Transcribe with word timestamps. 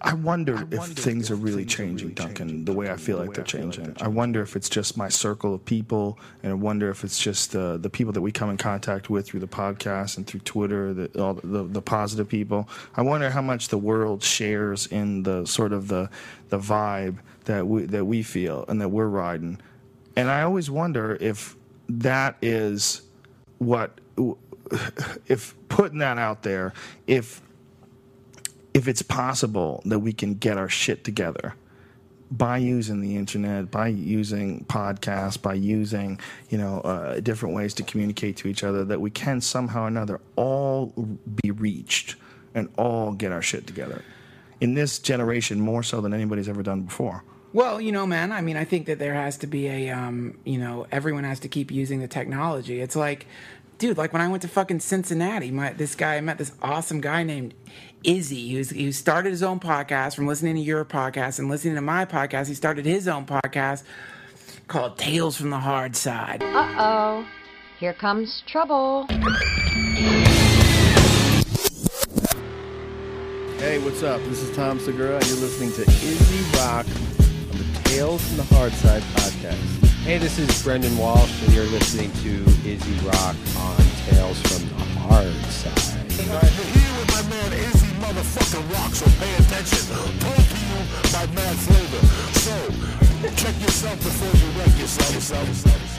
I 0.00 0.14
wonder 0.14 0.66
if 0.70 0.84
things 0.84 1.30
are 1.30 1.36
really 1.36 1.64
changing, 1.64 2.10
Duncan, 2.10 2.64
the 2.64 2.72
way 2.72 2.90
I 2.90 2.96
feel 2.96 3.18
like 3.18 3.34
they're 3.34 3.44
changing. 3.44 3.96
I 4.00 4.06
wonder 4.06 4.40
if 4.42 4.54
it's 4.54 4.68
just 4.68 4.96
my 4.96 5.08
circle 5.08 5.54
of 5.54 5.64
people, 5.64 6.18
and 6.42 6.52
I 6.52 6.54
wonder 6.54 6.88
if 6.88 7.02
it's 7.02 7.18
just 7.18 7.56
uh, 7.56 7.78
the 7.78 7.90
people 7.90 8.12
that 8.12 8.20
we 8.20 8.30
come 8.30 8.48
in 8.48 8.56
contact 8.56 9.10
with 9.10 9.26
through 9.26 9.40
the 9.40 9.48
podcast 9.48 10.16
and 10.16 10.26
through 10.26 10.40
Twitter, 10.40 10.94
the, 10.94 11.22
all 11.22 11.34
the, 11.34 11.64
the 11.64 11.82
positive 11.82 12.28
people. 12.28 12.68
I 12.96 13.02
wonder 13.02 13.28
how 13.30 13.42
much 13.42 13.68
the 13.68 13.78
world 13.78 14.22
shares 14.22 14.86
in 14.86 15.24
the 15.24 15.44
sort 15.46 15.72
of 15.72 15.88
the 15.88 16.10
the 16.48 16.58
vibe 16.58 17.18
that 17.44 17.66
we 17.66 17.82
that 17.86 18.04
we 18.04 18.22
feel 18.22 18.64
and 18.68 18.80
that 18.80 18.90
we're 18.90 19.08
riding. 19.08 19.60
And 20.14 20.30
I 20.30 20.42
always 20.42 20.70
wonder 20.70 21.16
if 21.20 21.56
that 21.88 22.36
is 22.40 23.02
what 23.58 24.00
if 25.26 25.54
putting 25.68 25.98
that 25.98 26.18
out 26.18 26.42
there, 26.42 26.72
if 27.06 27.42
if 28.74 28.88
it's 28.88 29.02
possible 29.02 29.82
that 29.86 30.00
we 30.00 30.12
can 30.12 30.34
get 30.34 30.56
our 30.56 30.68
shit 30.68 31.04
together 31.04 31.54
by 32.30 32.58
using 32.58 33.00
the 33.00 33.16
internet, 33.16 33.70
by 33.70 33.88
using 33.88 34.64
podcasts, 34.66 35.40
by 35.40 35.54
using 35.54 36.20
you 36.50 36.58
know 36.58 36.80
uh, 36.80 37.20
different 37.20 37.54
ways 37.54 37.74
to 37.74 37.82
communicate 37.82 38.36
to 38.38 38.48
each 38.48 38.62
other, 38.62 38.84
that 38.84 39.00
we 39.00 39.10
can 39.10 39.40
somehow 39.40 39.84
or 39.84 39.88
another 39.88 40.20
all 40.36 40.92
be 41.42 41.50
reached 41.50 42.16
and 42.54 42.68
all 42.76 43.12
get 43.12 43.32
our 43.32 43.42
shit 43.42 43.66
together. 43.66 44.02
In 44.60 44.74
this 44.74 44.98
generation, 44.98 45.60
more 45.60 45.82
so 45.82 46.00
than 46.00 46.12
anybody's 46.12 46.48
ever 46.48 46.62
done 46.62 46.82
before. 46.82 47.22
Well, 47.52 47.80
you 47.80 47.92
know, 47.92 48.06
man, 48.06 48.30
I 48.32 48.40
mean, 48.42 48.56
I 48.56 48.64
think 48.64 48.86
that 48.86 48.98
there 48.98 49.14
has 49.14 49.38
to 49.38 49.46
be 49.46 49.68
a, 49.68 49.90
um, 49.90 50.38
you 50.44 50.58
know, 50.58 50.86
everyone 50.92 51.24
has 51.24 51.40
to 51.40 51.48
keep 51.48 51.70
using 51.70 52.00
the 52.00 52.08
technology. 52.08 52.80
It's 52.80 52.96
like, 52.96 53.26
dude, 53.78 53.96
like 53.96 54.12
when 54.12 54.20
I 54.20 54.28
went 54.28 54.42
to 54.42 54.48
fucking 54.48 54.80
Cincinnati, 54.80 55.50
my 55.50 55.72
this 55.72 55.94
guy, 55.94 56.16
I 56.16 56.20
met 56.20 56.36
this 56.36 56.52
awesome 56.60 57.00
guy 57.00 57.22
named 57.22 57.54
Izzy, 58.04 58.50
who's 58.50 58.70
who 58.70 58.92
started 58.92 59.30
his 59.30 59.42
own 59.42 59.60
podcast 59.60 60.14
from 60.14 60.26
listening 60.26 60.54
to 60.54 60.60
your 60.60 60.84
podcast 60.84 61.38
and 61.38 61.48
listening 61.48 61.74
to 61.74 61.80
my 61.80 62.04
podcast. 62.04 62.46
He 62.48 62.54
started 62.54 62.86
his 62.86 63.08
own 63.08 63.26
podcast 63.26 63.82
called 64.68 64.98
Tales 64.98 65.36
from 65.36 65.50
the 65.50 65.58
Hard 65.58 65.96
Side. 65.96 66.42
Uh 66.42 66.74
oh. 66.78 67.26
Here 67.78 67.94
comes 67.94 68.42
trouble. 68.46 69.06
Hey, 73.58 73.78
what's 73.80 74.02
up? 74.02 74.20
This 74.22 74.42
is 74.42 74.54
Tom 74.56 74.78
Segura, 74.78 75.16
and 75.16 75.26
you're 75.26 75.36
listening 75.38 75.72
to 75.72 75.82
Izzy 75.82 76.58
Rock 76.58 76.86
on 76.86 77.58
the 77.58 77.80
Tales 77.84 78.24
from 78.26 78.36
the 78.36 78.54
Hard 78.54 78.72
Side 78.72 79.02
podcast. 79.02 79.84
Hey, 80.04 80.18
this 80.18 80.38
is 80.38 80.62
Brendan 80.62 80.96
Walsh, 80.96 81.42
and 81.42 81.52
you're 81.52 81.66
listening 81.66 82.12
to 82.22 82.44
Izzy 82.68 83.06
Rock 83.06 83.36
on 83.58 83.76
Tales 84.06 84.40
from 84.42 84.68
the 84.68 84.84
Hard 85.00 85.34
Side. 85.50 85.94
I'm 86.20 86.46
Here 86.46 86.98
with 86.98 87.10
my 87.12 87.30
man 87.30 87.52
Izzy 87.52 87.77
motherfucking 88.08 88.72
Rock, 88.72 88.94
so 88.94 89.06
pay 89.20 89.34
attention. 89.34 89.84
To 89.88 90.56
you 90.64 90.78
by 91.12 91.26
Mad 91.34 91.56
Flavor. 91.56 92.06
So, 92.40 92.54
check 93.36 93.60
yourself 93.60 93.96
before 93.98 94.32
you 94.40 94.58
wreck 94.58 94.78
yourself, 94.78 95.14
yourself, 95.14 95.48
yourself. 95.48 95.98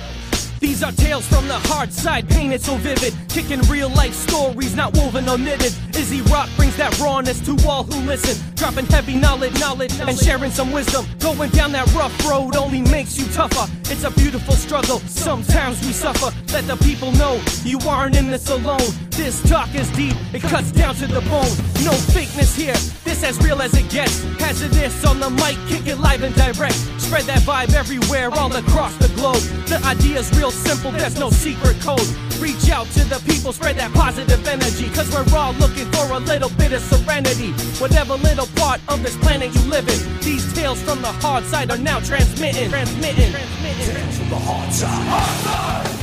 These 0.59 0.83
are 0.83 0.91
tales 0.91 1.25
from 1.25 1.47
the 1.47 1.57
hard 1.57 1.93
side, 1.93 2.27
painted 2.27 2.61
so 2.61 2.75
vivid. 2.75 3.13
Kicking 3.29 3.61
real 3.69 3.89
life 3.89 4.13
stories, 4.13 4.75
not 4.75 4.93
woven 4.97 5.29
or 5.29 5.37
knitted. 5.37 5.73
Izzy 5.95 6.21
Rock 6.23 6.49
brings 6.57 6.75
that 6.77 6.99
rawness 6.99 7.39
to 7.41 7.55
all 7.67 7.83
who 7.83 8.01
listen. 8.05 8.35
Dropping 8.55 8.85
heavy 8.87 9.15
knowledge, 9.15 9.57
knowledge, 9.59 9.97
and 10.01 10.17
sharing 10.17 10.51
some 10.51 10.73
wisdom. 10.73 11.05
Going 11.19 11.49
down 11.51 11.71
that 11.73 11.87
rough 11.93 12.13
road 12.27 12.57
only 12.57 12.81
makes 12.81 13.17
you 13.17 13.25
tougher. 13.27 13.71
It's 13.91 14.03
a 14.03 14.11
beautiful 14.11 14.53
struggle, 14.53 14.99
sometimes 14.99 15.81
we 15.85 15.91
suffer. 15.93 16.29
Let 16.53 16.67
the 16.67 16.77
people 16.77 17.11
know 17.13 17.41
you 17.63 17.79
aren't 17.87 18.15
in 18.15 18.29
this 18.29 18.47
alone. 18.49 18.91
This 19.09 19.41
talk 19.49 19.73
is 19.73 19.89
deep, 19.91 20.15
it 20.31 20.41
cuts 20.41 20.71
down 20.71 20.95
to 20.95 21.07
the 21.07 21.21
bone. 21.21 21.49
No 21.83 21.91
fakeness 22.13 22.55
here, 22.55 22.77
this 23.03 23.23
as 23.23 23.37
real 23.43 23.61
as 23.61 23.73
it 23.73 23.89
gets. 23.89 24.23
Hazardous 24.39 25.03
on 25.05 25.19
the 25.19 25.29
mic, 25.31 25.57
kick 25.67 25.87
it 25.87 25.97
live 25.97 26.23
and 26.23 26.35
direct. 26.35 26.75
Spread 27.01 27.23
that 27.25 27.41
vibe 27.41 27.73
everywhere, 27.73 28.29
all 28.31 28.55
across 28.55 28.95
the 28.97 29.09
globe. 29.15 29.41
The 29.67 29.81
idea's 29.83 30.31
real 30.37 30.51
simple, 30.51 30.91
there's 30.91 31.19
no 31.19 31.31
secret 31.31 31.79
code. 31.81 32.07
Reach 32.39 32.69
out 32.69 32.87
to 32.91 33.03
the 33.03 33.19
people, 33.27 33.51
spread 33.51 33.75
that 33.77 33.91
positive 33.93 34.47
energy. 34.47 34.89
Cause 34.91 35.11
we're 35.11 35.25
all 35.35 35.53
looking 35.53 35.91
for 35.91 36.13
a 36.13 36.19
little 36.19 36.49
bit 36.51 36.71
of 36.71 36.81
serenity. 36.81 37.51
Whatever 37.81 38.15
little 38.15 38.47
part 38.55 38.79
of 38.87 39.03
this 39.03 39.17
planet 39.17 39.53
you 39.53 39.61
live 39.69 39.89
in, 39.89 40.19
these 40.21 40.53
tales 40.53 40.81
from 40.81 41.01
the 41.01 41.11
hard 41.19 41.43
side 41.45 41.69
are 41.71 41.77
now 41.77 41.99
transmitting. 41.99 42.69
Transmitting. 42.69 43.33
Tales 43.33 43.78
from 43.83 44.29
the 44.29 44.35
hard 44.37 44.71
side. 44.73 45.95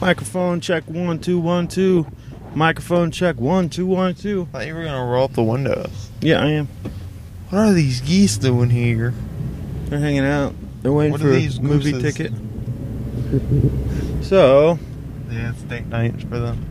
Microphone 0.00 0.60
check 0.60 0.82
one 0.88 1.18
two 1.20 1.38
one 1.38 1.68
two. 1.68 2.06
Microphone 2.54 3.10
check 3.10 3.36
one 3.36 3.68
two 3.68 3.84
one 3.86 4.14
two. 4.14 4.48
I 4.52 4.58
thought 4.58 4.66
you 4.66 4.74
were 4.74 4.84
gonna 4.84 5.04
roll 5.10 5.24
up 5.24 5.32
the 5.34 5.42
windows. 5.44 6.10
Yeah, 6.20 6.42
I 6.42 6.48
am. 6.50 6.68
What 7.50 7.58
are 7.60 7.72
these 7.72 8.00
geese 8.00 8.36
doing 8.38 8.70
here? 8.70 9.14
They're 9.86 10.00
hanging 10.00 10.24
out. 10.24 10.54
They're 10.82 10.92
waiting 10.92 11.12
What 11.12 11.20
for 11.20 11.28
a 11.32 11.48
movie 11.60 11.92
gooses? 11.92 12.14
ticket. 12.14 12.32
So, 14.24 14.78
Yeah, 15.30 15.50
it's 15.50 15.62
date 15.62 15.86
night 15.86 16.20
for 16.28 16.38
them. 16.40 16.64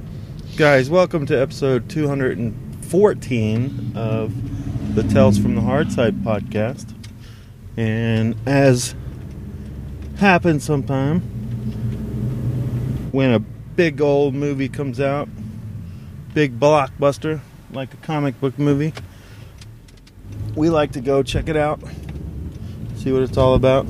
guys, 0.57 0.89
welcome 0.89 1.25
to 1.27 1.41
episode 1.41 1.87
214 1.89 3.91
of 3.95 4.33
the 4.95 5.03
Tales 5.03 5.37
from 5.37 5.55
the 5.55 5.61
Hard 5.61 5.91
Side 5.91 6.23
podcast. 6.23 6.93
And 7.77 8.35
as 8.45 8.95
happens 10.17 10.63
sometime, 10.63 11.21
when 13.11 13.31
a 13.33 13.39
big 13.39 14.01
old 14.01 14.33
movie 14.33 14.69
comes 14.69 14.99
out, 14.99 15.27
big 16.33 16.59
blockbuster, 16.59 17.41
like 17.71 17.93
a 17.93 17.97
comic 17.97 18.39
book 18.39 18.57
movie, 18.57 18.93
we 20.55 20.69
like 20.69 20.91
to 20.93 21.01
go 21.01 21.21
check 21.23 21.49
it 21.49 21.57
out, 21.57 21.79
see 22.95 23.11
what 23.11 23.21
it's 23.23 23.37
all 23.37 23.53
about. 23.55 23.85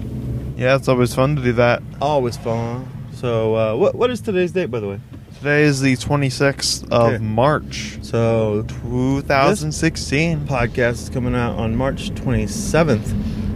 Yeah, 0.58 0.75
it's 0.75 0.88
always 0.88 1.14
fun 1.14 1.35
to 1.35 1.41
do 1.41 1.53
that. 1.53 1.84
Always 2.02 2.38
fun. 2.38 2.88
So, 3.14 3.56
uh, 3.56 3.75
what 3.75 3.96
what 3.96 4.09
is 4.09 4.22
today's 4.22 4.52
date, 4.52 4.68
by 4.72 4.80
the 4.80 4.88
way? 4.88 5.00
Today 5.40 5.64
is 5.64 5.81
the 5.81 5.96
26th 5.97 6.84
of 6.91 7.14
Okay. 7.16 7.18
March, 7.24 8.00
So, 8.02 8.66
2016. 8.84 10.47
podcast 10.47 10.94
is 11.03 11.09
coming 11.09 11.35
out 11.35 11.58
on 11.58 11.75
March 11.75 12.09
27th, 12.12 13.14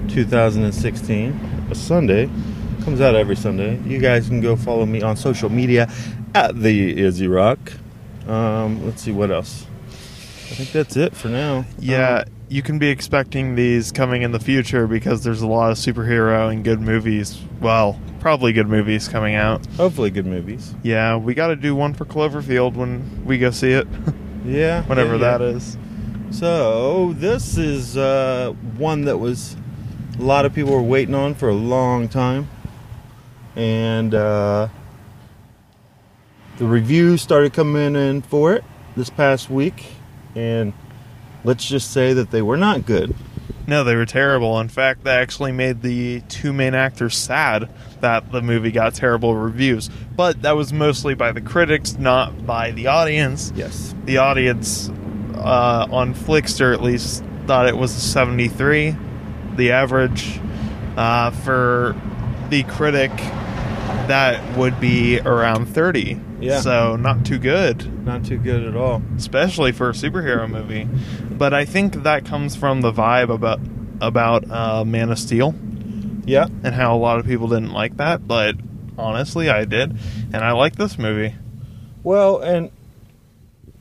2016, 0.09 1.67
a 1.71 1.75
Sunday. 1.75 2.29
Comes 2.89 3.01
out 3.01 3.13
every 3.13 3.35
Sunday. 3.35 3.79
You 3.85 3.99
guys 3.99 4.27
can 4.29 4.41
go 4.41 4.55
follow 4.55 4.83
me 4.83 5.03
on 5.03 5.15
social 5.15 5.47
media 5.47 5.87
at 6.33 6.59
the 6.59 6.99
Izzy 6.99 7.27
Rock. 7.27 7.59
Um, 8.27 8.83
let's 8.83 9.03
see 9.03 9.11
what 9.11 9.29
else. 9.29 9.67
I 9.85 10.55
think 10.55 10.71
that's 10.71 10.97
it 10.97 11.15
for 11.15 11.27
now. 11.27 11.65
Yeah, 11.77 12.23
Um, 12.25 12.33
you 12.47 12.63
can 12.63 12.79
be 12.79 12.87
expecting 12.87 13.53
these 13.53 13.91
coming 13.91 14.23
in 14.23 14.31
the 14.31 14.39
future 14.39 14.87
because 14.87 15.23
there's 15.23 15.43
a 15.43 15.47
lot 15.47 15.69
of 15.69 15.77
superhero 15.77 16.51
and 16.51 16.63
good 16.63 16.81
movies. 16.81 17.39
Well, 17.61 17.99
probably 18.21 18.53
good 18.53 18.67
movies 18.67 19.07
coming 19.07 19.35
out. 19.35 19.63
hopefully, 19.77 20.09
good 20.09 20.25
movies. 20.25 20.73
Yeah, 20.81 21.15
we 21.15 21.35
got 21.35 21.49
to 21.49 21.55
do 21.55 21.75
one 21.75 21.93
for 21.93 22.05
Cloverfield 22.05 22.73
when 22.73 23.23
we 23.23 23.37
go 23.37 23.51
see 23.51 23.73
it, 23.73 23.87
Yeah, 24.43 24.81
whenever 24.85 25.15
yeah, 25.17 25.21
yeah. 25.33 25.37
that 25.37 25.41
is. 25.43 25.77
So 26.31 27.13
this 27.13 27.55
is 27.55 27.97
uh, 27.97 28.55
one 28.77 29.05
that 29.05 29.19
was 29.19 29.55
a 30.17 30.23
lot 30.23 30.45
of 30.45 30.55
people 30.55 30.73
were 30.73 30.81
waiting 30.81 31.13
on 31.13 31.35
for 31.35 31.49
a 31.49 31.53
long 31.55 32.07
time, 32.07 32.49
and 33.55 34.13
uh, 34.13 34.67
the 36.57 36.65
reviews 36.65 37.21
started 37.21 37.53
coming 37.53 37.95
in 37.95 38.21
for 38.21 38.53
it 38.53 38.63
this 38.95 39.09
past 39.09 39.49
week, 39.49 39.85
and 40.35 40.73
let's 41.43 41.67
just 41.67 41.91
say 41.91 42.13
that 42.13 42.31
they 42.31 42.41
were 42.41 42.57
not 42.57 42.85
good. 42.85 43.15
No, 43.67 43.83
they 43.83 43.95
were 43.95 44.07
terrible. 44.07 44.59
In 44.59 44.67
fact, 44.67 45.03
they 45.03 45.11
actually 45.11 45.51
made 45.51 45.83
the 45.83 46.21
two 46.21 46.51
main 46.51 46.73
actors 46.73 47.15
sad 47.15 47.69
that 48.01 48.31
the 48.31 48.41
movie 48.41 48.71
got 48.71 48.95
terrible 48.95 49.35
reviews. 49.35 49.91
But 50.15 50.41
that 50.41 50.55
was 50.55 50.73
mostly 50.73 51.13
by 51.13 51.33
the 51.33 51.41
critics, 51.41 51.95
not 51.97 52.47
by 52.47 52.71
the 52.71 52.87
audience. 52.87 53.53
Yes. 53.55 53.93
The 54.05 54.17
audience 54.17 54.89
uh, 55.35 55.87
on 55.91 56.15
Flixster 56.15 56.73
at 56.73 56.81
least 56.81 57.23
thought 57.45 57.67
it 57.67 57.77
was 57.77 57.95
a 57.95 57.99
73. 57.99 58.95
The 59.55 59.71
average 59.71 60.39
uh, 60.97 61.29
for 61.29 61.95
the 62.49 62.63
critic 62.63 63.11
that 64.07 64.57
would 64.57 64.79
be 64.79 65.19
around 65.19 65.65
30. 65.67 66.19
Yeah. 66.41 66.61
So 66.61 66.95
not 66.95 67.25
too 67.25 67.37
good, 67.37 68.05
Not 68.05 68.23
too 68.25 68.37
good 68.37 68.63
at 68.63 68.75
all. 68.75 69.01
especially 69.17 69.71
for 69.71 69.89
a 69.89 69.93
superhero 69.93 70.49
movie. 70.49 70.87
But 71.29 71.53
I 71.53 71.65
think 71.65 72.03
that 72.03 72.25
comes 72.25 72.55
from 72.55 72.81
the 72.81 72.91
vibe 72.91 73.29
about 73.29 73.59
about 74.01 74.49
uh, 74.49 74.85
Man 74.85 75.09
of 75.11 75.19
Steel 75.19 75.53
Yeah. 76.25 76.47
and 76.63 76.73
how 76.73 76.95
a 76.95 76.97
lot 76.97 77.19
of 77.19 77.25
people 77.25 77.49
didn't 77.49 77.73
like 77.73 77.97
that, 77.97 78.25
but 78.27 78.55
honestly, 78.97 79.49
I 79.49 79.65
did, 79.65 79.97
and 80.31 80.37
I 80.37 80.51
like 80.53 80.75
this 80.75 80.97
movie. 80.97 81.35
Well, 82.03 82.39
and 82.39 82.71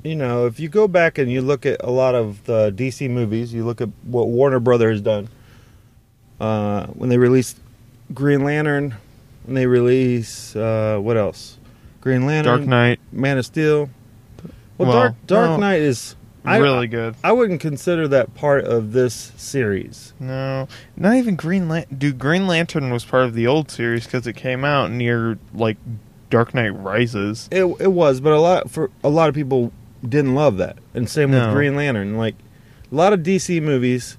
you 0.02 0.16
know, 0.16 0.46
if 0.46 0.58
you 0.58 0.68
go 0.68 0.88
back 0.88 1.18
and 1.18 1.30
you 1.30 1.40
look 1.40 1.64
at 1.66 1.82
a 1.84 1.90
lot 1.90 2.14
of 2.16 2.44
the 2.44 2.72
DC 2.72 3.08
movies, 3.08 3.52
you 3.54 3.64
look 3.64 3.80
at 3.80 3.88
what 4.02 4.28
Warner 4.28 4.58
Brother 4.60 4.90
has 4.90 5.00
done. 5.00 5.28
Uh, 6.40 6.86
when 6.88 7.08
they 7.08 7.18
released 7.18 7.58
Green 8.14 8.42
Lantern, 8.44 8.94
and 9.46 9.56
they 9.56 9.66
release 9.66 10.54
uh, 10.56 10.98
what 11.00 11.16
else? 11.16 11.58
Green 12.00 12.26
Lantern, 12.26 12.58
Dark 12.58 12.68
Knight, 12.68 13.00
Man 13.12 13.38
of 13.38 13.46
Steel. 13.46 13.90
Well, 14.78 14.88
Well, 14.88 14.92
Dark 14.92 15.14
Dark 15.26 15.50
no. 15.50 15.56
Knight 15.58 15.80
is 15.80 16.14
I- 16.44 16.58
really 16.58 16.86
good. 16.86 17.14
I 17.24 17.32
wouldn't 17.32 17.60
consider 17.60 18.06
that 18.08 18.34
part 18.34 18.64
of 18.64 18.92
this 18.92 19.32
series. 19.36 20.12
No, 20.20 20.68
not 20.96 21.14
even 21.16 21.36
Green 21.36 21.68
Lantern. 21.68 21.98
Dude, 21.98 22.18
Green 22.18 22.46
Lantern 22.46 22.90
was 22.90 23.04
part 23.04 23.24
of 23.24 23.34
the 23.34 23.46
old 23.46 23.70
series 23.70 24.04
because 24.04 24.26
it 24.26 24.34
came 24.34 24.64
out 24.64 24.90
near 24.90 25.38
like 25.52 25.76
Dark 26.30 26.54
Knight 26.54 26.68
Rises. 26.70 27.48
It 27.50 27.64
it 27.80 27.92
was, 27.92 28.20
but 28.20 28.32
a 28.32 28.40
lot 28.40 28.70
for 28.70 28.90
a 29.02 29.08
lot 29.08 29.28
of 29.28 29.34
people 29.34 29.72
didn't 30.06 30.34
love 30.34 30.56
that, 30.58 30.76
and 30.94 31.08
same 31.08 31.30
No. 31.32 31.46
with 31.46 31.54
Green 31.54 31.74
Lantern. 31.74 32.16
Like 32.16 32.34
a 32.90 32.94
lot 32.94 33.12
of 33.12 33.20
DC 33.20 33.60
movies 33.62 34.16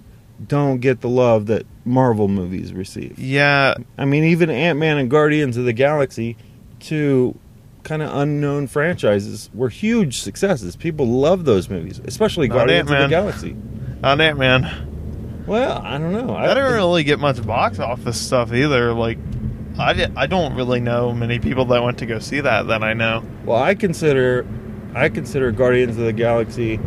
don't 0.47 0.79
get 0.79 1.01
the 1.01 1.09
love 1.09 1.47
that 1.47 1.65
Marvel 1.85 2.27
movies 2.27 2.73
receive. 2.73 3.17
Yeah, 3.19 3.75
I 3.97 4.05
mean, 4.05 4.23
even 4.25 4.49
Ant 4.49 4.79
Man 4.79 4.97
and 4.97 5.09
Guardians 5.09 5.57
of 5.57 5.65
the 5.65 5.73
Galaxy, 5.73 6.37
two 6.79 7.37
kind 7.83 8.01
of 8.01 8.13
unknown 8.15 8.67
franchises, 8.67 9.49
were 9.53 9.69
huge 9.69 10.19
successes. 10.21 10.75
People 10.75 11.07
love 11.07 11.45
those 11.45 11.69
movies, 11.69 11.99
especially 12.05 12.47
Not 12.47 12.55
Guardians 12.55 12.91
of 12.91 12.97
the 12.99 13.07
Galaxy. 13.07 13.55
on 14.03 14.21
Ant 14.21 14.37
Man. 14.39 15.43
Well, 15.47 15.81
I 15.83 15.97
don't 15.97 16.13
know. 16.13 16.35
I 16.35 16.47
didn't 16.47 16.73
really 16.73 17.03
get 17.03 17.19
much 17.19 17.43
box 17.45 17.79
office 17.79 18.19
stuff 18.21 18.53
either. 18.53 18.93
Like, 18.93 19.17
I, 19.79 20.07
I 20.15 20.27
don't 20.27 20.53
really 20.55 20.79
know 20.79 21.11
many 21.13 21.39
people 21.39 21.65
that 21.65 21.81
went 21.81 21.97
to 21.99 22.05
go 22.05 22.19
see 22.19 22.39
that 22.41 22.67
that 22.67 22.83
I 22.83 22.93
know. 22.93 23.23
Well, 23.45 23.61
I 23.61 23.73
consider 23.75 24.45
I 24.93 25.09
consider 25.09 25.51
Guardians 25.51 25.97
of 25.97 26.03
the 26.05 26.13
Galaxy 26.13 26.77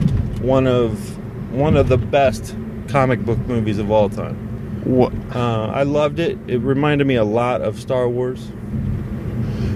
one 0.40 0.66
of 0.66 1.19
one 1.52 1.76
of 1.76 1.88
the 1.88 1.98
best 1.98 2.55
comic 2.92 3.24
book 3.24 3.38
movies 3.38 3.78
of 3.78 3.90
all 3.90 4.10
time. 4.10 4.36
What? 4.84 5.12
Uh, 5.34 5.66
I 5.68 5.82
loved 5.84 6.20
it. 6.20 6.38
It 6.46 6.58
reminded 6.58 7.06
me 7.06 7.14
a 7.14 7.24
lot 7.24 7.62
of 7.62 7.80
Star 7.80 8.08
Wars. 8.08 8.50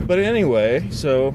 But 0.06 0.18
anyway, 0.18 0.88
so 0.90 1.34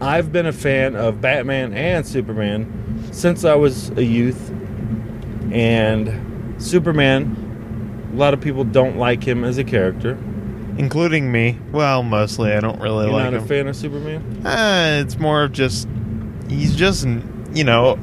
I've 0.00 0.32
been 0.32 0.46
a 0.46 0.52
fan 0.52 0.96
of 0.96 1.20
Batman 1.20 1.72
and 1.74 2.06
Superman 2.06 3.08
since 3.12 3.44
I 3.44 3.54
was 3.54 3.90
a 3.90 4.04
youth. 4.04 4.50
And 5.52 6.60
Superman, 6.60 8.10
a 8.12 8.16
lot 8.16 8.34
of 8.34 8.40
people 8.40 8.64
don't 8.64 8.96
like 8.96 9.22
him 9.22 9.44
as 9.44 9.58
a 9.58 9.64
character. 9.64 10.18
Including 10.76 11.30
me. 11.30 11.58
Well, 11.70 12.02
mostly. 12.02 12.52
I 12.52 12.60
don't 12.60 12.80
really 12.80 13.06
You're 13.06 13.14
like 13.14 13.26
him. 13.26 13.32
You're 13.32 13.40
not 13.40 13.44
a 13.44 13.48
fan 13.48 13.68
of 13.68 13.76
Superman? 13.76 14.46
Uh, 14.46 15.02
it's 15.04 15.18
more 15.18 15.44
of 15.44 15.52
just 15.52 15.86
he's 16.48 16.74
just 16.74 17.06
you 17.52 17.64
know 17.64 17.98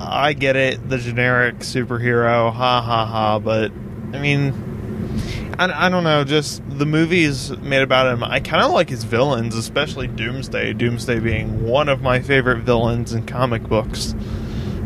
I 0.00 0.32
get 0.32 0.56
it 0.56 0.88
the 0.88 0.98
generic 0.98 1.58
superhero 1.58 2.52
ha 2.52 2.80
ha 2.80 3.06
ha 3.06 3.38
but 3.38 3.72
I 4.12 4.20
mean 4.20 5.54
I, 5.58 5.86
I 5.86 5.88
don't 5.88 6.04
know 6.04 6.24
just 6.24 6.62
the 6.68 6.86
movies 6.86 7.50
made 7.58 7.82
about 7.82 8.12
him 8.12 8.22
I 8.22 8.40
kind 8.40 8.62
of 8.62 8.72
like 8.72 8.88
his 8.88 9.04
villains 9.04 9.54
especially 9.54 10.06
Doomsday 10.06 10.72
Doomsday 10.74 11.20
being 11.20 11.64
one 11.64 11.88
of 11.88 12.00
my 12.02 12.20
favorite 12.20 12.58
villains 12.58 13.12
in 13.12 13.26
comic 13.26 13.62
books 13.64 14.14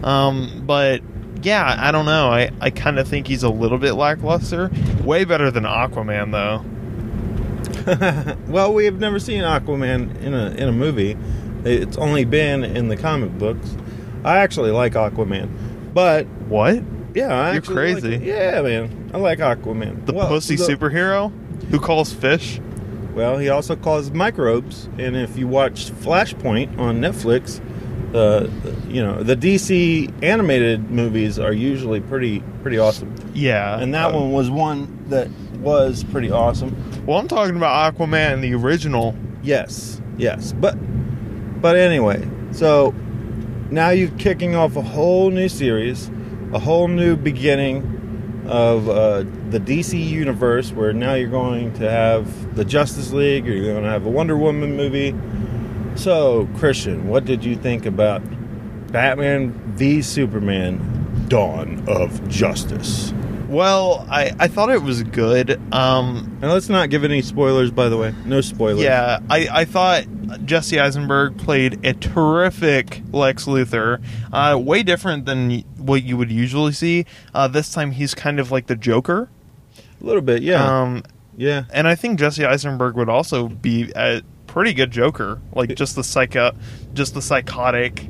um 0.02 0.62
but 0.66 1.02
yeah 1.42 1.76
I 1.78 1.92
don't 1.92 2.06
know 2.06 2.28
I, 2.28 2.50
I 2.60 2.70
kind 2.70 2.98
of 2.98 3.06
think 3.06 3.26
he's 3.26 3.42
a 3.42 3.50
little 3.50 3.78
bit 3.78 3.92
lackluster 3.92 4.70
way 5.04 5.24
better 5.24 5.50
than 5.50 5.64
Aquaman 5.64 6.32
though 6.32 6.64
well, 8.46 8.72
we 8.72 8.84
have 8.84 9.00
never 9.00 9.18
seen 9.18 9.42
Aquaman 9.42 10.20
in 10.22 10.34
a 10.34 10.50
in 10.50 10.68
a 10.68 10.72
movie. 10.72 11.16
It's 11.64 11.96
only 11.96 12.24
been 12.24 12.62
in 12.62 12.88
the 12.88 12.96
comic 12.96 13.36
books. 13.38 13.76
I 14.24 14.38
actually 14.38 14.70
like 14.70 14.92
Aquaman, 14.94 15.48
but 15.94 16.26
what 16.48 16.82
yeah, 17.14 17.26
I 17.28 17.48
You're 17.50 17.56
actually 17.58 17.94
like 17.94 18.02
crazy. 18.02 18.24
yeah, 18.24 18.62
man, 18.62 19.10
I 19.12 19.18
like 19.18 19.38
Aquaman. 19.40 20.06
the 20.06 20.12
Well, 20.14 20.28
pussy 20.28 20.56
the- 20.56 20.64
superhero 20.64 21.32
who 21.70 21.78
calls 21.78 22.12
fish 22.12 22.60
Well, 23.14 23.36
he 23.38 23.48
also 23.50 23.76
calls 23.76 24.10
microbes, 24.10 24.88
and 24.98 25.16
if 25.16 25.36
you 25.38 25.46
watch 25.46 25.90
Flashpoint 25.90 26.78
on 26.78 26.98
Netflix, 27.00 27.60
uh, 28.14 28.46
you 28.88 29.02
know 29.02 29.22
the 29.22 29.36
DC 29.36 30.12
animated 30.22 30.90
movies 30.90 31.38
are 31.38 31.52
usually 31.52 32.00
pretty 32.00 32.42
pretty 32.62 32.78
awesome, 32.78 33.14
yeah 33.34 33.78
and 33.78 33.92
that 33.94 34.14
uh, 34.14 34.18
one 34.18 34.32
was 34.32 34.50
one 34.50 35.04
that 35.08 35.28
was 35.60 36.04
pretty 36.04 36.30
awesome. 36.30 36.74
Well, 37.06 37.18
I'm 37.18 37.28
talking 37.28 37.56
about 37.56 37.94
Aquaman, 37.96 38.40
the 38.40 38.54
original. 38.54 39.14
Yes, 39.42 40.00
yes, 40.18 40.52
but 40.52 40.74
but 41.60 41.76
anyway, 41.76 42.26
so 42.52 42.94
now 43.72 43.88
you're 43.88 44.10
kicking 44.18 44.54
off 44.54 44.76
a 44.76 44.82
whole 44.82 45.30
new 45.30 45.48
series, 45.48 46.10
a 46.52 46.58
whole 46.58 46.88
new 46.88 47.16
beginning 47.16 48.44
of 48.46 48.88
uh, 48.88 49.24
the 49.48 49.58
DC 49.58 49.98
universe, 49.98 50.72
where 50.72 50.92
now 50.92 51.14
you're 51.14 51.30
going 51.30 51.72
to 51.74 51.90
have 51.90 52.54
the 52.54 52.64
Justice 52.64 53.12
League, 53.12 53.46
you're 53.46 53.64
going 53.64 53.82
to 53.82 53.88
have 53.88 54.04
a 54.04 54.10
Wonder 54.10 54.36
Woman 54.36 54.76
movie. 54.76 55.14
So, 55.94 56.48
Christian, 56.56 57.08
what 57.08 57.24
did 57.24 57.44
you 57.44 57.56
think 57.56 57.86
about 57.86 58.22
Batman 58.92 59.52
v 59.74 60.02
Superman: 60.02 61.26
Dawn 61.28 61.82
of 61.88 62.28
Justice? 62.28 63.14
Well, 63.52 64.06
I, 64.10 64.32
I 64.38 64.48
thought 64.48 64.70
it 64.70 64.82
was 64.82 65.02
good. 65.02 65.60
Um, 65.74 66.38
And 66.40 66.50
let's 66.50 66.68
not 66.70 66.88
give 66.90 67.04
any 67.04 67.20
spoilers, 67.22 67.70
by 67.70 67.88
the 67.88 67.96
way. 67.98 68.14
No 68.24 68.40
spoilers. 68.40 68.82
yeah, 68.82 69.18
I, 69.28 69.48
I 69.52 69.64
thought 69.66 70.04
Jesse 70.46 70.80
Eisenberg 70.80 71.36
played 71.36 71.84
a 71.84 71.92
terrific 71.92 73.02
Lex 73.12 73.44
Luthor. 73.44 74.02
Uh, 74.32 74.58
way 74.58 74.82
different 74.82 75.26
than 75.26 75.60
what 75.76 76.02
you 76.02 76.16
would 76.16 76.30
usually 76.32 76.72
see. 76.72 77.04
Uh, 77.34 77.46
this 77.48 77.72
time 77.72 77.90
he's 77.90 78.14
kind 78.14 78.40
of 78.40 78.50
like 78.50 78.66
the 78.68 78.76
Joker. 78.76 79.28
a 80.00 80.04
little 80.04 80.22
bit. 80.22 80.42
Yeah, 80.42 80.64
Um, 80.80 81.02
yeah. 81.36 81.64
and 81.74 81.86
I 81.86 81.94
think 81.94 82.18
Jesse 82.18 82.46
Eisenberg 82.46 82.96
would 82.96 83.10
also 83.10 83.48
be 83.48 83.92
a 83.94 84.22
pretty 84.46 84.72
good 84.72 84.90
Joker, 84.90 85.40
like 85.54 85.74
just 85.74 85.94
the 85.96 86.04
psycho, 86.04 86.52
just 86.94 87.12
the 87.14 87.22
psychotic, 87.22 88.06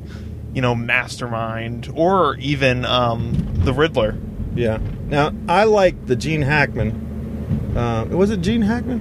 you 0.53 0.61
know, 0.61 0.73
mastermind, 0.75 1.91
or 1.95 2.35
even 2.37 2.85
um, 2.85 3.33
the 3.65 3.73
Riddler. 3.73 4.15
Yeah. 4.55 4.79
Now 5.07 5.31
I 5.47 5.63
like 5.65 6.05
the 6.05 6.15
Gene 6.15 6.41
Hackman. 6.41 7.73
Uh, 7.75 8.05
was 8.05 8.29
it 8.29 8.41
Gene 8.41 8.61
Hackman 8.61 8.99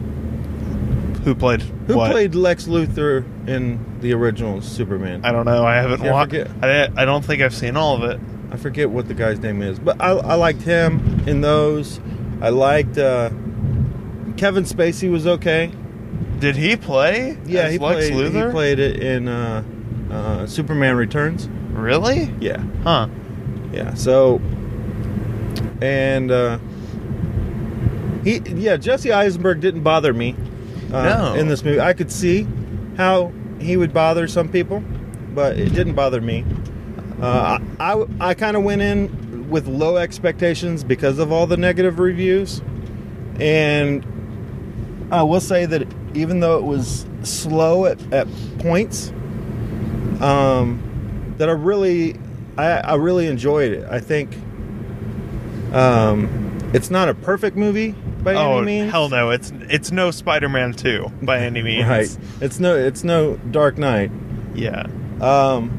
Who 1.25 1.35
played 1.35 1.61
who 1.87 1.97
what? 1.97 2.11
played 2.11 2.35
Lex 2.35 2.65
Luthor 2.67 3.25
in 3.49 4.01
the 4.01 4.13
original 4.15 4.63
Superman? 4.63 5.25
I 5.25 5.33
don't 5.33 5.45
know. 5.45 5.65
I 5.65 5.75
haven't 5.77 6.03
Yeah, 6.03 6.11
I 6.11 6.13
watched. 6.13 6.31
forget. 6.33 6.51
I, 6.97 7.03
I 7.03 7.05
don't 7.05 7.25
think 7.25 7.43
I've 7.43 7.55
seen 7.55 7.77
all 7.77 8.03
of 8.03 8.11
it. 8.11 8.19
I 8.51 8.57
forget 8.57 8.91
what 8.91 9.09
the 9.09 9.15
guy's 9.15 9.39
name 9.41 9.63
is, 9.63 9.79
but 9.79 10.01
I, 10.01 10.11
I 10.11 10.35
liked 10.35 10.63
him 10.63 11.23
in 11.27 11.41
those. 11.43 12.01
I 12.41 12.49
liked 12.51 12.99
uh, 12.99 13.31
Kevin 14.37 14.65
Spacey 14.65 15.11
was 15.11 15.27
okay. 15.27 15.71
Did 16.39 16.57
he 16.57 16.77
play? 16.77 17.39
Yeah, 17.47 17.63
as 17.63 17.73
he 17.75 17.79
Lex 17.79 18.09
played. 18.11 18.13
Luthor. 18.33 18.47
He 18.47 18.53
played 18.53 18.79
it 18.79 19.01
in 19.03 19.29
uh, 19.29 19.63
uh, 20.11 20.47
Superman 20.47 20.97
Returns. 20.97 21.49
Really? 21.73 22.35
Yeah, 22.41 22.63
Huh? 22.83 23.09
yeah. 23.73 23.95
So, 23.95 24.41
and 25.83 26.31
uh, 26.31 26.59
he, 28.25 28.39
yeah, 28.55 28.77
Jesse 28.77 29.13
Eisenberg 29.13 29.61
didn't 29.61 29.83
bother 29.83 30.13
me. 30.15 30.37
Uh, 30.93 31.03
No. 31.03 31.35
in 31.35 31.49
this 31.49 31.65
movie, 31.65 31.81
I 31.81 31.93
could 31.93 32.13
see 32.13 32.47
how 32.97 33.33
he 33.59 33.77
would 33.77 33.93
bother 33.93 34.29
some 34.29 34.49
people, 34.49 34.83
but 35.35 35.59
it 35.59 35.73
didn't 35.75 35.95
bother 35.95 36.21
me. 36.21 36.45
Uh, 37.21 37.59
I 37.81 37.93
I, 37.95 38.05
I 38.21 38.35
kind 38.35 38.57
of 38.57 38.63
went 38.63 38.83
in 38.83 39.49
with 39.51 39.67
low 39.67 39.97
expectations 39.97 40.85
because 40.85 41.19
of 41.19 41.33
all 41.33 41.47
the 41.47 41.57
negative 41.57 41.99
reviews, 41.99 42.63
and 43.41 44.05
I 45.11 45.23
will 45.23 45.41
say 45.41 45.67
that 45.67 45.87
even 46.15 46.41
though 46.41 46.59
it 46.59 46.65
was 46.65 47.07
slow 47.23 47.87
at, 47.87 48.01
at 48.13 48.29
points, 48.59 49.11
um, 50.21 51.35
that 51.39 51.49
I 51.49 51.53
really 51.53 52.17
I, 52.59 52.69
I 52.73 52.95
really 52.97 53.27
enjoyed 53.27 53.73
it. 53.73 53.87
I 53.91 53.99
think 54.01 54.37
um, 55.73 56.59
it's 56.75 56.91
not 56.91 57.09
a 57.09 57.15
perfect 57.15 57.57
movie 57.57 57.93
by 58.23 58.35
oh 58.35 58.59
any 58.59 58.67
means. 58.67 58.89
Oh, 58.89 58.91
hell 58.91 59.09
no! 59.09 59.31
It's 59.31 59.53
it's 59.69 59.91
no 59.91 60.11
Spider-Man 60.11 60.73
two 60.75 61.11
by 61.23 61.39
any 61.41 61.63
means. 61.69 61.89
Right. 61.89 62.19
It's 62.41 62.61
no 62.61 62.77
it's 62.77 63.03
no 63.05 63.37
Dark 63.51 63.79
Knight. 63.79 64.11
Yeah. 64.55 64.87
Um, 65.21 65.79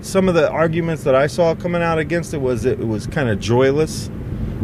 some 0.00 0.28
of 0.28 0.34
the 0.34 0.50
arguments 0.50 1.04
that 1.04 1.14
I 1.14 1.26
saw 1.26 1.54
coming 1.54 1.82
out 1.82 1.98
against 1.98 2.34
it 2.34 2.40
was 2.40 2.64
it 2.64 2.78
was 2.78 3.06
kind 3.06 3.28
of 3.30 3.40
joyless, 3.40 4.10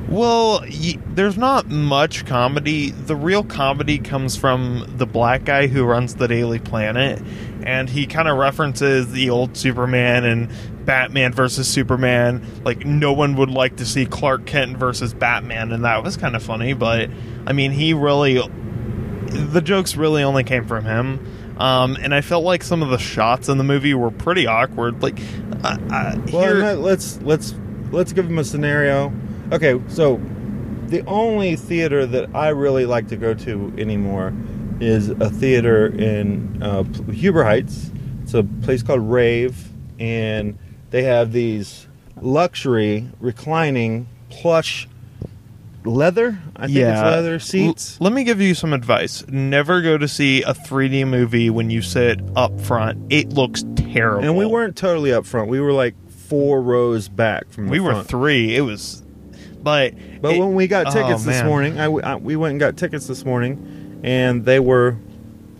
Well, 0.08 0.60
y- 0.62 0.98
there's 1.14 1.38
not 1.38 1.68
much 1.68 2.26
comedy. 2.26 2.90
The 2.90 3.16
real 3.16 3.42
comedy 3.44 3.98
comes 3.98 4.36
from 4.36 4.84
the 4.98 5.06
black 5.06 5.44
guy 5.44 5.66
who 5.66 5.84
runs 5.84 6.16
the 6.16 6.28
Daily 6.28 6.58
Planet, 6.58 7.22
and 7.62 7.88
he 7.88 8.06
kind 8.06 8.28
of 8.28 8.36
references 8.36 9.12
the 9.12 9.30
old 9.30 9.56
Superman 9.56 10.24
and 10.24 10.50
Batman 10.90 11.32
versus 11.32 11.68
Superman. 11.68 12.44
Like, 12.64 12.84
no 12.84 13.12
one 13.12 13.36
would 13.36 13.48
like 13.48 13.76
to 13.76 13.86
see 13.86 14.06
Clark 14.06 14.44
Kent 14.44 14.76
versus 14.76 15.14
Batman, 15.14 15.70
and 15.70 15.84
that 15.84 16.02
was 16.02 16.16
kind 16.16 16.34
of 16.34 16.42
funny, 16.42 16.72
but 16.72 17.08
I 17.46 17.52
mean, 17.52 17.70
he 17.70 17.94
really. 17.94 18.42
The 19.28 19.60
jokes 19.60 19.94
really 19.94 20.24
only 20.24 20.42
came 20.42 20.66
from 20.66 20.84
him. 20.84 21.54
Um, 21.58 21.96
and 22.02 22.12
I 22.12 22.22
felt 22.22 22.42
like 22.42 22.64
some 22.64 22.82
of 22.82 22.88
the 22.88 22.98
shots 22.98 23.48
in 23.48 23.56
the 23.56 23.62
movie 23.62 23.94
were 23.94 24.10
pretty 24.10 24.48
awkward. 24.48 25.00
Like, 25.00 25.20
uh, 25.62 25.78
uh, 25.92 26.16
Well, 26.32 26.42
here- 26.56 26.72
let's 26.72 27.20
let's 27.22 27.54
let's 27.92 28.12
give 28.12 28.26
him 28.26 28.38
a 28.40 28.44
scenario. 28.44 29.12
Okay, 29.52 29.80
so 29.86 30.20
the 30.88 31.06
only 31.06 31.54
theater 31.54 32.04
that 32.04 32.34
I 32.34 32.48
really 32.48 32.84
like 32.84 33.06
to 33.08 33.16
go 33.16 33.32
to 33.34 33.72
anymore 33.78 34.32
is 34.80 35.08
a 35.10 35.30
theater 35.30 35.86
in 35.86 36.60
uh, 36.60 36.82
Huber 37.12 37.44
Heights. 37.44 37.92
It's 38.24 38.34
a 38.34 38.42
place 38.42 38.82
called 38.82 39.02
Rave, 39.08 39.68
and 40.00 40.58
they 40.90 41.02
have 41.04 41.32
these 41.32 41.86
luxury 42.20 43.08
reclining 43.20 44.06
plush 44.28 44.88
leather. 45.84 46.38
I 46.56 46.66
think 46.66 46.78
it's 46.78 47.00
leather 47.02 47.38
seats. 47.38 47.96
L- 48.00 48.04
let 48.04 48.12
me 48.12 48.24
give 48.24 48.40
you 48.40 48.54
some 48.54 48.72
advice. 48.72 49.26
Never 49.28 49.80
go 49.82 49.96
to 49.98 50.06
see 50.08 50.42
a 50.42 50.52
3D 50.52 51.06
movie 51.06 51.50
when 51.50 51.70
you 51.70 51.82
sit 51.82 52.20
up 52.36 52.60
front. 52.60 53.12
It 53.12 53.30
looks 53.30 53.64
terrible. 53.76 54.24
And 54.24 54.36
we 54.36 54.46
weren't 54.46 54.76
totally 54.76 55.12
up 55.12 55.26
front. 55.26 55.48
We 55.48 55.60
were 55.60 55.72
like 55.72 55.94
four 56.10 56.60
rows 56.62 57.08
back 57.08 57.48
from 57.50 57.66
the 57.66 57.72
We 57.72 57.80
were 57.80 58.02
three. 58.02 58.54
It 58.56 58.60
was, 58.60 59.02
but 59.62 59.94
But 60.20 60.34
it- 60.34 60.38
when 60.38 60.54
we 60.54 60.66
got 60.66 60.88
oh, 60.88 60.90
tickets 60.92 61.24
this 61.24 61.42
morning, 61.42 61.78
I, 61.78 61.86
I- 61.86 62.16
we 62.16 62.36
went 62.36 62.52
and 62.52 62.60
got 62.60 62.76
tickets 62.76 63.06
this 63.06 63.24
morning, 63.24 64.00
and 64.04 64.44
they 64.44 64.60
were 64.60 64.96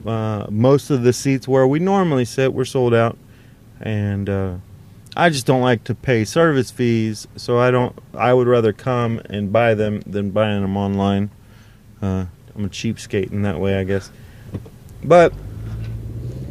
uh, 0.06 0.46
most 0.50 0.90
of 0.90 1.02
the 1.02 1.12
seats 1.12 1.46
where 1.48 1.66
we 1.66 1.78
normally 1.78 2.24
sit 2.24 2.52
were 2.54 2.64
sold 2.64 2.94
out, 2.94 3.18
and 3.80 4.28
uh, 4.28 4.54
I 5.16 5.28
just 5.30 5.44
don't 5.46 5.60
like 5.62 5.84
to 5.84 5.94
pay 5.94 6.24
service 6.24 6.70
fees, 6.70 7.26
so 7.36 7.58
I 7.58 7.70
don't. 7.70 7.96
I 8.14 8.32
would 8.32 8.46
rather 8.46 8.72
come 8.72 9.20
and 9.28 9.52
buy 9.52 9.74
them 9.74 10.00
than 10.06 10.30
buying 10.30 10.62
them 10.62 10.76
online. 10.76 11.30
Uh, 12.00 12.26
I'm 12.54 12.64
a 12.64 12.68
cheapskate 12.68 13.32
in 13.32 13.42
that 13.42 13.58
way, 13.60 13.76
I 13.78 13.84
guess. 13.84 14.10
But 15.02 15.32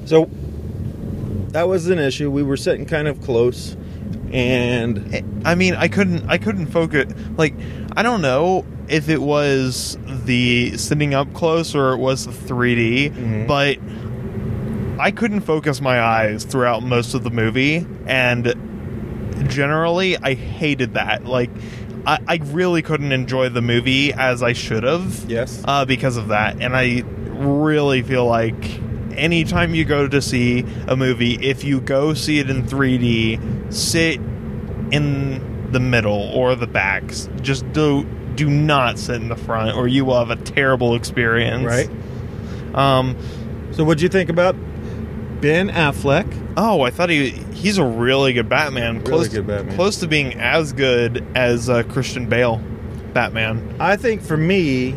so 0.05 0.29
that 1.49 1.67
was 1.67 1.87
an 1.87 1.99
issue. 1.99 2.29
We 2.29 2.43
were 2.43 2.57
sitting 2.57 2.85
kind 2.85 3.07
of 3.07 3.21
close, 3.21 3.75
and 4.33 5.41
I 5.45 5.55
mean, 5.55 5.75
I 5.75 5.87
couldn't, 5.87 6.29
I 6.29 6.37
couldn't 6.37 6.67
focus. 6.67 7.11
Like, 7.37 7.53
I 7.95 8.03
don't 8.03 8.21
know 8.21 8.65
if 8.87 9.07
it 9.09 9.21
was 9.21 9.97
the 10.25 10.77
sitting 10.77 11.13
up 11.13 11.31
close 11.33 11.75
or 11.75 11.93
it 11.93 11.97
was 11.97 12.25
the 12.25 12.31
3D, 12.31 13.11
Mm-hmm. 13.11 13.47
but 13.47 13.77
I 14.99 15.11
couldn't 15.11 15.41
focus 15.41 15.81
my 15.81 16.01
eyes 16.01 16.43
throughout 16.43 16.83
most 16.83 17.13
of 17.13 17.23
the 17.23 17.29
movie, 17.29 17.85
and 18.05 18.53
generally, 19.49 20.17
I 20.17 20.33
hated 20.33 20.95
that. 20.95 21.25
Like, 21.25 21.49
I, 22.05 22.19
I 22.27 22.39
really 22.43 22.81
couldn't 22.81 23.11
enjoy 23.11 23.49
the 23.49 23.61
movie 23.61 24.13
as 24.13 24.43
I 24.43 24.53
should 24.53 24.83
have. 24.83 25.25
Yes. 25.29 25.61
uh, 25.65 25.85
because 25.85 26.17
of 26.17 26.27
that, 26.29 26.61
and 26.61 26.75
I 26.75 27.03
really 27.05 28.01
feel 28.01 28.25
like 28.25 28.79
anytime 29.13 29.73
you 29.73 29.85
go 29.85 30.07
to 30.07 30.21
see 30.21 30.65
a 30.87 30.95
movie, 30.95 31.35
if 31.35 31.63
you 31.63 31.81
go 31.81 32.13
see 32.13 32.39
it 32.39 32.49
in 32.49 32.63
3D, 32.63 33.73
sit 33.73 34.19
in 34.91 35.71
the 35.71 35.79
middle 35.79 36.29
or 36.33 36.55
the 36.55 36.67
backs. 36.67 37.29
Just 37.41 37.71
do 37.73 38.03
do 38.35 38.49
not 38.49 38.97
sit 38.97 39.15
in 39.15 39.27
the 39.27 39.35
front, 39.35 39.75
or 39.75 39.87
you 39.87 40.05
will 40.05 40.17
have 40.17 40.29
a 40.29 40.41
terrible 40.41 40.95
experience. 40.95 41.65
Right. 41.65 42.75
Um. 42.75 43.17
So, 43.71 43.83
what'd 43.83 44.01
you 44.01 44.09
think 44.09 44.29
about 44.29 44.55
Ben 45.41 45.69
Affleck? 45.69 46.27
Oh, 46.57 46.81
I 46.81 46.89
thought 46.89 47.09
he 47.09 47.29
he's 47.53 47.77
a 47.77 47.85
really 47.85 48.33
good 48.33 48.49
Batman. 48.49 48.95
Really 48.99 49.09
close, 49.09 49.27
good 49.29 49.47
Batman. 49.47 49.75
Close 49.75 49.97
to 49.97 50.07
being 50.07 50.33
as 50.39 50.73
good 50.73 51.25
as 51.35 51.69
uh, 51.69 51.83
Christian 51.83 52.27
Bale, 52.27 52.61
Batman. 53.13 53.75
I 53.79 53.95
think 53.95 54.21
for 54.21 54.37
me, 54.37 54.95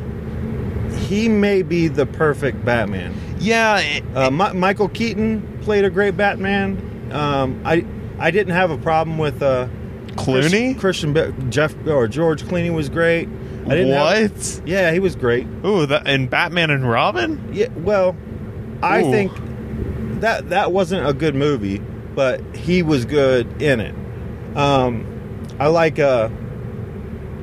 he 1.06 1.28
may 1.28 1.62
be 1.62 1.88
the 1.88 2.06
perfect 2.06 2.64
Batman. 2.64 3.14
Yeah. 3.38 3.78
it- 3.80 4.04
Uh, 4.14 4.30
Mi- 4.30 4.52
Michael 4.52 4.88
Keaton 4.88 5.58
played 5.62 5.84
a 5.84 5.90
great 5.90 6.16
Batman. 6.16 7.10
Um, 7.12 7.60
I 7.64 7.84
I 8.18 8.30
didn't 8.30 8.54
have 8.54 8.70
a 8.70 8.78
problem 8.78 9.18
with 9.18 9.42
uh, 9.42 9.68
Clooney? 10.16 10.72
Chris- 10.72 10.80
Christian 10.80 11.12
Ba- 11.12 11.32
Jeff 11.50 11.74
or 11.86 12.06
George 12.08 12.42
Clooney 12.44 12.72
was 12.72 12.88
great. 12.88 13.28
I 13.66 13.76
didn't 13.76 13.92
have- 13.92 14.30
what? 14.32 14.62
yeah, 14.66 14.90
he 14.92 14.98
was 14.98 15.14
great. 15.14 15.46
Ooh, 15.64 15.86
that 15.86 16.06
and 16.06 16.28
Batman 16.28 16.70
and 16.70 16.88
Robin. 16.88 17.40
Yeah, 17.52 17.68
well, 17.76 18.16
I 18.82 19.02
Ooh. 19.02 19.10
think 19.10 19.32
that 20.22 20.50
that 20.50 20.72
wasn't 20.72 21.06
a 21.06 21.12
good 21.12 21.34
movie, 21.34 21.78
but 22.14 22.40
he 22.56 22.82
was 22.82 23.04
good 23.04 23.60
in 23.60 23.80
it. 23.80 23.94
Um, 24.56 25.06
I 25.58 25.66
like, 25.66 25.98
uh, 25.98 26.28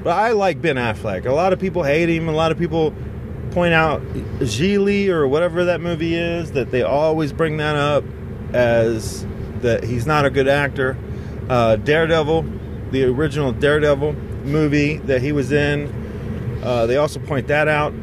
but 0.03 0.11
I 0.11 0.31
like 0.31 0.61
Ben 0.61 0.77
Affleck. 0.77 1.25
A 1.25 1.33
lot 1.33 1.53
of 1.53 1.59
people 1.59 1.83
hate 1.83 2.09
him. 2.09 2.27
A 2.27 2.31
lot 2.31 2.51
of 2.51 2.57
people 2.57 2.93
point 3.51 3.73
out 3.73 4.01
Gigli 4.39 5.09
or 5.09 5.27
whatever 5.27 5.65
that 5.65 5.81
movie 5.81 6.15
is 6.15 6.53
that 6.53 6.71
they 6.71 6.81
always 6.81 7.33
bring 7.33 7.57
that 7.57 7.75
up 7.75 8.03
as 8.53 9.25
that 9.61 9.83
he's 9.83 10.05
not 10.05 10.25
a 10.25 10.29
good 10.29 10.47
actor. 10.47 10.97
Uh, 11.49 11.75
Daredevil, 11.75 12.45
the 12.91 13.03
original 13.05 13.51
Daredevil 13.51 14.13
movie 14.45 14.97
that 14.99 15.21
he 15.21 15.31
was 15.31 15.51
in, 15.51 16.61
uh, 16.63 16.85
they 16.85 16.95
also 16.95 17.19
point 17.19 17.47
that 17.47 17.67
out. 17.67 17.93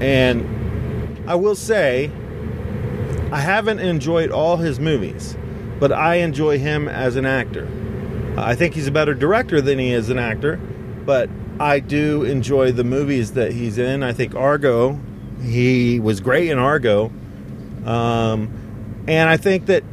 And 0.00 1.28
I 1.28 1.34
will 1.34 1.54
say, 1.54 2.10
I 3.32 3.40
haven't 3.40 3.78
enjoyed 3.78 4.30
all 4.30 4.56
his 4.56 4.80
movies, 4.80 5.36
but 5.78 5.92
I 5.92 6.16
enjoy 6.16 6.58
him 6.58 6.88
as 6.88 7.16
an 7.16 7.26
actor. 7.26 7.68
I 8.36 8.54
think 8.54 8.74
he's 8.74 8.86
a 8.86 8.92
better 8.92 9.14
director 9.14 9.60
than 9.60 9.78
he 9.78 9.92
is 9.92 10.08
an 10.08 10.18
actor, 10.18 10.56
but 11.04 11.28
I 11.58 11.80
do 11.80 12.24
enjoy 12.24 12.72
the 12.72 12.84
movies 12.84 13.32
that 13.32 13.52
he's 13.52 13.78
in. 13.78 14.02
I 14.02 14.12
think 14.12 14.34
Argo, 14.34 14.98
he 15.42 16.00
was 16.00 16.20
great 16.20 16.48
in 16.48 16.58
Argo. 16.58 17.12
Um, 17.84 19.04
and 19.06 19.28
I 19.28 19.36
think 19.36 19.66
that 19.66 19.84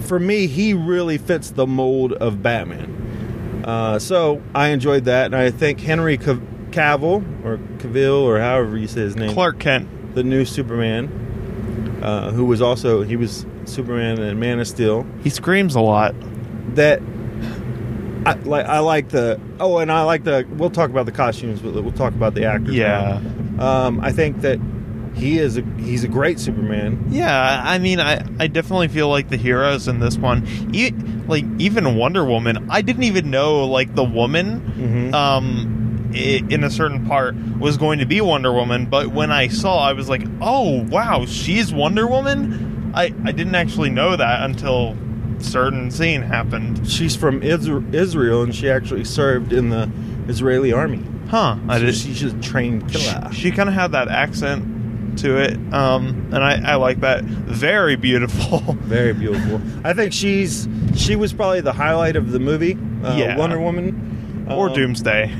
for 0.00 0.18
me, 0.18 0.46
he 0.46 0.74
really 0.74 1.18
fits 1.18 1.50
the 1.50 1.66
mold 1.66 2.12
of 2.12 2.42
Batman. 2.42 3.62
Uh, 3.64 3.98
so 3.98 4.42
I 4.54 4.68
enjoyed 4.68 5.04
that, 5.04 5.26
and 5.26 5.36
I 5.36 5.50
think 5.50 5.80
Henry 5.80 6.18
Cavill 6.18 7.44
or 7.44 7.58
Cavill 7.78 8.22
or 8.22 8.38
however 8.38 8.76
you 8.76 8.86
say 8.86 9.00
his 9.00 9.16
name, 9.16 9.32
Clark 9.32 9.58
Kent. 9.58 10.14
the 10.14 10.22
new 10.22 10.44
Superman, 10.44 11.23
uh, 12.04 12.30
who 12.30 12.44
was 12.44 12.60
also 12.62 13.02
he 13.02 13.16
was 13.16 13.44
Superman 13.64 14.20
and 14.20 14.38
Man 14.38 14.60
of 14.60 14.68
Steel. 14.68 15.06
He 15.22 15.30
screams 15.30 15.74
a 15.74 15.80
lot. 15.80 16.14
That 16.76 17.00
I 18.26 18.34
like. 18.44 18.66
I 18.66 18.78
like 18.78 19.08
the 19.10 19.40
oh, 19.60 19.78
and 19.78 19.90
I 19.92 20.02
like 20.02 20.24
the. 20.24 20.46
We'll 20.56 20.70
talk 20.70 20.90
about 20.90 21.06
the 21.06 21.12
costumes, 21.12 21.60
but 21.60 21.72
we'll 21.74 21.92
talk 21.92 22.14
about 22.14 22.34
the 22.34 22.44
actors. 22.46 22.74
Yeah. 22.74 23.20
Um, 23.58 24.00
I 24.00 24.12
think 24.12 24.40
that 24.40 24.58
he 25.14 25.38
is 25.38 25.58
a 25.58 25.62
he's 25.78 26.04
a 26.04 26.08
great 26.08 26.40
Superman. 26.40 27.04
Yeah, 27.10 27.62
I 27.64 27.78
mean, 27.78 28.00
I, 28.00 28.24
I 28.40 28.46
definitely 28.48 28.88
feel 28.88 29.08
like 29.08 29.28
the 29.28 29.36
heroes 29.36 29.86
in 29.88 30.00
this 30.00 30.16
one, 30.18 30.46
e- 30.72 30.90
like 31.28 31.44
even 31.58 31.96
Wonder 31.96 32.24
Woman, 32.24 32.66
I 32.70 32.80
didn't 32.82 33.04
even 33.04 33.30
know 33.30 33.64
like 33.66 33.94
the 33.94 34.02
woman, 34.04 34.60
Mhm. 34.76 35.14
um, 35.14 35.83
i- 36.14 36.42
in 36.48 36.64
a 36.64 36.70
certain 36.70 37.06
part 37.06 37.34
was 37.58 37.76
going 37.76 37.98
to 37.98 38.06
be 38.06 38.20
Wonder 38.20 38.52
Woman. 38.52 38.86
But 38.86 39.08
when 39.08 39.30
I 39.32 39.48
saw, 39.48 39.78
I 39.88 39.92
was 39.92 40.08
like, 40.08 40.22
oh 40.40 40.82
wow, 40.84 41.26
she's 41.26 41.72
Wonder 41.72 42.06
Woman. 42.06 42.92
I 42.94 43.12
I 43.24 43.32
didn't 43.32 43.54
actually 43.56 43.90
know 43.90 44.16
that 44.16 44.42
until 44.42 44.96
certain 45.38 45.90
scene 45.90 46.22
happened. 46.22 46.88
She's 46.88 47.16
from 47.16 47.40
Isra- 47.40 47.92
Israel, 47.92 48.42
and 48.42 48.54
she 48.54 48.70
actually 48.70 49.04
served 49.04 49.52
in 49.52 49.68
the 49.70 49.90
Israeli 50.28 50.72
army. 50.72 51.02
Huh? 51.28 51.56
I 51.68 51.78
So 51.78 51.86
did. 51.86 51.94
she's 51.96 52.20
just 52.20 52.40
trained 52.42 52.88
killer. 52.90 53.30
She, 53.32 53.50
kind 53.50 53.68
of 53.68 53.74
had 53.74 53.92
that 53.92 54.08
accent 54.08 55.18
to 55.18 55.36
it, 55.38 55.54
um, 55.72 56.28
and 56.32 56.36
I, 56.42 56.72
I 56.72 56.74
like 56.76 57.00
that. 57.00 57.24
Very 57.24 57.96
beautiful. 57.96 58.58
Very 58.82 59.12
beautiful. 59.12 59.60
I 59.84 59.92
think 59.92 60.12
she's 60.12 60.68
she 60.96 61.16
was 61.16 61.32
probably 61.32 61.60
the 61.60 61.72
highlight 61.72 62.16
of 62.16 62.30
the 62.30 62.38
movie. 62.38 62.76
Uh, 63.02 63.16
Yeah. 63.16 63.36
Wonder 63.36 63.58
Woman 63.60 64.46
or 64.50 64.68
Um, 64.68 64.74
Doomsday. 64.74 65.32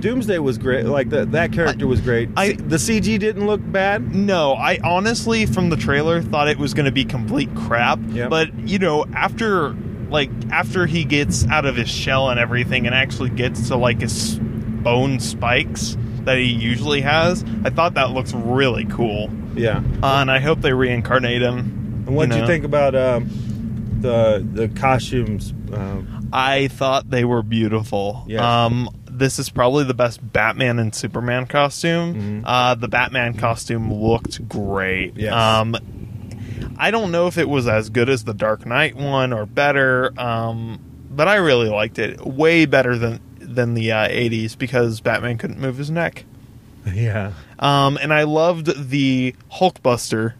Doomsday 0.00 0.38
was 0.38 0.58
great. 0.58 0.86
Like 0.86 1.10
that 1.10 1.32
that 1.32 1.52
character 1.52 1.86
was 1.86 2.00
great. 2.00 2.28
I- 2.36 2.52
the 2.52 2.76
CG 2.76 3.18
didn't 3.18 3.46
look 3.46 3.60
bad. 3.64 4.14
No, 4.14 4.54
I 4.54 4.78
honestly, 4.82 5.46
from 5.46 5.70
the 5.70 5.76
trailer, 5.76 6.22
thought 6.22 6.48
it 6.48 6.58
was 6.58 6.74
going 6.74 6.86
to 6.86 6.92
be 6.92 7.04
complete 7.04 7.54
crap. 7.54 7.98
Yeah. 8.08 8.28
But 8.28 8.54
you 8.58 8.78
know, 8.78 9.04
after 9.14 9.74
like 10.10 10.30
after 10.50 10.86
he 10.86 11.04
gets 11.04 11.46
out 11.48 11.64
of 11.66 11.76
his 11.76 11.88
shell 11.88 12.30
and 12.30 12.40
everything, 12.40 12.86
and 12.86 12.94
actually 12.94 13.30
gets 13.30 13.68
to 13.68 13.76
like 13.76 14.00
his 14.00 14.38
bone 14.38 15.20
spikes 15.20 15.96
that 16.24 16.38
he 16.38 16.44
usually 16.44 17.00
has, 17.00 17.44
I 17.64 17.70
thought 17.70 17.94
that 17.94 18.10
looks 18.10 18.32
really 18.32 18.84
cool. 18.84 19.30
Yeah. 19.54 19.82
Uh, 20.02 20.18
and 20.20 20.30
I 20.30 20.38
hope 20.40 20.60
they 20.60 20.72
reincarnate 20.72 21.42
him. 21.42 22.04
And 22.06 22.16
what 22.16 22.28
do 22.28 22.36
you 22.36 22.42
know. 22.42 22.46
think 22.46 22.64
about 22.64 22.94
um, 22.94 23.28
the 24.00 24.46
the 24.52 24.68
costumes? 24.68 25.52
Um, 25.72 26.28
I 26.32 26.68
thought 26.68 27.10
they 27.10 27.24
were 27.24 27.42
beautiful. 27.42 28.24
Yes. 28.26 28.42
Um, 28.42 28.88
this 29.18 29.38
is 29.38 29.50
probably 29.50 29.84
the 29.84 29.94
best 29.94 30.32
Batman 30.32 30.78
and 30.78 30.94
Superman 30.94 31.46
costume. 31.46 32.42
Uh, 32.46 32.74
the 32.74 32.88
Batman 32.88 33.34
costume 33.34 33.92
looked 33.92 34.48
great. 34.48 35.16
Yes. 35.16 35.32
Um, 35.32 35.76
I 36.78 36.90
don't 36.90 37.10
know 37.10 37.26
if 37.26 37.38
it 37.38 37.48
was 37.48 37.66
as 37.66 37.90
good 37.90 38.08
as 38.08 38.24
the 38.24 38.34
Dark 38.34 38.64
Knight 38.64 38.94
one 38.96 39.32
or 39.32 39.46
better, 39.46 40.12
um, 40.20 40.78
but 41.10 41.26
I 41.28 41.36
really 41.36 41.68
liked 41.68 41.98
it. 41.98 42.24
Way 42.24 42.66
better 42.66 42.96
than 42.96 43.20
than 43.40 43.74
the 43.74 43.92
uh, 43.92 44.08
'80s 44.08 44.56
because 44.56 45.00
Batman 45.00 45.38
couldn't 45.38 45.58
move 45.60 45.76
his 45.78 45.90
neck. 45.90 46.24
Yeah. 46.94 47.32
Um, 47.58 47.98
and 48.00 48.14
I 48.14 48.22
loved 48.22 48.88
the 48.90 49.34
Hulkbuster. 49.52 50.34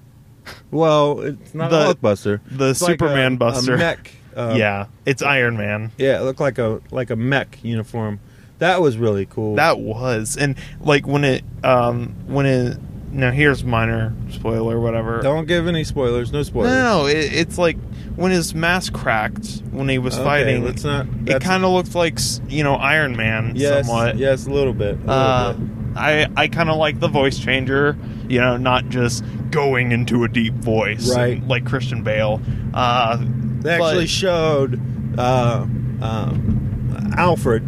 Well, 0.70 1.20
it's 1.20 1.54
not 1.54 1.70
The- 1.70 1.90
a 1.90 1.94
Hulkbuster. 1.94 2.40
the 2.50 2.70
It's 2.70 2.80
like 2.80 2.92
Superman 2.92 3.34
a- 3.34 3.36
Buster. 3.36 3.74
A 3.74 3.78
mech. 3.78 4.12
uh, 4.34 4.54
yeah, 4.56 4.86
it's 5.04 5.20
Iron 5.20 5.56
Man. 5.58 5.92
Yeah, 5.98 6.18
it 6.20 6.22
looked 6.24 6.40
like 6.40 6.56
a 6.58 6.80
like 6.90 7.10
a 7.10 7.16
mech 7.16 7.58
uniform. 7.62 8.20
That 8.58 8.80
was 8.80 8.96
really 8.98 9.26
cool. 9.26 9.54
That 9.56 9.78
was, 9.80 10.36
and 10.36 10.56
like 10.80 11.06
when 11.06 11.24
it, 11.24 11.44
um, 11.64 12.14
when 12.26 12.46
it. 12.46 12.78
Now 13.10 13.30
here's 13.30 13.64
minor 13.64 14.12
spoiler, 14.30 14.78
whatever. 14.78 15.22
Don't 15.22 15.46
give 15.46 15.66
any 15.66 15.82
spoilers. 15.82 16.30
No 16.30 16.42
spoilers. 16.42 16.72
No, 16.72 17.06
it, 17.06 17.32
it's 17.32 17.56
like 17.56 17.78
when 18.16 18.32
his 18.32 18.54
mask 18.54 18.92
cracked 18.92 19.62
when 19.70 19.88
he 19.88 19.96
was 19.98 20.14
Okay, 20.14 20.24
fighting. 20.24 20.62
let's 20.64 20.84
not- 20.84 21.06
It 21.24 21.40
kind 21.40 21.64
of 21.64 21.70
looked 21.70 21.94
like 21.94 22.18
you 22.50 22.62
know 22.62 22.74
Iron 22.74 23.16
Man 23.16 23.52
Yes. 23.56 23.86
somewhat. 23.86 24.18
Yes, 24.18 24.46
a 24.46 24.50
little 24.50 24.74
bit. 24.74 24.96
a 24.96 24.98
little 24.98 25.10
Uh, 25.10 25.52
bit. 25.54 25.68
I 25.96 26.26
I 26.36 26.48
kind 26.48 26.68
of 26.68 26.76
like 26.76 27.00
the 27.00 27.08
voice 27.08 27.38
changer. 27.38 27.96
You 28.28 28.40
know, 28.40 28.58
not 28.58 28.90
just 28.90 29.24
going 29.50 29.90
into 29.92 30.24
a 30.24 30.28
deep 30.28 30.52
voice, 30.56 31.10
Right. 31.16 31.42
like 31.48 31.64
Christian 31.64 32.02
Bale. 32.02 32.42
Uh, 32.74 33.16
They 33.62 33.70
actually 33.70 34.00
but- 34.04 34.08
showed 34.10 34.80
uh, 35.18 35.64
um, 36.02 37.14
Alfred 37.16 37.62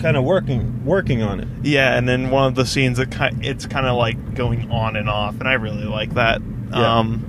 kind 0.00 0.16
of 0.16 0.24
working 0.24 0.84
working 0.84 1.22
on 1.22 1.40
it. 1.40 1.48
Yeah, 1.62 1.96
and 1.96 2.08
then 2.08 2.30
one 2.30 2.46
of 2.46 2.54
the 2.54 2.66
scenes 2.66 2.98
it 2.98 3.10
ki- 3.10 3.38
it's 3.42 3.66
kind 3.66 3.86
of 3.86 3.96
like 3.96 4.34
going 4.34 4.70
on 4.70 4.96
and 4.96 5.08
off, 5.08 5.38
and 5.38 5.48
I 5.48 5.54
really 5.54 5.84
like 5.84 6.14
that. 6.14 6.40
Yeah. 6.70 6.98
Um, 6.98 7.24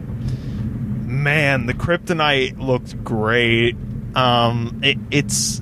man, 1.05 1.65
the 1.65 1.73
kryptonite 1.73 2.59
looked 2.59 3.03
great. 3.03 3.75
Um, 4.15 4.81
it, 4.83 4.97
it's 5.11 5.61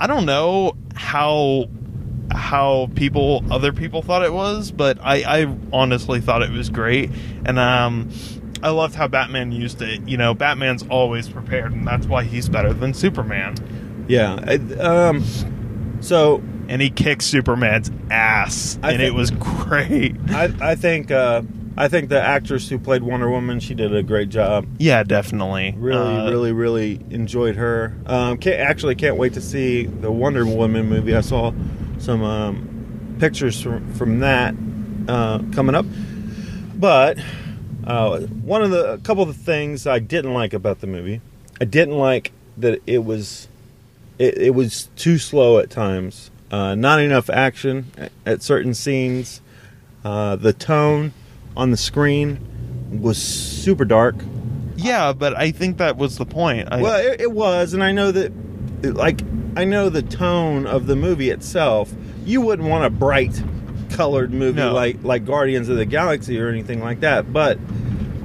I 0.00 0.06
don't 0.06 0.26
know 0.26 0.76
how 0.94 1.66
how 2.32 2.88
people 2.94 3.44
other 3.50 3.72
people 3.72 4.02
thought 4.02 4.24
it 4.24 4.32
was, 4.32 4.70
but 4.70 4.98
I, 5.02 5.42
I 5.42 5.56
honestly 5.72 6.20
thought 6.20 6.42
it 6.42 6.50
was 6.50 6.70
great, 6.70 7.10
and 7.44 7.58
um, 7.58 8.10
I 8.62 8.70
loved 8.70 8.94
how 8.94 9.08
Batman 9.08 9.52
used 9.52 9.82
it. 9.82 10.08
You 10.08 10.16
know, 10.16 10.34
Batman's 10.34 10.84
always 10.88 11.28
prepared, 11.28 11.72
and 11.72 11.86
that's 11.86 12.06
why 12.06 12.24
he's 12.24 12.48
better 12.48 12.72
than 12.72 12.94
Superman. 12.94 13.56
Yeah. 14.10 14.38
I- 14.46 14.80
um, 14.80 15.24
so 16.00 16.42
and 16.68 16.80
he 16.80 16.90
kicked 16.90 17.22
Superman's 17.22 17.90
ass, 18.10 18.78
I 18.82 18.90
and 18.92 18.98
think- 19.00 19.08
it 19.12 19.14
was 19.14 19.30
great. 19.66 20.16
I, 20.28 20.52
I 20.60 20.74
think 20.74 21.10
uh, 21.10 21.42
I 21.76 21.88
think 21.88 22.08
the 22.10 22.20
actress 22.20 22.68
who 22.68 22.78
played 22.78 23.02
Wonder 23.02 23.30
Woman 23.30 23.60
she 23.60 23.74
did 23.74 23.94
a 23.94 24.02
great 24.02 24.28
job. 24.28 24.66
Yeah, 24.78 25.02
definitely. 25.02 25.74
Really, 25.78 26.16
Uh, 26.16 26.30
really, 26.30 26.52
really 26.52 27.00
enjoyed 27.10 27.56
her. 27.56 27.94
Um, 28.06 28.36
can't, 28.38 28.60
actually 28.60 28.94
can't 28.96 29.16
wait 29.16 29.32
to 29.34 29.40
see 29.40 29.84
the 29.86 30.10
Wonder 30.12 30.44
Woman 30.46 30.88
movie. 30.88 31.14
I 31.14 31.20
saw 31.22 31.52
some 31.98 32.22
um, 32.22 33.16
pictures 33.18 33.60
from, 33.60 33.92
from 33.94 34.20
that 34.20 34.54
uh, 35.08 35.38
coming 35.52 35.74
up. 35.74 35.86
But 36.74 37.18
uh, 37.84 38.20
one 38.20 38.62
of 38.62 38.70
the 38.70 38.92
a 38.92 38.98
couple 38.98 39.22
of 39.22 39.28
the 39.28 39.42
things 39.44 39.86
I 39.86 39.98
didn't 39.98 40.34
like 40.34 40.52
about 40.54 40.80
the 40.80 40.86
movie, 40.86 41.20
I 41.60 41.64
didn't 41.64 41.98
like 41.98 42.32
that 42.58 42.80
it 42.86 43.04
was 43.04 43.48
it, 44.20 44.38
it 44.38 44.54
was 44.54 44.88
too 44.96 45.18
slow 45.18 45.58
at 45.58 45.70
times. 45.70 46.30
Uh, 46.50 46.74
not 46.74 47.00
enough 47.00 47.30
action 47.30 47.86
at, 47.96 48.12
at 48.26 48.42
certain 48.42 48.74
scenes. 48.74 49.40
Uh, 50.04 50.36
the 50.36 50.52
tone 50.52 51.12
on 51.56 51.70
the 51.70 51.76
screen 51.76 52.38
was 53.00 53.18
super 53.18 53.84
dark. 53.84 54.16
Yeah, 54.76 55.12
but 55.12 55.36
I 55.36 55.50
think 55.50 55.78
that 55.78 55.96
was 55.96 56.16
the 56.18 56.26
point. 56.26 56.68
I, 56.72 56.80
Well, 56.82 56.98
it, 57.12 57.20
it 57.20 57.32
was, 57.32 57.74
and 57.74 57.82
I 57.84 57.92
know 57.92 58.10
that, 58.12 58.32
like, 58.82 59.20
I 59.56 59.64
know 59.64 59.88
the 59.90 60.02
tone 60.02 60.66
of 60.66 60.86
the 60.86 60.96
movie 60.96 61.30
itself. 61.30 61.92
You 62.24 62.40
wouldn't 62.40 62.68
want 62.68 62.84
a 62.84 62.90
bright, 62.90 63.42
colored 63.90 64.32
movie 64.32 64.56
No. 64.60 64.72
like 64.72 65.02
like 65.02 65.24
Guardians 65.24 65.68
of 65.68 65.76
the 65.76 65.84
Galaxy 65.84 66.40
or 66.40 66.48
anything 66.48 66.80
like 66.80 67.00
that. 67.00 67.32
But 67.32 67.58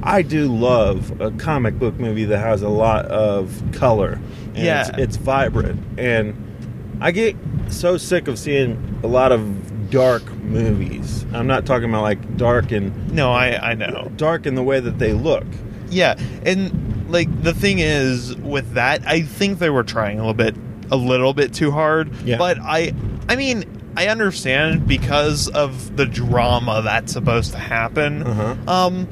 I 0.03 0.21
do 0.21 0.47
love 0.47 1.19
a 1.19 1.31
comic 1.31 1.79
book 1.79 1.95
movie 1.95 2.25
that 2.25 2.37
has 2.37 2.61
a 2.61 2.69
lot 2.69 3.05
of 3.05 3.61
color. 3.73 4.19
Yeah. 4.55 4.87
it's, 4.89 4.97
it's 4.97 5.17
vibrant, 5.17 5.99
and 5.99 6.97
I 7.01 7.11
get 7.11 7.35
so 7.69 7.97
sick 7.97 8.27
of 8.27 8.37
seeing 8.39 8.99
a 9.03 9.07
lot 9.07 9.31
of 9.31 9.89
dark 9.89 10.29
movies. 10.35 11.25
I'm 11.33 11.47
not 11.47 11.65
talking 11.65 11.89
about 11.89 12.01
like 12.03 12.37
dark 12.37 12.71
and 12.71 13.11
no, 13.13 13.31
I 13.31 13.71
I 13.71 13.73
know. 13.75 14.11
dark 14.15 14.45
in 14.45 14.55
the 14.55 14.63
way 14.63 14.79
that 14.79 14.97
they 14.99 15.13
look. 15.13 15.45
Yeah, 15.89 16.15
and 16.45 17.09
like 17.09 17.43
the 17.43 17.53
thing 17.53 17.79
is 17.79 18.35
with 18.37 18.73
that, 18.73 19.05
I 19.05 19.21
think 19.21 19.59
they 19.59 19.69
were 19.69 19.83
trying 19.83 20.19
a 20.19 20.21
little 20.21 20.33
bit, 20.33 20.55
a 20.91 20.95
little 20.97 21.33
bit 21.33 21.53
too 21.53 21.71
hard. 21.71 22.13
Yeah. 22.23 22.37
But 22.37 22.59
I, 22.59 22.93
I 23.29 23.35
mean, 23.35 23.63
I 23.95 24.07
understand 24.07 24.87
because 24.87 25.47
of 25.49 25.95
the 25.95 26.05
drama 26.05 26.81
that's 26.83 27.13
supposed 27.13 27.51
to 27.53 27.59
happen. 27.59 28.23
Uh-huh. 28.23 28.55
Um, 28.87 29.07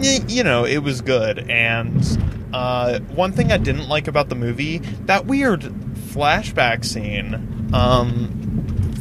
you 0.00 0.44
know, 0.44 0.64
it 0.64 0.78
was 0.78 1.00
good. 1.00 1.50
And 1.50 2.02
uh, 2.52 3.00
one 3.00 3.32
thing 3.32 3.52
I 3.52 3.58
didn't 3.58 3.88
like 3.88 4.08
about 4.08 4.28
the 4.28 4.34
movie, 4.34 4.78
that 5.06 5.26
weird 5.26 5.62
flashback 5.62 6.84
scene. 6.84 7.70
Um, 7.74 8.38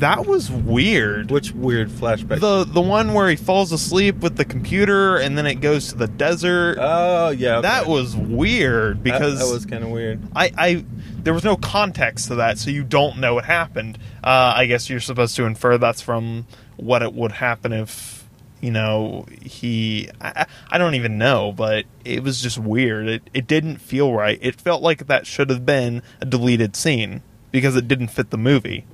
that 0.01 0.25
was 0.25 0.49
weird. 0.49 1.30
Which 1.30 1.51
weird 1.51 1.89
flashback? 1.89 2.39
The 2.39 2.63
the 2.63 2.82
one 2.82 3.13
where 3.13 3.30
he 3.30 3.36
falls 3.36 3.71
asleep 3.71 4.17
with 4.17 4.36
the 4.36 4.45
computer 4.45 5.17
and 5.17 5.38
then 5.38 5.45
it 5.45 5.56
goes 5.56 5.89
to 5.89 5.95
the 5.95 6.08
desert. 6.08 6.77
Oh 6.80 7.30
yeah, 7.30 7.58
okay. 7.58 7.62
That 7.67 7.86
was 7.86 8.15
weird 8.15 8.97
That- 8.97 9.04
because 9.04 9.39
that, 9.39 9.54
was 9.54 9.65
kind 9.67 9.84
of 9.84 9.91
weird. 9.91 10.19
I, 10.36 10.51
I 10.58 10.86
there 11.21 11.36
was 11.36 11.43
no 11.43 11.56
context 11.56 12.30
to 12.30 12.36
that, 12.36 12.58
so 12.58 12.71
you 12.71 12.84
don't 12.84 13.19
know 13.19 13.36
what 13.36 13.45
happened. 13.45 13.99
Uh, 14.23 14.54
I 14.56 14.65
guess 14.65 14.89
you're 14.89 14.99
supposed 14.99 15.36
to 15.36 15.45
infer 15.45 15.77
that's 15.77 16.01
from 16.01 16.47
what 16.77 17.04
it 17.04 17.13
would 17.13 17.34
happen 17.34 17.71
if 17.71 18.20
you 18.62 18.71
know 18.71 19.26
he. 19.41 20.10
I, 20.21 20.45
I 20.69 20.78
don't 20.78 20.95
even 20.95 21.17
know, 21.17 21.52
but 21.52 21.86
it 22.06 22.24
was 22.24 22.41
just 22.41 22.58
weird. 22.58 23.08
It 23.08 23.30
it 23.34 23.47
didn't 23.47 23.78
feel 23.78 24.13
right. 24.13 24.39
It 24.41 24.60
felt 24.62 24.82
like 24.82 25.08
that 25.08 25.26
should 25.28 25.50
have 25.50 25.65
been 25.65 26.02
a 26.21 26.26
deleted 26.26 26.76
scene 26.76 27.21
because 27.52 27.76
it 27.76 27.88
didn't 27.88 28.08
fit 28.10 28.30
the 28.30 28.38
movie. 28.38 28.86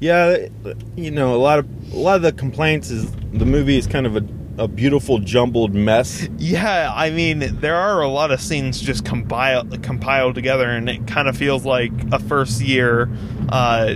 Yeah, 0.00 0.48
you 0.96 1.10
know, 1.10 1.34
a 1.34 1.38
lot 1.38 1.58
of 1.58 1.92
a 1.92 1.96
lot 1.98 2.16
of 2.16 2.22
the 2.22 2.32
complaints 2.32 2.90
is 2.90 3.10
the 3.32 3.46
movie 3.46 3.78
is 3.78 3.86
kind 3.86 4.06
of 4.06 4.16
a, 4.16 4.24
a 4.58 4.68
beautiful 4.68 5.18
jumbled 5.18 5.74
mess. 5.74 6.28
Yeah, 6.36 6.92
I 6.94 7.10
mean, 7.10 7.60
there 7.60 7.76
are 7.76 8.02
a 8.02 8.08
lot 8.08 8.30
of 8.30 8.40
scenes 8.40 8.80
just 8.80 9.04
compiled 9.06 9.82
compiled 9.82 10.34
together, 10.34 10.68
and 10.68 10.88
it 10.90 11.06
kind 11.06 11.28
of 11.28 11.36
feels 11.36 11.64
like 11.64 11.92
a 12.12 12.18
first 12.18 12.60
year 12.60 13.08
uh, 13.48 13.94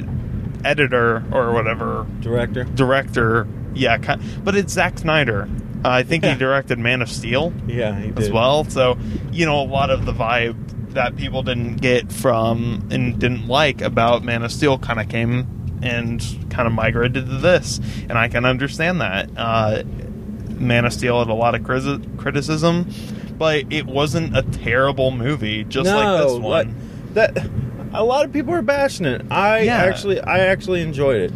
editor 0.65 1.23
or 1.33 1.53
whatever 1.53 2.07
Director. 2.21 2.65
director. 2.65 3.47
Yeah, 3.75 3.99
ki- 3.99 4.21
but 4.45 4.55
it's 4.57 4.73
Zack 4.73 4.99
Snyder. 4.99 5.49
Uh, 5.85 5.89
I 5.89 6.03
think 6.03 6.25
Yeah. 6.25 6.33
he 6.33 6.39
directed 6.39 6.79
Man 6.79 7.01
of 7.03 7.09
Steel 7.09 7.53
Yeah, 7.67 7.99
he 7.99 8.09
did. 8.09 8.19
as 8.19 8.31
well. 8.31 8.65
So 8.65 8.99
you 9.33 9.47
know, 9.47 9.61
a 9.61 9.65
lot 9.65 9.91
of 9.91 10.05
the 10.07 10.13
vibe 10.13 10.57
that 10.93 11.17
people 11.17 11.43
didn't 11.43 11.77
get 11.77 12.13
from 12.13 12.87
and 12.91 13.19
didn't 13.19 13.47
like 13.47 13.81
about 13.81 14.25
Man 14.25 14.43
of 14.43 14.51
Steel 14.53 14.77
kind 14.79 14.99
of 15.01 15.09
came 15.09 15.47
and 15.83 16.21
kind 16.51 16.67
of 16.67 16.75
migrated 16.75 17.27
to 17.27 17.37
this, 17.39 17.81
and 18.09 18.19
I 18.19 18.29
can 18.29 18.45
understand 18.45 19.01
that. 19.01 19.31
Uh, 19.37 19.83
Man 20.59 20.85
of 20.85 20.93
Steel 20.93 21.21
had 21.21 21.29
a 21.29 21.35
lot 21.35 21.55
of 21.55 21.63
criti- 21.63 22.19
criticism, 22.19 22.87
but 23.39 23.65
it 23.71 23.87
wasn't 23.87 24.37
a 24.37 24.43
terrible 24.43 25.11
movie, 25.11 25.65
just 25.65 25.87
no, 25.87 25.97
like 25.97 26.23
this 26.27 26.39
one. 26.39 26.75
that 27.15 27.35
a 27.93 28.05
lot 28.05 28.25
of 28.25 28.33
people 28.33 28.55
are 28.55 28.63
bashing 28.63 29.07
it. 29.07 29.23
I 29.31 29.61
Yeah. 29.63 29.77
actually, 29.79 30.21
I 30.21 30.39
actually 30.41 30.81
enjoyed 30.83 31.21
it. 31.23 31.33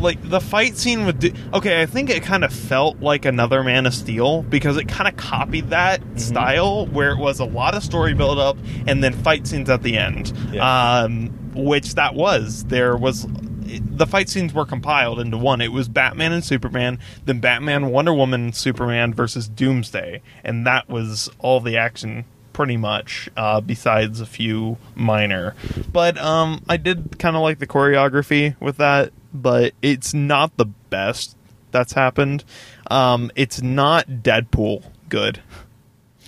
like 0.00 0.18
the 0.28 0.40
fight 0.40 0.76
scene 0.76 1.06
with 1.06 1.18
Du- 1.20 1.32
okay 1.54 1.80
i 1.80 1.86
think 1.86 2.10
it 2.10 2.22
kind 2.22 2.44
of 2.44 2.52
felt 2.52 3.00
like 3.00 3.24
another 3.24 3.62
man 3.64 3.86
of 3.86 3.94
steel 3.94 4.42
because 4.42 4.76
it 4.76 4.86
kind 4.88 5.08
of 5.08 5.16
copied 5.16 5.70
that 5.70 6.00
Mm-hmm. 6.00 6.18
style 6.18 6.86
where 6.86 7.10
it 7.12 7.18
was 7.18 7.38
a 7.40 7.44
lot 7.44 7.74
of 7.74 7.82
story 7.82 8.12
build 8.12 8.38
up 8.38 8.56
and 8.86 9.02
then 9.02 9.12
fight 9.12 9.46
scenes 9.46 9.70
at 9.70 9.82
the 9.82 9.96
end 9.96 10.32
Yeah. 10.52 11.00
um, 11.02 11.28
which 11.54 11.94
that 11.94 12.14
was 12.14 12.64
there 12.64 12.96
was 12.96 13.26
the 13.66 14.06
fight 14.06 14.28
scenes 14.28 14.52
were 14.52 14.66
compiled 14.66 15.20
into 15.20 15.36
one 15.38 15.60
it 15.60 15.72
was 15.72 15.88
batman 15.88 16.32
and 16.32 16.44
superman 16.44 16.98
then 17.24 17.38
batman 17.40 17.86
wonder 17.90 18.12
woman 18.12 18.52
superman 18.52 19.14
versus 19.14 19.48
doomsday 19.48 20.20
and 20.44 20.66
that 20.66 20.88
was 20.88 21.30
all 21.38 21.60
the 21.60 21.76
action 21.76 22.24
pretty 22.58 22.76
much 22.76 23.28
uh, 23.36 23.60
besides 23.60 24.20
a 24.20 24.26
few 24.26 24.76
minor 24.96 25.54
but 25.92 26.18
um, 26.18 26.60
i 26.68 26.76
did 26.76 27.16
kind 27.20 27.36
of 27.36 27.42
like 27.42 27.60
the 27.60 27.66
choreography 27.68 28.60
with 28.60 28.78
that 28.78 29.12
but 29.32 29.72
it's 29.80 30.12
not 30.12 30.56
the 30.56 30.64
best 30.90 31.36
that's 31.70 31.92
happened 31.92 32.42
um, 32.90 33.30
it's 33.36 33.62
not 33.62 34.08
deadpool 34.08 34.82
good 35.08 35.40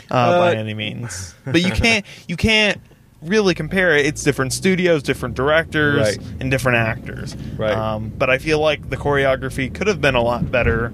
uh, 0.09 0.39
by 0.39 0.51
Uh, 0.55 0.61
any 0.61 0.73
means 0.73 1.35
but 1.45 1.61
you 1.63 1.73
can't 1.73 2.07
you 2.29 2.37
can't 2.37 2.81
really 3.23 3.53
compare 3.53 3.97
it, 3.97 4.07
it's 4.07 4.23
different 4.23 4.51
studios, 4.53 5.03
different 5.03 5.35
directors, 5.35 6.17
Right. 6.17 6.27
and 6.41 6.51
different 6.51 6.79
actors. 6.79 7.37
Right. 7.59 7.71
Um, 7.77 8.09
but 8.17 8.31
I 8.31 8.39
feel 8.39 8.61
like 8.61 8.89
the 8.89 8.97
choreography 8.97 9.75
could 9.75 9.89
have 9.89 10.01
been 10.01 10.15
a 10.15 10.23
lot 10.23 10.51
better. 10.51 10.91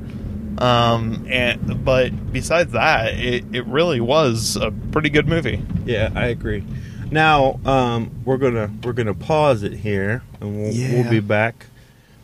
Um, 0.59 1.27
and 1.29 1.85
but 1.85 2.33
besides 2.33 2.73
that, 2.73 3.15
it, 3.15 3.45
it 3.55 3.67
really 3.67 4.01
was 4.01 4.57
a 4.57 4.71
pretty 4.71 5.11
good 5.11 5.29
movie. 5.29 5.63
Yeah, 5.85 6.11
I 6.15 6.27
agree. 6.27 6.65
Now 7.11 7.61
um, 7.65 8.11
we're 8.25 8.39
gonna 8.39 8.71
we're 8.83 8.93
gonna 8.95 9.15
pause 9.15 9.63
it 9.63 9.73
here, 9.73 10.23
and 10.41 10.57
we'll, 10.61 10.73
Yeah. 10.73 10.95
we'll 11.03 11.11
be 11.11 11.21
back 11.21 11.67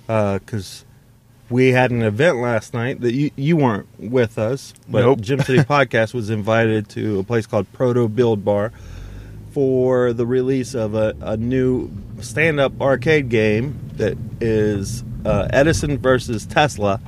because 0.07 0.85
we 1.51 1.73
had 1.73 1.90
an 1.90 2.03
event 2.03 2.38
last 2.38 2.73
night 2.75 3.01
that 3.03 3.12
you 3.12 3.31
you 3.37 3.57
weren't 3.57 3.87
with 3.99 4.38
us, 4.38 4.73
but 4.88 5.03
Nope. 5.03 5.21
Gem 5.21 5.40
City 5.40 5.59
Podcast 5.62 6.14
was 6.14 6.31
invited 6.31 6.88
to 6.90 7.18
a 7.21 7.23
place 7.25 7.47
called 7.47 7.71
ProtoBuild 7.75 8.42
Bar 8.45 8.73
for 9.53 10.12
the 10.14 10.25
release 10.27 10.75
of 10.75 10.95
a, 10.95 11.14
a 11.21 11.37
new 11.37 11.90
stand 12.21 12.59
up 12.59 12.73
arcade 12.81 13.29
game 13.29 13.79
that 13.97 14.16
is 14.40 15.05
uh, 15.27 15.47
Edison 15.53 15.99
versus 15.99 16.47
Tesla, 16.47 17.01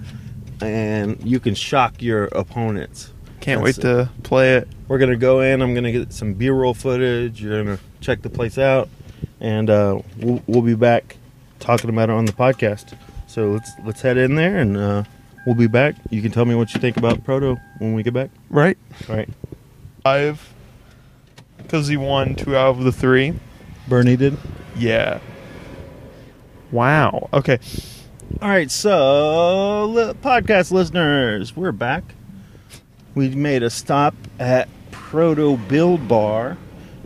and 0.60 1.22
you 1.24 1.40
can 1.40 1.54
shock 1.54 2.00
your 2.02 2.24
opponents. 2.26 3.12
Can't 3.40 3.62
That's- 3.62 3.78
wait 3.78 3.82
to 3.82 4.10
play 4.22 4.54
it. 4.56 4.68
we're 4.88 4.98
gonna 4.98 5.16
go 5.16 5.40
in. 5.40 5.60
I'm 5.62 5.74
gonna 5.74 5.92
get 5.92 6.12
some 6.12 6.34
B-roll 6.34 6.74
footage. 6.74 7.42
You're 7.42 7.62
gonna 7.62 7.78
check 8.00 8.22
the 8.22 8.30
place 8.30 8.56
out, 8.58 8.88
and 9.40 9.68
uh, 9.68 10.00
we'll, 10.18 10.42
we'll 10.46 10.62
be 10.62 10.74
back 10.74 11.16
talking 11.60 11.90
about 11.90 12.08
it 12.08 12.12
on 12.12 12.24
the 12.24 12.32
podcast. 12.32 12.96
So 13.26 13.50
let's 13.52 13.70
let's 13.84 14.00
head 14.00 14.16
in 14.16 14.34
there, 14.36 14.58
and 14.58 14.76
uh, 14.76 15.04
we'll 15.46 15.56
be 15.56 15.66
back. 15.66 15.96
You 16.10 16.22
can 16.22 16.30
tell 16.30 16.44
me 16.44 16.54
what 16.54 16.72
you 16.74 16.80
think 16.80 16.96
about 16.96 17.22
Proto 17.24 17.56
when 17.78 17.92
we 17.94 18.02
get 18.02 18.14
back. 18.14 18.30
Right. 18.48 18.78
All 19.08 19.16
right. 19.16 19.28
Five. 20.02 20.52
Because 21.58 21.88
he 21.88 21.96
won 21.96 22.34
two 22.34 22.56
out 22.56 22.76
of 22.76 22.84
the 22.84 22.92
three. 22.92 23.34
Bernie 23.88 24.16
did. 24.16 24.36
Yeah. 24.76 25.18
Wow. 26.70 27.28
Okay. 27.32 27.58
All 28.42 28.48
right. 28.48 28.70
So 28.70 29.86
li- 29.86 30.12
podcast 30.14 30.70
listeners, 30.70 31.56
we're 31.56 31.72
back. 31.72 32.02
We 33.14 33.28
made 33.30 33.62
a 33.62 33.70
stop 33.70 34.14
at 34.38 34.68
ProtoBuild 34.90 36.08
Bar, 36.08 36.56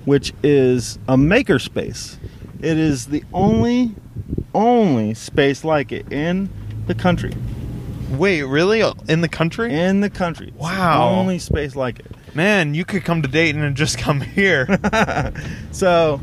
which 0.04 0.32
is 0.42 0.98
a 1.08 1.16
makerspace. 1.16 2.16
It 2.60 2.76
is 2.78 3.06
the 3.06 3.22
only 3.32 3.94
only 4.54 5.14
space 5.14 5.64
like 5.64 5.92
it 5.92 6.10
in 6.12 6.48
the 6.86 6.94
country. 6.94 7.32
Wait, 8.10 8.42
really? 8.42 8.82
In 9.08 9.20
the 9.20 9.28
country? 9.28 9.72
In 9.72 10.00
the 10.00 10.10
country. 10.10 10.48
It's 10.48 10.56
the 10.56 10.62
Wow. 10.62 11.10
only 11.10 11.38
space 11.38 11.76
like 11.76 12.00
it. 12.00 12.06
Man, 12.34 12.74
you 12.74 12.84
could 12.84 13.04
come 13.04 13.20
to 13.22 13.28
Dayton 13.28 13.62
and 13.62 13.76
just 13.76 13.98
come 13.98 14.20
here. 14.20 14.66
So, 15.72 16.20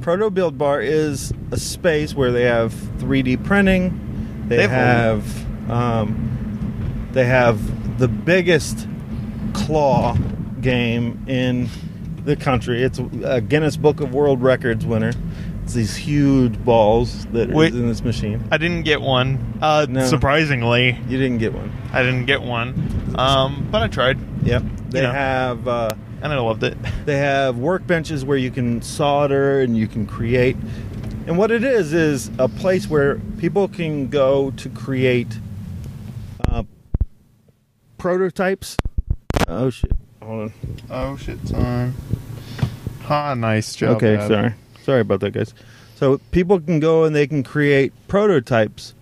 ProtoBuild 0.00 0.56
Bar 0.58 0.80
is 0.80 1.32
a 1.52 1.56
space 1.58 2.14
where 2.14 2.32
they 2.32 2.42
have 2.42 2.72
3D 2.98 3.44
printing. 3.44 4.05
They 4.48 4.56
They've- 4.58 4.70
have 4.70 5.70
um, 5.70 7.08
they 7.12 7.24
have 7.24 7.98
the 7.98 8.08
biggest 8.08 8.86
claw 9.54 10.16
game 10.60 11.24
in 11.26 11.68
the 12.24 12.36
country. 12.36 12.82
It's 12.82 13.00
a 13.24 13.40
Guinness 13.40 13.76
Book 13.76 14.00
of 14.00 14.12
World 14.14 14.42
Records 14.42 14.84
winner. 14.84 15.12
It's 15.64 15.74
these 15.74 15.96
huge 15.96 16.62
balls 16.64 17.26
that 17.32 17.50
are 17.50 17.54
Wait. 17.54 17.72
in 17.74 17.88
this 17.88 18.04
machine. 18.04 18.44
I 18.52 18.58
didn't 18.58 18.82
get 18.82 19.00
one. 19.00 19.58
Uh, 19.60 19.86
No. 19.88 20.06
Surprisingly, 20.06 20.96
You 21.08 21.18
didn't 21.18 21.38
get 21.38 21.52
one. 21.54 21.72
I 21.92 22.02
didn't 22.04 22.26
get 22.26 22.42
one. 22.42 23.14
Um, 23.16 23.66
but 23.72 23.82
I 23.82 23.88
tried, 23.88 24.18
Yep. 24.44 24.62
They 24.90 25.02
know. 25.02 25.10
have. 25.12 25.66
Uh, 25.66 25.90
and 26.22 26.32
I 26.32 26.38
loved 26.38 26.62
it. 26.62 26.76
They 27.04 27.18
have 27.18 27.56
workbenches 27.56 28.22
where 28.24 28.38
you 28.38 28.50
can 28.50 28.80
solder 28.82 29.60
and 29.60 29.76
you 29.76 29.86
can 29.88 30.06
create. 30.06 30.56
And 31.26 31.36
what 31.36 31.50
it 31.50 31.64
is 31.64 31.92
is 31.92 32.30
a 32.38 32.48
place 32.48 32.88
where 32.88 33.16
people 33.38 33.66
can 33.66 34.06
go 34.06 34.52
to 34.52 34.68
create 34.68 35.38
uh, 36.48 36.62
prototypes. 37.98 38.76
Oh 39.48 39.68
shit! 39.70 39.90
Hold 40.22 40.42
on. 40.42 40.52
Oh 40.88 41.16
shit, 41.16 41.48
son. 41.48 41.94
Ha, 43.02 43.34
nice 43.34 43.74
job. 43.74 43.96
okay, 43.96 44.16
Dad. 44.16 44.28
sorry, 44.28 44.54
sorry 44.84 45.00
about 45.00 45.18
that, 45.20 45.32
guys. 45.32 45.52
So 45.96 46.18
people 46.30 46.60
can 46.60 46.78
go 46.78 47.02
and 47.02 47.14
they 47.14 47.26
can 47.26 47.42
create 47.42 47.92
prototypes 48.06 48.94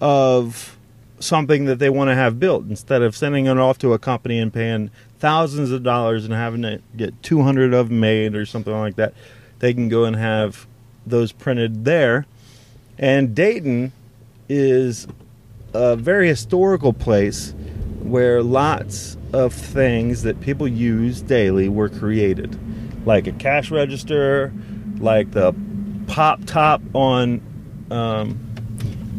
of 0.00 0.76
something 1.18 1.64
that 1.64 1.80
they 1.80 1.90
want 1.90 2.10
to 2.10 2.14
have 2.14 2.38
built 2.38 2.64
instead 2.68 3.02
of 3.02 3.16
sending 3.16 3.46
it 3.46 3.58
off 3.58 3.78
to 3.78 3.92
a 3.92 3.98
company 3.98 4.38
and 4.38 4.52
paying 4.52 4.90
thousands 5.18 5.72
of 5.72 5.82
dollars 5.82 6.24
and 6.24 6.34
having 6.34 6.62
to 6.62 6.80
get 6.96 7.20
200 7.22 7.74
of 7.74 7.88
them 7.88 7.98
made 7.98 8.36
or 8.36 8.46
something 8.46 8.72
like 8.72 8.96
that. 8.96 9.14
They 9.58 9.72
can 9.72 9.88
go 9.88 10.04
and 10.04 10.14
have 10.14 10.66
those 11.06 11.32
printed 11.32 11.84
there. 11.84 12.26
And 12.98 13.34
Dayton 13.34 13.92
is 14.48 15.06
a 15.74 15.96
very 15.96 16.28
historical 16.28 16.92
place 16.92 17.54
where 18.02 18.42
lots 18.42 19.16
of 19.32 19.52
things 19.52 20.22
that 20.22 20.40
people 20.40 20.66
use 20.68 21.20
daily 21.22 21.68
were 21.68 21.88
created, 21.88 22.58
like 23.06 23.26
a 23.26 23.32
cash 23.32 23.70
register, 23.70 24.52
like 24.98 25.32
the 25.32 25.54
pop 26.06 26.44
top 26.46 26.80
on 26.94 27.40
um, 27.90 28.40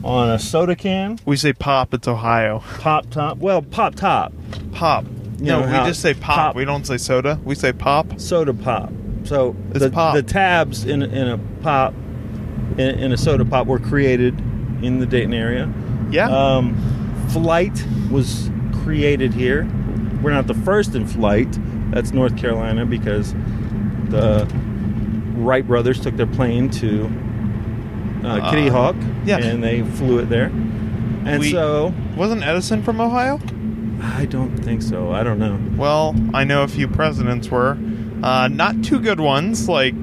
on 0.04 0.30
a 0.30 0.40
soda 0.40 0.76
can. 0.76 1.20
We 1.26 1.38
say 1.38 1.54
pop. 1.54 1.94
It's 1.94 2.08
Ohio. 2.08 2.64
Pop 2.80 3.10
top. 3.10 3.38
Well, 3.38 3.62
pop 3.62 3.96
top. 3.96 4.34
Pop. 4.72 5.06
You 5.40 5.46
no, 5.46 5.62
know 5.62 5.84
we 5.84 5.88
just 5.88 6.02
say 6.02 6.14
pop. 6.14 6.36
pop. 6.36 6.56
We 6.56 6.66
don't 6.66 6.86
say 6.86 6.98
soda. 6.98 7.40
We 7.44 7.56
say 7.56 7.74
pop. 7.74 8.20
Soda 8.20 8.54
pop. 8.54 8.92
So 9.28 9.56
It's 9.72 9.80
the, 9.80 9.90
pop. 9.90 10.16
the 10.16 10.24
tabs 10.24 10.86
in 10.86 11.02
in 11.04 11.28
a 11.28 11.38
pop 11.62 11.94
in, 12.78 12.80
in 13.00 13.12
a 13.12 13.18
soda 13.18 13.44
pop 13.46 13.68
were 13.68 13.80
created 13.80 14.38
in 14.82 15.00
the 15.00 15.06
Dayton 15.06 15.34
area. 15.34 15.72
Yeah. 16.12 16.30
Um, 16.30 16.76
flight 17.30 17.86
was 18.10 18.50
created 18.84 19.34
here. 19.34 19.68
We're 20.22 20.32
not 20.32 20.48
the 20.48 20.54
first 20.54 20.96
in 20.96 21.06
flight. 21.06 21.48
That's 21.92 22.12
North 22.12 22.38
Carolina 22.38 22.86
because 22.86 23.34
the 24.10 24.48
Wright 25.36 25.66
brothers 25.66 26.00
took 26.00 26.16
their 26.16 26.28
plane 26.28 26.70
to 26.72 27.06
uh, 28.24 28.50
Kitty 28.50 28.70
Uh, 28.70 28.74
Hawk, 28.74 28.96
yeah. 29.26 29.38
and 29.38 29.64
they 29.64 29.84
flew 29.84 30.20
it 30.20 30.30
there. 30.30 30.46
And 31.26 31.40
We- 31.40 31.52
so 31.52 31.94
Wasn't 32.16 32.44
Edison 32.44 32.82
from 32.84 33.00
Ohio? 33.02 33.40
I 34.02 34.26
don't 34.26 34.56
think 34.58 34.82
so. 34.82 35.12
I 35.12 35.24
don't 35.24 35.40
know. 35.40 35.60
Well, 35.76 36.16
I 36.34 36.44
know 36.44 36.64
a 36.64 36.68
few 36.68 36.88
presidents 36.88 37.50
were. 37.50 37.78
Uh, 38.24 38.48
not 38.48 38.84
too 38.84 39.00
good 39.00 39.20
ones, 39.20 39.68
like 39.70 39.94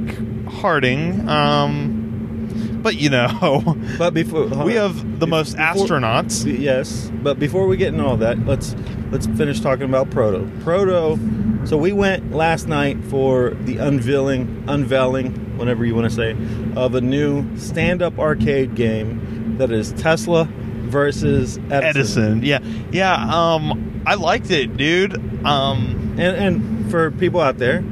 Harding. 0.48 1.28
Um, 1.28 2.78
but 2.82 2.96
you 2.96 3.10
know, 3.10 3.76
But 3.98 4.14
before 4.14 4.46
we 4.46 4.74
have 4.74 5.18
the 5.20 5.26
most 5.26 5.56
Before- 5.56 5.86
astronauts. 5.86 6.44
Yes, 6.58 7.10
but 7.22 7.38
before 7.38 7.66
we 7.66 7.76
get 7.76 7.88
into 7.94 8.04
all 8.04 8.16
that, 8.18 8.44
let's 8.46 8.74
let's 9.10 9.26
finish 9.26 9.60
talking 9.60 9.84
about 9.86 10.10
Proto. 10.10 10.48
Proto. 10.62 11.18
So 11.66 11.78
we 11.78 11.92
went 11.92 12.32
last 12.32 12.68
night 12.68 13.02
for 13.04 13.50
the 13.64 13.78
unveiling, 13.78 14.64
unveiling, 14.68 15.32
whatever 15.56 15.84
you 15.86 15.94
want 15.94 16.10
to 16.10 16.14
say, 16.14 16.36
of 16.76 16.94
a 16.94 17.00
new 17.00 17.56
stand-up 17.56 18.18
arcade 18.18 18.74
game 18.74 19.56
that 19.56 19.70
is 19.72 19.92
Tesla 19.92 20.44
versus 20.44 21.56
Edison. 21.70 21.82
Edison. 21.82 22.42
Yeah, 22.44 22.58
yeah. 22.92 23.14
Um, 23.54 24.02
I 24.06 24.14
liked 24.16 24.50
it, 24.50 24.76
dude. 24.76 25.14
Um, 25.46 26.14
And 26.18 26.36
and 26.36 26.90
for 26.90 27.10
people 27.12 27.40
out 27.40 27.56
there, 27.58 27.82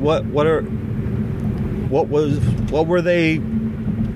what 0.00 0.24
what 0.26 0.46
are 0.46 0.62
what 1.90 2.08
was 2.08 2.38
what 2.70 2.86
were 2.86 3.02
they 3.02 3.38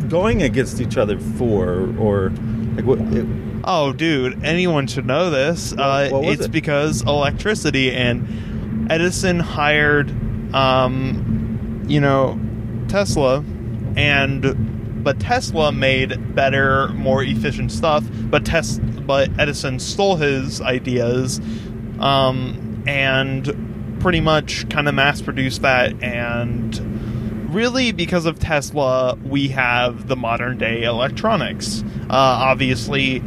going 0.08 0.42
against 0.42 0.80
each 0.80 0.96
other 0.96 1.18
for, 1.18 1.92
or 1.98 2.30
like 2.76 2.84
what? 2.84 3.00
It, 3.00 3.26
oh, 3.64 3.92
dude, 3.92 4.44
anyone 4.44 4.86
should 4.86 5.06
know 5.06 5.30
this. 5.30 5.72
Uh, 5.72 6.10
it's 6.12 6.46
it? 6.46 6.52
because 6.52 7.02
electricity 7.02 7.92
and 7.92 8.90
Edison 8.90 9.40
hired, 9.40 10.10
um, 10.54 11.84
you 11.88 12.00
know, 12.00 12.38
Tesla, 12.88 13.44
and 13.96 15.02
but 15.04 15.20
Tesla 15.20 15.72
made 15.72 16.34
better, 16.34 16.88
more 16.88 17.22
efficient 17.22 17.72
stuff. 17.72 18.04
But 18.30 18.44
Tes- 18.44 18.78
but 18.78 19.30
Edison 19.38 19.78
stole 19.78 20.16
his 20.16 20.60
ideas, 20.60 21.40
um, 21.98 22.82
and 22.86 23.46
pretty 24.04 24.20
much 24.20 24.68
kind 24.68 24.86
of 24.86 24.94
mass 24.94 25.22
produced 25.22 25.62
that 25.62 25.90
and 26.02 26.78
really 27.54 27.90
because 27.90 28.26
of 28.26 28.38
Tesla, 28.38 29.16
we 29.24 29.48
have 29.48 30.08
the 30.08 30.14
modern 30.14 30.58
day 30.58 30.82
electronics. 30.82 31.82
Uh, 32.02 32.06
obviously, 32.10 33.20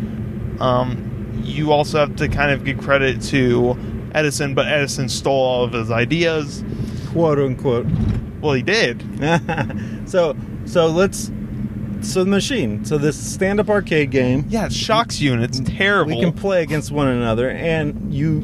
um, 0.60 1.42
you 1.44 1.72
also 1.72 1.98
have 1.98 2.16
to 2.18 2.28
kind 2.28 2.52
of 2.52 2.64
give 2.64 2.78
credit 2.78 3.24
to 3.24 3.76
Edison, 4.14 4.54
but 4.54 4.68
Edison 4.68 5.10
stole 5.10 5.34
all 5.34 5.64
of 5.64 5.74
his 5.74 5.90
ideas. 5.90 6.64
quote 7.08 7.40
unquote. 7.40 7.88
Well, 8.40 8.54
he 8.54 8.62
did. 8.62 9.04
so 10.08 10.36
so 10.66 10.86
let's 10.86 11.32
so 12.02 12.24
the 12.24 12.30
machine. 12.30 12.86
So 12.86 13.00
this 13.00 13.18
stand-up 13.18 13.68
arcade 13.68 14.12
game. 14.12 14.46
Yeah, 14.48 14.68
it 14.68 14.74
shocks 14.74 15.20
you 15.20 15.34
and 15.34 15.44
it's 15.44 15.60
terrible. 15.62 16.16
We 16.18 16.22
can 16.22 16.34
play 16.34 16.62
against 16.62 16.92
one 16.92 17.08
another, 17.08 17.50
and 17.50 18.14
you, 18.14 18.42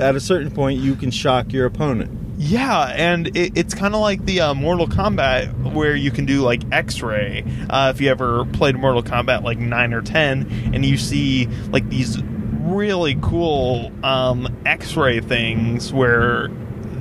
at 0.00 0.16
a 0.16 0.20
certain 0.20 0.50
point, 0.50 0.80
you 0.80 0.94
can 0.96 1.10
shock 1.10 1.52
your 1.52 1.66
opponent. 1.66 2.18
Yeah, 2.38 2.92
and 2.96 3.36
it, 3.36 3.56
it's 3.56 3.74
kind 3.74 3.94
of 3.94 4.00
like 4.00 4.24
the 4.24 4.40
uh, 4.40 4.54
Mortal 4.54 4.88
Kombat 4.88 5.72
where 5.72 5.94
you 5.94 6.10
can 6.10 6.26
do 6.26 6.40
like 6.40 6.62
X-ray. 6.72 7.44
Uh, 7.70 7.92
if 7.94 8.00
you 8.00 8.10
ever 8.10 8.44
played 8.46 8.76
Mortal 8.76 9.02
Kombat 9.02 9.42
like 9.42 9.58
nine 9.58 9.94
or 9.94 10.02
ten, 10.02 10.50
and 10.74 10.84
you 10.84 10.96
see 10.96 11.46
like 11.70 11.88
these 11.88 12.20
really 12.22 13.16
cool 13.20 13.92
um, 14.04 14.56
X-ray 14.66 15.20
things 15.20 15.92
where 15.92 16.48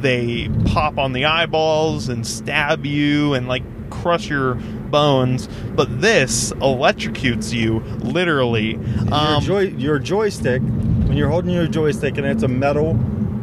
they 0.02 0.50
pop 0.66 0.98
on 0.98 1.14
the 1.14 1.26
eyeballs 1.26 2.10
and 2.10 2.26
stab 2.26 2.86
you 2.86 3.34
and 3.34 3.48
like 3.48 3.64
crush 3.90 4.30
your 4.30 4.56
bones, 4.56 5.48
but 5.76 6.02
this 6.02 6.52
electrocutes 6.54 7.54
you 7.54 7.80
literally. 8.00 8.76
Um, 9.12 9.42
your, 9.42 9.42
joy, 9.42 9.60
your 9.78 10.00
joystick, 10.00 10.62
when 11.12 11.18
you're 11.18 11.30
holding 11.30 11.52
your 11.52 11.68
joystick 11.68 12.18
and 12.18 12.26
it's 12.26 12.44
a 12.44 12.48
metal 12.48 12.98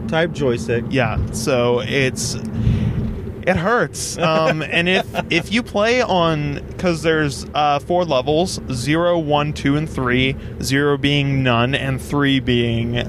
type 0.09 0.33
joystick. 0.33 0.87
Yeah, 0.89 1.19
so 1.33 1.81
it's 1.81 2.35
it 2.35 3.57
hurts. 3.57 4.17
Um, 4.29 4.63
and 4.63 4.89
if 4.89 5.07
if 5.31 5.53
you 5.53 5.63
play 5.63 6.01
on 6.01 6.65
because 6.69 7.03
there's 7.03 7.45
uh, 7.53 7.79
four 7.81 8.07
levels: 8.07 8.59
zero, 8.73 9.19
one, 9.19 9.53
two, 9.53 9.77
and 9.77 9.87
three. 9.87 10.35
Zero 10.63 10.97
being 10.97 11.43
none, 11.43 11.75
and 11.75 12.01
three 12.01 12.41
being 12.41 13.05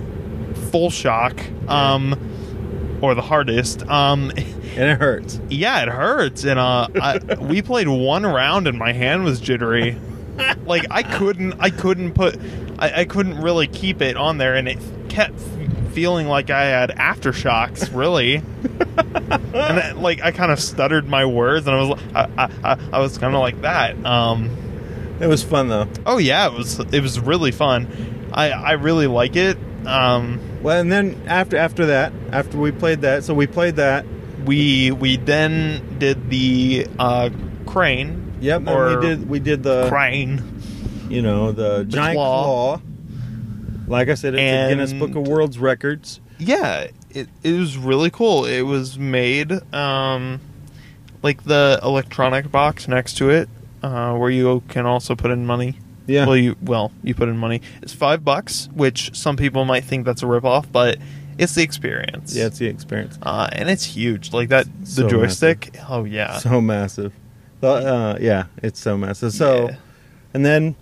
full 0.71 0.89
shock. 0.89 1.39
Um, 1.69 2.19
or 3.01 3.15
the 3.15 3.21
hardest. 3.21 3.87
Um, 3.87 4.29
and 4.31 4.89
it 4.91 4.99
hurts. 4.99 5.39
Yeah, 5.49 5.83
it 5.83 5.87
hurts. 5.87 6.43
And 6.43 6.59
uh, 6.59 6.89
I, 7.01 7.19
we 7.39 7.61
played 7.61 7.87
one 7.87 8.25
round, 8.25 8.67
and 8.67 8.77
my 8.77 8.91
hand 8.91 9.23
was 9.23 9.39
jittery. 9.39 9.97
like 10.65 10.85
I 10.91 11.03
couldn't, 11.03 11.53
I 11.61 11.69
couldn't 11.69 12.13
put, 12.13 12.37
I, 12.79 13.01
I 13.01 13.05
couldn't 13.05 13.41
really 13.41 13.67
keep 13.67 14.01
it 14.01 14.17
on 14.17 14.37
there, 14.37 14.55
and 14.55 14.67
it 14.67 14.79
kept 15.09 15.39
feeling 15.91 16.27
like 16.27 16.49
I 16.49 16.65
had 16.65 16.91
aftershocks, 16.91 17.93
really. 17.95 18.35
and 18.35 20.01
like 20.01 20.21
I 20.21 20.31
kind 20.31 20.51
of 20.51 20.59
stuttered 20.59 21.07
my 21.07 21.25
words, 21.25 21.67
and 21.67 21.75
I 21.75 21.81
was, 21.81 22.01
I, 22.15 22.49
I, 22.63 22.79
I 22.93 22.99
was 22.99 23.17
kind 23.17 23.35
of 23.35 23.41
like 23.41 23.61
that. 23.61 24.03
Um, 24.05 24.55
it 25.19 25.27
was 25.27 25.43
fun 25.43 25.67
though. 25.67 25.87
Oh 26.05 26.17
yeah, 26.17 26.47
it 26.47 26.53
was. 26.53 26.79
It 26.79 27.01
was 27.01 27.19
really 27.19 27.51
fun. 27.51 28.29
I, 28.33 28.51
I 28.51 28.71
really 28.73 29.07
like 29.07 29.35
it. 29.35 29.57
Um, 29.85 30.39
well, 30.61 30.79
and 30.79 30.91
then 30.91 31.21
after 31.27 31.57
after 31.57 31.87
that, 31.87 32.13
after 32.31 32.57
we 32.57 32.71
played 32.71 33.01
that, 33.01 33.23
so 33.23 33.33
we 33.33 33.47
played 33.47 33.75
that. 33.75 34.05
We 34.45 34.91
we 34.91 35.17
then 35.17 35.97
did 35.99 36.29
the 36.29 36.87
uh, 36.97 37.29
crane. 37.65 38.33
Yep, 38.39 38.67
and 38.67 38.95
we 39.01 39.07
did 39.07 39.29
we 39.29 39.39
did 39.39 39.63
the 39.63 39.89
crane. 39.89 40.58
You 41.09 41.21
know 41.21 41.51
the, 41.51 41.85
giant 41.85 42.17
claw. 42.17 42.43
claw. 42.77 42.81
Like 43.87 44.09
I 44.09 44.13
said, 44.13 44.35
it's 44.35 44.41
and, 44.41 44.65
a 44.65 44.75
Guinness 44.75 44.93
Book 44.93 45.15
of 45.15 45.27
World's 45.27 45.57
Records. 45.57 46.21
Yeah, 46.37 46.87
it 47.09 47.27
it 47.43 47.53
was 47.53 47.77
really 47.77 48.11
cool. 48.11 48.45
It 48.45 48.61
was 48.61 48.99
made 48.99 49.51
um, 49.73 50.39
like 51.23 51.43
the 51.43 51.79
electronic 51.83 52.51
box 52.51 52.87
next 52.87 53.17
to 53.17 53.29
it, 53.29 53.49
uh, 53.81 54.15
where 54.15 54.29
you 54.29 54.61
can 54.67 54.85
also 54.85 55.15
put 55.15 55.31
in 55.31 55.45
money. 55.45 55.75
Yeah. 56.05 56.25
Well, 56.25 56.37
you 56.37 56.55
well 56.61 56.91
you 57.03 57.15
put 57.15 57.29
in 57.29 57.37
money. 57.37 57.61
It's 57.81 57.93
five 57.93 58.23
bucks, 58.23 58.69
which 58.73 59.15
some 59.15 59.35
people 59.35 59.65
might 59.65 59.83
think 59.83 60.05
that's 60.05 60.21
a 60.21 60.25
ripoff, 60.25 60.71
but 60.71 60.99
it's 61.39 61.55
the 61.55 61.63
experience. 61.63 62.35
Yeah, 62.35 62.45
it's 62.45 62.59
the 62.59 62.67
experience, 62.67 63.17
uh, 63.23 63.49
and 63.51 63.69
it's 63.69 63.83
huge. 63.83 64.33
Like 64.33 64.49
that, 64.49 64.67
the 64.81 64.85
so 64.85 65.09
joystick. 65.09 65.73
Massive. 65.73 65.89
Oh 65.89 66.03
yeah, 66.03 66.37
so 66.37 66.61
massive. 66.61 67.13
Uh, 67.61 68.17
yeah, 68.21 68.45
it's 68.57 68.79
so 68.79 68.97
massive. 68.97 69.33
So, 69.33 69.69
yeah. 69.69 69.75
and 70.33 70.45
then 70.45 70.75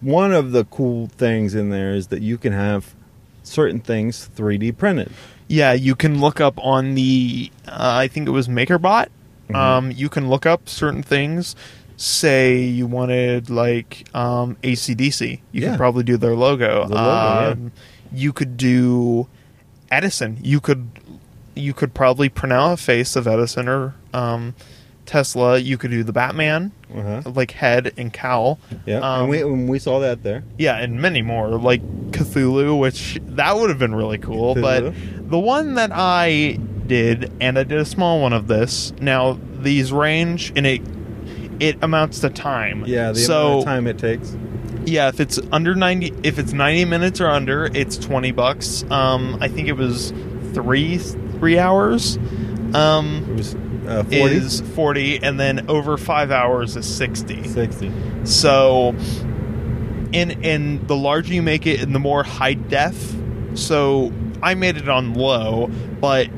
one 0.00 0.32
of 0.32 0.52
the 0.52 0.64
cool 0.64 1.08
things 1.08 1.54
in 1.54 1.70
there 1.70 1.92
is 1.92 2.08
that 2.08 2.22
you 2.22 2.38
can 2.38 2.52
have 2.52 2.94
certain 3.42 3.80
things 3.80 4.28
3D 4.34 4.76
printed. 4.76 5.12
Yeah, 5.48 5.72
you 5.72 5.94
can 5.94 6.20
look 6.20 6.40
up 6.40 6.58
on 6.58 6.94
the. 6.94 7.50
Uh, 7.66 7.72
I 7.76 8.08
think 8.08 8.28
it 8.28 8.32
was 8.32 8.48
MakerBot. 8.48 9.08
Mm-hmm. 9.48 9.56
Um, 9.56 9.90
you 9.90 10.08
can 10.08 10.28
look 10.28 10.44
up 10.44 10.68
certain 10.68 11.02
things 11.02 11.56
say 11.98 12.60
you 12.60 12.86
wanted 12.86 13.50
like 13.50 14.06
um, 14.14 14.56
ACDC, 14.62 15.40
you 15.50 15.62
yeah. 15.62 15.70
could 15.70 15.76
probably 15.76 16.04
do 16.04 16.16
their 16.16 16.34
logo. 16.34 16.86
The 16.86 16.94
logo 16.94 17.52
um, 17.52 17.64
yeah. 17.64 18.18
You 18.18 18.32
could 18.32 18.56
do 18.56 19.28
Edison. 19.90 20.38
You 20.40 20.60
could 20.60 20.88
you 21.54 21.74
could 21.74 21.92
probably 21.92 22.28
print 22.28 22.52
out 22.52 22.72
a 22.72 22.76
face 22.76 23.16
of 23.16 23.26
Edison 23.26 23.68
or 23.68 23.94
um, 24.14 24.54
Tesla. 25.08 25.58
You 25.58 25.78
could 25.78 25.90
do 25.90 26.04
the 26.04 26.12
Batman, 26.12 26.70
uh-huh. 26.94 27.22
like 27.34 27.50
head 27.50 27.94
and 27.96 28.12
cowl. 28.12 28.60
Yeah, 28.86 28.98
um, 28.98 29.22
and 29.22 29.30
we 29.30 29.42
and 29.42 29.68
we 29.68 29.78
saw 29.78 29.98
that 30.00 30.22
there. 30.22 30.44
Yeah, 30.58 30.76
and 30.76 31.00
many 31.00 31.22
more 31.22 31.58
like 31.58 31.82
Cthulhu, 32.12 32.78
which 32.78 33.18
that 33.22 33.56
would 33.56 33.70
have 33.70 33.78
been 33.78 33.94
really 33.94 34.18
cool. 34.18 34.54
Cthulhu. 34.54 34.62
But 34.62 35.30
the 35.30 35.38
one 35.38 35.74
that 35.74 35.90
I 35.92 36.58
did, 36.86 37.32
and 37.40 37.58
I 37.58 37.64
did 37.64 37.78
a 37.78 37.84
small 37.84 38.20
one 38.20 38.32
of 38.32 38.46
this. 38.46 38.92
Now 39.00 39.40
these 39.60 39.90
range, 39.92 40.52
and 40.54 40.66
it 40.66 40.82
it 41.58 41.78
amounts 41.82 42.20
to 42.20 42.30
time. 42.30 42.84
Yeah, 42.86 43.12
the 43.12 43.18
so, 43.18 43.46
amount 43.46 43.58
of 43.58 43.64
time 43.64 43.86
it 43.86 43.98
takes. 43.98 44.36
Yeah, 44.84 45.08
if 45.08 45.20
it's 45.20 45.40
under 45.50 45.74
ninety, 45.74 46.14
if 46.22 46.38
it's 46.38 46.52
ninety 46.52 46.84
minutes 46.84 47.20
or 47.20 47.28
under, 47.28 47.66
it's 47.74 47.96
twenty 47.96 48.30
bucks. 48.30 48.84
Um, 48.90 49.38
I 49.40 49.48
think 49.48 49.68
it 49.68 49.76
was 49.76 50.12
three 50.52 50.98
three 50.98 51.58
hours. 51.58 52.18
Um, 52.74 53.24
it 53.30 53.36
was 53.36 53.56
uh, 53.88 54.02
40? 54.04 54.34
is 54.36 54.60
forty, 54.74 55.22
and 55.22 55.38
then 55.38 55.68
over 55.68 55.96
five 55.96 56.30
hours 56.30 56.76
is 56.76 56.86
sixty. 56.86 57.46
Sixty. 57.48 57.92
So, 58.24 58.94
in 60.12 60.42
in 60.42 60.86
the 60.86 60.96
larger 60.96 61.34
you 61.34 61.42
make 61.42 61.66
it, 61.66 61.80
and 61.80 61.94
the 61.94 61.98
more 61.98 62.22
high 62.22 62.54
def. 62.54 63.14
So 63.54 64.12
I 64.42 64.54
made 64.54 64.76
it 64.76 64.88
on 64.88 65.14
low, 65.14 65.68
but 66.00 66.28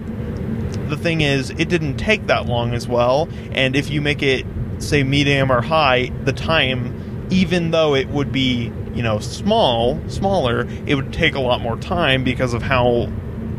the 0.89 0.97
thing 0.97 1.21
is, 1.21 1.51
it 1.51 1.69
didn't 1.69 1.97
take 1.97 2.27
that 2.27 2.47
long 2.47 2.75
as 2.75 2.89
well. 2.89 3.29
And 3.53 3.77
if 3.77 3.91
you 3.91 4.01
make 4.01 4.23
it 4.23 4.47
say 4.79 5.03
medium 5.03 5.51
or 5.53 5.61
high, 5.61 6.11
the 6.25 6.33
time, 6.33 7.27
even 7.31 7.71
though 7.71 7.95
it 7.95 8.09
would 8.09 8.33
be 8.33 8.73
you 8.95 9.03
know 9.03 9.19
small, 9.19 10.01
smaller, 10.09 10.67
it 10.87 10.95
would 10.95 11.13
take 11.13 11.35
a 11.35 11.41
lot 11.41 11.61
more 11.61 11.77
time 11.77 12.25
because 12.25 12.55
of 12.55 12.63
how 12.63 13.11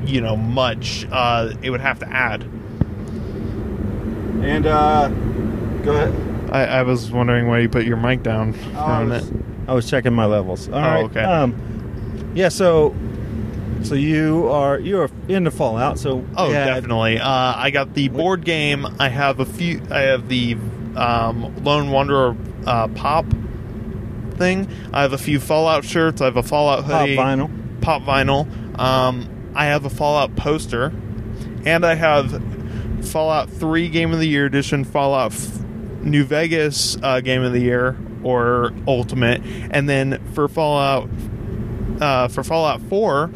you 0.06 0.22
know 0.22 0.36
much 0.36 1.06
uh, 1.12 1.54
it 1.62 1.70
would 1.70 1.82
have 1.82 2.00
to 2.00 2.10
add. 2.10 2.46
And 4.44 4.66
uh, 4.66 5.10
go 5.84 5.96
ahead. 5.96 6.32
I, 6.52 6.66
I 6.66 6.84
was 6.84 7.12
wondering 7.12 7.48
why 7.48 7.60
you 7.60 7.70
put 7.70 7.86
your 7.86 7.98
mic 7.98 8.24
down 8.24 8.54
for 8.54 8.72
oh, 8.76 8.84
a 8.84 9.06
minute. 9.06 9.34
I 9.68 9.74
was 9.74 9.90
checking 9.90 10.14
my 10.14 10.26
levels. 10.26 10.68
All 10.68 10.76
oh, 10.76 10.82
right. 10.82 11.06
okay. 11.06 11.24
Um, 11.24 12.34
yeah. 12.36 12.50
So, 12.50 12.94
so 13.84 13.96
you 13.96 14.50
are 14.50 14.80
you 14.80 15.00
are 15.00 15.10
into 15.30 15.52
Fallout. 15.52 15.98
So 15.98 16.26
oh, 16.36 16.52
definitely. 16.52 17.20
Uh, 17.20 17.54
I 17.56 17.72
got 17.72 17.94
the 17.94 18.10
board 18.10 18.44
game. 18.44 18.86
I 19.00 19.10
have 19.10 19.40
a 19.40 19.46
few. 19.46 19.82
I 19.90 20.02
have 20.02 20.28
the 20.28 20.58
um, 20.96 21.64
Lone 21.64 21.92
Wanderer 21.92 22.36
uh, 22.66 22.88
pop 22.90 23.26
thing. 24.36 24.68
I 24.92 25.04
have 25.04 25.14
a 25.14 25.18
few 25.18 25.40
Fallout 25.40 25.86
shirts. 25.86 26.20
I 26.20 26.26
have 26.26 26.38
a 26.38 26.44
Fallout 26.44 26.84
hoodie. 26.84 27.16
Pop 27.16 27.26
vinyl. 27.26 27.82
Pop 27.82 28.02
vinyl. 28.02 28.80
Um, 28.80 29.52
I 29.56 29.68
have 29.68 29.86
a 29.86 29.90
Fallout 29.90 30.36
poster, 30.36 30.92
and 31.66 31.86
I 31.86 31.96
have 31.96 32.32
Fallout 33.12 33.50
3 33.50 33.90
Game 33.90 34.14
of 34.14 34.20
the 34.20 34.28
Year 34.28 34.46
edition, 34.46 34.86
Fallout 34.86 35.34
New 36.02 36.24
Vegas 36.24 36.98
uh, 37.04 37.20
Game 37.20 37.44
of 37.44 37.52
the 37.52 37.60
Year 37.60 37.98
or 38.24 38.72
Ultimate, 38.88 39.42
and 39.72 39.90
then 39.90 40.26
for 40.34 40.48
Fallout 40.48 41.10
uh, 42.00 42.30
for 42.30 42.44
Fallout 42.44 42.82
4 42.84 43.30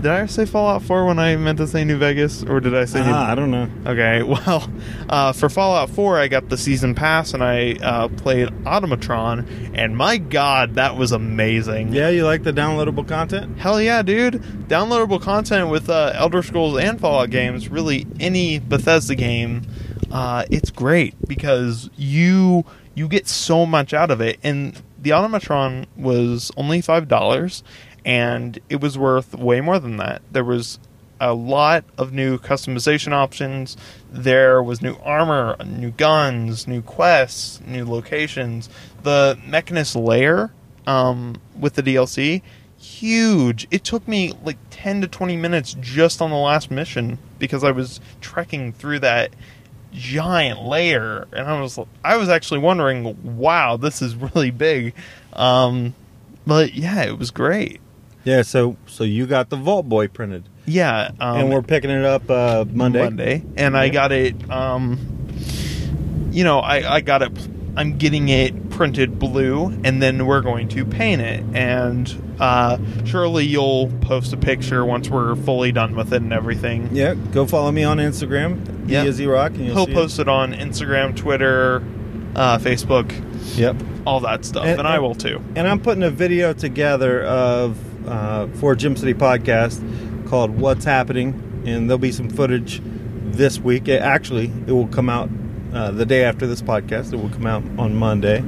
did 0.00 0.10
I 0.10 0.26
say 0.26 0.46
Fallout 0.46 0.82
4 0.82 1.06
when 1.06 1.18
I 1.18 1.36
meant 1.36 1.58
to 1.58 1.66
say 1.66 1.84
New 1.84 1.98
Vegas, 1.98 2.44
or 2.44 2.60
did 2.60 2.74
I 2.74 2.84
say? 2.84 3.04
New... 3.04 3.12
I 3.12 3.34
don't 3.34 3.50
know. 3.50 3.68
Okay, 3.86 4.22
well, 4.24 4.70
uh, 5.08 5.32
for 5.32 5.48
Fallout 5.48 5.90
4, 5.90 6.18
I 6.18 6.28
got 6.28 6.48
the 6.48 6.56
season 6.56 6.94
pass 6.94 7.34
and 7.34 7.42
I 7.42 7.72
uh, 7.82 8.08
played 8.08 8.48
Automatron, 8.64 9.72
and 9.74 9.96
my 9.96 10.18
God, 10.18 10.74
that 10.76 10.96
was 10.96 11.12
amazing. 11.12 11.92
Yeah, 11.92 12.08
you 12.08 12.24
like 12.24 12.44
the 12.44 12.52
downloadable 12.52 13.06
content? 13.06 13.58
Hell 13.58 13.80
yeah, 13.80 14.02
dude! 14.02 14.34
Downloadable 14.68 15.20
content 15.20 15.70
with 15.70 15.90
uh, 15.90 16.12
Elder 16.14 16.42
Scrolls 16.42 16.78
and 16.78 17.00
Fallout 17.00 17.30
games, 17.30 17.68
really 17.68 18.06
any 18.20 18.58
Bethesda 18.58 19.14
game, 19.14 19.62
uh, 20.10 20.44
it's 20.50 20.70
great 20.70 21.14
because 21.26 21.90
you 21.96 22.64
you 22.94 23.08
get 23.08 23.28
so 23.28 23.66
much 23.66 23.92
out 23.92 24.10
of 24.10 24.20
it, 24.20 24.38
and 24.42 24.80
the 25.00 25.10
Automatron 25.10 25.86
was 25.96 26.50
only 26.56 26.80
five 26.80 27.08
dollars 27.08 27.62
and 28.08 28.58
it 28.70 28.80
was 28.80 28.96
worth 28.96 29.34
way 29.34 29.60
more 29.60 29.78
than 29.78 29.98
that. 29.98 30.22
There 30.32 30.42
was 30.42 30.78
a 31.20 31.34
lot 31.34 31.84
of 31.98 32.10
new 32.10 32.38
customization 32.38 33.12
options. 33.12 33.76
There 34.10 34.62
was 34.62 34.80
new 34.80 34.96
armor, 35.04 35.56
new 35.62 35.90
guns, 35.90 36.66
new 36.66 36.80
quests, 36.80 37.60
new 37.66 37.84
locations. 37.84 38.70
The 39.02 39.38
Mechanist 39.46 39.94
lair 39.94 40.54
um, 40.86 41.38
with 41.54 41.74
the 41.74 41.82
DLC, 41.82 42.40
huge. 42.78 43.68
It 43.70 43.84
took 43.84 44.08
me 44.08 44.32
like 44.42 44.56
10 44.70 45.02
to 45.02 45.06
20 45.06 45.36
minutes 45.36 45.76
just 45.78 46.22
on 46.22 46.30
the 46.30 46.36
last 46.36 46.70
mission 46.70 47.18
because 47.38 47.62
I 47.62 47.72
was 47.72 48.00
trekking 48.22 48.72
through 48.72 49.00
that 49.00 49.34
giant 49.92 50.62
layer 50.62 51.26
and 51.32 51.46
I 51.46 51.60
was 51.60 51.78
I 52.02 52.16
was 52.16 52.30
actually 52.30 52.60
wondering, 52.60 53.36
wow, 53.36 53.76
this 53.76 54.00
is 54.00 54.16
really 54.34 54.50
big. 54.50 54.94
Um, 55.34 55.94
but 56.46 56.72
yeah, 56.72 57.02
it 57.02 57.18
was 57.18 57.30
great. 57.30 57.82
Yeah, 58.28 58.42
so 58.42 58.76
so 58.86 59.04
you 59.04 59.26
got 59.26 59.48
the 59.48 59.56
Vault 59.56 59.88
Boy 59.88 60.06
printed. 60.08 60.46
Yeah, 60.66 61.12
um, 61.18 61.38
and 61.38 61.50
we're 61.50 61.62
picking 61.62 61.88
it 61.88 62.04
up 62.04 62.28
uh, 62.28 62.66
Monday. 62.70 63.02
Monday, 63.02 63.42
and 63.56 63.74
I 63.74 63.88
got 63.88 64.12
it. 64.12 64.50
Um, 64.50 64.98
you 66.30 66.44
know, 66.44 66.58
I, 66.58 66.96
I 66.96 67.00
got 67.00 67.22
it. 67.22 67.32
I'm 67.74 67.96
getting 67.96 68.28
it 68.28 68.68
printed 68.68 69.18
blue, 69.18 69.68
and 69.82 70.02
then 70.02 70.26
we're 70.26 70.42
going 70.42 70.68
to 70.68 70.84
paint 70.84 71.22
it. 71.22 71.42
And 71.54 72.36
uh, 72.38 72.76
surely 73.06 73.46
you'll 73.46 73.88
post 74.02 74.34
a 74.34 74.36
picture 74.36 74.84
once 74.84 75.08
we're 75.08 75.34
fully 75.34 75.72
done 75.72 75.96
with 75.96 76.12
it 76.12 76.20
and 76.20 76.34
everything. 76.34 76.90
Yeah, 76.92 77.14
go 77.14 77.46
follow 77.46 77.72
me 77.72 77.84
on 77.84 77.96
Instagram, 77.96 78.90
Yeah. 78.90 79.04
Izzy 79.04 79.26
Rock, 79.26 79.52
and 79.52 79.64
you'll 79.68 79.86
He'll 79.86 79.94
post 79.94 80.18
it 80.18 80.28
on 80.28 80.52
Instagram, 80.52 81.16
Twitter, 81.16 81.82
uh, 82.36 82.58
Facebook, 82.58 83.10
Yep. 83.56 83.76
all 84.06 84.20
that 84.20 84.44
stuff, 84.44 84.66
And- 84.66 84.80
and, 84.80 84.86
I 84.86 84.98
will 84.98 85.14
too. 85.14 85.40
And 85.56 85.66
I'm 85.66 85.80
putting 85.80 86.02
a 86.02 86.10
video 86.10 86.52
together 86.52 87.22
of 87.22 87.78
uh, 88.08 88.48
for 88.54 88.74
Gem 88.74 88.96
City 88.96 89.14
Podcast 89.14 89.78
called 90.28 90.58
"What's 90.58 90.84
Happening," 90.84 91.62
and 91.66 91.88
there'll 91.88 91.98
be 91.98 92.12
some 92.12 92.28
footage 92.28 92.80
this 93.22 93.58
week. 93.58 93.88
It, 93.88 94.00
actually, 94.02 94.52
it 94.66 94.72
will 94.72 94.88
come 94.88 95.08
out 95.08 95.28
uh, 95.72 95.90
the 95.90 96.06
day 96.06 96.24
after 96.24 96.46
this 96.46 96.62
podcast. 96.62 97.12
It 97.12 97.16
will 97.16 97.28
come 97.30 97.46
out 97.46 97.62
on 97.78 97.94
Monday, 97.94 98.42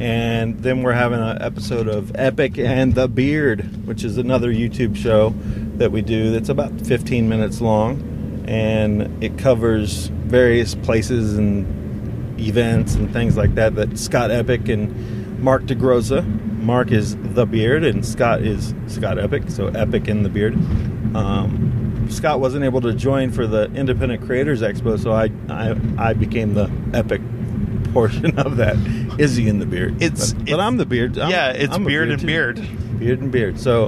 and 0.00 0.58
then 0.62 0.82
we're 0.82 0.92
having 0.92 1.20
an 1.20 1.40
episode 1.42 1.88
of 1.88 2.12
Epic 2.14 2.58
and 2.58 2.94
the 2.94 3.08
Beard, 3.08 3.86
which 3.86 4.04
is 4.04 4.18
another 4.18 4.52
YouTube 4.52 4.96
show 4.96 5.34
that 5.76 5.92
we 5.92 6.02
do. 6.02 6.30
That's 6.30 6.48
about 6.48 6.80
15 6.86 7.28
minutes 7.28 7.60
long, 7.60 8.44
and 8.48 9.22
it 9.22 9.38
covers 9.38 10.06
various 10.06 10.74
places 10.74 11.36
and 11.36 12.40
events 12.40 12.94
and 12.94 13.12
things 13.12 13.36
like 13.36 13.54
that 13.54 13.74
that 13.76 13.98
Scott 13.98 14.30
Epic 14.30 14.68
and 14.68 15.40
Mark 15.42 15.64
DeGroza. 15.64 16.50
Mark 16.62 16.92
is 16.92 17.16
the 17.16 17.44
Beard 17.46 17.84
and 17.84 18.04
Scott 18.06 18.42
is 18.42 18.74
Scott 18.86 19.18
Epic, 19.18 19.44
so 19.48 19.68
Epic 19.68 20.08
and 20.08 20.24
the 20.24 20.28
Beard. 20.28 20.54
Um, 21.16 22.06
Scott 22.08 22.40
wasn't 22.40 22.64
able 22.64 22.80
to 22.82 22.92
join 22.94 23.30
for 23.30 23.46
the 23.46 23.64
Independent 23.74 24.24
Creators 24.24 24.62
Expo, 24.62 24.98
so 24.98 25.12
I 25.12 25.30
I, 25.48 25.76
I 26.10 26.12
became 26.12 26.54
the 26.54 26.70
Epic 26.94 27.20
portion 27.92 28.38
of 28.38 28.56
that. 28.58 28.76
Izzy 29.18 29.48
in 29.48 29.58
the 29.58 29.66
Beard. 29.66 30.00
It's- 30.02 30.32
but, 30.32 30.46
but 30.46 30.60
I'm 30.60 30.76
the 30.78 30.86
Beard. 30.86 31.18
I'm- 31.18 31.30
yeah, 31.30 31.50
it's 31.50 31.76
a 31.76 31.80
beard 31.80 32.10
and 32.10 32.20
too. 32.20 32.26
beard. 32.26 32.66
Beard 32.98 33.20
and 33.20 33.30
Beard. 33.32 33.58
So 33.60 33.86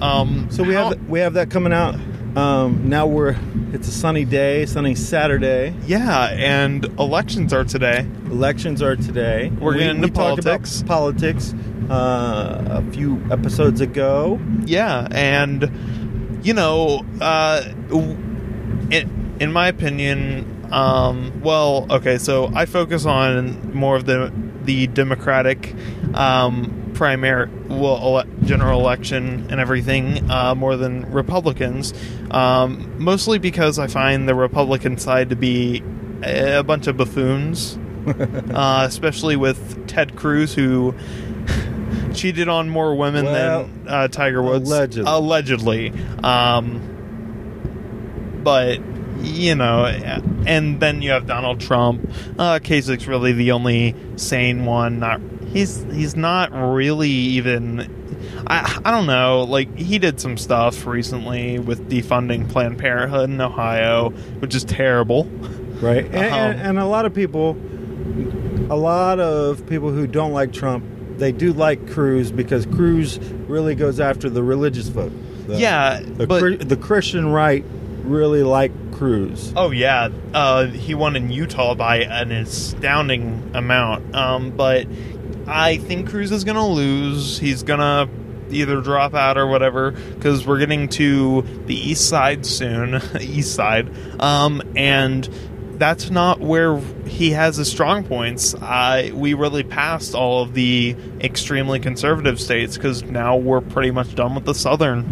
Um, 0.00 0.46
so 0.50 0.62
we 0.62 0.74
how- 0.74 0.90
have 0.90 1.08
we 1.08 1.20
have 1.20 1.34
that 1.34 1.50
coming 1.50 1.72
out. 1.72 1.96
Um, 2.38 2.88
now 2.88 3.04
we're 3.04 3.36
it's 3.72 3.88
a 3.88 3.90
sunny 3.90 4.24
day, 4.24 4.64
sunny 4.64 4.94
Saturday. 4.94 5.74
yeah, 5.86 6.28
and 6.28 6.84
elections 7.00 7.52
are 7.52 7.64
today. 7.64 8.06
Elections 8.26 8.80
are 8.80 8.94
today. 8.94 9.50
We're 9.58 9.72
we, 9.72 9.80
getting 9.80 9.96
into 9.96 10.06
we 10.06 10.12
politics. 10.12 10.84
politics 10.84 11.52
uh, 11.90 12.80
a 12.84 12.92
few 12.92 13.20
episodes 13.32 13.80
ago. 13.80 14.38
Yeah, 14.64 15.08
and 15.10 16.40
you 16.44 16.54
know, 16.54 17.04
uh, 17.20 17.64
in 17.90 19.36
in 19.40 19.52
my 19.52 19.66
opinion, 19.66 20.68
um, 20.70 21.40
well, 21.42 21.88
okay, 21.90 22.18
so 22.18 22.52
I 22.54 22.66
focus 22.66 23.04
on 23.04 23.74
more 23.74 23.96
of 23.96 24.06
the 24.06 24.32
the 24.62 24.86
Democratic 24.86 25.74
um, 26.14 26.87
primary, 26.98 27.48
well, 27.68 27.96
ele- 28.18 28.24
general 28.44 28.80
election 28.80 29.46
and 29.50 29.60
everything, 29.60 30.28
uh, 30.28 30.52
more 30.56 30.76
than 30.76 31.10
Republicans. 31.12 31.94
Um, 32.32 32.92
mostly 32.98 33.38
because 33.38 33.78
I 33.78 33.86
find 33.86 34.28
the 34.28 34.34
Republican 34.34 34.98
side 34.98 35.30
to 35.30 35.36
be 35.36 35.80
a 36.24 36.64
bunch 36.64 36.88
of 36.88 36.96
buffoons, 36.96 37.78
uh, 38.08 38.84
especially 38.86 39.36
with 39.36 39.86
Ted 39.86 40.16
Cruz, 40.16 40.54
who 40.54 40.92
cheated 42.14 42.48
on 42.48 42.68
more 42.68 42.96
women 42.96 43.26
Well, 43.26 43.64
than 43.66 43.88
uh, 43.88 44.08
Tiger 44.08 44.42
Woods. 44.42 44.68
allegedly. 44.68 45.08
Allegedly. 45.10 45.92
Um, 46.24 48.40
but 48.42 48.80
you 49.20 49.54
know, 49.54 49.84
and 50.46 50.80
then 50.80 51.02
you 51.02 51.10
have 51.10 51.26
Donald 51.26 51.60
Trump. 51.60 52.08
Uh, 52.38 52.58
Kasich's 52.58 53.06
really 53.06 53.32
the 53.32 53.52
only 53.52 53.94
sane 54.16 54.64
one. 54.64 54.98
Not 55.00 55.20
he's 55.52 55.82
he's 55.92 56.16
not 56.16 56.52
really 56.52 57.10
even. 57.10 57.94
I 58.46 58.80
I 58.84 58.90
don't 58.90 59.06
know. 59.06 59.42
Like 59.42 59.76
he 59.76 59.98
did 59.98 60.20
some 60.20 60.36
stuff 60.36 60.86
recently 60.86 61.58
with 61.58 61.88
defunding 61.90 62.48
Planned 62.48 62.78
Parenthood 62.78 63.30
in 63.30 63.40
Ohio, 63.40 64.10
which 64.40 64.54
is 64.54 64.64
terrible. 64.64 65.24
right? 65.80 66.04
And, 66.12 66.16
Um, 66.16 66.22
and, 66.32 66.60
and 66.60 66.78
a 66.78 66.86
lot 66.86 67.04
of 67.06 67.14
people, 67.14 67.56
a 68.70 68.76
lot 68.76 69.20
of 69.20 69.66
people 69.66 69.90
who 69.90 70.06
don't 70.06 70.32
like 70.32 70.52
Trump, 70.52 70.84
they 71.18 71.32
do 71.32 71.52
like 71.52 71.90
Cruz 71.90 72.30
because 72.30 72.66
Cruz 72.66 73.18
really 73.48 73.74
goes 73.74 74.00
after 74.00 74.28
the 74.30 74.42
religious 74.42 74.88
vote. 74.88 75.12
The- 75.46 75.58
Yeah, 75.58 76.00
the, 76.02 76.26
but- 76.26 76.68
the 76.68 76.76
Christian 76.76 77.30
right 77.32 77.64
really 78.04 78.42
like 78.42 78.72
Cruz. 78.92 79.52
Oh 79.56 79.70
yeah, 79.70 80.08
uh, 80.34 80.66
he 80.66 80.94
won 80.94 81.14
in 81.16 81.30
Utah 81.30 81.74
by 81.74 81.98
an 81.98 82.32
astounding 82.32 83.50
amount. 83.54 84.14
Um, 84.14 84.50
but 84.50 84.86
I 85.48 85.78
think 85.78 86.10
Cruz 86.10 86.30
is 86.30 86.44
gonna 86.44 86.66
lose. 86.66 87.38
He's 87.38 87.62
gonna 87.62 88.08
either 88.50 88.80
drop 88.80 89.14
out 89.14 89.36
or 89.36 89.46
whatever 89.46 89.90
because 89.90 90.46
we're 90.46 90.58
getting 90.58 90.88
to 90.88 91.42
the 91.66 91.74
east 91.74 92.08
side 92.08 92.46
soon. 92.46 93.00
east 93.20 93.54
side, 93.54 93.90
um, 94.20 94.62
and 94.76 95.28
that's 95.78 96.10
not 96.10 96.40
where 96.40 96.78
he 97.06 97.30
has 97.30 97.56
his 97.56 97.70
strong 97.70 98.04
points. 98.04 98.54
I 98.54 99.12
we 99.14 99.34
really 99.34 99.62
passed 99.62 100.14
all 100.14 100.42
of 100.42 100.54
the 100.54 100.96
extremely 101.20 101.80
conservative 101.80 102.40
states 102.40 102.76
because 102.76 103.02
now 103.02 103.36
we're 103.36 103.60
pretty 103.60 103.90
much 103.90 104.14
done 104.14 104.34
with 104.34 104.44
the 104.44 104.54
southern. 104.54 105.06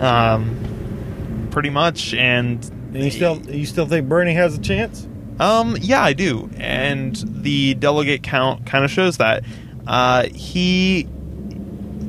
Um, 0.00 1.48
pretty 1.52 1.70
much, 1.70 2.14
and 2.14 2.64
And 2.94 3.04
you 3.04 3.10
still, 3.10 3.40
you 3.48 3.66
still 3.66 3.86
think 3.86 4.08
Bernie 4.08 4.34
has 4.34 4.56
a 4.56 4.60
chance? 4.60 5.06
Um, 5.38 5.76
yeah, 5.80 6.02
I 6.02 6.12
do, 6.12 6.50
and 6.56 7.16
the 7.42 7.74
delegate 7.74 8.22
count 8.22 8.66
kind 8.66 8.84
of 8.84 8.90
shows 8.90 9.18
that. 9.18 9.44
Uh, 9.86 10.28
he, 10.28 11.08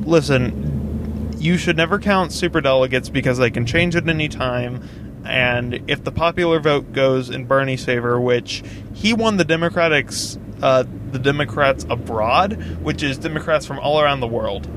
listen, 0.02 1.36
you 1.40 1.58
should 1.58 1.76
never 1.76 2.00
count 2.00 2.32
super 2.32 2.62
delegates 2.62 3.10
because 3.10 3.38
they 3.38 3.50
can 3.50 3.66
change 3.66 3.96
at 3.96 4.08
any 4.08 4.30
time. 4.30 4.88
And 5.26 5.90
if 5.90 6.04
the 6.04 6.12
popular 6.12 6.60
vote 6.60 6.92
goes 6.92 7.30
in 7.30 7.46
Bernie's 7.46 7.86
favor, 7.86 8.20
which 8.20 8.62
he 8.94 9.14
won 9.14 9.38
the 9.38 9.46
Democrats, 9.46 10.38
uh, 10.62 10.84
the 11.12 11.20
Democrats 11.20 11.86
abroad, 11.90 12.62
which 12.82 13.04
is 13.04 13.18
Democrats 13.18 13.66
from 13.66 13.80
all 13.80 14.02
around 14.02 14.20
the 14.20 14.28
world, 14.28 14.68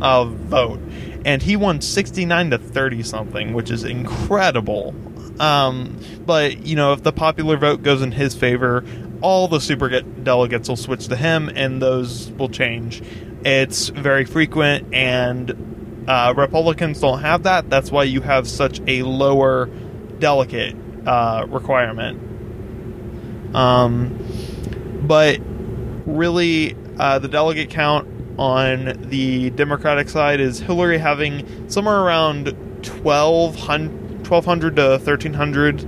uh, 0.00 0.24
vote, 0.24 0.80
and 1.24 1.42
he 1.42 1.56
won 1.56 1.80
sixty 1.80 2.24
nine 2.24 2.50
to 2.50 2.58
thirty 2.58 3.02
something, 3.02 3.54
which 3.54 3.70
is 3.70 3.82
incredible. 3.84 4.94
Um, 5.40 5.98
but 6.24 6.64
you 6.66 6.76
know, 6.76 6.92
if 6.92 7.02
the 7.02 7.12
popular 7.12 7.56
vote 7.56 7.82
goes 7.82 8.02
in 8.02 8.12
his 8.12 8.34
favor, 8.34 8.84
all 9.20 9.48
the 9.48 9.60
super 9.60 10.00
delegates 10.00 10.68
will 10.68 10.76
switch 10.76 11.08
to 11.08 11.16
him, 11.16 11.48
and 11.48 11.80
those 11.80 12.30
will 12.32 12.48
change. 12.48 13.02
It's 13.44 13.88
very 13.88 14.24
frequent, 14.24 14.94
and 14.94 16.04
uh, 16.08 16.34
Republicans 16.36 17.00
don't 17.00 17.20
have 17.20 17.44
that. 17.44 17.70
That's 17.70 17.90
why 17.90 18.04
you 18.04 18.20
have 18.20 18.46
such 18.46 18.80
a 18.86 19.02
lower 19.02 19.66
delegate 20.18 20.76
uh, 21.06 21.46
requirement. 21.48 22.20
Um, 23.54 24.18
but 25.06 25.40
really, 26.06 26.76
uh, 26.98 27.18
the 27.18 27.28
delegate 27.28 27.70
count 27.70 28.08
on 28.38 29.08
the 29.08 29.50
Democratic 29.50 30.08
side 30.08 30.40
is 30.40 30.58
Hillary 30.58 30.98
having 30.98 31.70
somewhere 31.70 32.00
around 32.00 32.48
1,200, 32.86 34.03
1,200 34.24 34.76
to 34.76 34.82
1,300, 34.90 35.82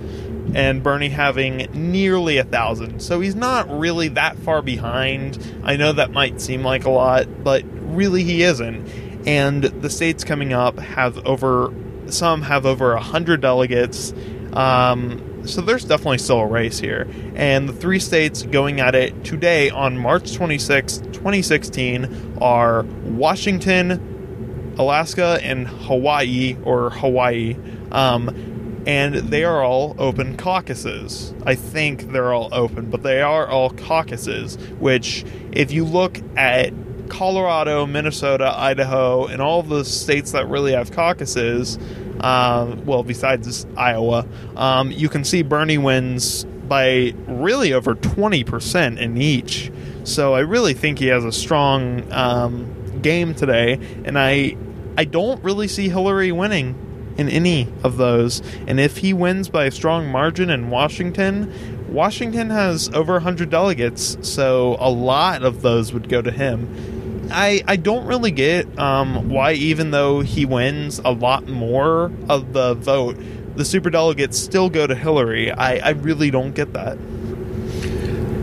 and 0.55 0.83
Bernie 0.83 1.09
having 1.09 1.69
nearly 1.73 2.39
a 2.39 2.45
thousand. 2.45 3.01
So 3.01 3.21
he's 3.21 3.35
not 3.35 3.69
really 3.71 4.09
that 4.09 4.39
far 4.39 4.63
behind. 4.63 5.39
I 5.65 5.77
know 5.77 5.93
that 5.93 6.13
might 6.13 6.41
seem 6.41 6.63
like 6.63 6.85
a 6.85 6.91
lot, 6.91 7.45
but 7.45 7.65
really 7.73 8.23
he 8.23 8.43
isn't. 8.43 8.87
And 9.27 9.65
the 9.65 9.91
states 9.91 10.23
coming 10.23 10.53
up 10.53 10.79
have 10.79 11.19
over, 11.27 11.73
some 12.07 12.43
have 12.43 12.65
over 12.65 12.93
a 12.93 13.01
hundred 13.01 13.41
delegates. 13.41 14.15
Um, 14.53 15.37
so 15.47 15.61
there's 15.61 15.85
definitely 15.85 16.19
still 16.19 16.41
a 16.41 16.47
race 16.47 16.79
here. 16.79 17.09
And 17.35 17.69
the 17.69 17.73
three 17.73 17.99
states 17.99 18.43
going 18.43 18.81
at 18.81 18.95
it 18.95 19.25
today 19.25 19.71
on 19.71 19.99
March 19.99 20.35
26, 20.35 20.99
2016 20.99 22.39
are 22.41 22.83
Washington, 22.83 24.75
Alaska, 24.79 25.39
and 25.43 25.67
Hawaii, 25.67 26.57
or 26.65 26.91
Hawaii. 26.91 27.57
Um, 27.97 28.83
and 28.87 29.15
they 29.15 29.43
are 29.43 29.65
all 29.65 29.97
open 29.99 30.37
caucuses. 30.37 31.35
I 31.45 31.57
think 31.57 32.13
they're 32.13 32.33
all 32.33 32.49
open, 32.53 32.89
but 32.89 33.03
they 33.03 33.21
are 33.21 33.49
all 33.49 33.71
caucuses, 33.71 34.57
which, 34.79 35.25
if 35.51 35.73
you 35.73 35.85
look 35.85 36.21
at 36.37 36.73
Colorado, 37.09 37.85
Minnesota, 37.87 38.53
Idaho, 38.57 39.27
and 39.27 39.43
all 39.43 39.63
the 39.63 39.85
states 39.85 40.33
that 40.33 40.49
really 40.49 40.73
have 40.73 40.93
caucuses, 40.93 41.79
um, 42.21 42.85
well, 42.87 43.03
besides 43.03 43.67
Iowa, 43.77 44.27
um, 44.57 44.93
you 44.93 45.09
can 45.09 45.25
see 45.25 45.43
Bernie 45.43 45.79
wins 45.79 46.45
by 46.45 47.15
really 47.27 47.73
over 47.73 47.95
20% 47.95 48.99
in 48.99 49.17
each. 49.21 49.73
So 50.05 50.35
I 50.35 50.41
really 50.41 50.75
think 50.75 50.99
he 50.99 51.07
has 51.07 51.25
a 51.25 51.33
strong 51.33 52.11
um, 52.13 53.01
game 53.03 53.35
today, 53.35 53.81
and 54.05 54.19
I 54.19 54.57
I 54.99 55.05
don't 55.05 55.43
really 55.45 55.69
see 55.69 55.89
Hillary 55.89 56.33
winning. 56.33 56.86
In 57.19 57.29
any 57.29 57.69
of 57.83 57.97
those. 57.97 58.43
And 58.67 58.79
if 58.79 58.99
he 58.99 59.13
wins 59.13 59.49
by 59.49 59.65
a 59.67 59.71
strong 59.71 60.09
margin 60.09 60.51
in 60.51 60.71
Washington, 60.71 61.53
Washington 61.93 62.51
has 62.51 62.89
over 62.91 63.15
100 63.15 63.51
delegates, 63.51 64.19
so 64.21 64.77
a 64.79 64.91
lot 64.91 65.43
of 65.43 65.63
those 65.63 65.93
would 65.93 66.09
go 66.09 66.21
to 66.21 66.31
him. 66.31 67.29
I, 67.31 67.63
I 67.67 67.77
don't 67.77 68.07
really 68.07 68.31
get 68.31 68.79
um, 68.79 69.29
why, 69.29 69.53
even 69.53 69.91
though 69.91 70.21
he 70.21 70.45
wins 70.45 71.01
a 71.05 71.11
lot 71.11 71.47
more 71.49 72.13
of 72.29 72.53
the 72.53 72.75
vote, 72.75 73.17
the 73.57 73.65
super 73.65 73.91
delegates 73.91 74.39
still 74.39 74.69
go 74.69 74.87
to 74.87 74.95
Hillary. 74.95 75.51
I, 75.51 75.77
I 75.77 75.91
really 75.91 76.31
don't 76.31 76.55
get 76.55 76.73
that. 76.75 76.99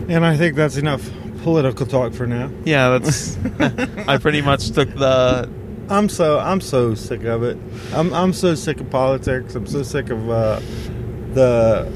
And 0.08 0.24
I 0.24 0.36
think 0.36 0.56
that's 0.56 0.76
enough 0.76 1.08
political 1.42 1.86
talk 1.86 2.12
for 2.12 2.26
now. 2.26 2.50
Yeah, 2.64 2.98
that's. 2.98 3.38
I 4.08 4.18
pretty 4.18 4.42
much 4.42 4.70
took 4.70 4.92
the. 4.94 5.48
I'm 5.88 6.08
so 6.08 6.38
I'm 6.38 6.60
so 6.60 6.94
sick 6.94 7.24
of 7.24 7.42
it. 7.42 7.58
I'm 7.92 8.12
I'm 8.14 8.32
so 8.32 8.54
sick 8.54 8.80
of 8.80 8.90
politics. 8.90 9.54
I'm 9.54 9.66
so 9.66 9.82
sick 9.82 10.10
of 10.10 10.30
uh, 10.30 10.60
the 11.34 11.92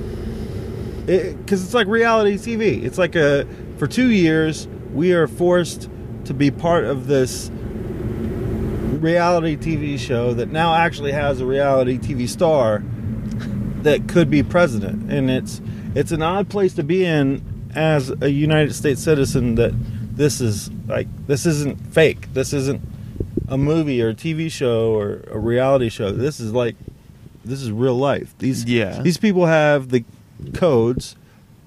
because 1.07 1.65
it's 1.65 1.75
like 1.75 1.87
reality 1.87 2.37
TV. 2.37 2.83
It's 2.85 2.99
like 2.99 3.17
a 3.17 3.47
for 3.79 3.87
two 3.87 4.11
years 4.11 4.69
we 4.93 5.13
are 5.13 5.27
forced 5.27 5.89
to 6.25 6.35
be 6.35 6.51
part 6.51 6.85
of 6.85 7.07
this 7.07 7.51
reality 9.01 9.57
TV 9.57 9.99
show 9.99 10.35
that 10.35 10.51
now 10.51 10.75
actually 10.75 11.13
has 11.13 11.41
a 11.41 11.47
reality 11.47 11.99
TV 11.99 12.29
star 12.29 12.83
that 13.83 14.09
could 14.09 14.29
be 14.29 14.43
president, 14.43 15.11
and 15.11 15.31
it's 15.31 15.63
it's 15.95 16.13
an 16.13 16.21
odd 16.21 16.51
place 16.51 16.75
to 16.75 16.83
be 16.83 17.05
in 17.05 17.43
as 17.75 18.13
a 18.21 18.31
United 18.31 18.75
States 18.75 19.03
citizen. 19.03 19.55
That 19.55 19.73
this 20.15 20.43
is 20.43 20.71
like 20.87 21.09
this 21.27 21.47
isn't 21.47 21.81
fake. 21.95 22.35
This 22.35 22.53
isn't 22.53 22.83
a 23.49 23.57
movie 23.59 24.03
or 24.03 24.11
a 24.11 24.15
TV 24.15 24.51
show 24.51 24.93
or 24.93 25.23
a 25.31 25.39
reality 25.39 25.89
show. 25.89 26.11
This 26.13 26.39
is 26.41 26.53
like 26.53 26.77
this 27.45 27.63
is 27.63 27.71
real 27.73 27.95
life. 27.97 28.35
These 28.39 28.65
Yeah. 28.65 29.01
these 29.03 29.17
people 29.19 29.47
have 29.47 29.89
the 29.89 30.05
codes. 30.55 31.17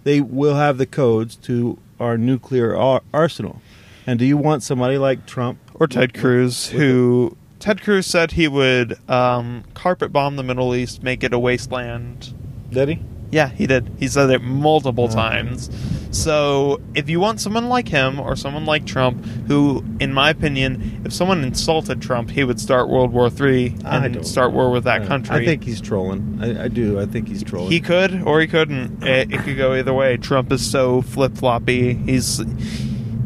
They 0.03 0.21
will 0.21 0.55
have 0.55 0.77
the 0.77 0.85
codes 0.85 1.35
to 1.37 1.77
our 1.99 2.17
nuclear 2.17 2.75
ar- 2.75 3.01
arsenal. 3.13 3.61
And 4.07 4.17
do 4.17 4.25
you 4.25 4.37
want 4.37 4.63
somebody 4.63 4.97
like 4.97 5.25
Trump 5.25 5.59
or 5.75 5.87
Ted 5.87 6.13
Cruz, 6.13 6.67
who 6.69 7.35
Ted 7.59 7.81
Cruz 7.81 8.07
said 8.07 8.31
he 8.31 8.47
would 8.47 8.97
um, 9.09 9.63
carpet 9.75 10.11
bomb 10.11 10.35
the 10.35 10.43
Middle 10.43 10.73
East, 10.73 11.03
make 11.03 11.23
it 11.23 11.33
a 11.33 11.39
wasteland. 11.39 12.33
Did 12.71 12.89
he? 12.89 12.99
Yeah, 13.31 13.47
he 13.49 13.65
did. 13.65 13.89
He 13.97 14.07
said 14.07 14.29
it 14.29 14.41
multiple 14.41 15.05
Oh. 15.09 15.13
times. 15.15 15.69
So, 16.11 16.81
if 16.93 17.09
you 17.09 17.21
want 17.21 17.39
someone 17.39 17.69
like 17.69 17.87
him 17.87 18.19
or 18.19 18.35
someone 18.35 18.65
like 18.65 18.85
Trump, 18.85 19.25
who, 19.47 19.81
in 20.01 20.11
my 20.13 20.29
opinion, 20.29 21.01
if 21.05 21.13
someone 21.13 21.41
insulted 21.41 22.01
Trump, 22.01 22.31
he 22.31 22.43
would 22.43 22.59
start 22.59 22.89
World 22.89 23.13
War 23.13 23.29
Three 23.29 23.75
I 23.85 23.97
and 24.05 24.15
don't- 24.15 24.23
start 24.25 24.51
war 24.51 24.69
with 24.71 24.83
that 24.83 25.07
country. 25.07 25.33
I 25.37 25.45
think 25.45 25.63
he's 25.63 25.79
trolling. 25.79 26.39
I, 26.41 26.65
I 26.65 26.67
do. 26.67 26.99
I 26.99 27.05
think 27.05 27.29
he's 27.29 27.43
trolling. 27.43 27.71
He 27.71 27.79
could 27.79 28.23
or 28.25 28.41
he 28.41 28.47
couldn't. 28.47 29.01
It, 29.07 29.31
it 29.31 29.39
could 29.43 29.55
go 29.55 29.73
either 29.73 29.93
way. 29.93 30.17
Trump 30.17 30.51
is 30.51 30.69
so 30.69 31.01
flip 31.01 31.37
floppy. 31.37 31.93
He's 31.93 32.41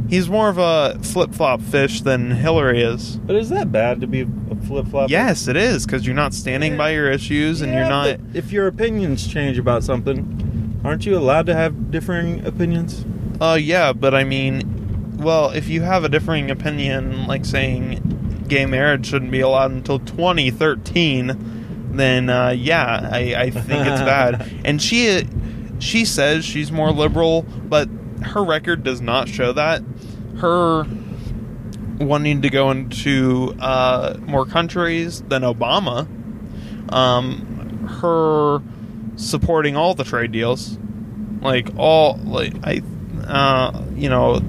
he's 0.09 0.29
more 0.29 0.49
of 0.49 0.57
a 0.57 0.99
flip 1.03 1.33
flop 1.33 1.61
fish 1.61 2.01
than 2.01 2.31
Hillary 2.31 2.81
is. 2.81 3.17
But 3.17 3.35
is 3.35 3.49
that 3.49 3.71
bad 3.71 4.01
to 4.01 4.07
be 4.07 4.21
a 4.21 4.55
flip 4.67 4.87
flop? 4.87 5.09
Yes, 5.09 5.47
it 5.47 5.55
is 5.57 5.85
because 5.85 6.05
you're 6.05 6.15
not 6.15 6.33
standing 6.33 6.77
by 6.77 6.91
your 6.91 7.09
issues 7.09 7.61
and 7.61 7.73
you're 7.73 7.87
not. 7.87 8.19
If 8.33 8.51
your 8.51 8.67
opinions 8.67 9.27
change 9.27 9.57
about 9.57 9.83
something, 9.83 10.79
aren't 10.83 11.05
you 11.05 11.17
allowed 11.17 11.45
to 11.47 11.55
have 11.55 11.91
differing 11.91 12.45
opinions? 12.45 13.05
Uh, 13.41 13.57
yeah, 13.59 13.93
but 13.93 14.13
I 14.13 14.23
mean, 14.23 15.17
well, 15.17 15.49
if 15.49 15.67
you 15.67 15.81
have 15.81 16.03
a 16.03 16.09
differing 16.09 16.49
opinion, 16.51 17.27
like 17.27 17.45
saying 17.45 18.43
gay 18.47 18.65
marriage 18.65 19.07
shouldn't 19.07 19.31
be 19.31 19.41
allowed 19.41 19.71
until 19.71 19.99
2013, 19.99 21.91
then 21.91 22.29
uh, 22.29 22.49
yeah, 22.49 23.09
I, 23.11 23.35
I 23.35 23.49
think 23.49 23.87
it's 23.87 24.01
bad. 24.01 24.49
And 24.63 24.81
she 24.81 25.27
she 25.79 26.05
says 26.05 26.45
she's 26.45 26.71
more 26.71 26.91
liberal, 26.91 27.43
but 27.43 27.89
her 28.25 28.43
record 28.43 28.83
does 28.83 29.01
not 29.01 29.27
show 29.29 29.53
that. 29.53 29.81
Her 30.37 30.85
wanting 31.99 32.41
to 32.41 32.49
go 32.49 32.71
into 32.71 33.55
uh, 33.59 34.17
more 34.21 34.45
countries 34.45 35.21
than 35.23 35.43
Obama, 35.43 36.07
um, 36.93 37.87
her 38.01 38.61
supporting 39.15 39.75
all 39.75 39.95
the 39.95 40.03
trade 40.03 40.31
deals, 40.31 40.77
like 41.41 41.69
all 41.77 42.17
like 42.23 42.53
I, 42.63 42.81
uh, 43.25 43.83
you 43.95 44.09
know, 44.09 44.41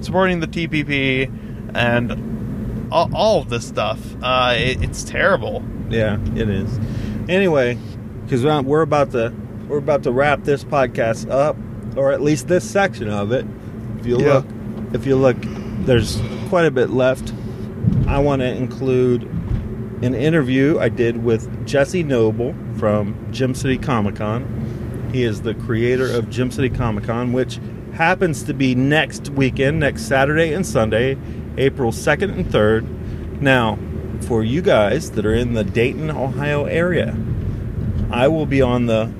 supporting 0.00 0.40
the 0.40 0.46
TPP 0.46 1.30
and 1.74 2.92
all, 2.92 3.10
all 3.14 3.40
of 3.40 3.48
this 3.48 3.66
stuff. 3.66 3.98
Uh, 4.22 4.54
it, 4.56 4.82
it's 4.82 5.02
terrible. 5.02 5.64
Yeah, 5.90 6.18
it 6.36 6.48
is. 6.48 6.78
Anyway, 7.28 7.78
because 8.24 8.44
we're 8.64 8.82
about 8.82 9.10
to 9.12 9.34
we're 9.68 9.78
about 9.78 10.02
to 10.04 10.12
wrap 10.12 10.44
this 10.44 10.64
podcast 10.64 11.30
up, 11.30 11.56
or 11.98 12.12
at 12.12 12.22
least 12.22 12.48
this 12.48 12.64
section 12.64 13.08
of 13.10 13.32
it. 13.32 13.44
If 13.98 14.06
you 14.06 14.18
Yeah. 14.20 14.34
look, 14.34 14.46
if 14.92 15.06
you 15.06 15.16
look, 15.16 15.36
there's 15.84 16.20
quite 16.48 16.64
a 16.64 16.70
bit 16.70 16.90
left. 16.90 17.32
I 18.06 18.20
want 18.20 18.40
to 18.40 18.48
include 18.54 19.26
an 20.02 20.14
interview 20.14 20.78
I 20.78 20.88
did 20.88 21.24
with 21.24 21.66
Jesse 21.66 22.04
Noble 22.04 22.54
from 22.76 23.14
Gem 23.32 23.54
City 23.54 23.76
Comic 23.76 24.14
Con. 24.14 24.44
He 25.12 25.24
is 25.24 25.40
the 25.40 25.54
creator 25.54 26.06
of 26.10 26.30
Gem 26.30 26.50
City 26.50 26.68
Comic 26.68 27.04
Con, 27.04 27.32
which 27.32 27.58
happens 27.94 28.44
to 28.44 28.54
be 28.54 28.74
next 28.76 29.30
weekend, 29.30 29.80
next 29.80 30.02
Saturday 30.02 30.52
and 30.52 30.64
Sunday, 30.64 31.16
April 31.56 31.90
2nd 31.90 32.30
and 32.30 32.46
3rd. 32.46 32.84
Now, 33.40 33.76
for 34.20 34.44
you 34.44 34.62
guys 34.62 35.10
that 35.12 35.26
are 35.26 35.34
in 35.34 35.54
the 35.54 35.64
Dayton, 35.64 36.10
Ohio 36.10 36.64
area, 36.66 37.16
I 38.10 38.28
will 38.28 38.46
be 38.46 38.62
on 38.62 38.86
the 38.86 39.10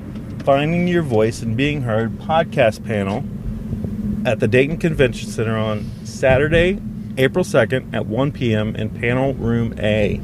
Finding 0.43 0.87
Your 0.87 1.03
Voice 1.03 1.41
and 1.41 1.55
Being 1.57 1.81
Heard 1.81 2.11
podcast 2.19 2.85
panel 2.85 3.23
at 4.27 4.39
the 4.39 4.47
Dayton 4.47 4.77
Convention 4.77 5.29
Center 5.29 5.57
on 5.57 5.85
Saturday, 6.05 6.81
April 7.17 7.43
2nd 7.43 7.93
at 7.93 8.05
1 8.05 8.31
p.m. 8.31 8.75
in 8.75 8.89
panel 8.89 9.33
room 9.33 9.73
A. 9.79 10.19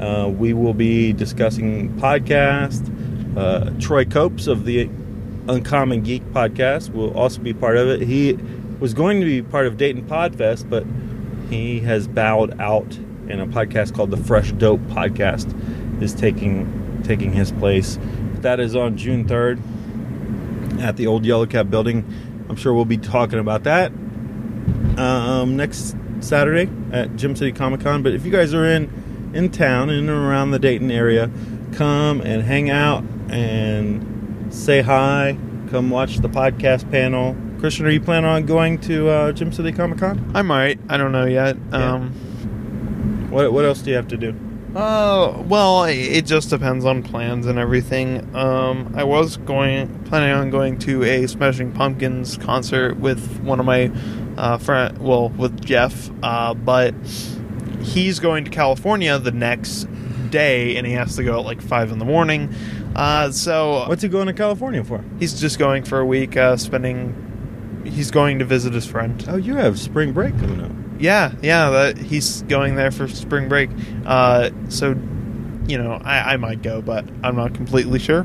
Uh, 0.00 0.28
we 0.28 0.52
will 0.52 0.74
be 0.74 1.12
discussing 1.12 1.92
podcast. 1.94 2.88
Uh, 3.36 3.70
Troy 3.80 4.04
Copes 4.04 4.46
of 4.46 4.64
the 4.64 4.88
Uncommon 5.48 6.02
Geek 6.02 6.22
podcast 6.32 6.92
will 6.92 7.12
also 7.16 7.40
be 7.40 7.54
part 7.54 7.76
of 7.76 7.88
it. 7.88 8.02
He 8.02 8.34
was 8.80 8.94
going 8.94 9.20
to 9.20 9.26
be 9.26 9.42
part 9.42 9.66
of 9.66 9.76
Dayton 9.76 10.06
Podfest, 10.06 10.68
but 10.68 10.84
he 11.50 11.80
has 11.80 12.06
bowed 12.06 12.60
out, 12.60 12.94
and 13.28 13.40
a 13.40 13.46
podcast 13.46 13.94
called 13.94 14.10
the 14.10 14.16
Fresh 14.16 14.52
Dope 14.52 14.80
Podcast 14.82 15.52
is 16.02 16.14
taking 16.14 17.02
taking 17.02 17.32
his 17.32 17.50
place. 17.52 17.98
That 18.42 18.60
is 18.60 18.74
on 18.76 18.96
June 18.96 19.24
3rd 19.24 20.80
at 20.80 20.96
the 20.96 21.06
old 21.06 21.24
Yellow 21.24 21.46
Cab 21.46 21.70
building. 21.70 22.04
I'm 22.48 22.56
sure 22.56 22.74
we'll 22.74 22.84
be 22.84 22.98
talking 22.98 23.38
about 23.38 23.64
that 23.64 23.92
um, 24.98 25.56
next 25.56 25.96
Saturday 26.20 26.70
at 26.92 27.16
Gem 27.16 27.36
City 27.36 27.52
Comic 27.52 27.80
Con. 27.80 28.02
But 28.02 28.14
if 28.14 28.24
you 28.24 28.32
guys 28.32 28.52
are 28.54 28.66
in 28.66 29.30
in 29.34 29.50
town 29.50 29.88
in 29.90 30.00
and 30.00 30.10
around 30.10 30.50
the 30.50 30.58
Dayton 30.58 30.90
area, 30.90 31.30
come 31.72 32.20
and 32.20 32.42
hang 32.42 32.68
out 32.68 33.04
and 33.30 34.52
say 34.52 34.82
hi. 34.82 35.36
Come 35.70 35.88
watch 35.90 36.18
the 36.18 36.28
podcast 36.28 36.90
panel. 36.90 37.36
Christian, 37.60 37.86
are 37.86 37.90
you 37.90 38.00
planning 38.00 38.28
on 38.28 38.44
going 38.44 38.78
to 38.80 39.08
uh, 39.08 39.32
Gem 39.32 39.52
City 39.52 39.72
Comic 39.72 39.98
Con? 39.98 40.32
I 40.34 40.42
might. 40.42 40.80
I 40.88 40.96
don't 40.96 41.12
know 41.12 41.24
yet. 41.26 41.56
Yeah. 41.70 41.92
Um, 41.94 43.30
What 43.30 43.52
What 43.52 43.64
else 43.64 43.80
do 43.82 43.90
you 43.90 43.96
have 43.96 44.08
to 44.08 44.16
do? 44.16 44.34
Uh, 44.74 45.42
well, 45.48 45.84
it- 45.84 46.24
just 46.24 46.48
depends 46.50 46.84
on 46.84 47.02
plans 47.02 47.46
and 47.46 47.58
everything. 47.58 48.34
Um, 48.34 48.94
I 48.96 49.04
was 49.04 49.36
going 49.36 49.88
planning 50.04 50.30
on 50.30 50.50
going 50.50 50.78
to 50.80 51.02
a 51.04 51.26
Smashing 51.26 51.72
Pumpkins 51.72 52.38
concert 52.38 52.96
with 52.98 53.40
one 53.42 53.60
of 53.60 53.66
my 53.66 53.90
uh, 54.38 54.56
friend, 54.58 54.96
well, 54.98 55.28
with 55.30 55.62
Jeff, 55.62 56.10
uh, 56.22 56.54
but 56.54 56.94
he's 57.82 58.18
going 58.18 58.44
to 58.44 58.50
California 58.50 59.18
the 59.18 59.32
next 59.32 59.84
day, 60.30 60.76
and 60.76 60.86
he 60.86 60.94
has 60.94 61.16
to 61.16 61.24
go 61.24 61.40
at 61.40 61.44
like 61.44 61.60
five 61.60 61.90
in 61.92 61.98
the 61.98 62.04
morning. 62.06 62.54
Uh, 62.96 63.30
so 63.30 63.84
what's 63.88 64.02
he 64.02 64.08
going 64.08 64.26
to 64.26 64.32
California 64.32 64.82
for? 64.84 65.04
He's 65.18 65.38
just 65.38 65.58
going 65.58 65.82
for 65.82 65.98
a 65.98 66.06
week, 66.06 66.36
uh, 66.36 66.56
spending. 66.56 67.82
He's 67.84 68.10
going 68.10 68.38
to 68.38 68.44
visit 68.46 68.72
his 68.72 68.86
friend. 68.86 69.22
Oh, 69.28 69.36
you 69.36 69.56
have 69.56 69.78
spring 69.78 70.12
break 70.12 70.38
coming 70.38 70.62
up. 70.62 70.70
Yeah, 71.02 71.32
yeah, 71.42 71.68
that 71.70 71.98
he's 71.98 72.42
going 72.42 72.76
there 72.76 72.92
for 72.92 73.08
spring 73.08 73.48
break. 73.48 73.70
Uh, 74.06 74.50
so, 74.68 74.90
you 75.66 75.76
know, 75.76 76.00
I, 76.04 76.34
I 76.34 76.36
might 76.36 76.62
go, 76.62 76.80
but 76.80 77.04
I'm 77.24 77.34
not 77.34 77.54
completely 77.54 77.98
sure. 77.98 78.22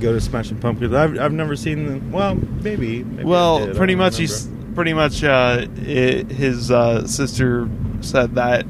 Go 0.00 0.14
to 0.14 0.20
Smashing 0.20 0.60
Pumpkins. 0.60 0.94
I've, 0.94 1.18
I've 1.18 1.32
never 1.32 1.56
seen 1.56 1.84
them. 1.84 2.10
Well, 2.10 2.36
maybe. 2.36 3.04
maybe 3.04 3.22
well, 3.22 3.66
pretty 3.74 3.96
much 3.96 4.14
remember. 4.14 4.34
he's 4.34 4.48
pretty 4.74 4.94
much 4.94 5.22
uh, 5.22 5.66
i 5.76 6.24
his 6.32 6.70
uh, 6.70 7.06
sister 7.06 7.68
said 8.00 8.36
that 8.36 8.64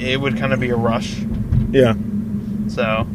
it 0.00 0.20
would 0.20 0.36
kind 0.38 0.52
of 0.52 0.58
be 0.58 0.70
a 0.70 0.76
rush. 0.76 1.20
Yeah. 1.70 1.94
So, 2.66 3.06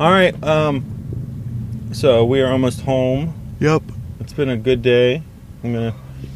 All 0.00 0.10
right. 0.10 0.42
Um. 0.42 1.90
So 1.92 2.24
we 2.24 2.40
are 2.40 2.50
almost 2.50 2.80
home. 2.80 3.34
Yep. 3.60 3.82
It's 4.20 4.32
been 4.32 4.48
a 4.48 4.56
good 4.56 4.80
day. 4.80 5.22
I'm 5.62 5.74
gonna 5.74 5.94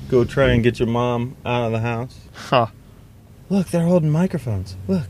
go 0.08 0.24
try 0.24 0.50
and 0.50 0.62
get 0.62 0.78
your 0.78 0.88
mom 0.88 1.36
out 1.44 1.64
of 1.64 1.72
the 1.72 1.80
house. 1.80 2.18
Huh. 2.32 2.66
Look, 3.48 3.68
they're 3.68 3.84
holding 3.84 4.10
microphones. 4.10 4.76
Look. 4.86 5.06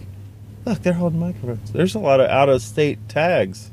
Look, 0.65 0.83
they're 0.83 0.93
holding 0.93 1.21
microphones. 1.21 1.73
There's 1.73 1.95
a 1.95 1.99
lot 1.99 2.21
of 2.21 2.29
out 2.29 2.49
of 2.49 2.63
state 2.63 2.99
tags. 3.09 3.71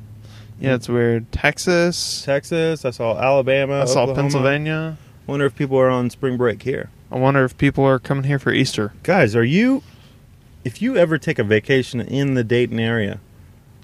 Yeah, 0.59 0.75
it's 0.75 0.87
weird. 0.87 1.31
Texas. 1.31 2.23
Texas. 2.23 2.85
I 2.85 2.91
saw 2.91 3.17
Alabama. 3.19 3.81
I 3.81 3.85
saw 3.85 4.03
Oklahoma. 4.03 4.21
Pennsylvania. 4.21 4.97
Wonder 5.27 5.45
if 5.45 5.55
people 5.55 5.77
are 5.77 5.89
on 5.89 6.09
spring 6.09 6.37
break 6.37 6.63
here. 6.63 6.89
I 7.11 7.17
wonder 7.17 7.43
if 7.43 7.57
people 7.57 7.83
are 7.83 7.99
coming 7.99 8.23
here 8.23 8.39
for 8.39 8.53
Easter. 8.53 8.93
Guys, 9.03 9.35
are 9.35 9.43
you? 9.43 9.83
If 10.63 10.81
you 10.81 10.97
ever 10.97 11.17
take 11.17 11.37
a 11.37 11.43
vacation 11.43 12.01
in 12.01 12.33
the 12.33 12.43
Dayton 12.43 12.79
area, 12.79 13.19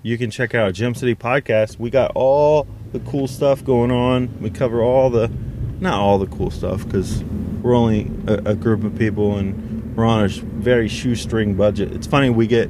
you 0.01 0.17
can 0.17 0.31
check 0.31 0.55
out 0.55 0.73
Gem 0.73 0.95
City 0.95 1.13
Podcast. 1.13 1.77
We 1.77 1.89
got 1.89 2.11
all 2.15 2.65
the 2.91 2.99
cool 3.01 3.27
stuff 3.27 3.63
going 3.63 3.91
on. 3.91 4.39
We 4.41 4.49
cover 4.49 4.81
all 4.81 5.09
the, 5.09 5.31
not 5.81 5.95
all 5.99 6.17
the 6.17 6.27
cool 6.27 6.49
stuff, 6.51 6.85
because 6.85 7.23
we're 7.61 7.75
only 7.75 8.09
a, 8.27 8.51
a 8.51 8.55
group 8.55 8.83
of 8.83 8.97
people 8.97 9.37
and 9.37 9.95
we're 9.97 10.05
on 10.05 10.23
a 10.23 10.27
very 10.29 10.87
shoestring 10.87 11.55
budget. 11.55 11.91
It's 11.91 12.07
funny 12.07 12.29
we 12.29 12.47
get 12.47 12.69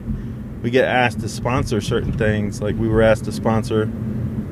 we 0.63 0.69
get 0.71 0.85
asked 0.85 1.19
to 1.21 1.29
sponsor 1.29 1.81
certain 1.81 2.13
things. 2.13 2.61
Like 2.61 2.75
we 2.77 2.87
were 2.87 3.01
asked 3.03 3.25
to 3.25 3.31
sponsor 3.31 3.91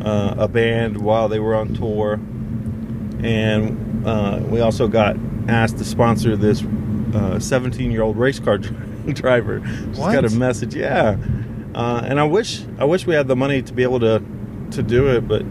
uh, 0.02 0.36
a 0.38 0.48
band 0.48 0.98
while 1.02 1.28
they 1.30 1.40
were 1.40 1.56
on 1.56 1.74
tour, 1.74 2.20
and 3.24 4.06
uh, 4.08 4.40
we 4.46 4.62
also 4.62 4.88
got 4.88 5.16
asked 5.48 5.78
to 5.80 5.84
sponsor 5.86 6.36
this 6.36 6.60
17 7.44 7.92
year 7.92 8.02
old 8.04 8.18
race 8.18 8.40
car 8.40 8.58
driver. 9.14 9.60
Just 9.60 10.00
What? 10.00 10.14
got 10.14 10.26
a 10.26 10.30
message, 10.36 10.76
yeah. 10.76 11.18
Uh, 11.74 12.02
and 12.04 12.20
I 12.20 12.24
wish 12.24 12.64
I 12.78 12.86
wish 12.86 13.06
we 13.06 13.14
had 13.16 13.28
the 13.28 13.36
money 13.36 13.62
to 13.62 13.74
be 13.74 13.84
able 13.84 14.00
to 14.02 14.22
to 14.72 14.84
do 14.84 15.08
it, 15.16 15.28
but 15.28 15.44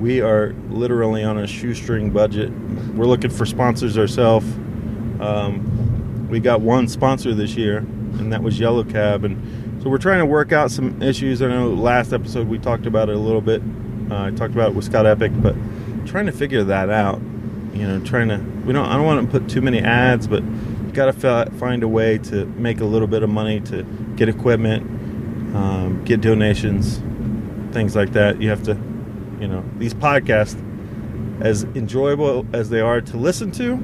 we 0.00 0.20
are 0.20 0.54
literally 0.70 1.24
on 1.24 1.38
a 1.38 1.46
shoestring 1.46 2.10
budget. 2.10 2.50
We're 2.94 3.06
looking 3.06 3.30
for 3.30 3.46
sponsors 3.46 3.98
ourselves. 3.98 4.46
Um, 5.20 6.28
we 6.30 6.40
got 6.40 6.60
one 6.60 6.88
sponsor 6.88 7.34
this 7.34 7.56
year, 7.56 7.78
and 7.78 8.32
that 8.32 8.42
was 8.42 8.58
Yellow 8.60 8.84
Cab, 8.84 9.24
and 9.24 9.82
so 9.82 9.88
we're 9.88 9.98
trying 9.98 10.18
to 10.18 10.26
work 10.26 10.52
out 10.52 10.70
some 10.70 11.00
issues. 11.02 11.40
I 11.42 11.48
know 11.48 11.68
last 11.68 12.12
episode 12.12 12.48
we 12.48 12.58
talked 12.58 12.86
about 12.86 13.08
it 13.08 13.16
a 13.16 13.18
little 13.18 13.40
bit. 13.40 13.62
Uh, 14.10 14.24
I 14.24 14.30
talked 14.30 14.54
about 14.54 14.70
it 14.70 14.74
with 14.74 14.84
Scott 14.84 15.06
Epic, 15.06 15.32
but 15.36 15.54
trying 16.06 16.26
to 16.26 16.32
figure 16.32 16.64
that 16.64 16.90
out. 16.90 17.20
You 17.74 17.86
know, 17.86 18.00
trying 18.00 18.28
to 18.28 18.38
we 18.66 18.72
don't 18.72 18.86
I 18.86 18.96
don't 18.96 19.06
want 19.06 19.24
to 19.30 19.38
put 19.38 19.48
too 19.48 19.60
many 19.60 19.80
ads, 19.80 20.26
but 20.26 20.42
got 20.92 21.06
to 21.06 21.12
fi- 21.12 21.44
find 21.58 21.82
a 21.82 21.88
way 21.88 22.18
to 22.18 22.44
make 22.46 22.80
a 22.80 22.84
little 22.84 23.06
bit 23.06 23.22
of 23.22 23.30
money 23.30 23.60
to 23.60 23.84
get 24.16 24.28
equipment, 24.28 24.82
um, 25.54 26.02
get 26.04 26.20
donations, 26.20 27.00
things 27.72 27.94
like 27.94 28.12
that. 28.12 28.42
You 28.42 28.50
have 28.50 28.64
to, 28.64 28.74
you 29.40 29.48
know, 29.48 29.64
these 29.78 29.94
podcasts, 29.94 30.60
as 31.40 31.64
enjoyable 31.74 32.46
as 32.52 32.70
they 32.70 32.80
are 32.80 33.00
to 33.00 33.16
listen 33.16 33.50
to, 33.52 33.78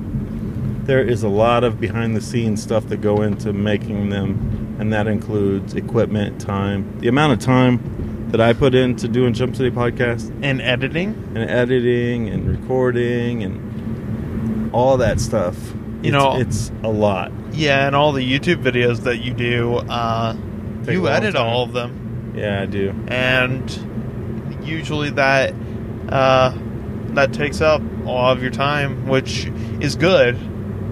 there 0.85 1.03
is 1.03 1.23
a 1.23 1.29
lot 1.29 1.65
of 1.65 1.81
behind 1.81 2.15
the 2.17 2.21
scenes 2.21 2.63
stuff 2.63 2.89
that 2.89 2.99
go 3.01 3.23
into 3.23 3.53
making 3.53 4.11
them, 4.11 4.77
and 4.79 4.93
that 4.93 5.07
includes 5.07 5.75
equipment, 5.75 6.41
time, 6.41 6.99
the 7.01 7.09
amount 7.09 7.33
of 7.33 7.39
time 7.39 8.29
that 8.31 8.41
I 8.41 8.53
put 8.53 8.75
into 8.75 9.07
doing 9.09 9.33
Gem 9.33 9.55
City 9.55 9.71
podcast, 9.71 10.33
And 10.43 10.61
editing. 10.61 11.15
and 11.37 11.49
editing 11.49 12.29
and 12.29 12.49
recording 12.49 13.45
and 13.45 14.71
all 14.75 14.97
that 14.97 15.21
stuff. 15.21 15.57
You 16.03 16.09
It's- 16.09 16.13
know- 16.13 16.37
it's 16.39 16.73
a 16.83 16.89
lot. 16.89 17.31
Yeah, 17.53 17.87
and 17.87 17.95
all 17.95 18.11
the 18.13 18.23
YouTube 18.29 18.63
videos 18.63 19.05
that 19.05 19.25
you 19.25 19.33
do, 19.33 19.75
uh, 19.89 20.35
you 20.89 21.09
edit 21.09 21.35
time. 21.37 21.47
all 21.47 21.63
of 21.63 21.73
them. 21.73 22.33
Yeah, 22.37 22.63
I 22.63 22.67
do. 22.67 22.93
and 23.07 23.79
usually 24.65 25.11
that 25.11 25.55
uh, 26.09 26.55
that 27.15 27.33
takes 27.33 27.61
up 27.61 27.83
all 28.07 28.31
of 28.33 28.43
your 28.43 28.51
time, 28.51 29.07
which 29.09 29.47
is 29.81 29.97
good. 29.97 30.37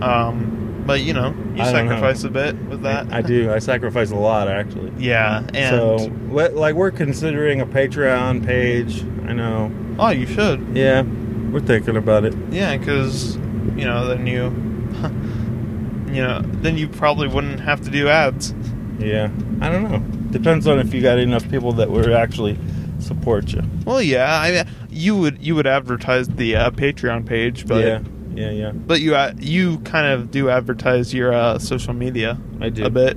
Um, 0.03 0.83
but 0.87 1.01
you 1.03 1.13
know, 1.13 1.29
you 1.55 1.63
I 1.63 1.73
don't 1.73 1.87
know. 1.87 1.93
sacrifice 1.93 2.25
a 2.25 2.31
bit 2.31 2.57
with 2.65 2.83
that. 2.83 3.13
I 3.13 3.23
do. 3.23 3.53
I 3.53 3.59
sacrifice 3.61 4.11
a 4.11 4.17
lot 4.17 4.49
actually. 4.49 4.91
Yeah, 4.99 5.45
and 5.55 5.77
so, 5.77 6.09
what- 6.29 6.55
like, 6.55 6.75
we're 6.77 6.91
considering 6.93 7.61
a 7.61 7.67
Patreon 7.67 8.45
page. 8.47 9.03
I 9.27 9.33
know. 9.33 9.71
oh, 9.99 10.11
you 10.11 10.27
should. 10.27 10.77
Yeah, 10.77 11.03
we're 11.03 11.61
thinking 11.61 11.97
about 11.97 12.25
it. 12.25 12.35
Yeah, 12.51 12.77
because 12.77 13.37
you 13.77 13.85
know, 13.85 14.07
then 14.07 14.27
you, 14.27 14.45
you 16.15 16.23
know, 16.23 16.41
then 16.43 16.77
you 16.79 16.89
probably 16.89 17.29
wouldn't 17.29 17.61
have 17.61 17.81
to 17.83 17.91
do 17.91 18.09
ads. 18.09 18.55
Yeah, 18.99 19.31
I 19.61 19.69
don't 19.71 19.83
know. 19.91 19.99
Depends 20.31 20.67
on 20.67 20.79
if 20.79 20.93
you 20.95 21.01
got 21.03 21.19
enough 21.19 21.49
people 21.51 21.73
that 21.75 21.91
were 21.91 22.13
actually 22.13 22.59
support 23.03 23.53
you. 23.53 23.63
Well, 23.85 24.03
yeah, 24.03 24.41
I 24.41 24.51
mean, 24.53 24.65
you 24.91 25.17
would 25.17 25.45
you 25.45 25.55
would 25.55 25.67
advertise 25.67 26.29
the 26.29 26.57
uh, 26.57 26.71
Patreon 26.71 27.27
page, 27.27 27.67
but 27.67 27.85
yeah, 27.85 28.01
yeah, 28.35 28.51
yeah. 28.51 28.73
but 28.73 29.01
you 29.01 29.15
uh, 29.15 29.33
you 29.39 29.79
kind 29.81 30.07
of 30.07 30.31
do 30.31 30.49
advertise 30.51 31.13
your 31.13 31.33
uh, 31.33 31.59
social 31.59 31.93
media. 31.93 32.39
I 32.61 32.69
do. 32.69 32.85
a 32.85 32.91
bit. 32.91 33.17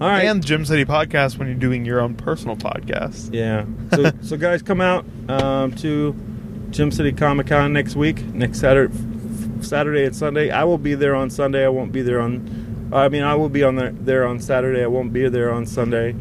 All 0.00 0.08
right. 0.08 0.26
And 0.26 0.44
Gem 0.44 0.64
City 0.64 0.84
Podcast 0.84 1.38
when 1.38 1.46
you're 1.46 1.56
doing 1.56 1.84
your 1.84 2.00
own 2.00 2.14
personal 2.14 2.56
podcast. 2.56 3.32
Yeah. 3.32 3.64
So, 3.94 4.10
so 4.28 4.36
guys, 4.36 4.60
come 4.60 4.80
out 4.80 5.04
um, 5.28 5.72
to 5.76 6.14
Gem 6.70 6.90
City 6.90 7.12
Comic 7.12 7.46
Con 7.46 7.72
next 7.72 7.94
week, 7.94 8.24
next 8.26 8.58
Saturday, 8.58 8.92
Saturday 9.60 10.04
and 10.04 10.14
Sunday. 10.14 10.50
I 10.50 10.64
will 10.64 10.78
be 10.78 10.94
there 10.94 11.14
on 11.14 11.30
Sunday. 11.30 11.64
I 11.64 11.68
won't 11.68 11.92
be 11.92 12.02
there 12.02 12.20
on. 12.20 12.90
I 12.92 13.08
mean, 13.08 13.22
I 13.22 13.34
will 13.36 13.48
be 13.48 13.62
on 13.62 13.76
there, 13.76 13.92
there 13.92 14.26
on 14.26 14.40
Saturday. 14.40 14.82
I 14.82 14.88
won't 14.88 15.12
be 15.12 15.28
there 15.28 15.52
on 15.52 15.64
Sunday. 15.64 16.14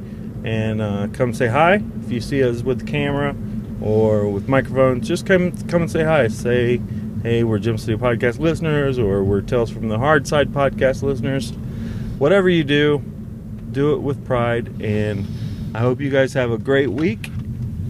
And 0.43 0.81
uh, 0.81 1.07
come 1.13 1.33
say 1.33 1.47
hi 1.47 1.81
if 2.03 2.11
you 2.11 2.19
see 2.21 2.43
us 2.43 2.61
with 2.63 2.79
the 2.79 2.85
camera 2.85 3.35
or 3.81 4.27
with 4.27 4.47
microphones. 4.49 5.07
Just 5.07 5.25
come 5.25 5.51
come 5.67 5.83
and 5.83 5.91
say 5.91 6.03
hi. 6.03 6.27
Say, 6.27 6.81
hey, 7.21 7.43
we're 7.43 7.59
Gem 7.59 7.77
City 7.77 7.97
Podcast 7.97 8.39
listeners, 8.39 8.99
or 8.99 9.23
we're 9.23 9.41
Tales 9.41 9.69
from 9.71 9.87
the 9.89 9.97
Hard 9.97 10.27
Side 10.27 10.49
podcast 10.49 11.01
listeners. 11.03 11.51
Whatever 12.19 12.49
you 12.49 12.63
do, 12.63 12.99
do 13.71 13.93
it 13.93 14.01
with 14.01 14.23
pride 14.25 14.81
and 14.83 15.25
i 15.75 15.79
hope 15.79 15.99
you 15.99 16.11
guys 16.11 16.31
have 16.33 16.51
a 16.51 16.59
great 16.59 16.91
week 16.91 17.31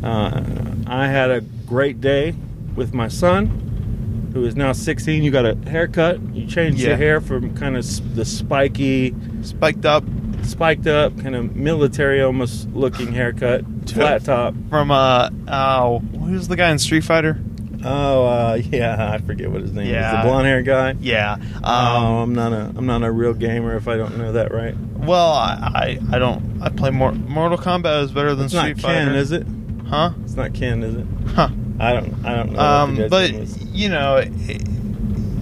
uh, 0.01 0.41
i 0.87 1.07
had 1.09 1.29
a 1.29 1.41
great 1.67 1.99
day 1.99 2.33
with 2.73 2.93
my 2.93 3.09
son 3.09 4.29
who 4.33 4.45
is 4.45 4.55
now 4.55 4.71
16 4.71 5.21
you 5.23 5.29
got 5.29 5.45
a 5.45 5.55
haircut 5.69 6.21
you 6.33 6.47
changed 6.47 6.79
Yeah. 6.79 6.87
your 6.89 6.95
hair 6.95 7.19
from 7.19 7.53
kind 7.57 7.75
of 7.75 8.15
the 8.15 8.23
spiky 8.23 9.13
Spiked 9.41 9.83
up 9.85 10.05
spiked 10.45 10.87
up 10.87 11.17
kind 11.21 11.35
of 11.35 11.55
military 11.55 12.21
almost 12.21 12.67
looking 12.69 13.11
haircut 13.13 13.63
flat 13.89 14.23
top 14.25 14.53
from 14.69 14.91
uh 14.91 15.29
oh 15.47 15.99
who's 16.19 16.47
the 16.47 16.55
guy 16.55 16.69
in 16.71 16.79
Street 16.79 17.03
Fighter? 17.03 17.39
oh 17.85 18.25
uh, 18.25 18.53
yeah 18.71 19.11
i 19.13 19.17
forget 19.17 19.51
what 19.51 19.61
his 19.61 19.73
name 19.73 19.87
is 19.87 19.91
Yeah. 19.91 20.21
the 20.21 20.27
blonde 20.29 20.47
hair 20.47 20.61
guy 20.61 20.95
Yeah. 21.01 21.35
oh 21.63 21.69
Um, 21.69 22.05
i'm 22.21 22.33
not 22.35 22.53
a 22.53 22.71
i'm 22.77 22.85
not 22.85 23.03
a 23.03 23.11
real 23.11 23.33
gamer 23.33 23.75
if 23.75 23.87
i 23.87 23.97
don't 23.97 24.17
know 24.17 24.31
that 24.33 24.53
right 24.53 24.75
well, 25.03 25.33
I, 25.33 25.97
I 26.11 26.15
I 26.15 26.19
don't 26.19 26.61
I 26.61 26.69
play 26.69 26.89
more 26.89 27.11
Mortal 27.11 27.57
Kombat 27.57 28.03
is 28.03 28.11
better 28.13 28.35
than 28.35 28.45
it's 28.45 28.57
Street 28.57 28.77
not 28.77 28.81
Fighter. 28.83 29.05
ken 29.07 29.15
is 29.15 29.31
it 29.33 29.45
Huh? 29.87 30.11
it's 30.23 30.35
not 30.35 30.53
ken 30.53 30.81
is 30.81 30.95
it 30.95 31.05
Huh. 31.35 31.49
i 31.77 31.91
don't 31.91 32.25
i 32.25 32.35
don't 32.37 32.53
know 32.53 32.59
Um, 32.59 33.07
but 33.09 33.31
you 33.73 33.89
know, 33.89 34.15
it- 34.17 34.61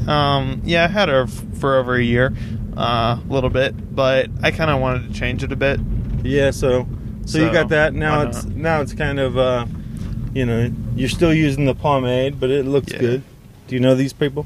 um, 0.08 0.62
yeah, 0.66 0.86
I 0.86 0.88
had 0.88 1.10
her 1.10 1.28
for 1.28 1.76
over 1.78 1.94
a 1.96 2.02
year, 2.02 2.34
uh, 2.78 3.18
a 3.20 3.24
little 3.34 3.50
bit, 3.50 3.96
but 3.96 4.30
I 4.42 4.52
kind 4.52 4.70
of 4.72 4.80
wanted 4.80 5.08
to 5.08 5.20
change 5.20 5.44
it 5.44 5.52
a 5.52 5.56
bit. 5.56 5.80
Yeah, 6.24 6.52
so 6.52 6.88
so, 7.26 7.38
you 7.38 7.52
got 7.52 7.70
that. 7.70 7.94
Now 7.94 8.22
it's 8.24 8.46
now 8.46 8.82
it's 8.82 8.94
kind 8.94 9.20
of 9.20 9.38
uh 9.38 9.66
you 10.34 10.46
know, 10.46 10.72
you're 10.96 11.10
still 11.10 11.34
using 11.34 11.66
the 11.66 11.76
pomade, 11.76 12.40
but 12.40 12.50
it 12.50 12.66
looks 12.66 12.92
Yeah. 12.94 13.00
good. 13.00 13.24
Do 13.68 13.76
you 13.76 13.82
know 13.82 13.96
these 13.96 14.14
people? 14.14 14.46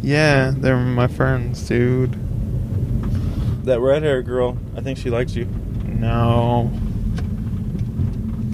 Yeah, 0.00 0.52
they're 0.56 0.76
my 0.78 1.06
friends, 1.08 1.66
dude. 1.66 2.16
That 3.64 3.80
red 3.80 4.02
hair 4.02 4.22
girl, 4.22 4.56
I 4.76 4.80
think 4.80 4.98
she 4.98 5.10
likes 5.10 5.34
you. 5.34 5.44
No. 5.86 6.70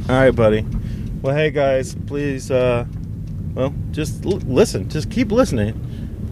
All 0.08 0.14
right, 0.16 0.30
buddy. 0.34 0.66
Well, 1.22 1.34
hey 1.34 1.50
guys, 1.50 1.94
please 2.06 2.50
uh 2.50 2.84
well, 3.54 3.72
just 3.92 4.24
l- 4.26 4.38
listen. 4.46 4.88
Just 4.88 5.10
keep 5.10 5.30
listening. 5.30 5.80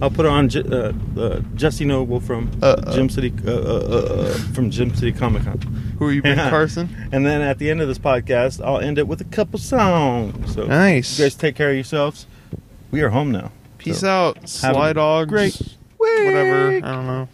I'll 0.03 0.11
put 0.11 0.27
on 0.27 0.49
J- 0.49 0.65
uh, 0.69 0.93
uh, 1.19 1.41
Jesse 1.55 1.85
Noble 1.85 2.19
from 2.21 2.51
Uh, 2.61 2.67
uh. 2.67 2.93
Gem 2.95 3.09
City 3.09 3.33
uh, 3.47 3.51
uh, 3.51 3.55
uh, 3.55 4.35
from 4.53 4.69
Gem 4.71 4.93
City 4.95 5.13
Comic 5.13 5.45
Con. 5.45 5.59
Who 5.99 6.07
are 6.07 6.13
you, 6.13 6.21
Ben 6.23 6.37
Carson? 6.51 6.89
And 7.13 7.25
then 7.25 7.41
at 7.41 7.59
the 7.59 7.71
end 7.71 7.81
of 7.81 7.87
this 7.87 7.99
podcast, 7.99 8.61
I'll 8.65 8.81
end 8.81 8.99
it 8.99 9.07
with 9.07 9.21
a 9.21 9.25
couple 9.25 9.61
songs. 9.61 10.55
So 10.55 10.65
Nice. 10.67 11.19
you 11.19 11.25
guys 11.25 11.37
take 11.37 11.55
care 11.55 11.71
of 11.71 11.77
yourselves. 11.77 12.27
We 12.91 13.01
are 13.03 13.11
home 13.11 13.31
now. 13.31 13.53
Peace 13.79 14.01
So, 14.01 14.09
out, 14.09 14.35
have 14.37 14.45
a 14.45 14.49
Sly 14.49 14.93
Dogs. 14.93 15.29
great 15.31 15.57
whatever. 15.99 16.69
I 16.77 16.81
don't 16.81 17.07
know. 17.07 17.29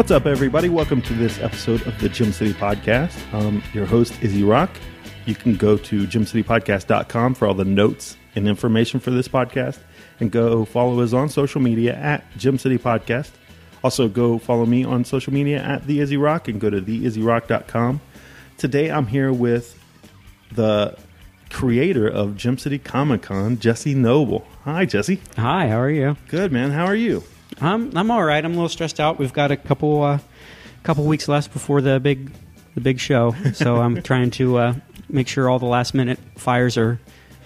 What's 0.00 0.10
up, 0.10 0.24
everybody? 0.24 0.70
Welcome 0.70 1.02
to 1.02 1.12
this 1.12 1.38
episode 1.40 1.86
of 1.86 2.00
the 2.00 2.08
Gem 2.08 2.32
City 2.32 2.54
Podcast. 2.54 3.14
Um, 3.34 3.62
your 3.74 3.84
host, 3.84 4.14
Izzy 4.22 4.42
Rock. 4.42 4.70
You 5.26 5.34
can 5.34 5.56
go 5.56 5.76
to 5.76 6.06
gemcitypodcast.com 6.06 7.34
for 7.34 7.46
all 7.46 7.52
the 7.52 7.66
notes 7.66 8.16
and 8.34 8.48
information 8.48 8.98
for 8.98 9.10
this 9.10 9.28
podcast 9.28 9.78
and 10.18 10.30
go 10.30 10.64
follow 10.64 11.02
us 11.02 11.12
on 11.12 11.28
social 11.28 11.60
media 11.60 11.94
at 11.96 12.24
Gem 12.38 12.56
City 12.56 12.78
Podcast. 12.78 13.32
Also, 13.84 14.08
go 14.08 14.38
follow 14.38 14.64
me 14.64 14.84
on 14.84 15.04
social 15.04 15.34
media 15.34 15.62
at 15.62 15.86
the 15.86 16.00
Izzy 16.00 16.16
Rock 16.16 16.48
and 16.48 16.58
go 16.58 16.70
to 16.70 16.80
theizzyrock.com. 16.80 18.00
Today, 18.56 18.90
I'm 18.90 19.06
here 19.06 19.34
with 19.34 19.78
the 20.50 20.96
creator 21.50 22.08
of 22.08 22.38
Gem 22.38 22.56
City 22.56 22.78
Comic 22.78 23.20
Con, 23.20 23.58
Jesse 23.58 23.94
Noble. 23.94 24.46
Hi, 24.64 24.86
Jesse. 24.86 25.20
Hi, 25.36 25.68
how 25.68 25.78
are 25.78 25.90
you? 25.90 26.16
Good, 26.28 26.52
man. 26.52 26.70
How 26.70 26.86
are 26.86 26.96
you? 26.96 27.22
I'm 27.60 27.96
I'm 27.96 28.10
all 28.10 28.22
right. 28.22 28.44
I'm 28.44 28.52
a 28.52 28.54
little 28.54 28.68
stressed 28.68 29.00
out. 29.00 29.18
We've 29.18 29.32
got 29.32 29.50
a 29.50 29.56
couple 29.56 30.02
uh, 30.02 30.18
couple 30.82 31.04
weeks 31.04 31.28
left 31.28 31.52
before 31.52 31.80
the 31.80 32.00
big 32.00 32.32
the 32.74 32.80
big 32.80 32.98
show, 33.00 33.34
so 33.54 33.76
I'm 33.80 34.02
trying 34.02 34.30
to 34.32 34.56
uh, 34.58 34.74
make 35.08 35.28
sure 35.28 35.48
all 35.48 35.58
the 35.58 35.66
last 35.66 35.94
minute 35.94 36.18
fires 36.36 36.76
are 36.78 37.00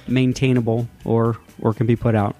maintainable 0.06 0.88
or 1.04 1.38
or 1.60 1.74
can 1.74 1.86
be 1.86 1.96
put 1.96 2.14
out. 2.14 2.36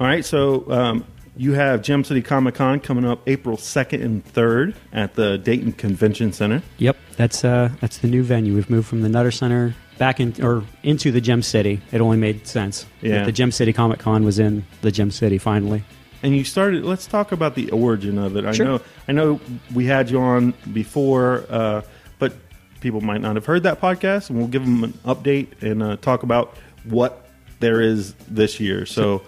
All 0.00 0.06
right, 0.06 0.24
so 0.24 0.70
um, 0.70 1.04
you 1.36 1.52
have 1.52 1.82
Gem 1.82 2.04
City 2.04 2.22
Comic 2.22 2.54
Con 2.54 2.78
coming 2.80 3.04
up 3.04 3.20
April 3.26 3.56
2nd 3.56 4.04
and 4.04 4.24
3rd 4.24 4.74
at 4.92 5.14
the 5.14 5.38
Dayton 5.38 5.72
Convention 5.72 6.32
Center. 6.32 6.62
Yep, 6.78 6.96
that's 7.16 7.44
uh, 7.44 7.70
that's 7.80 7.98
the 7.98 8.08
new 8.08 8.22
venue. 8.22 8.54
We've 8.54 8.70
moved 8.70 8.86
from 8.88 9.02
the 9.02 9.08
Nutter 9.08 9.32
Center 9.32 9.74
back 9.98 10.20
in 10.20 10.34
or 10.42 10.64
into 10.82 11.10
the 11.10 11.20
Gem 11.20 11.42
City. 11.42 11.80
It 11.90 12.00
only 12.00 12.16
made 12.16 12.46
sense. 12.46 12.86
Yeah. 13.00 13.18
that 13.18 13.26
the 13.26 13.32
Gem 13.32 13.50
City 13.50 13.72
Comic 13.72 13.98
Con 13.98 14.24
was 14.24 14.38
in 14.38 14.64
the 14.82 14.92
Gem 14.92 15.10
City 15.10 15.38
finally. 15.38 15.82
And 16.22 16.36
you 16.36 16.42
started. 16.44 16.84
Let's 16.84 17.06
talk 17.06 17.30
about 17.32 17.54
the 17.54 17.70
origin 17.70 18.18
of 18.18 18.36
it. 18.36 18.44
I 18.44 18.52
Sure. 18.52 18.66
know. 18.66 18.80
I 19.06 19.12
know 19.12 19.40
we 19.72 19.86
had 19.86 20.10
you 20.10 20.20
on 20.20 20.52
before, 20.72 21.44
uh, 21.48 21.82
but 22.18 22.32
people 22.80 23.00
might 23.00 23.20
not 23.20 23.36
have 23.36 23.46
heard 23.46 23.62
that 23.62 23.80
podcast, 23.80 24.28
and 24.30 24.38
we'll 24.38 24.48
give 24.48 24.64
them 24.64 24.82
an 24.84 24.92
update 25.04 25.62
and 25.62 25.82
uh, 25.82 25.96
talk 25.96 26.22
about 26.24 26.56
what 26.84 27.24
there 27.60 27.80
is 27.80 28.14
this 28.28 28.58
year. 28.58 28.84
So, 28.86 29.22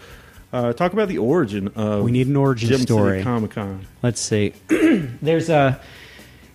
uh, 0.52 0.72
talk 0.72 0.92
about 0.92 1.06
the 1.08 1.18
origin 1.18 1.68
of. 1.76 2.02
We 2.04 2.10
need 2.10 2.26
an 2.26 2.36
origin 2.36 2.68
Gem 2.70 2.80
story. 2.80 3.22
Comic 3.22 3.52
Con. 3.52 3.86
Let's 4.02 4.20
see. 4.20 4.52
there's 5.22 5.48
a 5.48 5.80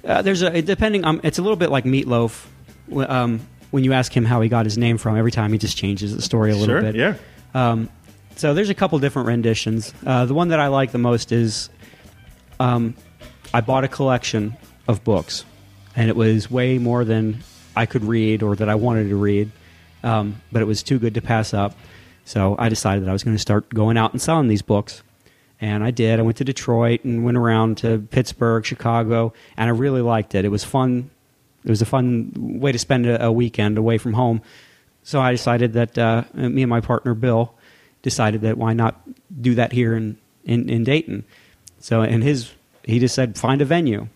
uh, 0.04 0.22
there's 0.22 0.42
a 0.42 0.62
depending. 0.62 1.06
Um, 1.06 1.22
it's 1.24 1.40
a 1.40 1.42
little 1.42 1.56
bit 1.58 1.70
like 1.70 1.86
Meatloaf. 1.86 2.46
Um, 2.94 3.40
when 3.72 3.84
you 3.86 3.94
ask 3.94 4.16
him 4.16 4.26
how 4.26 4.42
he 4.42 4.50
got 4.50 4.66
his 4.66 4.78
name 4.78 4.98
from, 4.98 5.18
every 5.18 5.32
time 5.32 5.52
he 5.54 5.58
just 5.58 5.76
changes 5.78 6.16
the 6.16 6.22
story 6.22 6.52
a 6.52 6.56
little 6.56 6.76
Sure, 6.76 6.82
bit. 6.82 6.96
yeah. 6.96 7.16
Um, 7.54 7.90
so 8.36 8.54
there's 8.54 8.70
a 8.70 8.76
couple 8.76 9.00
different 9.00 9.28
renditions. 9.28 9.94
Uh, 10.06 10.26
the 10.26 10.34
one 10.34 10.50
that 10.50 10.60
I 10.60 10.68
like 10.68 10.92
the 10.92 10.98
most 10.98 11.32
is 11.32 11.70
um, 12.60 12.96
I 13.54 13.62
bought 13.62 13.84
a 13.84 13.88
collection 13.88 14.58
of 14.88 15.04
books, 15.04 15.46
and 15.96 16.10
it 16.10 16.16
was 16.16 16.52
way 16.52 16.78
more 16.78 17.06
than 17.06 17.44
I 17.76 17.86
could 17.86 18.04
read 18.04 18.44
or 18.44 18.56
that 18.56 18.70
I 18.70 18.76
wanted 18.76 19.10
to 19.10 19.16
read, 19.16 19.52
um, 20.04 20.42
but 20.52 20.62
it 20.62 20.66
was 20.66 20.84
too 20.84 21.00
good 21.00 21.14
to 21.16 21.22
pass 21.22 21.54
up. 21.54 21.76
So 22.26 22.56
I 22.58 22.70
decided 22.70 23.04
that 23.04 23.10
I 23.10 23.14
was 23.14 23.24
going 23.24 23.36
to 23.36 23.42
start 23.42 23.70
going 23.70 23.98
out 23.98 24.12
and 24.12 24.22
selling 24.22 24.48
these 24.48 24.62
books. 24.62 25.04
And 25.62 25.84
I 25.84 25.92
did. 25.92 26.20
I 26.20 26.24
went 26.24 26.38
to 26.38 26.44
Detroit 26.44 27.06
and 27.06 27.24
went 27.24 27.38
around 27.38 27.78
to 27.80 28.00
Pittsburgh, 28.12 28.66
Chicago, 28.66 29.34
and 29.56 29.70
I 29.70 29.72
really 29.72 30.02
liked 30.02 30.36
it. 30.36 30.44
It 30.44 30.50
was 30.50 30.64
fun. 30.64 31.10
It 31.64 31.70
was 31.70 31.82
a 31.82 31.86
fun 31.86 32.60
way 32.60 32.72
to 32.72 32.80
spend 32.80 33.08
a, 33.08 33.32
weekend 33.32 33.78
away 33.78 33.98
from 33.98 34.14
home. 34.14 34.42
So 35.04 35.22
I 35.22 35.32
decided 35.32 35.74
that 35.74 35.98
uh, 35.98 36.24
me 36.34 36.64
and 36.64 36.70
my 36.70 36.82
partner 36.82 37.14
Bill 37.14 37.55
decided 38.06 38.41
that 38.41 38.56
why 38.56 38.72
not 38.72 39.01
do 39.41 39.56
that 39.56 39.72
here 39.72 39.95
in, 39.95 40.16
in, 40.45 40.70
in 40.70 40.84
Dayton. 40.84 41.26
So 41.80 42.03
and 42.03 42.24
his 42.24 42.51
he 42.84 42.99
just 42.99 43.16
said 43.16 43.36
find 43.36 43.62
a 43.62 43.66
venue. 43.66 44.08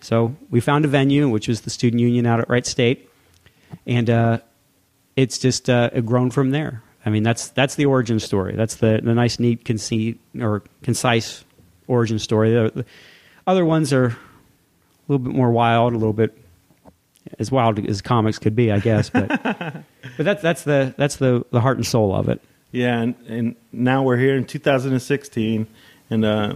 So 0.00 0.36
we 0.48 0.60
found 0.60 0.84
a 0.84 0.88
venue, 0.88 1.28
which 1.28 1.48
was 1.48 1.62
the 1.62 1.70
student 1.70 2.00
union 2.00 2.24
out 2.24 2.38
at 2.38 2.48
Wright 2.48 2.64
State, 2.64 3.10
and 3.84 4.08
uh, 4.08 4.38
it's 5.16 5.38
just 5.38 5.68
uh, 5.68 5.90
grown 6.00 6.30
from 6.30 6.52
there. 6.52 6.84
I 7.04 7.10
mean, 7.10 7.24
that's 7.24 7.48
that's 7.48 7.74
the 7.74 7.86
origin 7.86 8.20
story. 8.20 8.54
That's 8.54 8.76
the 8.76 9.00
the 9.02 9.12
nice, 9.12 9.40
neat, 9.40 9.64
conceit 9.64 10.20
or 10.40 10.62
concise 10.82 11.44
origin 11.88 12.20
story. 12.20 12.52
The, 12.52 12.70
the 12.74 12.84
other 13.44 13.64
ones 13.64 13.92
are 13.92 14.06
a 14.06 14.16
little 15.08 15.24
bit 15.24 15.34
more 15.34 15.50
wild, 15.50 15.94
a 15.94 15.98
little 15.98 16.12
bit 16.12 16.38
as 17.40 17.50
wild 17.50 17.84
as 17.84 18.02
comics 18.02 18.38
could 18.38 18.54
be, 18.54 18.70
I 18.70 18.78
guess. 18.78 19.10
But 19.10 19.28
but 20.16 20.24
that's 20.24 20.42
that's 20.42 20.62
the 20.62 20.94
that's 20.96 21.16
the 21.16 21.44
the 21.50 21.60
heart 21.60 21.76
and 21.76 21.86
soul 21.86 22.14
of 22.14 22.28
it. 22.28 22.40
Yeah, 22.72 23.00
and, 23.00 23.14
and 23.28 23.56
now 23.70 24.02
we're 24.02 24.16
here 24.16 24.34
in 24.36 24.44
2016, 24.46 25.66
and 26.10 26.24
uh, 26.24 26.54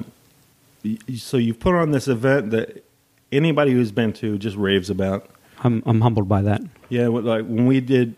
y- 0.85 0.97
so 1.17 1.37
you've 1.37 1.61
put 1.61 1.75
on 1.75 1.91
this 1.91 2.09
event 2.09 2.51
that 2.51 2.85
anybody 3.31 3.73
who's 3.73 3.93
been 3.93 4.13
to 4.15 4.39
just 4.39 4.57
raves 4.57 4.89
about. 4.91 5.29
I'm 5.63 5.83
I'm 5.87 6.01
humbled 6.01 6.29
by 6.29 6.43
that. 6.43 6.63
Yeah, 6.89 7.09
like 7.09 7.45
when 7.45 7.67
we 7.67 7.81
did 7.81 8.15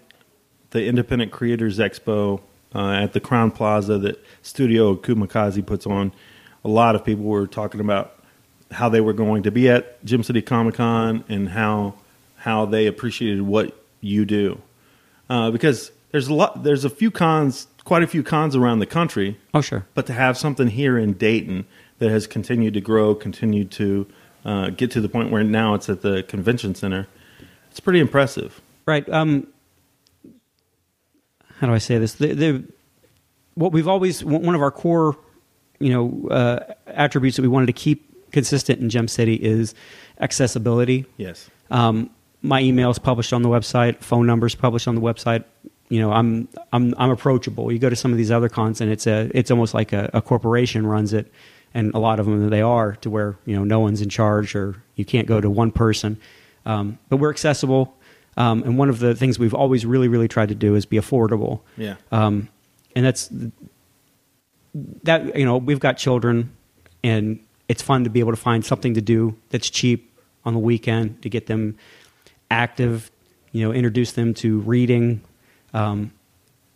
the 0.70 0.84
Independent 0.84 1.32
Creators 1.32 1.78
Expo 1.78 2.40
uh, 2.74 2.90
at 2.90 3.12
the 3.14 3.20
Crowne 3.20 3.54
Plaza 3.54 3.98
that 3.98 4.24
Studio 4.42 4.94
Kumikaze 4.94 5.64
puts 5.64 5.86
on, 5.86 6.12
a 6.64 6.68
lot 6.68 6.94
of 6.94 7.04
people 7.04 7.24
were 7.24 7.46
talking 7.46 7.80
about 7.80 8.14
how 8.70 8.88
they 8.88 9.00
were 9.00 9.14
going 9.14 9.42
to 9.44 9.50
be 9.50 9.68
at 9.68 10.04
Gem 10.04 10.22
City 10.22 10.42
Comic 10.42 10.74
Con 10.74 11.24
and 11.28 11.48
how 11.48 11.94
how 12.36 12.64
they 12.66 12.86
appreciated 12.86 13.42
what 13.42 13.74
you 14.00 14.24
do. 14.24 14.60
Uh, 15.30 15.50
because 15.50 15.90
there's 16.12 16.28
a 16.28 16.34
lot, 16.34 16.62
there's 16.62 16.84
a 16.84 16.90
few 16.90 17.10
cons, 17.10 17.66
quite 17.88 18.02
a 18.02 18.06
few 18.06 18.22
cons 18.22 18.54
around 18.54 18.80
the 18.80 18.86
country. 18.86 19.38
Oh, 19.54 19.62
sure. 19.62 19.86
But 19.94 20.04
to 20.08 20.12
have 20.12 20.36
something 20.36 20.68
here 20.68 20.98
in 20.98 21.14
Dayton 21.14 21.64
that 22.00 22.10
has 22.10 22.26
continued 22.26 22.74
to 22.74 22.82
grow, 22.82 23.14
continued 23.14 23.70
to 23.72 24.06
uh, 24.44 24.68
get 24.68 24.90
to 24.90 25.00
the 25.00 25.08
point 25.08 25.30
where 25.30 25.42
now 25.42 25.72
it's 25.72 25.88
at 25.88 26.02
the 26.02 26.22
convention 26.24 26.74
center, 26.74 27.08
it's 27.70 27.80
pretty 27.80 28.00
impressive. 28.00 28.60
Right. 28.84 29.08
Um, 29.08 29.46
how 31.56 31.66
do 31.66 31.72
I 31.72 31.78
say 31.78 31.96
this? 31.96 32.12
The, 32.16 32.34
the 32.34 32.64
what 33.54 33.72
we've 33.72 33.88
always 33.88 34.22
one 34.22 34.54
of 34.54 34.60
our 34.60 34.70
core, 34.70 35.16
you 35.78 35.90
know, 35.90 36.28
uh, 36.28 36.74
attributes 36.88 37.36
that 37.36 37.42
we 37.42 37.48
wanted 37.48 37.68
to 37.68 37.72
keep 37.72 38.30
consistent 38.32 38.80
in 38.80 38.90
Gem 38.90 39.08
City 39.08 39.36
is 39.36 39.74
accessibility. 40.20 41.06
Yes. 41.16 41.48
Um, 41.70 42.10
my 42.42 42.60
email 42.60 42.90
is 42.90 42.98
published 42.98 43.32
on 43.32 43.40
the 43.40 43.48
website. 43.48 44.02
Phone 44.02 44.26
numbers 44.26 44.54
published 44.54 44.86
on 44.88 44.94
the 44.94 45.00
website. 45.00 45.44
You 45.88 46.00
know, 46.00 46.12
I'm 46.12 46.48
I'm 46.72 46.94
I'm 46.98 47.10
approachable. 47.10 47.72
You 47.72 47.78
go 47.78 47.88
to 47.88 47.96
some 47.96 48.12
of 48.12 48.18
these 48.18 48.30
other 48.30 48.48
cons, 48.48 48.80
and 48.80 48.90
it's 48.90 49.06
a 49.06 49.30
it's 49.34 49.50
almost 49.50 49.74
like 49.74 49.92
a, 49.92 50.10
a 50.12 50.20
corporation 50.20 50.86
runs 50.86 51.12
it, 51.12 51.32
and 51.72 51.94
a 51.94 51.98
lot 51.98 52.20
of 52.20 52.26
them 52.26 52.50
they 52.50 52.60
are 52.60 52.96
to 52.96 53.10
where 53.10 53.36
you 53.46 53.56
know 53.56 53.64
no 53.64 53.80
one's 53.80 54.02
in 54.02 54.08
charge 54.08 54.54
or 54.54 54.82
you 54.96 55.04
can't 55.04 55.26
go 55.26 55.40
to 55.40 55.48
one 55.48 55.72
person. 55.72 56.18
Um, 56.66 56.98
but 57.08 57.16
we're 57.16 57.30
accessible, 57.30 57.96
um, 58.36 58.62
and 58.62 58.76
one 58.76 58.90
of 58.90 58.98
the 58.98 59.14
things 59.14 59.38
we've 59.38 59.54
always 59.54 59.86
really 59.86 60.08
really 60.08 60.28
tried 60.28 60.50
to 60.50 60.54
do 60.54 60.74
is 60.74 60.84
be 60.84 60.98
affordable. 60.98 61.60
Yeah. 61.76 61.96
Um, 62.12 62.48
and 62.94 63.06
that's 63.06 63.30
that 65.04 65.36
you 65.36 65.44
know 65.44 65.56
we've 65.56 65.80
got 65.80 65.96
children, 65.96 66.54
and 67.02 67.40
it's 67.68 67.82
fun 67.82 68.04
to 68.04 68.10
be 68.10 68.20
able 68.20 68.32
to 68.32 68.36
find 68.36 68.64
something 68.64 68.94
to 68.94 69.00
do 69.00 69.36
that's 69.50 69.70
cheap 69.70 70.12
on 70.44 70.52
the 70.52 70.58
weekend 70.58 71.22
to 71.22 71.28
get 71.28 71.46
them 71.46 71.76
active. 72.50 73.10
You 73.52 73.66
know, 73.66 73.72
introduce 73.72 74.12
them 74.12 74.34
to 74.34 74.60
reading. 74.60 75.22
Um, 75.74 76.12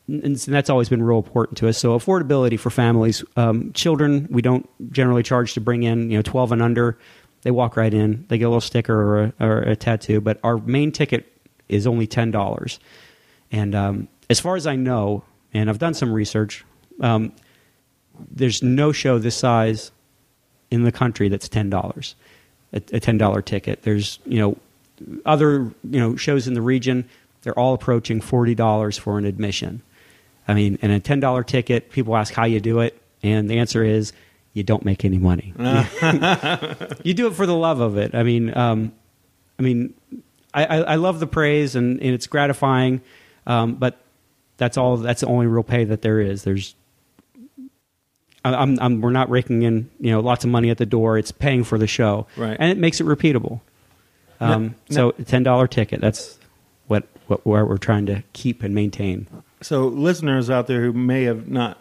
and 0.09 0.37
that's 0.37 0.69
always 0.69 0.89
been 0.89 1.03
real 1.03 1.19
important 1.19 1.59
to 1.59 1.69
us. 1.69 1.79
So 1.79 1.97
affordability 1.97 2.59
for 2.59 2.71
families, 2.71 3.25
um, 3.37 3.73
children, 3.73 4.27
we 4.31 4.43
don't 4.43 4.69
generally 4.93 5.23
charge 5.23 5.55
to 5.55 5.61
bring 5.61 5.85
in. 5.85 6.11
You 6.11 6.19
know, 6.19 6.23
twelve 6.23 6.53
and 6.53 6.61
under, 6.61 6.99
they 7.43 7.51
walk 7.51 7.77
right 7.77 7.93
in. 7.93 8.25
They 8.29 8.39
get 8.39 8.45
a 8.45 8.49
little 8.49 8.61
sticker 8.61 8.95
or 8.95 9.23
a, 9.23 9.33
or 9.41 9.59
a 9.61 9.77
tattoo. 9.77 10.21
But 10.21 10.39
our 10.43 10.59
main 10.59 10.93
ticket 10.93 11.33
is 11.69 11.87
only 11.87 12.07
ten 12.07 12.31
dollars. 12.31 12.81
And 13.51 13.75
um, 13.75 14.09
as 14.29 14.41
far 14.41 14.57
as 14.57 14.67
I 14.67 14.77
know, 14.77 15.25
and 15.55 15.71
I've 15.71 15.79
done 15.79 15.95
some 15.95 16.13
research, 16.13 16.65
um, 17.01 17.33
there's 18.31 18.63
no 18.63 18.93
show 18.93 19.19
this 19.19 19.37
size 19.37 19.93
in 20.71 20.85
the 20.85 20.93
country 20.93 21.29
that's 21.29 21.49
ten 21.49 21.71
dollars, 21.71 22.17
a, 22.73 22.83
a 22.93 23.01
ten 23.01 23.19
dollar 23.19 23.41
ticket. 23.41 23.83
There's 23.83 24.19
you 24.27 24.39
know 24.39 24.57
other 25.25 25.73
you 25.85 26.01
know 26.01 26.17
shows 26.17 26.49
in 26.49 26.55
the 26.55 26.63
region. 26.63 27.09
They're 27.43 27.59
all 27.59 27.75
approaching 27.75 28.21
forty 28.21 28.55
dollars 28.55 28.97
for 28.99 29.19
an 29.19 29.25
admission. 29.25 29.83
I 30.47 30.55
mean, 30.55 30.79
and 30.83 30.93
a 30.93 31.01
ten 31.01 31.21
dollar 31.21 31.43
ticket. 31.45 31.91
People 31.91 32.17
ask 32.17 32.33
how 32.35 32.45
you 32.45 32.61
do 32.61 32.81
it, 32.81 33.01
and 33.23 33.49
the 33.51 33.59
answer 33.59 33.83
is 33.85 34.13
you 34.53 34.63
don't 34.63 34.85
make 34.85 35.05
any 35.05 35.19
money. 35.19 35.53
you 37.03 37.15
do 37.15 37.27
it 37.27 37.35
for 37.35 37.47
the 37.47 37.55
love 37.57 37.81
of 37.81 37.97
it. 37.97 38.15
I 38.15 38.23
mean, 38.23 38.57
um, 38.57 38.93
I 39.59 39.63
mean, 39.63 39.95
I, 40.53 40.65
I, 40.65 40.77
I 40.79 40.95
love 40.97 41.21
the 41.21 41.27
praise, 41.27 41.75
and, 41.77 42.01
and 42.01 42.11
it's 42.15 42.27
gratifying, 42.27 43.01
um, 43.47 43.75
but 43.75 43.99
that's 44.57 44.77
all. 44.77 44.97
That's 44.99 45.23
the 45.23 45.27
only 45.29 45.47
real 45.47 45.63
pay 45.63 45.85
that 45.85 46.03
there 46.03 46.21
is. 46.21 46.45
There's 46.45 46.75
I- 48.45 48.55
I'm, 48.55 48.79
I'm, 48.81 49.01
we're 49.01 49.11
not 49.11 49.31
raking 49.31 49.63
in 49.63 49.91
you 50.01 50.11
know 50.11 50.21
lots 50.21 50.45
of 50.45 50.51
money 50.51 50.71
at 50.71 50.79
the 50.79 50.87
door. 50.87 51.19
It's 51.19 51.33
paying 51.33 51.65
for 51.65 51.79
the 51.79 51.87
show, 51.87 52.27
Right. 52.37 52.57
And 52.59 52.71
it 52.71 52.79
makes 52.79 53.01
it 53.01 53.05
repeatable. 53.07 53.61
Um, 54.41 54.75
so 54.91 55.11
a 55.19 55.23
ten 55.23 55.45
dollar 55.45 55.69
ticket. 55.69 56.01
That's 56.01 56.37
what 57.33 57.47
what 57.47 57.69
we're 57.69 57.79
trying 57.79 58.07
to 58.07 58.23
keep 58.33 58.63
and 58.63 58.75
maintain. 58.75 59.27
So, 59.61 59.87
listeners 59.87 60.51
out 60.51 60.67
there 60.67 60.83
who 60.83 60.93
may 60.93 61.25
have 61.25 61.49
not 61.49 61.79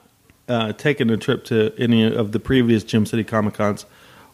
uh, 0.48 0.74
taken 0.74 1.10
a 1.10 1.18
trip 1.18 1.46
to 1.46 1.74
any 1.78 2.04
of 2.04 2.32
the 2.32 2.40
previous 2.40 2.84
Gem 2.84 3.06
City 3.06 3.24
Comic 3.24 3.56
Cons, 3.56 3.86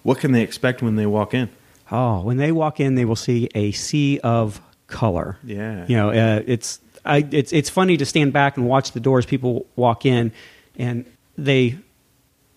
what 0.03 0.19
can 0.19 0.31
they 0.31 0.41
expect 0.41 0.81
when 0.81 0.95
they 0.95 1.05
walk 1.05 1.33
in? 1.33 1.49
Oh, 1.91 2.21
when 2.21 2.37
they 2.37 2.51
walk 2.51 2.79
in, 2.79 2.95
they 2.95 3.05
will 3.05 3.15
see 3.15 3.49
a 3.55 3.71
sea 3.71 4.19
of 4.19 4.61
color. 4.87 5.37
Yeah. 5.43 5.85
you 5.87 5.95
know, 5.95 6.09
uh, 6.09 6.43
it's 6.45 6.79
I, 7.05 7.25
it's 7.31 7.53
it's 7.53 7.69
funny 7.69 7.97
to 7.97 8.05
stand 8.05 8.33
back 8.33 8.57
and 8.57 8.67
watch 8.67 8.91
the 8.91 8.99
doors. 8.99 9.25
People 9.25 9.65
walk 9.75 10.05
in, 10.05 10.31
and 10.77 11.05
they 11.37 11.77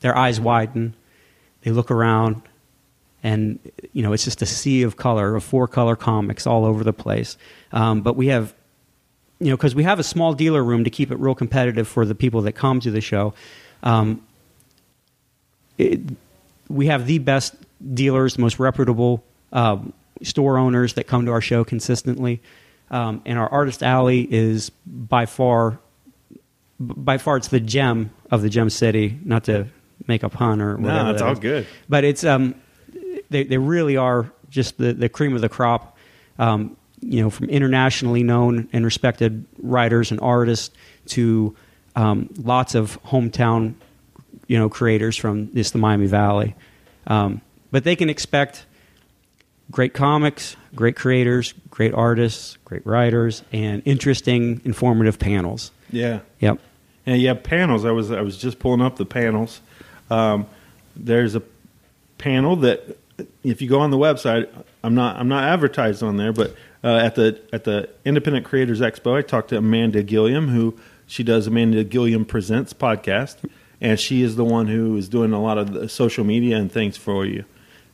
their 0.01 0.17
eyes 0.17 0.41
widen. 0.41 0.95
They 1.63 1.71
look 1.71 1.91
around, 1.91 2.43
and 3.23 3.59
you 3.93 4.03
know 4.03 4.13
it's 4.13 4.25
just 4.25 4.43
a 4.43 4.47
sea 4.47 4.83
of 4.83 4.97
color 4.97 5.37
of 5.37 5.45
four 5.45 5.69
color 5.69 5.95
comics 5.95 6.47
all 6.47 6.65
over 6.65 6.83
the 6.83 6.93
place. 6.93 7.37
Um, 7.73 8.03
but 8.03 8.17
we 8.17 8.29
have, 8.29 8.55
you 9.39 9.51
know, 9.51 9.57
because 9.57 9.75
we 9.75 9.85
have 9.85 9.99
a 9.99 10.05
small 10.05 10.33
dealer 10.35 10.63
room 10.63 10.85
to 10.85 10.91
keep 10.91 11.11
it 11.11 11.19
real 11.19 11.35
competitive 11.35 11.89
for 11.89 12.05
the 12.05 12.15
people 12.15 12.43
that 12.43 12.53
come 12.53 12.81
to 12.81 12.91
the 12.91 13.01
show. 13.01 13.35
Um, 13.83 14.27
it, 15.79 16.01
we 16.69 16.87
have 16.87 17.07
the 17.07 17.19
best 17.19 17.55
dealers, 17.95 18.35
the 18.35 18.43
most 18.43 18.59
reputable 18.59 19.25
uh, 19.53 19.79
store 20.23 20.59
owners 20.59 20.95
that 20.95 21.05
come 21.05 21.27
to 21.27 21.33
our 21.33 21.41
show 21.41 21.65
consistently. 21.65 22.41
Um, 22.91 23.23
and 23.25 23.39
our 23.39 23.49
artist 23.49 23.83
alley 23.83 24.27
is 24.31 24.71
by 24.87 25.27
far, 25.27 25.79
by 26.79 27.19
far, 27.19 27.37
it's 27.37 27.49
the 27.49 27.61
gem 27.61 28.11
of 28.31 28.43
the 28.43 28.49
gem 28.49 28.69
city. 28.69 29.19
Not 29.25 29.45
to 29.45 29.69
make 30.07 30.23
a 30.23 30.29
pun 30.29 30.61
or 30.61 30.77
whatever. 30.77 31.05
No, 31.05 31.11
it's 31.13 31.23
all 31.23 31.33
is. 31.33 31.39
good. 31.39 31.67
But 31.89 32.05
it's 32.05 32.25
um, 32.25 32.55
they 33.31 33.45
they 33.45 33.59
really 33.59 33.97
are 33.97 34.31
just 34.49 34.79
the 34.79 34.93
the 34.93 35.09
cream 35.09 35.35
of 35.35 35.41
the 35.41 35.49
crop. 35.49 35.97
Um, 36.39 36.77
you 37.01 37.23
know, 37.23 37.31
from 37.31 37.49
internationally 37.49 38.23
known 38.23 38.69
and 38.73 38.85
respected 38.85 39.45
writers 39.59 40.11
and 40.11 40.21
artists 40.21 40.75
to 41.07 41.57
um, 41.97 42.29
lots 42.39 42.75
of 42.75 43.03
hometown, 43.05 43.75
you 44.47 44.59
know, 44.59 44.69
creators 44.69 45.17
from 45.17 45.53
just 45.55 45.73
the 45.73 45.79
Miami 45.79 46.07
Valley. 46.07 46.55
Um, 47.07 47.41
but 47.71 47.85
they 47.85 47.97
can 47.97 48.11
expect 48.11 48.67
great 49.71 49.95
comics, 49.95 50.57
great 50.75 50.97
creators, 50.97 51.55
great 51.71 51.95
artists, 51.95 52.59
great 52.65 52.85
writers, 52.87 53.43
and 53.53 53.83
interesting, 53.85 54.61
informative 54.65 55.19
panels. 55.19 55.71
Yeah. 55.91 56.21
Yep. 56.41 56.61
And 57.07 57.21
yeah, 57.21 57.35
panels. 57.35 57.85
I 57.85 57.93
was 57.93 58.11
I 58.11 58.21
was 58.21 58.37
just 58.37 58.59
pulling 58.59 58.83
up 58.83 58.97
the 58.97 59.07
panels. 59.07 59.61
Um, 60.11 60.47
there's 60.97 61.35
a 61.35 61.43
panel 62.19 62.57
that 62.57 62.99
if 63.43 63.63
you 63.63 63.69
go 63.69 63.81
on 63.81 63.91
the 63.91 63.97
website, 63.97 64.49
I'm 64.85 64.95
not 64.95 65.17
I'm 65.17 65.29
not 65.29 65.45
advertised 65.45 66.03
on 66.03 66.17
there, 66.17 66.33
but 66.33 66.55
uh, 66.83 66.97
at 66.97 67.15
the 67.15 67.41
at 67.53 67.65
the 67.65 67.89
Independent 68.05 68.47
Creators 68.47 68.81
Expo, 68.81 69.17
I 69.17 69.23
talked 69.23 69.51
to 69.51 69.59
Amanda 69.59 70.03
Gilliam, 70.03 70.49
who 70.49 70.79
she 71.07 71.23
does 71.23 71.47
Amanda 71.47 71.85
Gilliam 71.85 72.25
Presents 72.25 72.73
podcast, 72.73 73.37
and 73.81 73.99
she 73.99 74.23
is 74.23 74.37
the 74.37 74.45
one 74.45 74.67
who 74.67 74.97
is 74.97 75.09
doing 75.09 75.33
a 75.33 75.43
lot 75.43 75.59
of 75.59 75.73
the 75.73 75.89
social 75.89 76.25
media 76.25 76.57
and 76.57 76.71
things 76.71 76.97
for 76.97 77.27
you. 77.27 77.45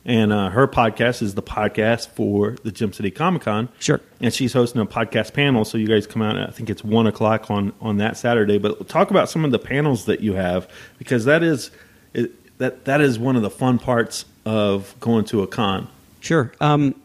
And 0.05 0.31
uh, 0.31 0.51
her 0.51 0.69
podcast 0.69 1.21
is 1.21 1.35
the 1.35 1.43
podcast 1.43 2.07
for 2.07 2.55
the 2.63 2.71
Gem 2.71 2.93
City 2.93 3.11
Comic 3.11 3.41
Con. 3.41 3.67
Sure. 3.79 3.99
And 4.21 4.33
she's 4.33 4.53
hosting 4.53 4.79
a 4.79 4.85
podcast 4.85 5.33
panel, 5.33 5.65
so 5.65 5.77
you 5.77 5.87
guys 5.87 6.07
come 6.07 6.21
out. 6.21 6.37
I 6.37 6.49
think 6.51 6.69
it's 6.69 6.81
one 6.83 7.07
o'clock 7.07 7.51
on 7.51 7.73
on 7.81 7.97
that 7.97 8.15
Saturday. 8.15 8.57
But 8.57 8.87
talk 8.87 9.11
about 9.11 9.29
some 9.29 9.43
of 9.43 9.51
the 9.51 9.59
panels 9.59 10.05
that 10.05 10.21
you 10.21 10.33
have 10.33 10.69
because 10.97 11.25
that 11.25 11.43
is 11.43 11.71
it, 12.13 12.57
that 12.57 12.85
that 12.85 13.01
is 13.01 13.19
one 13.19 13.35
of 13.35 13.41
the 13.41 13.49
fun 13.49 13.79
parts 13.79 14.23
of 14.45 14.95
going 15.01 15.25
to 15.25 15.43
a 15.43 15.47
con. 15.47 15.89
Sure. 16.21 16.53
Um, 16.61 16.95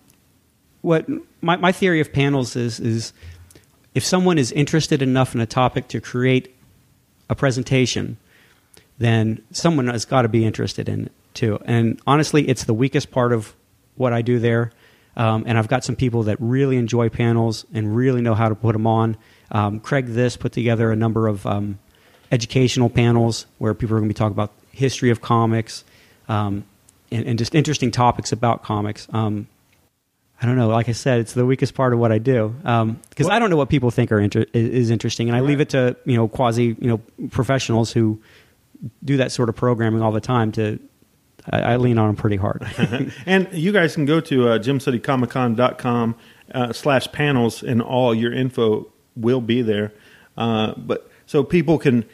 what 0.82 1.06
my, 1.40 1.56
my 1.56 1.72
theory 1.72 2.00
of 2.00 2.12
panels 2.12 2.54
is 2.54 2.78
is 2.78 3.12
if 3.94 4.04
someone 4.04 4.38
is 4.38 4.52
interested 4.52 5.02
enough 5.02 5.34
in 5.34 5.40
a 5.40 5.46
topic 5.46 5.88
to 5.88 6.00
create 6.00 6.54
a 7.28 7.34
presentation, 7.34 8.16
then 8.98 9.42
someone 9.52 9.86
has 9.88 10.04
got 10.04 10.22
to 10.22 10.28
be 10.28 10.44
interested 10.44 10.88
in 10.88 11.06
it 11.06 11.12
too. 11.34 11.58
And 11.64 12.00
honestly, 12.06 12.48
it's 12.48 12.64
the 12.64 12.74
weakest 12.74 13.10
part 13.10 13.32
of 13.32 13.54
what 13.96 14.12
I 14.12 14.22
do 14.22 14.38
there. 14.38 14.72
Um, 15.16 15.44
and 15.46 15.58
I've 15.58 15.68
got 15.68 15.84
some 15.84 15.96
people 15.96 16.22
that 16.24 16.38
really 16.40 16.76
enjoy 16.78 17.10
panels 17.10 17.66
and 17.74 17.94
really 17.94 18.22
know 18.22 18.34
how 18.34 18.48
to 18.48 18.54
put 18.54 18.72
them 18.72 18.86
on. 18.86 19.16
Um, 19.50 19.80
Craig 19.80 20.06
This 20.06 20.36
put 20.36 20.52
together 20.52 20.90
a 20.90 20.96
number 20.96 21.28
of 21.28 21.46
um, 21.46 21.78
educational 22.30 22.88
panels 22.88 23.46
where 23.58 23.74
people 23.74 23.96
are 23.96 24.00
going 24.00 24.08
to 24.08 24.14
be 24.14 24.18
talking 24.18 24.32
about 24.32 24.52
history 24.70 25.10
of 25.10 25.20
comics 25.20 25.84
um, 26.28 26.64
and, 27.10 27.26
and 27.26 27.38
just 27.38 27.54
interesting 27.54 27.90
topics 27.90 28.32
about 28.32 28.62
comics. 28.62 29.06
Um, 29.12 29.48
I 30.42 30.46
don't 30.46 30.56
know. 30.56 30.68
Like 30.68 30.88
I 30.88 30.92
said, 30.92 31.20
it's 31.20 31.34
the 31.34 31.46
weakest 31.46 31.74
part 31.74 31.92
of 31.92 32.00
what 32.00 32.10
I 32.10 32.18
do 32.18 32.48
because 32.58 33.28
I 33.28 33.38
don't 33.38 33.48
know 33.48 33.56
what 33.56 33.68
people 33.68 33.92
think 33.92 34.10
are 34.10 34.18
inter- 34.18 34.44
is 34.52 34.90
interesting, 34.90 35.28
and 35.28 35.36
I 35.36 35.40
leave 35.40 35.60
it 35.60 35.68
to 35.70 35.96
you 36.04 36.16
know 36.16 36.26
quasi 36.26 36.76
you 36.80 36.88
know 36.88 36.98
professionals 37.30 37.92
who 37.92 38.20
do 39.04 39.18
that 39.18 39.30
sort 39.30 39.48
of 39.48 39.54
programming 39.54 40.02
all 40.02 40.10
the 40.10 40.20
time. 40.20 40.50
To 40.52 40.80
I, 41.48 41.60
I 41.60 41.76
lean 41.76 41.96
on 41.96 42.08
them 42.08 42.16
pretty 42.16 42.36
hard. 42.36 42.66
and 43.26 43.48
you 43.52 43.72
guys 43.72 43.94
can 43.94 44.04
go 44.04 44.20
to 44.20 44.48
uh, 44.48 44.58
gemcitycomiccon.com 44.58 46.16
uh, 46.52 46.72
slash 46.72 47.10
panels 47.12 47.62
and 47.62 47.80
all 47.80 48.12
your 48.12 48.32
info 48.32 48.90
will 49.14 49.40
be 49.40 49.62
there. 49.62 49.92
Uh, 50.36 50.74
but 50.76 51.08
so 51.26 51.44
people 51.44 51.78
can 51.78 52.04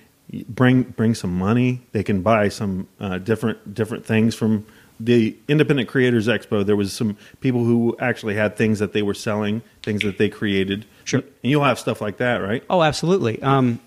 bring 0.48 0.82
bring 0.82 1.14
some 1.14 1.36
money. 1.36 1.82
They 1.92 2.02
can 2.02 2.22
buy 2.22 2.48
some 2.48 2.88
uh, 3.00 3.18
different 3.18 3.74
different 3.74 4.04
things 4.04 4.34
from 4.34 4.66
the 5.01 5.36
Independent 5.46 5.88
Creators 5.88 6.26
Expo. 6.26 6.64
There 6.66 6.76
was 6.76 6.92
some 6.92 7.16
people 7.40 7.64
who 7.64 7.96
actually 8.01 8.34
had 8.34 8.57
things 8.57 8.78
that 8.80 8.92
they 8.92 9.03
were 9.03 9.14
selling, 9.14 9.62
things 9.82 10.03
that 10.03 10.18
they 10.18 10.28
created. 10.28 10.84
Sure. 11.05 11.20
And 11.20 11.51
you'll 11.51 11.64
have 11.64 11.78
stuff 11.78 12.01
like 12.01 12.16
that, 12.18 12.38
right? 12.38 12.64
Oh, 12.68 12.82
absolutely. 12.82 13.40
Um, 13.42 13.80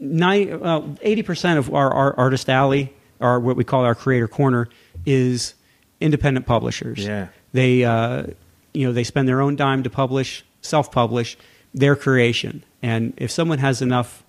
Eighty 0.00 1.22
percent 1.22 1.58
of 1.58 1.74
our, 1.74 1.92
our 1.92 2.16
artist 2.16 2.48
alley, 2.48 2.92
or 3.18 3.40
what 3.40 3.56
we 3.56 3.64
call 3.64 3.84
our 3.84 3.94
creator 3.94 4.28
corner, 4.28 4.68
is 5.04 5.54
independent 6.00 6.46
publishers. 6.46 7.04
Yeah. 7.04 7.28
They, 7.52 7.82
uh, 7.82 8.26
you 8.72 8.86
know, 8.86 8.92
they 8.92 9.04
spend 9.04 9.26
their 9.26 9.40
own 9.40 9.56
dime 9.56 9.82
to 9.82 9.90
publish, 9.90 10.44
self-publish 10.60 11.36
their 11.74 11.96
creation, 11.96 12.62
and 12.82 13.12
if 13.16 13.30
someone 13.30 13.58
has 13.58 13.82
enough 13.82 14.22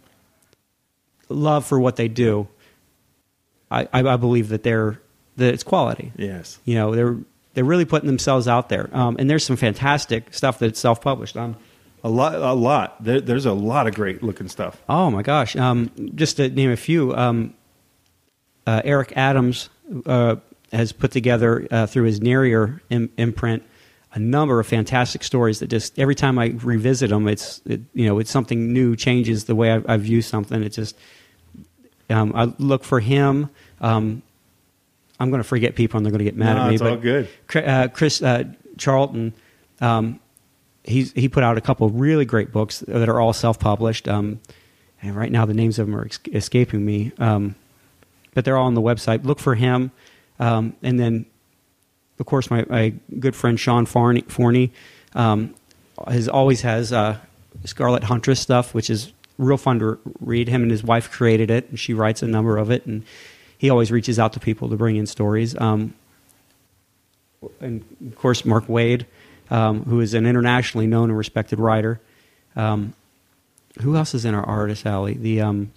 love 1.29 1.65
for 1.65 1.79
what 1.79 1.95
they 1.97 2.07
do, 2.07 2.47
I, 3.69 3.87
I 3.93 4.15
believe 4.15 4.49
that 4.49 4.63
they're 4.63 4.99
that 5.39 5.53
it's 5.53 5.63
quality. 5.63 6.11
Yes. 6.15 6.59
You 6.65 6.75
know, 6.75 6.95
they're 6.95 7.17
they're 7.55 7.65
really 7.65 7.85
putting 7.85 8.07
themselves 8.07 8.47
out 8.47 8.69
there, 8.69 8.89
um, 8.93 9.15
and 9.19 9.29
there's 9.29 9.43
some 9.43 9.57
fantastic 9.57 10.33
stuff 10.33 10.59
that's 10.59 10.79
self-published. 10.79 11.35
Um, 11.35 11.55
A 12.03 12.09
lot, 12.09 12.35
a 12.35 12.53
lot. 12.53 13.03
There, 13.03 13.19
there's 13.19 13.45
a 13.45 13.51
lot 13.53 13.87
of 13.87 13.95
great 13.95 14.23
looking 14.23 14.47
stuff. 14.47 14.81
Oh 14.87 15.09
my 15.11 15.21
gosh! 15.23 15.55
Um, 15.57 15.89
just 16.15 16.37
to 16.37 16.47
name 16.47 16.71
a 16.71 16.77
few, 16.77 17.13
um, 17.15 17.53
uh, 18.65 18.81
Eric 18.85 19.13
Adams 19.17 19.69
uh, 20.05 20.37
has 20.71 20.93
put 20.93 21.11
together 21.11 21.67
uh, 21.71 21.87
through 21.87 22.05
his 22.05 22.19
Nearier 22.21 22.79
Im- 22.89 23.09
imprint 23.17 23.63
a 24.13 24.19
number 24.19 24.59
of 24.59 24.65
fantastic 24.67 25.23
stories 25.23 25.59
that 25.59 25.67
just 25.67 25.99
every 25.99 26.15
time 26.15 26.39
I 26.39 26.55
revisit 26.63 27.09
them, 27.09 27.27
it's 27.27 27.61
it, 27.65 27.81
you 27.93 28.05
know 28.07 28.19
it's 28.19 28.31
something 28.31 28.71
new, 28.71 28.95
changes 28.95 29.45
the 29.45 29.55
way 29.55 29.73
I, 29.73 29.81
I 29.87 29.97
view 29.97 30.21
something. 30.21 30.63
It 30.63 30.69
just 30.69 30.95
um, 32.09 32.31
I 32.35 32.53
look 32.59 32.83
for 32.85 32.99
him. 33.01 33.49
Um, 33.81 34.21
I'm 35.19 35.29
going 35.29 35.41
to 35.41 35.47
forget 35.47 35.75
people, 35.75 35.97
and 35.97 36.05
they're 36.05 36.11
going 36.11 36.19
to 36.19 36.25
get 36.25 36.35
mad 36.37 36.55
No, 36.55 36.61
at 36.63 36.67
me. 36.69 36.73
it's 36.75 36.81
but 36.81 36.91
all 36.91 36.97
good. 36.97 37.27
Uh, 37.55 37.87
Chris 37.89 38.21
uh, 38.21 38.45
Charlton. 38.77 39.33
Um, 39.81 40.19
he's 40.83 41.11
he 41.13 41.27
put 41.29 41.43
out 41.43 41.57
a 41.57 41.61
couple 41.61 41.85
of 41.85 41.99
really 41.99 42.25
great 42.25 42.51
books 42.51 42.79
that 42.87 43.09
are 43.09 43.19
all 43.19 43.33
self-published. 43.33 44.07
Um, 44.07 44.39
and 45.01 45.15
right 45.15 45.31
now 45.31 45.45
the 45.45 45.53
names 45.53 45.79
of 45.79 45.87
them 45.87 45.95
are 45.95 46.05
ex- 46.05 46.19
escaping 46.31 46.85
me, 46.85 47.11
um, 47.19 47.55
but 48.33 48.43
they're 48.45 48.57
all 48.57 48.67
on 48.67 48.73
the 48.73 48.81
website. 48.81 49.23
Look 49.23 49.39
for 49.39 49.55
him, 49.55 49.91
um, 50.39 50.75
and 50.83 50.99
then 50.99 51.25
of 52.19 52.25
course 52.25 52.49
my, 52.51 52.65
my 52.69 52.93
good 53.19 53.35
friend 53.35 53.57
Sean 53.59 53.85
Forney, 53.85 54.23
Forney 54.23 54.71
um, 55.15 55.53
has 56.07 56.27
always 56.27 56.61
has 56.61 56.91
uh, 56.91 57.17
Scarlet 57.65 58.03
Huntress 58.03 58.39
stuff, 58.41 58.73
which 58.73 58.89
is 58.89 59.13
real 59.37 59.55
fun 59.57 59.79
to 59.79 59.97
read. 60.19 60.49
Him 60.49 60.63
and 60.63 60.71
his 60.71 60.83
wife 60.83 61.09
created 61.09 61.49
it, 61.49 61.69
and 61.69 61.79
she 61.79 61.93
writes 61.93 62.21
a 62.21 62.27
number 62.27 62.57
of 62.57 62.69
it, 62.71 62.85
and 62.85 63.03
he 63.59 63.69
always 63.69 63.91
reaches 63.91 64.17
out 64.17 64.33
to 64.33 64.39
people 64.39 64.67
to 64.69 64.75
bring 64.75 64.95
in 64.95 65.05
stories. 65.05 65.55
Um, 65.61 65.93
and 67.61 67.83
of 68.07 68.15
course, 68.17 68.43
Mark 68.45 68.65
Waid, 68.67 69.05
um, 69.51 69.83
who 69.83 69.99
is 70.01 70.13
an 70.15 70.25
internationally 70.25 70.87
known 70.87 71.09
and 71.09 71.17
respected 71.17 71.59
writer. 71.59 72.01
Um, 72.55 72.93
who 73.81 73.95
else 73.95 74.13
is 74.15 74.25
in 74.25 74.33
our 74.33 74.43
artist 74.43 74.85
alley? 74.85 75.13
The 75.13 75.41
um, 75.41 75.71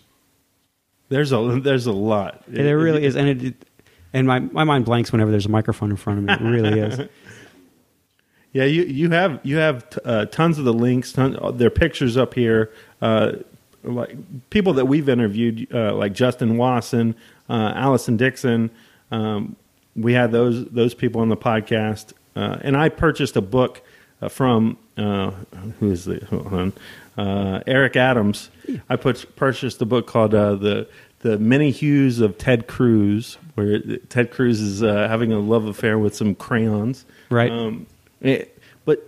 There's 1.11 1.31
a 1.33 1.61
there's 1.63 1.87
a 1.87 1.93
lot. 1.93 2.43
there 2.49 2.79
really 2.79 3.05
is, 3.05 3.15
and 3.17 3.29
it, 3.29 3.43
it- 3.45 3.67
and 4.15 4.27
my 4.27 4.41
my 4.41 4.65
mind 4.65 4.85
blanks 4.85 5.11
whenever 5.11 5.31
there's 5.31 5.47
a 5.47 5.51
microphone 5.51 5.91
in 5.91 5.97
front 5.97 6.19
of 6.19 6.25
me. 6.27 6.33
It 6.35 6.51
really 6.51 6.81
is. 6.87 7.09
Yeah, 8.53 8.65
you 8.65 8.83
you 8.83 9.09
have 9.11 9.41
you 9.43 9.57
have 9.57 9.89
t- 9.89 9.99
uh, 10.05 10.27
tons 10.27 10.59
of 10.59 10.65
the 10.67 10.73
links. 10.75 11.13
Ton, 11.13 11.39
uh, 11.41 11.51
their 11.51 11.71
pictures 11.71 12.17
up 12.19 12.35
here. 12.35 12.71
Uh, 13.01 13.33
like 13.85 14.15
people 14.51 14.75
that 14.75 14.85
we've 14.85 15.09
interviewed, 15.09 15.67
uh, 15.75 15.95
like 15.95 16.13
Justin 16.13 16.59
Wasson, 16.59 17.15
uh, 17.53 17.73
Allison 17.77 18.17
Dixon. 18.17 18.71
Um, 19.11 19.57
we 19.95 20.15
had 20.15 20.33
those 20.33 20.65
those 20.71 20.95
people 20.95 21.21
on 21.21 21.29
the 21.29 21.37
podcast, 21.37 22.13
uh, 22.35 22.59
and 22.63 22.77
I 22.77 22.89
purchased 22.89 23.37
a 23.37 23.43
book 23.43 23.83
uh, 24.23 24.29
from 24.29 24.79
uh, 24.97 25.33
who 25.79 25.91
is 25.93 26.05
the 26.07 26.25
hold 26.31 26.47
on, 26.53 26.73
uh, 27.19 27.61
Eric 27.67 27.97
Adams. 27.97 28.49
I 28.89 28.97
put, 28.97 29.37
purchased 29.37 29.83
a 29.83 29.87
book 29.87 30.07
called 30.07 30.35
uh, 30.35 30.55
the 30.55 30.89
the 31.21 31.39
Many 31.39 31.71
Hues 31.71 32.21
of 32.21 32.37
Ted 32.39 32.67
Cruz, 32.67 33.37
where 33.55 33.79
Ted 34.09 34.31
Cruz 34.33 34.61
is 34.61 34.83
uh, 34.83 35.07
having 35.09 35.31
a 35.33 35.39
love 35.39 35.67
affair 35.67 35.99
with 35.99 36.17
some 36.17 36.35
crayons. 36.35 37.05
Right. 37.31 37.51
Um, 37.53 37.87
it- 38.21 38.59
but 38.85 38.99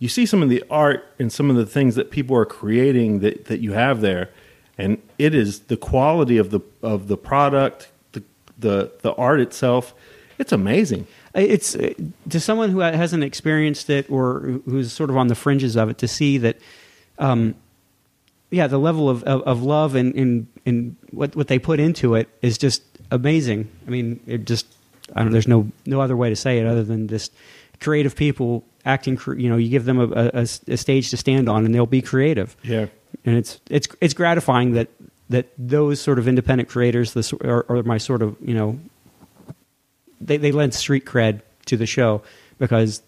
you 0.00 0.08
see 0.08 0.24
some 0.26 0.42
of 0.42 0.48
the 0.48 0.64
art 0.70 1.04
and 1.20 1.30
some 1.32 1.50
of 1.50 1.56
the 1.56 1.66
things 1.66 1.94
that 1.94 2.10
people 2.10 2.34
are 2.36 2.46
creating 2.46 3.20
that, 3.20 3.44
that 3.44 3.60
you 3.60 3.72
have 3.74 4.00
there, 4.00 4.30
and 4.78 4.96
it 5.18 5.34
is 5.34 5.60
the 5.68 5.76
quality 5.76 6.38
of 6.38 6.50
the 6.50 6.60
of 6.82 7.06
the 7.08 7.16
product, 7.18 7.89
the 8.60 8.90
the 9.02 9.12
art 9.14 9.40
itself. 9.40 9.94
It's 10.38 10.52
amazing. 10.52 11.06
it's 11.34 11.76
uh, 11.76 11.92
to 12.30 12.40
someone 12.40 12.70
who 12.70 12.78
hasn't 12.80 13.22
experienced 13.24 13.90
it 13.90 14.10
or 14.10 14.60
who's 14.64 14.90
sort 14.92 15.10
of 15.10 15.16
on 15.16 15.28
the 15.28 15.34
fringes 15.34 15.76
of 15.76 15.90
it 15.90 15.98
to 15.98 16.08
see 16.08 16.38
that 16.38 16.56
um, 17.18 17.54
yeah 18.50 18.66
the 18.66 18.78
level 18.78 19.08
of, 19.08 19.22
of, 19.24 19.42
of 19.42 19.62
love 19.62 19.94
and, 19.94 20.14
and, 20.14 20.46
and 20.66 20.96
what, 21.12 21.36
what 21.36 21.46
they 21.48 21.58
put 21.58 21.78
into 21.78 22.14
it 22.14 22.28
is 22.42 22.58
just 22.58 22.82
amazing 23.10 23.68
i 23.86 23.90
mean 23.90 24.18
it 24.26 24.44
just 24.46 24.66
I 25.14 25.22
don't, 25.22 25.30
there's 25.32 25.46
no 25.46 25.70
no 25.86 26.00
other 26.00 26.16
way 26.16 26.30
to 26.30 26.36
say 26.36 26.58
it 26.58 26.66
other 26.66 26.82
than 26.82 27.06
just 27.06 27.32
creative 27.80 28.16
people 28.16 28.64
acting 28.84 29.18
you 29.36 29.48
know 29.50 29.56
you 29.56 29.68
give 29.68 29.84
them 29.84 30.00
a, 30.00 30.30
a, 30.32 30.46
a 30.68 30.76
stage 30.76 31.10
to 31.10 31.16
stand 31.16 31.48
on 31.48 31.64
and 31.66 31.74
they'll 31.74 31.86
be 31.86 32.02
creative 32.02 32.56
Yeah. 32.64 32.86
and 33.24 33.36
it's 33.36 33.60
it's 33.68 33.88
it's 34.00 34.14
gratifying 34.14 34.72
that 34.72 34.88
that 35.30 35.48
those 35.56 36.00
sort 36.00 36.18
of 36.18 36.28
independent 36.28 36.68
creators 36.68 37.14
this 37.14 37.32
are, 37.32 37.64
are 37.68 37.82
my 37.84 37.96
sort 37.98 38.20
of 38.22 38.36
you 38.44 38.54
know 38.54 38.78
they 40.20 40.36
they 40.36 40.52
lend 40.52 40.74
street 40.74 41.04
cred 41.06 41.40
to 41.66 41.76
the 41.76 41.86
show 41.86 42.22
because 42.58 43.02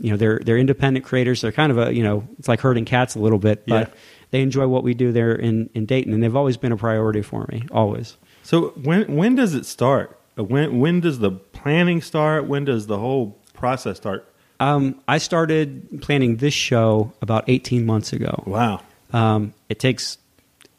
you 0.00 0.10
know 0.10 0.16
they're 0.16 0.38
they're 0.44 0.58
independent 0.58 1.04
creators 1.04 1.40
they're 1.40 1.52
kind 1.52 1.72
of 1.72 1.78
a 1.78 1.92
you 1.94 2.02
know 2.02 2.26
it's 2.38 2.48
like 2.48 2.60
herding 2.60 2.84
cats 2.84 3.14
a 3.14 3.18
little 3.18 3.38
bit 3.38 3.64
but 3.66 3.88
Yeah. 3.88 3.94
they 4.30 4.42
enjoy 4.42 4.66
what 4.68 4.82
we 4.84 4.94
do 4.94 5.10
there 5.12 5.34
in 5.34 5.68
in 5.74 5.86
Dayton 5.86 6.12
and 6.12 6.22
they've 6.22 6.36
always 6.36 6.56
been 6.56 6.72
a 6.72 6.76
priority 6.76 7.22
for 7.22 7.46
me 7.50 7.64
always 7.72 8.16
So 8.42 8.68
when 8.82 9.16
when 9.16 9.34
does 9.34 9.54
it 9.54 9.66
start? 9.66 10.18
Uh, 10.38 10.44
When 10.44 10.78
when 10.78 11.00
does 11.00 11.18
the 11.18 11.30
planning 11.32 12.00
start? 12.00 12.46
When 12.46 12.64
does 12.64 12.86
the 12.86 12.98
whole 12.98 13.36
process 13.54 13.96
start? 13.96 14.24
um, 14.60 15.00
I 15.06 15.18
started 15.18 16.00
planning 16.02 16.36
this 16.38 16.52
show 16.54 17.12
about 17.22 17.44
18 17.48 17.84
months 17.86 18.12
ago 18.12 18.42
Wow. 18.46 18.80
Um, 19.12 19.54
it 19.68 19.78
takes 19.78 20.18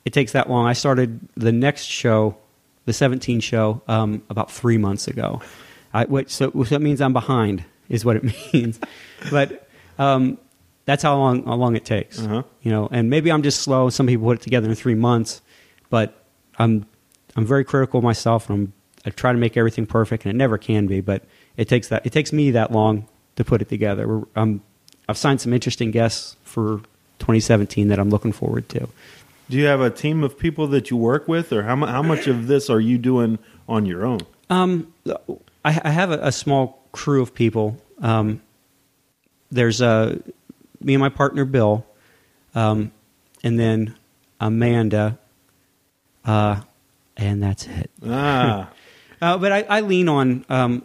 it 0.05 0.13
takes 0.13 0.31
that 0.31 0.49
long. 0.49 0.65
I 0.65 0.73
started 0.73 1.19
the 1.35 1.51
next 1.51 1.85
show, 1.85 2.37
the 2.85 2.93
17 2.93 3.39
show, 3.39 3.81
um, 3.87 4.23
about 4.29 4.51
three 4.51 4.77
months 4.77 5.07
ago. 5.07 5.41
I, 5.93 6.05
what, 6.05 6.29
so, 6.29 6.51
so 6.51 6.63
that 6.63 6.81
means 6.81 7.01
I'm 7.01 7.13
behind, 7.13 7.63
is 7.89 8.05
what 8.05 8.15
it 8.15 8.23
means. 8.53 8.79
but 9.31 9.67
um, 9.97 10.37
that's 10.85 11.03
how 11.03 11.17
long 11.17 11.43
how 11.45 11.53
long 11.53 11.75
it 11.75 11.85
takes. 11.85 12.19
Uh-huh. 12.19 12.41
You 12.63 12.71
know, 12.71 12.89
and 12.91 13.09
maybe 13.11 13.31
I'm 13.31 13.43
just 13.43 13.61
slow. 13.61 13.89
Some 13.89 14.07
people 14.07 14.25
put 14.25 14.39
it 14.39 14.41
together 14.41 14.67
in 14.67 14.75
three 14.75 14.95
months, 14.95 15.41
but 15.91 16.25
I'm 16.57 16.87
I'm 17.35 17.45
very 17.45 17.63
critical 17.63 17.99
of 17.99 18.03
myself, 18.03 18.49
and 18.49 18.57
I'm, 18.57 18.73
I 19.05 19.09
try 19.11 19.31
to 19.31 19.37
make 19.37 19.55
everything 19.55 19.85
perfect, 19.85 20.25
and 20.25 20.31
it 20.31 20.35
never 20.35 20.57
can 20.57 20.87
be. 20.87 21.01
But 21.01 21.23
it 21.57 21.69
takes 21.69 21.89
that 21.89 22.05
it 22.07 22.11
takes 22.11 22.33
me 22.33 22.51
that 22.51 22.71
long 22.71 23.07
to 23.35 23.43
put 23.43 23.61
it 23.61 23.69
together. 23.69 24.07
We're, 24.07 24.25
I'm, 24.35 24.61
I've 25.07 25.17
signed 25.17 25.41
some 25.41 25.53
interesting 25.53 25.91
guests 25.91 26.35
for 26.43 26.79
2017 27.19 27.89
that 27.89 27.99
I'm 27.99 28.09
looking 28.09 28.31
forward 28.31 28.67
to. 28.69 28.89
Do 29.49 29.57
you 29.57 29.65
have 29.65 29.81
a 29.81 29.89
team 29.89 30.23
of 30.23 30.37
people 30.37 30.67
that 30.67 30.91
you 30.91 30.97
work 30.97 31.27
with, 31.27 31.51
or 31.51 31.63
how 31.63 31.75
how 31.85 32.03
much 32.03 32.27
of 32.27 32.47
this 32.47 32.69
are 32.69 32.79
you 32.79 32.97
doing 32.97 33.39
on 33.67 33.85
your 33.85 34.05
own? 34.05 34.19
Um, 34.49 34.93
I, 35.65 35.81
I 35.83 35.89
have 35.89 36.11
a, 36.11 36.19
a 36.21 36.31
small 36.31 36.83
crew 36.91 37.21
of 37.21 37.33
people. 37.33 37.77
Um, 38.01 38.41
there's 39.51 39.81
uh, 39.81 40.19
me 40.81 40.93
and 40.93 41.01
my 41.01 41.09
partner 41.09 41.45
Bill, 41.45 41.85
um, 42.53 42.91
and 43.43 43.59
then 43.59 43.95
Amanda, 44.39 45.17
uh, 46.25 46.61
and 47.17 47.41
that's 47.41 47.65
it. 47.67 47.89
Ah. 48.05 48.69
uh, 49.21 49.37
but 49.37 49.51
I, 49.51 49.61
I 49.63 49.81
lean 49.81 50.09
on 50.09 50.45
um, 50.49 50.83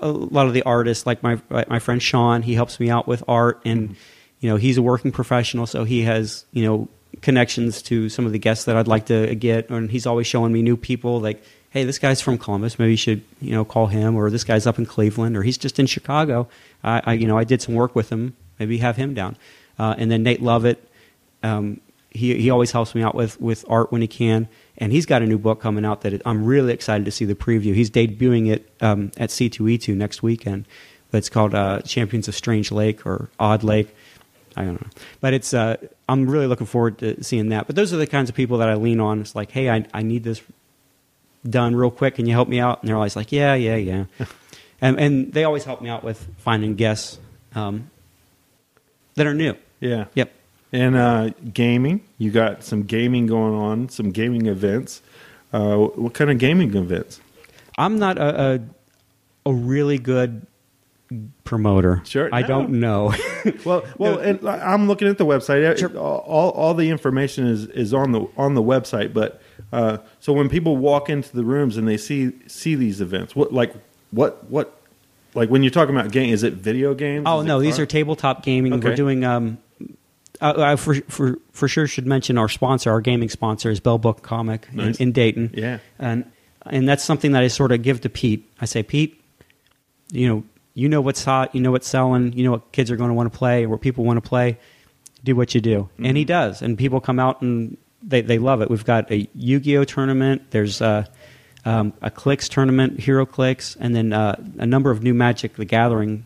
a 0.00 0.08
lot 0.08 0.46
of 0.46 0.52
the 0.52 0.62
artists, 0.62 1.06
like 1.06 1.22
my 1.22 1.40
my 1.50 1.78
friend 1.78 2.02
Sean. 2.02 2.42
He 2.42 2.54
helps 2.54 2.80
me 2.80 2.90
out 2.90 3.06
with 3.06 3.22
art, 3.28 3.62
and 3.64 3.96
you 4.40 4.50
know 4.50 4.56
he's 4.56 4.78
a 4.78 4.82
working 4.82 5.12
professional, 5.12 5.66
so 5.66 5.84
he 5.84 6.02
has 6.02 6.44
you 6.52 6.64
know 6.64 6.88
connections 7.22 7.82
to 7.82 8.08
some 8.08 8.26
of 8.26 8.32
the 8.32 8.38
guests 8.38 8.64
that 8.64 8.76
I'd 8.76 8.88
like 8.88 9.06
to 9.06 9.34
get, 9.34 9.70
and 9.70 9.90
he's 9.90 10.06
always 10.06 10.26
showing 10.26 10.52
me 10.52 10.62
new 10.62 10.76
people. 10.76 11.20
Like, 11.20 11.42
hey, 11.70 11.84
this 11.84 11.98
guy's 11.98 12.20
from 12.20 12.38
Columbus, 12.38 12.78
maybe 12.78 12.92
you 12.92 12.96
should 12.96 13.22
you 13.40 13.52
know 13.52 13.64
call 13.64 13.86
him, 13.86 14.16
or 14.16 14.30
this 14.30 14.44
guy's 14.44 14.66
up 14.66 14.78
in 14.78 14.86
Cleveland, 14.86 15.36
or 15.36 15.42
he's 15.42 15.58
just 15.58 15.78
in 15.78 15.86
Chicago. 15.86 16.48
I, 16.82 17.02
I 17.04 17.12
you 17.14 17.26
know 17.26 17.38
I 17.38 17.44
did 17.44 17.62
some 17.62 17.74
work 17.74 17.94
with 17.94 18.10
him, 18.10 18.36
maybe 18.58 18.78
have 18.78 18.96
him 18.96 19.14
down, 19.14 19.36
uh, 19.78 19.94
and 19.98 20.10
then 20.10 20.22
Nate 20.22 20.42
Lovett. 20.42 20.84
Um, 21.42 21.80
he 22.10 22.40
he 22.40 22.50
always 22.50 22.72
helps 22.72 22.94
me 22.94 23.02
out 23.02 23.14
with 23.14 23.40
with 23.40 23.64
art 23.68 23.92
when 23.92 24.00
he 24.00 24.08
can, 24.08 24.48
and 24.78 24.92
he's 24.92 25.06
got 25.06 25.22
a 25.22 25.26
new 25.26 25.38
book 25.38 25.60
coming 25.60 25.84
out 25.84 26.02
that 26.02 26.22
I'm 26.24 26.44
really 26.44 26.72
excited 26.72 27.04
to 27.04 27.10
see 27.10 27.24
the 27.24 27.34
preview. 27.34 27.74
He's 27.74 27.90
debuting 27.90 28.50
it 28.50 28.70
um, 28.80 29.12
at 29.16 29.30
C2E2 29.30 29.94
next 29.94 30.22
weekend. 30.22 30.66
But 31.10 31.18
it's 31.18 31.28
called 31.28 31.54
uh, 31.54 31.80
Champions 31.82 32.28
of 32.28 32.34
Strange 32.34 32.70
Lake 32.70 33.06
or 33.06 33.30
Odd 33.40 33.62
Lake. 33.62 33.94
I 34.58 34.64
don't 34.64 34.80
know, 34.80 34.88
but 35.20 35.34
it's 35.34 35.54
uh, 35.54 35.76
I'm 36.08 36.28
really 36.28 36.48
looking 36.48 36.66
forward 36.66 36.98
to 36.98 37.22
seeing 37.22 37.50
that. 37.50 37.68
But 37.68 37.76
those 37.76 37.92
are 37.92 37.96
the 37.96 38.08
kinds 38.08 38.28
of 38.28 38.34
people 38.34 38.58
that 38.58 38.68
I 38.68 38.74
lean 38.74 38.98
on. 38.98 39.20
It's 39.20 39.36
like, 39.36 39.52
hey, 39.52 39.70
I 39.70 39.86
I 39.94 40.02
need 40.02 40.24
this 40.24 40.42
done 41.48 41.76
real 41.76 41.92
quick. 41.92 42.16
Can 42.16 42.26
you 42.26 42.32
help 42.32 42.48
me 42.48 42.58
out? 42.58 42.82
And 42.82 42.88
they're 42.88 42.96
always 42.96 43.14
like, 43.14 43.30
yeah, 43.30 43.54
yeah, 43.54 43.76
yeah. 43.76 44.04
and 44.80 44.98
and 44.98 45.32
they 45.32 45.44
always 45.44 45.64
help 45.64 45.80
me 45.80 45.88
out 45.88 46.02
with 46.02 46.26
finding 46.38 46.74
guests 46.74 47.20
um, 47.54 47.88
that 49.14 49.28
are 49.28 49.34
new. 49.34 49.54
Yeah. 49.78 50.06
Yep. 50.14 50.32
And 50.72 50.96
uh, 50.96 51.30
gaming, 51.52 52.02
you 52.18 52.32
got 52.32 52.64
some 52.64 52.82
gaming 52.82 53.26
going 53.26 53.54
on, 53.54 53.88
some 53.88 54.10
gaming 54.10 54.46
events. 54.46 55.02
Uh, 55.52 55.76
what 55.76 56.14
kind 56.14 56.30
of 56.30 56.38
gaming 56.38 56.74
events? 56.74 57.20
I'm 57.78 58.00
not 58.00 58.18
a 58.18 58.60
a, 59.44 59.50
a 59.50 59.52
really 59.52 59.98
good 59.98 60.46
promoter. 61.44 62.02
Sure, 62.04 62.28
I 62.32 62.42
no. 62.42 62.46
don't 62.46 62.70
know. 62.80 63.14
Well, 63.64 63.84
well, 63.96 64.18
and 64.18 64.46
I'm 64.46 64.88
looking 64.88 65.08
at 65.08 65.16
the 65.16 65.24
website. 65.24 65.94
All, 65.96 66.50
all 66.50 66.74
the 66.74 66.90
information 66.90 67.46
is, 67.46 67.66
is 67.66 67.94
on 67.94 68.12
the 68.12 68.26
on 68.36 68.54
the 68.54 68.62
website. 68.62 69.14
But 69.14 69.40
uh, 69.72 69.98
so 70.20 70.32
when 70.32 70.48
people 70.48 70.76
walk 70.76 71.08
into 71.08 71.34
the 71.34 71.44
rooms 71.44 71.76
and 71.76 71.88
they 71.88 71.96
see 71.96 72.32
see 72.46 72.74
these 72.74 73.00
events, 73.00 73.34
what 73.34 73.52
like 73.52 73.74
what 74.10 74.44
what 74.50 74.78
like 75.34 75.48
when 75.50 75.62
you're 75.62 75.70
talking 75.70 75.96
about 75.96 76.10
game, 76.12 76.32
is 76.32 76.42
it 76.42 76.54
video 76.54 76.94
games? 76.94 77.24
Oh 77.26 77.40
Is 77.40 77.46
no, 77.46 77.60
these 77.60 77.78
are 77.78 77.86
tabletop 77.86 78.42
gaming. 78.42 78.72
Okay. 78.74 78.88
We're 78.88 78.96
doing. 78.96 79.24
Um, 79.24 79.58
uh, 80.40 80.54
I 80.56 80.76
for, 80.76 80.94
for 81.08 81.38
for 81.52 81.68
sure 81.68 81.86
should 81.86 82.06
mention 82.06 82.38
our 82.38 82.48
sponsor, 82.48 82.90
our 82.90 83.00
gaming 83.00 83.28
sponsor 83.28 83.70
is 83.70 83.80
Bell 83.80 83.98
Book 83.98 84.22
Comic 84.22 84.72
Nice. 84.72 84.96
in, 84.96 85.08
in 85.08 85.12
Dayton. 85.12 85.50
Yeah. 85.54 85.78
and 85.98 86.30
and 86.66 86.88
that's 86.88 87.04
something 87.04 87.32
that 87.32 87.42
I 87.42 87.48
sort 87.48 87.72
of 87.72 87.82
give 87.82 88.02
to 88.02 88.08
Pete. 88.08 88.48
I 88.60 88.66
say, 88.66 88.82
Pete, 88.82 89.20
you 90.12 90.28
know, 90.28 90.44
you 90.78 90.88
know 90.88 91.00
what's 91.00 91.24
hot, 91.24 91.54
you 91.54 91.60
know 91.60 91.72
what's 91.72 91.88
selling, 91.88 92.32
you 92.36 92.44
know 92.44 92.52
what 92.52 92.64
kids 92.72 92.88
are 92.90 92.96
going 92.96 93.10
to 93.10 93.14
want 93.14 93.30
to 93.32 93.36
play, 93.38 93.66
what 93.66 93.80
people 93.80 94.04
want 94.04 94.22
to 94.22 94.28
play. 94.28 94.58
Do 95.24 95.34
what 95.34 95.52
you 95.54 95.60
do, 95.60 95.88
and 95.98 96.16
he 96.16 96.24
does, 96.24 96.62
and 96.62 96.78
people 96.78 97.00
come 97.00 97.18
out 97.18 97.42
and 97.42 97.76
they 98.02 98.20
they 98.22 98.38
love 98.38 98.62
it. 98.62 98.70
We've 98.70 98.84
got 98.84 99.10
a 99.10 99.28
Yu-Gi-Oh 99.34 99.84
tournament. 99.84 100.42
There's 100.50 100.80
uh, 100.80 101.04
um, 101.64 101.92
a 102.00 102.10
Clix 102.10 102.48
tournament, 102.48 102.98
HeroClix, 102.98 103.76
and 103.80 103.96
then 103.96 104.12
uh, 104.12 104.36
a 104.58 104.66
number 104.66 104.90
of 104.92 105.02
new 105.02 105.14
Magic 105.14 105.54
the 105.56 105.64
Gathering. 105.64 106.24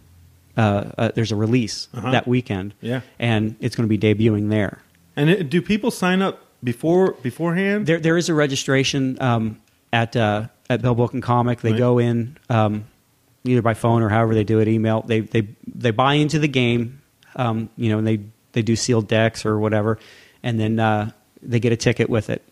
Uh, 0.54 0.84
uh, 0.98 1.10
there's 1.14 1.32
a 1.32 1.36
release 1.36 1.88
Uh-huh. 1.94 2.10
that 2.10 2.28
weekend, 2.28 2.74
Yeah. 2.82 3.00
and 3.18 3.56
it's 3.60 3.74
going 3.74 3.88
to 3.88 3.96
be 3.98 4.14
debuting 4.14 4.50
there. 4.50 4.82
And 5.16 5.30
it, 5.30 5.48
do 5.48 5.62
people 5.62 5.90
sign 5.90 6.20
up 6.20 6.44
before 6.62 7.12
beforehand? 7.22 7.86
There, 7.86 7.98
there 7.98 8.18
is 8.18 8.28
a 8.28 8.34
registration 8.34 9.16
um, 9.22 9.58
at 9.90 10.14
uh, 10.14 10.48
at 10.68 10.82
Bell 10.82 10.94
Book 10.94 11.14
and 11.14 11.22
Comic. 11.22 11.62
They 11.62 11.70
Right. 11.70 11.78
go 11.78 11.98
in 11.98 12.36
um, 12.50 12.84
either 13.44 13.62
by 13.62 13.74
phone 13.74 14.02
or 14.02 14.08
however 14.08 14.34
they 14.34 14.44
do 14.44 14.60
it, 14.60 14.68
email. 14.68 15.02
They 15.02 15.20
they 15.20 15.48
they 15.66 15.90
buy 15.90 16.14
into 16.14 16.38
the 16.38 16.48
game, 16.48 17.02
um, 17.36 17.70
you 17.76 17.90
know, 17.90 17.98
and 17.98 18.06
they 18.06 18.20
they 18.52 18.62
do 18.62 18.76
sealed 18.76 19.08
decks 19.08 19.46
or 19.46 19.58
whatever, 19.58 19.98
and 20.42 20.58
then 20.58 20.78
uh, 20.78 21.10
they 21.42 21.60
get 21.60 21.72
a 21.72 21.76
ticket 21.76 22.08
with 22.08 22.30
it. 22.30 22.42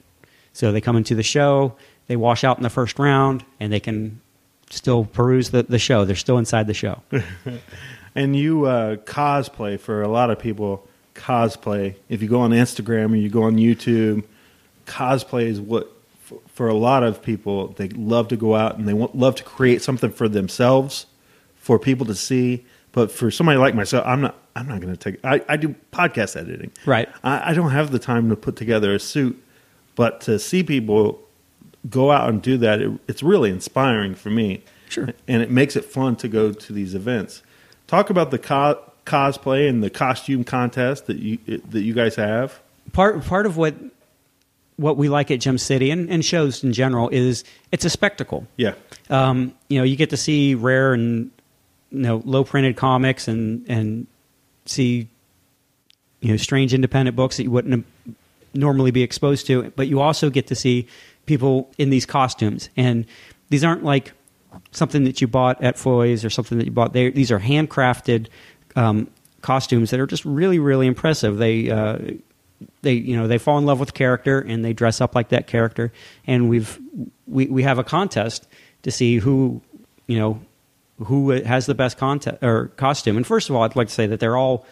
So 0.53 0.73
they 0.73 0.81
come 0.81 0.97
into 0.97 1.15
the 1.15 1.23
show, 1.23 1.77
they 2.09 2.17
wash 2.17 2.43
out 2.43 2.57
in 2.57 2.63
the 2.63 2.71
first 2.71 2.99
round, 2.99 3.45
and 3.61 3.73
they 3.73 3.81
can 3.81 4.21
still 4.71 5.05
peruse 5.05 5.51
the, 5.51 5.63
the 5.63 5.79
show. 5.79 6.05
They're 6.05 6.17
still 6.17 6.39
inside 6.39 6.67
the 6.67 6.75
show. 6.75 7.03
And 8.15 8.35
you 8.35 8.65
uh, 8.65 8.97
cosplay 8.97 9.79
for 9.79 10.03
a 10.03 10.09
lot 10.09 10.31
of 10.31 10.39
people. 10.39 10.87
Cosplay. 11.15 11.97
If 12.09 12.23
you 12.23 12.29
go 12.29 12.41
on 12.41 12.51
Instagram 12.51 13.13
or 13.13 13.17
you 13.17 13.29
go 13.29 13.45
on 13.45 13.57
YouTube, 13.57 14.25
cosplay 14.87 15.45
is 15.45 15.61
what 15.61 15.93
for, 16.61 16.69
a 16.69 16.75
lot 16.75 17.03
of 17.03 17.23
people 17.23 17.69
they 17.69 17.89
love 17.89 18.29
to 18.29 18.37
go 18.37 18.55
out 18.55 18.77
and 18.77 18.87
they 18.87 18.93
want, 18.93 19.17
love 19.17 19.35
to 19.37 19.43
create 19.43 19.81
something 19.81 20.11
for 20.11 20.29
themselves, 20.29 21.07
for 21.57 21.79
people 21.79 22.05
to 22.07 22.15
see. 22.15 22.67
But 22.93 23.11
for 23.11 23.31
somebody 23.31 23.59
like 23.59 23.75
myself, 23.75 24.05
I'm 24.07 24.21
not. 24.21 24.37
I'm 24.57 24.67
not 24.67 24.81
going 24.81 24.93
to 24.95 24.99
take. 24.99 25.25
I, 25.25 25.43
I 25.49 25.57
do 25.57 25.75
podcast 25.93 26.37
editing. 26.37 26.73
Right. 26.85 27.09
I, 27.23 27.53
I 27.53 27.55
don't 27.55 27.71
have 27.71 27.93
the 27.93 28.01
time 28.01 28.29
to 28.31 28.37
put 28.37 28.57
together 28.57 28.95
a 28.95 28.99
suit, 28.99 29.41
but 29.95 30.21
to 30.23 30.39
see 30.39 30.63
people 30.65 31.21
go 31.89 32.11
out 32.11 32.29
and 32.29 32.43
do 32.43 32.59
that, 32.59 32.83
it, 32.83 33.01
it's 33.07 33.23
really 33.23 33.51
inspiring 33.51 34.15
for 34.15 34.29
me. 34.29 34.63
Sure. 34.89 35.09
And 35.29 35.41
it 35.41 35.51
makes 35.51 35.77
it 35.77 35.85
fun 35.85 36.17
to 36.17 36.29
go 36.29 36.53
to 36.53 36.73
these 36.73 36.97
events. 36.97 37.43
Talk 37.87 38.11
about 38.11 38.33
the 38.33 38.39
co- 38.39 38.83
cosplay 39.07 39.69
and 39.69 39.83
the 39.83 39.91
costume 39.91 40.45
contest 40.45 41.07
that 41.07 41.19
you 41.19 41.39
that 41.47 41.83
you 41.83 41.95
guys 41.95 42.17
have. 42.17 42.61
part 42.93 43.25
part 43.25 43.47
of 43.47 43.57
what 43.57 43.75
what 44.81 44.97
we 44.97 45.11
like 45.11 45.31
at 45.31 45.41
Gem 45.41 45.59
City 45.59 45.91
and, 45.91 46.09
and 46.09 46.25
shows 46.25 46.65
in 46.65 46.73
general 46.73 47.11
is 47.11 47.45
it's 47.71 47.85
a 47.85 47.91
spectacle. 47.91 48.47
Yeah. 48.57 48.75
Um, 49.11 49.55
you 49.69 49.79
know, 49.79 49.85
you 49.85 49.95
get 49.95 50.11
to 50.11 50.17
see 50.17 50.55
rare 50.55 50.95
and 50.95 51.31
you 51.91 52.01
know 52.01 52.23
low 52.25 52.45
printed 52.45 52.77
comics 52.77 53.29
and 53.29 53.69
and 53.69 54.07
see 54.65 55.07
you 56.21 56.31
know 56.31 56.37
strange 56.39 56.73
independent 56.73 57.15
books 57.15 57.37
that 57.37 57.43
you 57.43 57.51
wouldn't 57.51 57.85
normally 58.55 58.91
be 58.91 59.03
exposed 59.03 59.47
to, 59.49 59.71
but 59.77 59.87
you 59.87 60.01
also 60.01 60.31
get 60.31 60.47
to 60.47 60.55
see 60.55 60.89
people 61.27 61.71
in 61.77 61.91
these 61.91 62.07
costumes 62.07 62.71
and 62.77 63.05
these 63.51 63.63
aren't 63.63 63.85
like 63.85 64.13
something 64.73 65.05
that 65.05 65.21
you 65.21 65.29
bought 65.29 65.63
at 65.63 65.77
Foy's 65.77 66.25
or 66.25 66.31
something 66.31 66.59
that 66.59 66.65
you 66.65 66.73
bought 66.73 66.93
there. 66.93 67.11
These 67.11 67.31
are 67.31 67.39
handcrafted 67.39 68.29
um, 68.77 69.09
costumes 69.43 69.91
that 69.91 70.01
are 70.01 70.07
just 70.07 70.25
really, 70.25 70.59
really 70.59 70.87
impressive. 70.87 71.37
They 71.37 71.71
uh, 71.71 71.99
they 72.83 72.93
you 72.93 73.17
know 73.17 73.27
they 73.27 73.39
fall 73.39 73.59
in 73.59 73.67
love 73.67 73.81
with 73.81 73.95
character 73.95 74.41
and 74.41 74.65
they 74.65 74.73
dress 74.73 75.01
up 75.01 75.15
like 75.15 75.31
that 75.31 75.47
character. 75.47 75.93
And 76.27 76.49
we've 76.49 76.79
we 77.27 77.47
we 77.47 77.63
have 77.63 77.79
a 77.79 77.85
contest 77.85 78.47
to 78.83 78.91
see 78.91 79.19
who 79.19 79.61
you 80.07 80.19
know 80.19 80.41
who 81.05 81.31
has 81.31 81.67
the 81.67 81.75
best 81.75 81.99
contest 81.99 82.43
or 82.43 82.69
costume. 82.77 83.17
And 83.17 83.27
first 83.27 83.49
of 83.49 83.57
all, 83.57 83.63
I'd 83.63 83.77
like 83.77 83.89
to 83.89 83.95
say 83.95 84.07
that 84.07 84.21
they're 84.21 84.37
all 84.37 84.67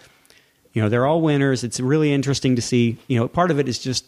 you 0.73 0.83
know 0.83 0.89
they're 0.89 1.07
all 1.07 1.21
winners. 1.21 1.65
It's 1.65 1.81
really 1.81 2.13
interesting 2.13 2.57
to 2.57 2.63
see. 2.63 2.99
You 3.09 3.19
know, 3.19 3.29
part 3.29 3.51
of 3.51 3.59
it 3.59 3.69
is 3.69 3.79
just 3.79 4.05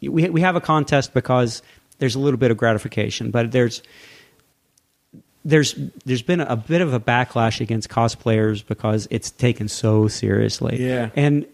we 0.00 0.28
we 0.30 0.40
have 0.40 0.56
a 0.56 0.60
contest 0.60 1.12
because 1.14 1.62
there's 1.98 2.14
a 2.14 2.18
little 2.18 2.38
bit 2.38 2.50
of 2.50 2.56
gratification, 2.56 3.30
but 3.30 3.52
there's 3.52 3.82
there's 5.44 5.74
there's 6.04 6.22
been 6.22 6.40
a 6.40 6.56
bit 6.56 6.80
of 6.80 6.92
a 6.92 7.00
backlash 7.00 7.60
against 7.60 7.88
cosplayers 7.88 8.66
because 8.66 9.06
it's 9.10 9.30
taken 9.30 9.68
so 9.68 10.08
seriously. 10.08 10.82
Yeah. 10.84 11.10
And 11.14 11.46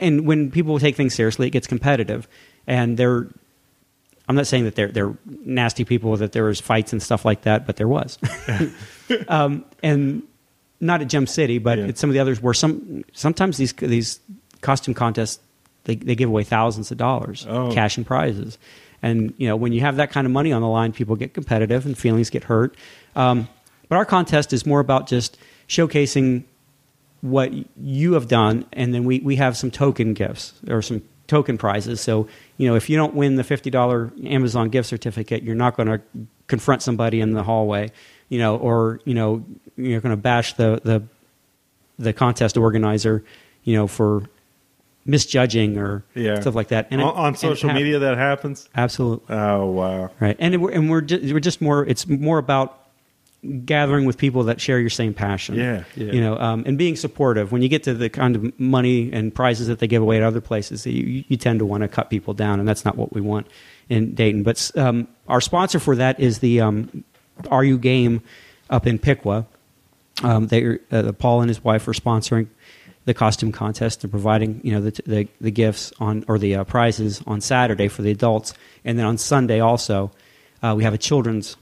and 0.00 0.26
when 0.26 0.50
people 0.50 0.78
take 0.78 0.96
things 0.96 1.14
seriously, 1.14 1.46
it 1.46 1.50
gets 1.50 1.66
competitive. 1.66 2.26
And 2.66 2.96
they're 2.96 3.28
I'm 4.28 4.36
not 4.36 4.46
saying 4.46 4.64
that 4.64 4.74
they're 4.76 4.88
they're 4.88 5.14
nasty 5.44 5.84
people 5.84 6.16
that 6.16 6.32
there 6.32 6.44
was 6.44 6.60
fights 6.60 6.92
and 6.92 7.02
stuff 7.02 7.24
like 7.24 7.42
that, 7.42 7.66
but 7.66 7.76
there 7.76 7.88
was. 7.88 8.18
um, 9.28 9.64
and 9.82 10.22
not 10.80 11.00
at 11.02 11.08
Gem 11.08 11.26
City, 11.26 11.58
but 11.58 11.78
Yeah. 11.78 11.86
at 11.86 11.98
some 11.98 12.08
of 12.10 12.14
the 12.14 12.20
others 12.20 12.40
where 12.40 12.54
some 12.54 13.04
sometimes 13.12 13.56
these 13.56 13.72
these 13.74 14.20
costume 14.60 14.94
contests 14.94 15.40
they, 15.84 15.96
they 15.96 16.14
give 16.14 16.28
away 16.28 16.44
thousands 16.44 16.90
of 16.90 16.98
dollars 16.98 17.46
Oh. 17.48 17.72
cash 17.72 17.96
and 17.96 18.06
prizes. 18.06 18.58
And 19.02 19.32
you 19.38 19.48
know 19.48 19.56
when 19.56 19.72
you 19.72 19.80
have 19.80 19.96
that 19.96 20.10
kind 20.10 20.26
of 20.26 20.32
money 20.32 20.52
on 20.52 20.62
the 20.62 20.68
line, 20.68 20.92
people 20.92 21.16
get 21.16 21.34
competitive 21.34 21.86
and 21.86 21.96
feelings 21.98 22.30
get 22.30 22.44
hurt. 22.44 22.76
Um, 23.16 23.48
but 23.88 23.96
our 23.96 24.04
contest 24.04 24.52
is 24.52 24.64
more 24.66 24.78
about 24.80 25.08
just 25.08 25.36
showcasing 25.68 26.44
what 27.20 27.52
you 27.78 28.14
have 28.14 28.28
done, 28.28 28.64
and 28.72 28.94
then 28.94 29.04
we, 29.04 29.20
we 29.20 29.36
have 29.36 29.56
some 29.56 29.70
token 29.70 30.14
gifts 30.14 30.54
or 30.68 30.80
some 30.82 31.02
token 31.26 31.58
prizes. 31.58 32.00
So, 32.00 32.26
you 32.56 32.66
know, 32.68 32.74
if 32.76 32.88
you 32.90 32.96
don't 32.96 33.14
win 33.14 33.36
the 33.36 33.42
$50 33.44 34.26
Amazon 34.26 34.68
gift 34.70 34.88
certificate, 34.88 35.42
you're 35.42 35.54
not 35.54 35.76
going 35.76 35.88
to 35.88 36.00
confront 36.48 36.82
somebody 36.82 37.20
in 37.20 37.32
the 37.32 37.42
hallway, 37.42 37.90
you 38.28 38.38
know, 38.38 38.56
or, 38.56 39.00
you 39.04 39.14
know, 39.14 39.44
you're 39.76 40.00
going 40.00 40.10
to 40.10 40.16
bash 40.20 40.54
the, 40.54 40.80
the, 40.82 41.02
the 41.98 42.12
contest 42.12 42.56
organizer, 42.56 43.22
you 43.64 43.76
know, 43.76 43.86
for 43.86 44.22
misjudging 45.04 45.78
or 45.78 46.04
Yeah. 46.14 46.40
stuff 46.40 46.54
like 46.54 46.68
that. 46.68 46.92
on, 46.92 47.00
it- 47.00 47.02
on 47.04 47.26
and 47.28 47.38
social 47.38 47.70
ha- 47.70 47.74
media 47.76 47.98
that 48.00 48.16
happens. 48.18 48.68
Absolutely. 48.74 49.34
Oh 49.34 49.66
wow. 49.66 50.10
Right, 50.20 50.36
and 50.38 50.60
we're, 50.60 50.70
and 50.72 50.90
we're 50.90 51.00
just, 51.00 51.32
we're 51.32 51.40
just 51.40 51.60
more. 51.60 51.84
It's 51.86 52.06
more 52.06 52.38
about 52.38 52.79
gathering 53.64 54.04
with 54.04 54.18
people 54.18 54.44
that 54.44 54.60
share 54.60 54.78
your 54.78 54.90
same 54.90 55.14
passion. 55.14 55.54
Yeah, 55.54 55.84
yeah. 55.96 56.12
You 56.12 56.20
know, 56.20 56.38
um, 56.38 56.64
and 56.66 56.76
being 56.76 56.96
supportive. 56.96 57.52
When 57.52 57.62
you 57.62 57.68
get 57.68 57.84
to 57.84 57.94
the 57.94 58.10
kind 58.10 58.36
of 58.36 58.58
money 58.60 59.10
and 59.12 59.34
prizes 59.34 59.68
that 59.68 59.78
they 59.78 59.86
give 59.86 60.02
away 60.02 60.18
at 60.18 60.22
other 60.22 60.40
places, 60.40 60.86
you, 60.86 61.24
you 61.26 61.36
tend 61.36 61.60
to 61.60 61.66
want 61.66 61.82
to 61.82 61.88
cut 61.88 62.10
people 62.10 62.34
down, 62.34 62.58
and 62.58 62.68
that's 62.68 62.84
not 62.84 62.96
what 62.96 63.12
we 63.12 63.20
want 63.20 63.46
in 63.88 64.14
Dayton. 64.14 64.42
But 64.42 64.70
um, 64.76 65.08
our 65.28 65.40
sponsor 65.40 65.78
for 65.78 65.96
that 65.96 66.20
is 66.20 66.40
the 66.40 66.60
um, 66.60 67.04
Are 67.50 67.64
You 67.64 67.78
Game 67.78 68.22
up 68.68 68.86
in 68.86 68.98
Piqua. 68.98 69.46
Um, 70.22 70.48
they 70.48 70.78
uh, 70.90 71.12
Paul 71.12 71.40
and 71.40 71.48
his 71.48 71.64
wife 71.64 71.88
are 71.88 71.92
sponsoring 71.92 72.48
the 73.06 73.14
costume 73.14 73.52
contest. 73.52 74.02
They're 74.02 74.10
providing 74.10 74.60
you 74.62 74.72
know 74.72 74.82
the 74.82 75.02
the, 75.06 75.28
the 75.40 75.50
gifts 75.50 75.92
on 75.98 76.24
or 76.28 76.38
the 76.38 76.56
uh, 76.56 76.64
prizes 76.64 77.22
on 77.26 77.40
Saturday 77.40 77.88
for 77.88 78.02
the 78.02 78.10
adults, 78.10 78.52
and 78.84 78.98
then 78.98 79.06
on 79.06 79.16
Sunday 79.16 79.60
also 79.60 80.10
uh, 80.62 80.74
we 80.76 80.84
have 80.84 80.92
a 80.92 80.98
children's 80.98 81.56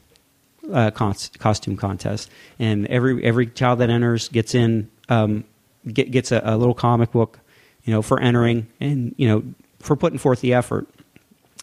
uh, 0.72 0.90
cons- 0.90 1.30
costume 1.38 1.76
contest, 1.76 2.30
and 2.58 2.86
every 2.86 3.24
every 3.24 3.46
child 3.46 3.80
that 3.80 3.90
enters 3.90 4.28
gets 4.28 4.54
in 4.54 4.90
um, 5.08 5.44
get, 5.90 6.10
gets 6.10 6.32
a, 6.32 6.40
a 6.44 6.56
little 6.56 6.74
comic 6.74 7.12
book, 7.12 7.40
you 7.84 7.92
know, 7.92 8.02
for 8.02 8.20
entering 8.20 8.66
and 8.80 9.14
you 9.16 9.28
know 9.28 9.42
for 9.80 9.96
putting 9.96 10.18
forth 10.18 10.40
the 10.40 10.54
effort. 10.54 10.88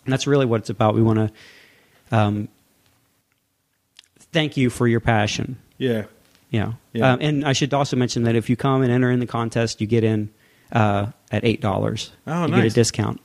And 0.06 0.14
that's 0.14 0.28
really 0.28 0.46
what 0.46 0.62
it's 0.62 0.70
about. 0.70 0.96
We 0.96 1.02
want 1.02 1.20
to 1.20 2.16
um, 2.16 2.48
thank 4.32 4.58
you 4.58 4.70
for 4.70 4.88
your 4.88 5.00
passion. 5.00 5.58
Yeah. 5.78 6.06
Yeah. 6.50 6.74
Yeah. 6.94 7.14
Um, 7.14 7.20
and 7.22 7.46
I 7.46 7.54
should 7.54 7.74
also 7.74 7.96
mention 7.96 8.24
that 8.24 8.36
if 8.36 8.50
you 8.50 8.56
come 8.56 8.82
and 8.84 8.92
enter 8.92 9.12
in 9.12 9.20
the 9.20 9.26
contest, 9.26 9.82
you 9.82 9.88
get 9.88 10.04
in 10.04 10.30
uh, 10.72 11.08
at 11.32 11.44
eight 11.44 11.62
dollars. 11.62 12.12
Oh, 12.28 12.46
you 12.46 12.56
get 12.56 12.66
a 12.66 12.70
discount 12.70 13.20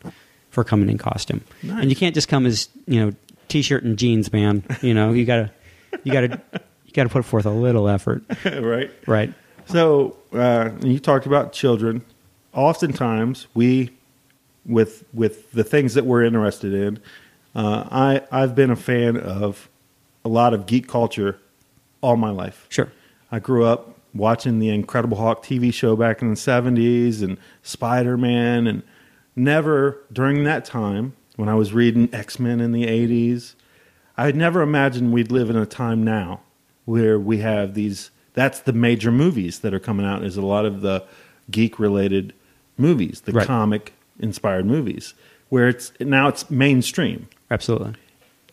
for 0.51 0.65
coming 0.65 0.89
in 0.89 0.99
costume. 0.99 1.43
Nice. 1.63 1.83
And 1.83 1.91
you 1.91 1.97
can't 1.97 2.15
just 2.15 2.29
come 2.29 2.47
as 2.47 2.69
you 2.87 3.05
know 3.05 3.13
t-shirt 3.49 3.85
and 3.85 3.99
jeans, 3.99 4.33
man. 4.33 4.65
You 4.81 4.95
know 4.95 5.13
you 5.13 5.25
gotta 5.25 5.51
you 6.05 6.13
gotta 6.13 6.41
you 6.53 6.93
gotta 6.93 7.09
put 7.09 7.25
forth 7.25 7.47
a 7.47 7.51
little 7.51 7.89
effort. 7.89 8.23
right. 8.45 8.91
Right. 9.07 9.33
So 9.67 10.17
uh, 10.33 10.71
you 10.83 10.99
talked 10.99 11.27
about 11.27 11.53
children. 11.53 12.05
Oftentimes, 12.53 13.47
we 13.55 13.91
with 14.67 15.05
with 15.13 15.51
the 15.53 15.65
things 15.65 15.95
that 15.95 16.05
we're 16.05 16.25
interested 16.25 16.75
in. 16.75 16.99
Uh, 17.55 17.85
I 17.91 18.23
I've 18.31 18.55
been 18.55 18.71
a 18.71 18.77
fan 18.77 19.17
of 19.17 19.69
a 20.25 20.29
lot 20.29 20.55
of 20.55 20.67
geek 20.67 20.89
culture 20.89 21.39
all 22.01 22.17
my 22.17 22.31
life. 22.31 22.67
Sure. 22.69 22.91
I 23.33 23.39
grew 23.39 23.65
up 23.65 23.97
watching 24.15 24.59
the 24.59 24.71
Incredible 24.71 25.17
Hulk 25.17 25.45
TV 25.45 25.73
show 25.73 25.97
back 25.97 26.23
in 26.23 26.29
the 26.31 26.35
'70s 26.35 27.23
and 27.23 27.39
Spider 27.63 28.17
Man, 28.17 28.67
and 28.67 28.83
never 29.37 29.99
during 30.13 30.45
that 30.45 30.65
time 30.65 31.15
when 31.37 31.49
I 31.49 31.55
was 31.55 31.73
reading 31.73 32.09
X 32.13 32.39
Men 32.39 32.61
in 32.61 32.73
the 32.73 32.85
'80s, 32.87 33.55
I 34.21 34.27
had 34.27 34.37
never 34.37 34.61
imagined 34.61 35.15
we'd 35.15 35.33
live 35.33 35.49
in 35.49 35.57
a 35.57 35.65
time 35.65 36.05
now 36.05 36.41
where 36.85 37.19
we 37.19 37.39
have 37.39 37.73
these. 37.73 38.11
That's 38.35 38.61
the 38.61 38.75
major 38.75 39.11
movies 39.11 39.61
that 39.61 39.73
are 39.73 39.81
coming 39.81 40.05
out. 40.05 40.23
Is 40.25 40.37
a 40.37 40.43
lot 40.43 40.67
of 40.67 40.83
the 40.83 41.05
geek 41.51 41.79
related 41.79 42.35
movies, 42.77 43.23
the 43.23 43.33
Right. 43.33 43.47
comic 43.47 43.95
inspired 44.19 44.67
movies, 44.67 45.15
where 45.49 45.69
it's 45.69 45.93
now 46.01 46.29
it's 46.29 46.51
mainstream. 46.51 47.29
Absolutely. 47.51 47.95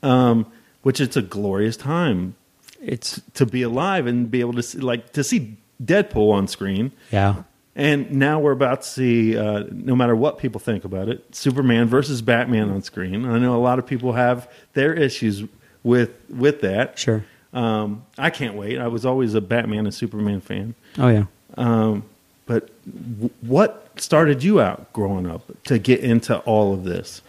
Um, 0.02 0.46
which 0.84 1.02
it's 1.02 1.18
a 1.18 1.22
glorious 1.22 1.76
time 1.76 2.36
It's 2.82 3.20
to 3.34 3.46
be 3.46 3.62
alive 3.64 4.08
and 4.08 4.32
be 4.32 4.40
able 4.40 4.54
to 4.54 4.64
see, 4.64 4.78
like 4.78 5.12
to 5.14 5.24
see 5.24 5.58
Deadpool 5.84 6.32
on 6.32 6.48
screen. 6.48 6.92
yeah. 7.12 7.44
And 7.78 8.12
now 8.14 8.40
we're 8.40 8.54
about 8.54 8.82
to 8.82 8.88
see, 8.88 9.38
uh, 9.38 9.66
no 9.72 9.96
matter 9.96 10.16
what 10.16 10.40
people 10.40 10.60
think 10.60 10.84
about 10.84 11.10
it, 11.10 11.24
Superman 11.36 11.86
versus 11.88 12.24
Batman 12.24 12.72
on 12.72 12.82
screen. 12.82 13.24
I 13.24 13.38
know 13.38 13.56
a 13.56 13.62
lot 13.62 13.78
of 13.78 13.86
people 13.86 14.14
have 14.14 14.52
their 14.74 14.94
issues 14.94 15.44
with 15.84 16.10
with 16.28 16.62
that. 16.62 16.98
Sure. 16.98 17.24
Um, 17.54 18.04
I 18.18 18.32
can't 18.32 18.56
wait. 18.56 18.80
I 18.80 18.88
was 18.88 19.06
always 19.06 19.36
a 19.36 19.42
Batman 19.42 19.86
and 19.86 19.94
Superman 19.94 20.42
fan. 20.42 20.74
Oh 20.98 21.08
yeah. 21.08 21.26
Um, 21.56 22.04
but 22.48 22.70
w- 22.86 23.30
what 23.42 23.92
started 23.98 24.44
you 24.44 24.60
out 24.60 24.92
growing 24.92 25.28
up 25.30 25.44
to 25.66 25.78
get 25.78 26.00
into 26.00 26.40
all 26.40 26.74
of 26.74 26.84
this? 26.84 27.22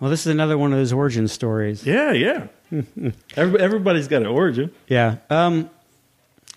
Well, 0.00 0.10
this 0.10 0.20
is 0.20 0.28
another 0.28 0.56
one 0.56 0.72
of 0.72 0.78
those 0.78 0.94
origin 0.94 1.28
stories. 1.28 1.84
Yeah, 1.84 2.12
yeah. 2.12 2.46
Everybody's 3.36 4.08
got 4.08 4.22
an 4.22 4.28
origin. 4.28 4.72
Yeah. 4.88 5.16
Um, 5.28 5.68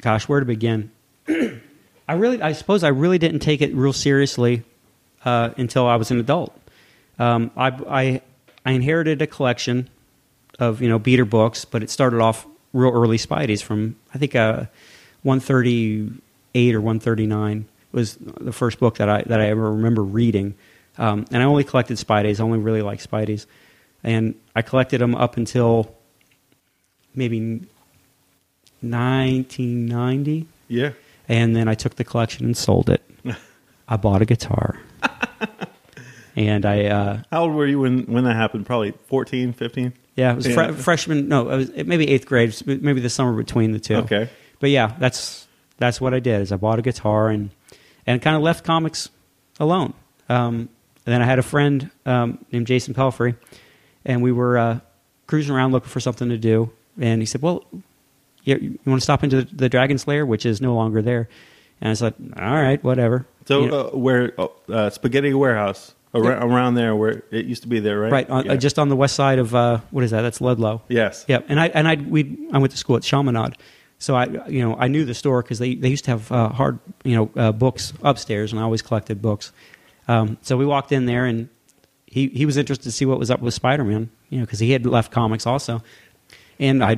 gosh, 0.02 0.30
where 0.30 0.40
to 0.40 0.46
begin? 0.46 0.92
I 2.08 2.14
really, 2.14 2.42
I 2.42 2.52
suppose, 2.54 2.84
I 2.84 2.90
really 2.90 3.18
didn't 3.18 3.40
take 3.40 3.62
it 3.62 3.74
real 3.74 3.94
seriously 3.94 4.64
uh, 5.24 5.52
until 5.58 5.88
I 5.88 5.96
was 5.96 6.12
an 6.12 6.20
adult. 6.20 6.58
Um, 7.20 7.52
I, 7.56 7.68
I, 7.68 8.22
I 8.66 8.72
inherited 8.72 9.22
a 9.22 9.28
collection 9.28 9.90
of 10.60 10.82
you 10.82 10.90
know 10.90 11.00
beater 11.00 11.26
books, 11.26 11.66
but 11.66 11.84
it 11.84 11.90
started 11.90 12.20
off 12.20 12.46
real 12.74 12.92
early 12.92 13.18
Spideys 13.18 13.62
from 13.62 13.96
I 14.14 14.18
think 14.18 14.36
uh, 14.36 14.66
138 15.24 16.76
or 16.76 16.82
139 16.82 17.66
was 17.92 18.16
the 18.16 18.52
first 18.52 18.80
book 18.80 18.98
that 18.98 19.10
I 19.10 19.22
that 19.24 19.40
I 19.40 19.48
ever 19.48 19.72
remember 19.74 20.04
reading. 20.04 20.56
Um, 20.98 21.26
and 21.32 21.42
I 21.42 21.46
only 21.46 21.64
collected 21.64 21.98
Spideys. 21.98 22.40
I 22.40 22.44
only 22.44 22.60
really 22.60 22.82
liked 22.82 23.10
Spideys, 23.10 23.46
and 24.04 24.36
I 24.56 24.62
collected 24.62 25.00
them 25.02 25.16
up 25.16 25.38
until 25.38 25.96
maybe 27.16 27.40
1990 28.82 30.48
Yeah. 30.68 30.92
And 31.28 31.56
then 31.56 31.68
I 31.68 31.74
took 31.76 31.96
the 31.96 32.04
collection 32.04 32.46
and 32.46 32.56
sold 32.58 32.90
it. 32.90 33.02
I 33.88 33.98
bought 33.98 34.22
a 34.22 34.26
guitar. 34.26 34.80
and 36.36 36.66
I 36.66 36.86
uh, 36.86 37.22
How 37.32 37.44
old 37.44 37.54
were 37.54 37.68
you 37.68 37.80
when, 37.80 38.04
when 38.06 38.24
that 38.24 38.36
happened? 38.36 38.66
Probably 38.66 38.92
14, 39.08 39.54
15? 39.54 39.94
yeah, 40.16 40.32
it 40.32 40.36
was 40.36 40.48
Yeah. 40.48 40.72
Fre- 40.72 40.74
freshman 40.82 41.28
no, 41.28 41.50
it 41.50 41.58
was 41.58 41.70
maybe 41.86 42.08
8th 42.08 42.26
grade, 42.26 42.56
maybe 42.82 43.02
the 43.02 43.10
summer 43.10 43.34
between 43.34 43.72
the 43.72 43.80
two. 43.80 43.96
Okay. 43.98 44.30
But 44.60 44.70
yeah, 44.70 44.94
that's 45.00 45.48
that's 45.78 46.00
what 46.00 46.14
I 46.14 46.20
did. 46.20 46.42
Is 46.42 46.52
I 46.52 46.56
bought 46.56 46.80
a 46.80 46.82
guitar 46.82 47.30
and 47.30 47.50
and 48.08 48.22
kind 48.22 48.36
of 48.36 48.42
left 48.42 48.64
comics 48.64 49.10
alone. 49.60 49.94
Um, 50.30 50.70
and 51.06 51.14
then 51.14 51.22
I 51.22 51.26
had 51.26 51.38
a 51.40 51.44
friend 51.44 51.90
um, 52.06 52.46
named 52.52 52.68
Jason 52.68 52.94
Pelfrey, 52.94 53.36
and 54.06 54.22
we 54.24 54.32
were 54.32 54.58
uh, 54.58 54.80
cruising 55.28 55.54
around 55.54 55.74
looking 55.74 55.90
for 55.90 56.00
something 56.00 56.30
to 56.30 56.38
do. 56.38 56.72
And 56.98 57.22
he 57.22 57.26
said, 57.26 57.42
"Well, 57.42 57.66
you, 58.44 58.56
you 58.58 58.80
want 58.86 59.02
to 59.02 59.04
stop 59.04 59.24
into 59.24 59.44
the 59.44 59.70
Dragon 59.70 59.98
Slayer, 59.98 60.26
which 60.26 60.46
is 60.46 60.62
no 60.62 60.76
longer 60.76 61.02
there?" 61.02 61.28
And 61.82 61.90
I 61.90 61.92
was 61.92 62.02
like, 62.02 62.16
"All 62.38 62.54
right, 62.54 62.84
whatever." 62.84 63.26
So 63.46 63.62
You 63.64 63.68
know- 63.72 63.80
uh, 63.94 63.98
where 63.98 64.34
oh, 64.38 64.52
uh, 64.72 64.90
Spaghetti 64.90 65.34
Warehouse 65.34 65.94
Ar- 66.14 66.24
Around 66.24 66.76
there, 66.76 66.96
where 66.96 67.24
it 67.32 67.46
used 67.46 67.64
to 67.64 67.68
be 67.68 67.80
there, 67.80 68.00
right? 68.00 68.12
Right, 68.12 68.30
on, 68.30 68.46
Yeah. 68.46 68.54
uh, 68.54 68.56
just 68.58 68.78
on 68.78 68.88
the 68.90 68.96
west 68.96 69.16
side 69.16 69.40
of 69.40 69.54
uh, 69.56 69.80
what 69.92 70.04
is 70.04 70.12
that? 70.12 70.22
That's 70.22 70.40
Ludlow. 70.42 70.82
Yes. 70.88 71.26
Yep. 71.28 71.46
And 71.50 71.60
I 71.60 71.68
and 71.70 71.88
I 71.88 71.96
we 71.96 72.38
I 72.54 72.60
went 72.60 72.72
to 72.72 72.78
school 72.78 72.96
at 72.98 73.04
Chaminade, 73.04 73.56
so 73.98 74.16
I 74.16 74.26
you 74.48 74.62
know 74.62 74.76
I 74.78 74.88
knew 74.88 75.06
the 75.06 75.16
store 75.16 75.42
because 75.42 75.60
they 75.60 75.74
they 75.76 75.90
used 75.90 76.06
to 76.06 76.12
have 76.12 76.32
uh, 76.32 76.50
hard 76.50 76.80
you 77.04 77.16
know 77.16 77.32
uh, 77.36 77.52
books 77.52 77.94
upstairs, 78.04 78.52
and 78.52 78.60
I 78.60 78.64
always 78.64 78.82
collected 78.84 79.22
books. 79.22 79.52
Um, 80.08 80.38
so 80.42 80.56
we 80.58 80.66
walked 80.66 80.92
in 80.92 81.06
there, 81.08 81.26
and 81.26 81.50
he 82.06 82.28
he 82.28 82.46
was 82.46 82.58
interested 82.58 82.84
to 82.84 82.92
see 82.92 83.06
what 83.06 83.18
was 83.18 83.32
up 83.32 83.42
with 83.42 83.54
Spider 83.56 83.84
Man, 83.84 84.10
you 84.30 84.38
know, 84.38 84.46
because 84.46 84.60
he 84.60 84.72
had 84.72 84.86
left 84.86 85.12
comics 85.12 85.48
also, 85.48 85.82
and 86.60 86.84
I, 86.84 86.98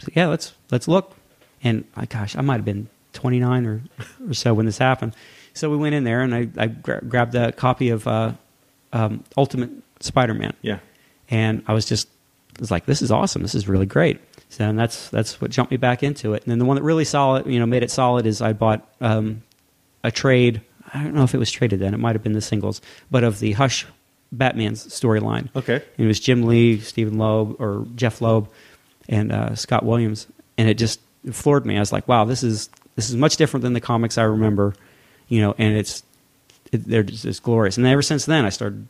said, 0.00 0.14
yeah, 0.16 0.26
let's 0.26 0.52
let's 0.70 0.88
look, 0.88 1.14
and 1.62 1.84
I 1.96 2.06
gosh, 2.06 2.36
I 2.36 2.40
might 2.40 2.56
have 2.56 2.64
been 2.64 2.88
twenty 3.12 3.40
nine 3.40 3.66
or 3.66 3.82
or 4.28 4.34
so 4.34 4.54
when 4.54 4.66
this 4.66 4.78
happened. 4.78 5.14
So 5.54 5.70
we 5.70 5.76
went 5.76 5.94
in 5.94 6.04
there, 6.04 6.20
and 6.22 6.34
I 6.34 6.48
I 6.56 6.66
gra- 6.66 7.02
grabbed 7.04 7.34
a 7.34 7.52
copy 7.52 7.90
of 7.90 8.06
uh, 8.06 8.32
um, 8.92 9.24
Ultimate 9.36 9.70
Spider 10.00 10.34
Man. 10.34 10.54
Yeah. 10.62 10.78
and 11.30 11.62
I 11.66 11.72
was 11.72 11.84
just 11.86 12.08
I 12.56 12.60
was 12.60 12.70
like, 12.70 12.86
this 12.86 13.02
is 13.02 13.10
awesome. 13.10 13.42
This 13.42 13.54
is 13.54 13.68
really 13.68 13.86
great. 13.86 14.20
So 14.50 14.64
and 14.64 14.78
that's 14.78 15.08
that's 15.10 15.40
what 15.40 15.50
jumped 15.50 15.70
me 15.70 15.76
back 15.76 16.02
into 16.02 16.32
it. 16.34 16.42
And 16.44 16.50
then 16.50 16.58
the 16.58 16.64
one 16.64 16.76
that 16.76 16.82
really 16.82 17.04
solid, 17.04 17.46
you 17.46 17.58
know, 17.58 17.66
made 17.66 17.82
it 17.82 17.90
solid 17.90 18.26
is 18.26 18.40
I 18.40 18.52
bought 18.52 18.86
um, 19.00 19.42
a 20.04 20.10
trade. 20.10 20.60
I 20.94 21.02
don't 21.02 21.14
know 21.14 21.24
if 21.24 21.34
it 21.34 21.38
was 21.38 21.50
traded 21.50 21.80
then. 21.80 21.92
It 21.92 21.98
might 21.98 22.14
have 22.14 22.22
been 22.22 22.32
the 22.32 22.40
singles, 22.40 22.80
but 23.10 23.24
of 23.24 23.40
the 23.40 23.52
Hush 23.52 23.84
Batman's 24.32 24.86
storyline. 24.86 25.48
Okay. 25.56 25.82
It 25.98 26.06
was 26.06 26.18
Jim 26.20 26.44
Lee, 26.44 26.78
Stephen 26.80 27.18
Loeb, 27.18 27.60
or 27.60 27.86
Jeph 27.94 28.20
Loeb, 28.20 28.48
and 29.08 29.32
uh, 29.32 29.54
Scott 29.54 29.84
Williams, 29.84 30.26
and 30.56 30.68
it 30.68 30.74
just 30.74 31.00
floored 31.32 31.66
me. 31.66 31.76
I 31.76 31.80
was 31.80 31.92
like, 31.92 32.06
wow, 32.06 32.24
this 32.24 32.42
is 32.42 32.68
this 32.96 33.10
is 33.10 33.16
much 33.16 33.36
different 33.36 33.62
than 33.62 33.72
the 33.72 33.80
comics 33.80 34.18
I 34.18 34.24
remember, 34.24 34.74
you 35.28 35.40
know, 35.40 35.54
and 35.58 35.76
it's 35.76 36.02
it, 36.72 36.84
they're 36.84 37.02
just 37.02 37.24
it's 37.24 37.40
glorious. 37.40 37.76
And 37.76 37.86
ever 37.86 38.02
since 38.02 38.26
then, 38.26 38.44
I 38.44 38.50
started. 38.50 38.86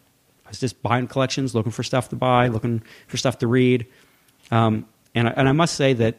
I 0.46 0.48
was 0.48 0.60
just 0.60 0.82
buying 0.82 1.08
collections, 1.08 1.54
looking 1.54 1.72
for 1.72 1.82
stuff 1.82 2.08
to 2.08 2.16
buy, 2.16 2.48
looking 2.48 2.82
for 3.06 3.18
stuff 3.18 3.38
to 3.40 3.46
read, 3.46 3.86
um, 4.50 4.86
and 5.14 5.28
I, 5.28 5.32
and 5.32 5.46
I 5.46 5.52
must 5.52 5.74
say 5.74 5.92
that 5.92 6.16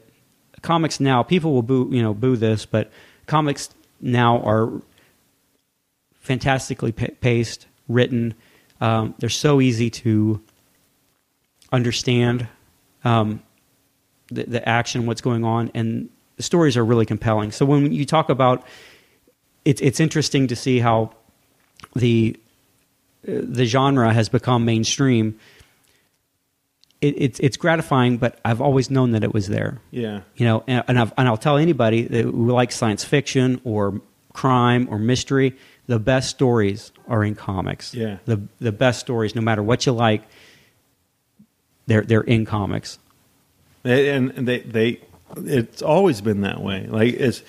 comics 0.62 1.00
now 1.00 1.24
people 1.24 1.54
will 1.54 1.64
boo 1.64 1.89
you 1.91 2.04
know 2.04 2.14
boo 2.14 2.36
this, 2.36 2.66
but 2.66 2.91
comics 3.26 3.70
now 4.00 4.39
are 4.43 4.82
fantastically 6.20 6.91
pa- 6.91 7.08
paced, 7.22 7.66
written. 7.88 8.36
Um, 8.80 9.16
they're 9.18 9.30
so 9.30 9.60
easy 9.60 9.89
to 9.89 10.41
understand 11.72 12.47
um, 13.04 13.41
the, 14.32 14.43
the 14.43 14.67
action, 14.67 15.05
what's 15.05 15.21
going 15.21 15.43
on, 15.43 15.71
and 15.73 16.09
the 16.38 16.43
stories 16.43 16.77
are 16.77 16.86
really 16.86 17.05
compelling. 17.05 17.51
So 17.51 17.65
when 17.65 17.91
you 17.91 18.05
talk 18.05 18.30
about, 18.30 18.65
it's 19.65 19.82
it's 19.82 19.99
interesting 19.99 20.47
to 20.47 20.55
see 20.55 20.80
how 20.80 21.11
the 21.95 22.38
the 23.23 23.65
genre 23.65 24.13
has 24.13 24.30
become 24.30 24.65
mainstream. 24.65 25.39
It, 27.01 27.15
it's 27.17 27.39
it's 27.39 27.57
gratifying, 27.57 28.17
but 28.17 28.39
I've 28.43 28.61
always 28.61 28.89
known 28.89 29.11
that 29.11 29.23
it 29.23 29.34
was 29.34 29.47
there. 29.47 29.80
Yeah. 29.91 30.21
You 30.36 30.45
know, 30.45 30.63
and, 30.67 30.84
and, 30.88 30.99
I've, 30.99 31.13
and 31.17 31.27
I'll 31.27 31.38
tell 31.38 31.57
anybody 31.57 32.03
that 32.03 32.23
who 32.23 32.51
likes 32.51 32.75
science 32.75 33.03
fiction 33.03 33.61
or 33.63 34.01
crime 34.34 34.88
or 34.89 34.99
mystery, 34.99 35.55
the 35.88 35.99
best 35.99 36.30
stories 36.30 36.91
are 37.07 37.23
in 37.23 37.36
comics. 37.36 37.93
Yeah. 37.93 38.17
The 38.25 38.41
the 38.59 38.71
best 38.71 38.99
stories, 38.99 39.36
no 39.36 39.41
matter 39.41 39.63
what 39.63 39.86
you 39.86 39.91
like, 39.91 40.23
they're 41.88 42.03
they're 42.03 42.21
in 42.21 42.45
comics. 42.45 42.99
And 43.84 44.32
they 44.32 44.59
they 44.59 45.01
it's 45.38 45.82
always 45.82 46.21
been 46.21 46.41
that 46.41 46.59
way 46.61 46.88
like 46.88 47.13
it's 47.13 47.43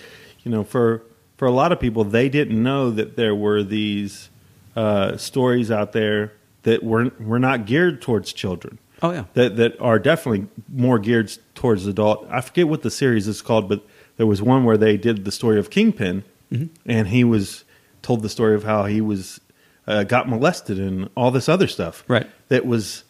you 0.45 0.51
know 0.51 0.63
for 0.65 1.03
for 1.39 1.47
a 1.49 1.51
lot 1.51 1.73
of 1.73 1.81
people 1.81 2.05
they 2.05 2.29
didn't 2.29 2.63
know 2.63 2.91
that 2.91 3.17
there 3.17 3.35
were 3.35 3.63
these 3.63 4.29
uh, 4.77 5.17
stories 5.17 5.71
out 5.71 5.93
there 5.93 6.33
that 6.63 6.83
were 6.83 7.11
were 7.19 7.39
not 7.39 7.65
geared 7.67 8.03
towards 8.03 8.33
children 8.33 8.79
Oh 9.03 9.13
yeah. 9.13 9.25
that 9.33 9.57
that 9.57 9.81
are 9.81 9.99
definitely 9.99 10.47
more 10.69 10.99
geared 10.99 11.33
towards 11.55 11.87
adult 11.87 12.27
i 12.31 12.41
forget 12.43 12.69
what 12.69 12.83
the 12.83 12.91
series 12.91 13.27
is 13.27 13.41
called 13.41 13.67
but 13.69 13.83
there 14.19 14.27
was 14.27 14.43
one 14.43 14.65
where 14.65 14.77
they 14.77 14.99
did 14.99 15.25
the 15.25 15.33
story 15.33 15.59
of 15.59 15.71
kingpin 15.71 16.23
Mm-hmm. 16.53 16.67
and 16.91 17.07
he 17.09 17.23
was 17.23 17.63
told 18.03 18.23
the 18.23 18.29
story 18.29 18.57
of 18.57 18.65
how 18.65 18.85
he 18.87 19.01
was 19.01 19.41
uh, 19.87 20.03
got 20.03 20.29
molested 20.29 20.79
and 20.81 21.09
all 21.17 21.31
this 21.31 21.49
other 21.49 21.69
stuff 21.69 22.03
Right. 22.09 22.29
that 22.49 22.67
was 22.67 23.05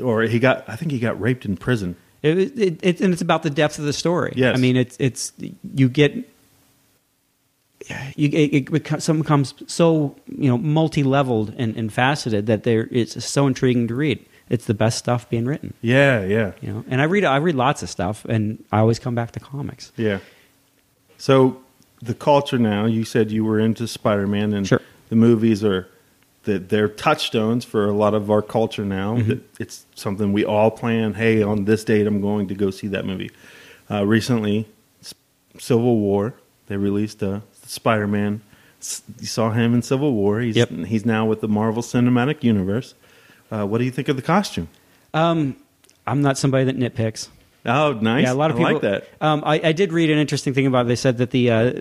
or 0.00 0.22
he 0.22 0.38
got 0.38 0.68
i 0.68 0.74
think 0.76 0.90
he 0.92 0.98
got 0.98 1.18
raped 1.20 1.44
in 1.46 1.56
prison 1.56 1.94
It, 2.22 2.58
it, 2.58 2.78
it, 2.82 3.00
and 3.00 3.12
it's 3.12 3.22
about 3.22 3.42
the 3.42 3.50
depth 3.50 3.78
of 3.78 3.84
the 3.84 3.92
story. 3.92 4.32
Yes. 4.36 4.56
I 4.56 4.60
mean, 4.60 4.76
it's 4.76 4.96
it's 5.00 5.32
you 5.74 5.88
get 5.88 6.14
you 6.14 6.24
it, 8.32 8.54
it 8.54 8.70
becomes, 8.70 9.04
some 9.04 9.18
becomes 9.22 9.54
so 9.66 10.14
you 10.26 10.48
know 10.48 10.56
multi 10.58 11.02
leveled 11.02 11.52
and, 11.58 11.76
and 11.76 11.92
faceted 11.92 12.46
that 12.46 12.62
there 12.62 12.86
it's 12.92 13.24
so 13.24 13.46
intriguing 13.46 13.88
to 13.88 13.94
read. 13.94 14.24
It's 14.48 14.66
the 14.66 14.74
best 14.74 14.98
stuff 14.98 15.28
being 15.30 15.46
written. 15.46 15.72
yeah 15.80 16.24
yeah 16.24 16.52
You 16.60 16.72
know, 16.72 16.84
and 16.88 17.00
I 17.00 17.04
read 17.04 17.24
I 17.24 17.36
read 17.38 17.54
lots 17.56 17.82
of 17.82 17.90
stuff, 17.90 18.24
and 18.26 18.62
I 18.70 18.78
always 18.78 18.98
come 18.98 19.14
back 19.14 19.32
to 19.32 19.40
comics. 19.40 19.92
Yeah. 19.96 20.18
So 21.18 21.60
the 22.00 22.14
culture 22.14 22.58
now, 22.58 22.84
you 22.86 23.04
said 23.04 23.30
you 23.30 23.44
were 23.44 23.58
into 23.58 23.88
Spider 23.88 24.26
Man 24.26 24.52
and 24.52 24.66
Sure. 24.66 24.80
the 25.08 25.16
movies 25.16 25.64
are 25.64 25.88
that 26.44 26.68
they're 26.68 26.88
touchstones 26.88 27.64
for 27.64 27.86
a 27.86 27.92
lot 27.92 28.14
of 28.14 28.30
our 28.30 28.42
culture 28.42 28.84
now. 28.84 29.16
Mm-hmm. 29.16 29.28
That 29.28 29.40
It's 29.60 29.86
something 29.94 30.32
we 30.32 30.44
all 30.44 30.70
plan, 30.70 31.14
hey, 31.14 31.42
on 31.42 31.64
this 31.64 31.84
date 31.84 32.06
I'm 32.06 32.20
going 32.20 32.48
to 32.48 32.54
go 32.54 32.70
see 32.70 32.88
that 32.88 33.04
movie. 33.06 33.30
Uh, 33.90 34.04
recently, 34.06 34.66
Civil 35.58 35.98
War, 35.98 36.34
they 36.66 36.76
released 36.76 37.22
a 37.22 37.42
Spider 37.66 38.06
Man. 38.06 38.40
You 39.20 39.26
saw 39.26 39.50
him 39.50 39.74
in 39.74 39.82
Civil 39.82 40.12
War. 40.12 40.40
He's 40.40 40.56
Yep. 40.56 40.70
he's 40.86 41.06
now 41.06 41.24
with 41.26 41.40
the 41.40 41.48
Marvel 41.48 41.82
Cinematic 41.82 42.42
Universe. 42.42 42.94
Uh, 43.50 43.64
what 43.66 43.78
do 43.78 43.84
you 43.84 43.90
think 43.90 44.08
of 44.08 44.16
the 44.16 44.22
costume? 44.22 44.68
Um, 45.14 45.56
I'm 46.06 46.22
not 46.22 46.38
somebody 46.38 46.64
that 46.64 46.76
nitpicks. 46.76 47.28
Oh, 47.64 47.92
nice. 47.92 48.24
Yeah, 48.24 48.32
a 48.32 48.34
lot 48.34 48.50
of 48.50 48.56
I 48.56 48.58
people 48.58 48.72
like 48.72 48.82
that. 48.82 49.08
Um, 49.20 49.42
I, 49.46 49.60
I 49.62 49.72
did 49.72 49.92
read 49.92 50.10
an 50.10 50.18
interesting 50.18 50.52
thing 50.52 50.66
about 50.66 50.86
it. 50.86 50.88
They 50.88 50.96
said 50.96 51.18
that 51.18 51.30
the 51.30 51.50
uh, 51.50 51.72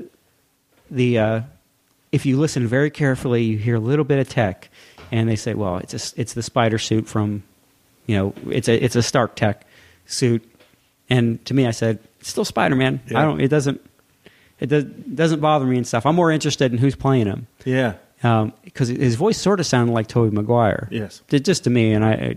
the 0.91 1.17
uh, 1.17 1.41
if 2.11 2.25
you 2.25 2.37
listen 2.39 2.67
very 2.67 2.89
carefully, 2.89 3.43
you 3.43 3.57
hear 3.57 3.75
a 3.75 3.79
little 3.79 4.05
bit 4.05 4.19
of 4.19 4.27
tech, 4.29 4.69
and 5.11 5.29
they 5.29 5.35
say, 5.35 5.53
well, 5.53 5.77
it's 5.77 5.93
a, 5.93 6.19
it's 6.21 6.33
the 6.33 6.43
spider 6.43 6.77
suit 6.77 7.07
from, 7.07 7.43
you 8.05 8.15
know, 8.17 8.33
it's 8.49 8.67
a 8.67 8.83
it's 8.83 8.95
a 8.95 9.01
Stark 9.03 9.35
Tech 9.35 9.65
suit, 10.05 10.43
and 11.09 11.43
to 11.45 11.53
me, 11.53 11.65
I 11.67 11.71
said 11.71 11.99
it's 12.19 12.29
still 12.29 12.45
Spider 12.45 12.75
Man. 12.75 12.99
Yeah. 13.07 13.19
I 13.19 13.23
don't. 13.23 13.39
It 13.41 13.47
doesn't. 13.49 13.81
It 14.59 14.67
does, 14.67 14.83
doesn't 14.83 15.39
bother 15.39 15.65
me 15.65 15.77
and 15.77 15.87
stuff. 15.87 16.05
I'm 16.05 16.15
more 16.15 16.31
interested 16.31 16.71
in 16.71 16.77
who's 16.77 16.95
playing 16.95 17.25
him 17.25 17.47
Yeah. 17.65 17.95
because 18.63 18.89
his 18.89 19.15
voice 19.15 19.39
sort 19.39 19.59
of 19.59 19.65
sounded 19.65 19.91
like 19.91 20.05
Tobey 20.05 20.35
Maguire. 20.35 20.87
Yes. 20.91 21.23
Just 21.29 21.63
to 21.63 21.71
me, 21.71 21.93
and 21.93 22.05
I, 22.05 22.35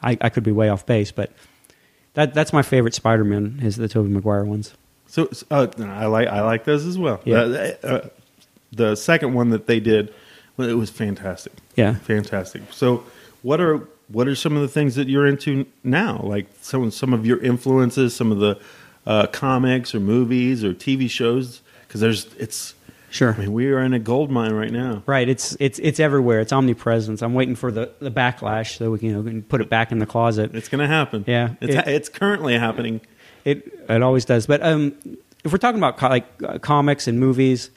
I, 0.00 0.16
I 0.20 0.28
could 0.28 0.44
be 0.44 0.52
way 0.52 0.68
off 0.68 0.86
base, 0.86 1.10
but 1.10 1.32
that 2.12 2.32
that's 2.32 2.52
my 2.52 2.62
favorite 2.62 2.94
Spider-Man 2.94 3.58
is 3.60 3.74
the 3.74 3.88
Tobey 3.88 4.08
Maguire 4.08 4.44
ones. 4.44 4.72
So 5.08 5.28
uh, 5.50 5.66
I 5.80 6.06
like 6.06 6.28
I 6.28 6.42
like 6.42 6.64
those 6.64 6.86
as 6.86 6.96
well. 6.96 7.20
Yeah. 7.24 7.38
Uh, 7.40 7.74
uh, 7.82 8.08
the 8.76 8.94
second 8.96 9.34
one 9.34 9.50
that 9.50 9.66
they 9.66 9.80
did, 9.80 10.12
well, 10.56 10.68
it 10.68 10.74
was 10.74 10.90
fantastic. 10.90 11.52
Yeah. 11.76 11.94
fantastic. 11.94 12.62
So 12.72 13.04
what 13.42 13.60
are 13.60 13.86
what 14.08 14.28
are 14.28 14.34
some 14.34 14.54
of 14.56 14.62
the 14.62 14.68
things 14.68 14.94
that 14.96 15.08
you're 15.08 15.26
into 15.26 15.66
now? 15.82 16.20
Like 16.22 16.46
some 16.60 16.90
some 16.90 17.12
of 17.12 17.24
your 17.26 17.38
influences, 17.38 18.14
some 18.14 18.30
of 18.32 18.38
the 18.38 18.58
uh, 19.06 19.26
comics 19.28 19.94
or 19.94 20.00
movies 20.00 20.62
or 20.64 20.74
TV 20.74 21.08
shows? 21.10 21.60
Because 21.86 22.00
there's 22.00 22.26
it's 22.38 22.74
Sure. 23.10 23.32
I 23.32 23.38
mean, 23.38 23.52
we 23.52 23.70
are 23.70 23.78
in 23.78 23.92
a 23.94 24.00
gold 24.00 24.28
mine 24.32 24.52
right 24.54 24.72
now. 24.72 25.04
Right. 25.06 25.28
It's 25.28 25.56
it's 25.60 25.78
it's 25.78 26.00
everywhere. 26.00 26.40
It's 26.40 26.52
omnipresence. 26.52 27.22
I'm 27.22 27.32
waiting 27.32 27.54
for 27.54 27.70
the, 27.70 27.92
the 28.00 28.10
backlash 28.10 28.76
so 28.76 28.90
we 28.90 28.98
can 28.98 29.08
you 29.08 29.14
know 29.14 29.22
can 29.22 29.40
put 29.42 29.60
it 29.60 29.68
back 29.70 29.92
in 29.92 30.00
the 30.00 30.06
closet. 30.06 30.52
It's 30.54 30.68
going 30.68 30.80
to 30.80 30.88
happen. 30.88 31.24
Yeah. 31.28 31.50
it's 31.60 31.74
It- 31.74 31.86
it's 31.88 32.08
currently 32.08 32.58
happening. 32.58 33.00
It 33.44 33.84
it 33.88 34.02
always 34.02 34.24
does. 34.24 34.46
But 34.46 34.64
um, 34.64 34.94
if 35.44 35.52
we're 35.52 35.58
talking 35.58 35.78
about 35.78 35.96
co- 35.96 36.08
like 36.08 36.26
uh, 36.42 36.58
comics 36.58 37.06
and 37.06 37.20
movies, 37.20 37.70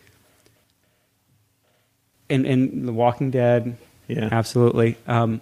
and 2.29 2.45
and 2.45 2.87
The 2.87 2.93
Walking 2.93 3.31
Dead, 3.31 3.77
Yeah. 4.07 4.29
absolutely. 4.31 4.97
Um, 5.07 5.41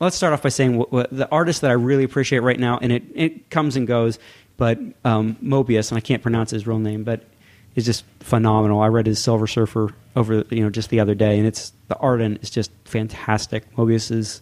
let's 0.00 0.16
start 0.16 0.32
off 0.32 0.42
by 0.42 0.48
saying 0.48 0.76
what, 0.76 0.92
what, 0.92 1.10
the 1.10 1.28
artist 1.30 1.60
that 1.62 1.70
I 1.70 1.74
really 1.74 2.04
appreciate 2.04 2.40
right 2.40 2.58
now, 2.58 2.78
and 2.80 2.92
it 2.92 3.02
it 3.14 3.50
comes 3.50 3.76
and 3.76 3.86
goes, 3.86 4.18
but 4.56 4.78
um, 5.04 5.36
Moebius, 5.42 5.90
and 5.90 5.98
I 5.98 6.00
can't 6.00 6.22
pronounce 6.22 6.50
his 6.50 6.66
real 6.66 6.78
name, 6.78 7.04
but 7.04 7.24
is 7.76 7.84
just 7.84 8.04
phenomenal. 8.20 8.80
I 8.80 8.88
read 8.88 9.06
his 9.06 9.18
Silver 9.20 9.46
Surfer 9.46 9.94
over 10.16 10.44
you 10.50 10.62
know 10.62 10.70
just 10.70 10.90
the 10.90 11.00
other 11.00 11.14
day, 11.14 11.38
and 11.38 11.46
it's 11.46 11.72
the 11.88 11.96
art 11.96 12.20
in 12.20 12.36
is 12.36 12.50
just 12.50 12.70
fantastic. 12.84 13.64
Moebius 13.76 14.10
is 14.10 14.40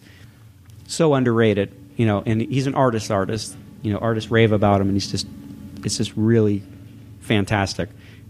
so 0.87 1.13
underrated, 1.13 1.71
you 1.95 2.05
know, 2.05 2.23
and 2.25 2.41
he's 2.41 2.67
an 2.67 2.75
artist 2.75 3.11
artist. 3.11 3.55
You 3.81 3.93
know, 3.93 3.99
artists 3.99 4.29
rave 4.29 4.51
about 4.51 4.81
him, 4.81 4.87
and 4.87 4.95
he's 4.95 5.09
just 5.09 5.27
it's 5.85 5.97
just 5.97 6.11
really 6.15 6.63
fantastic. 7.21 7.89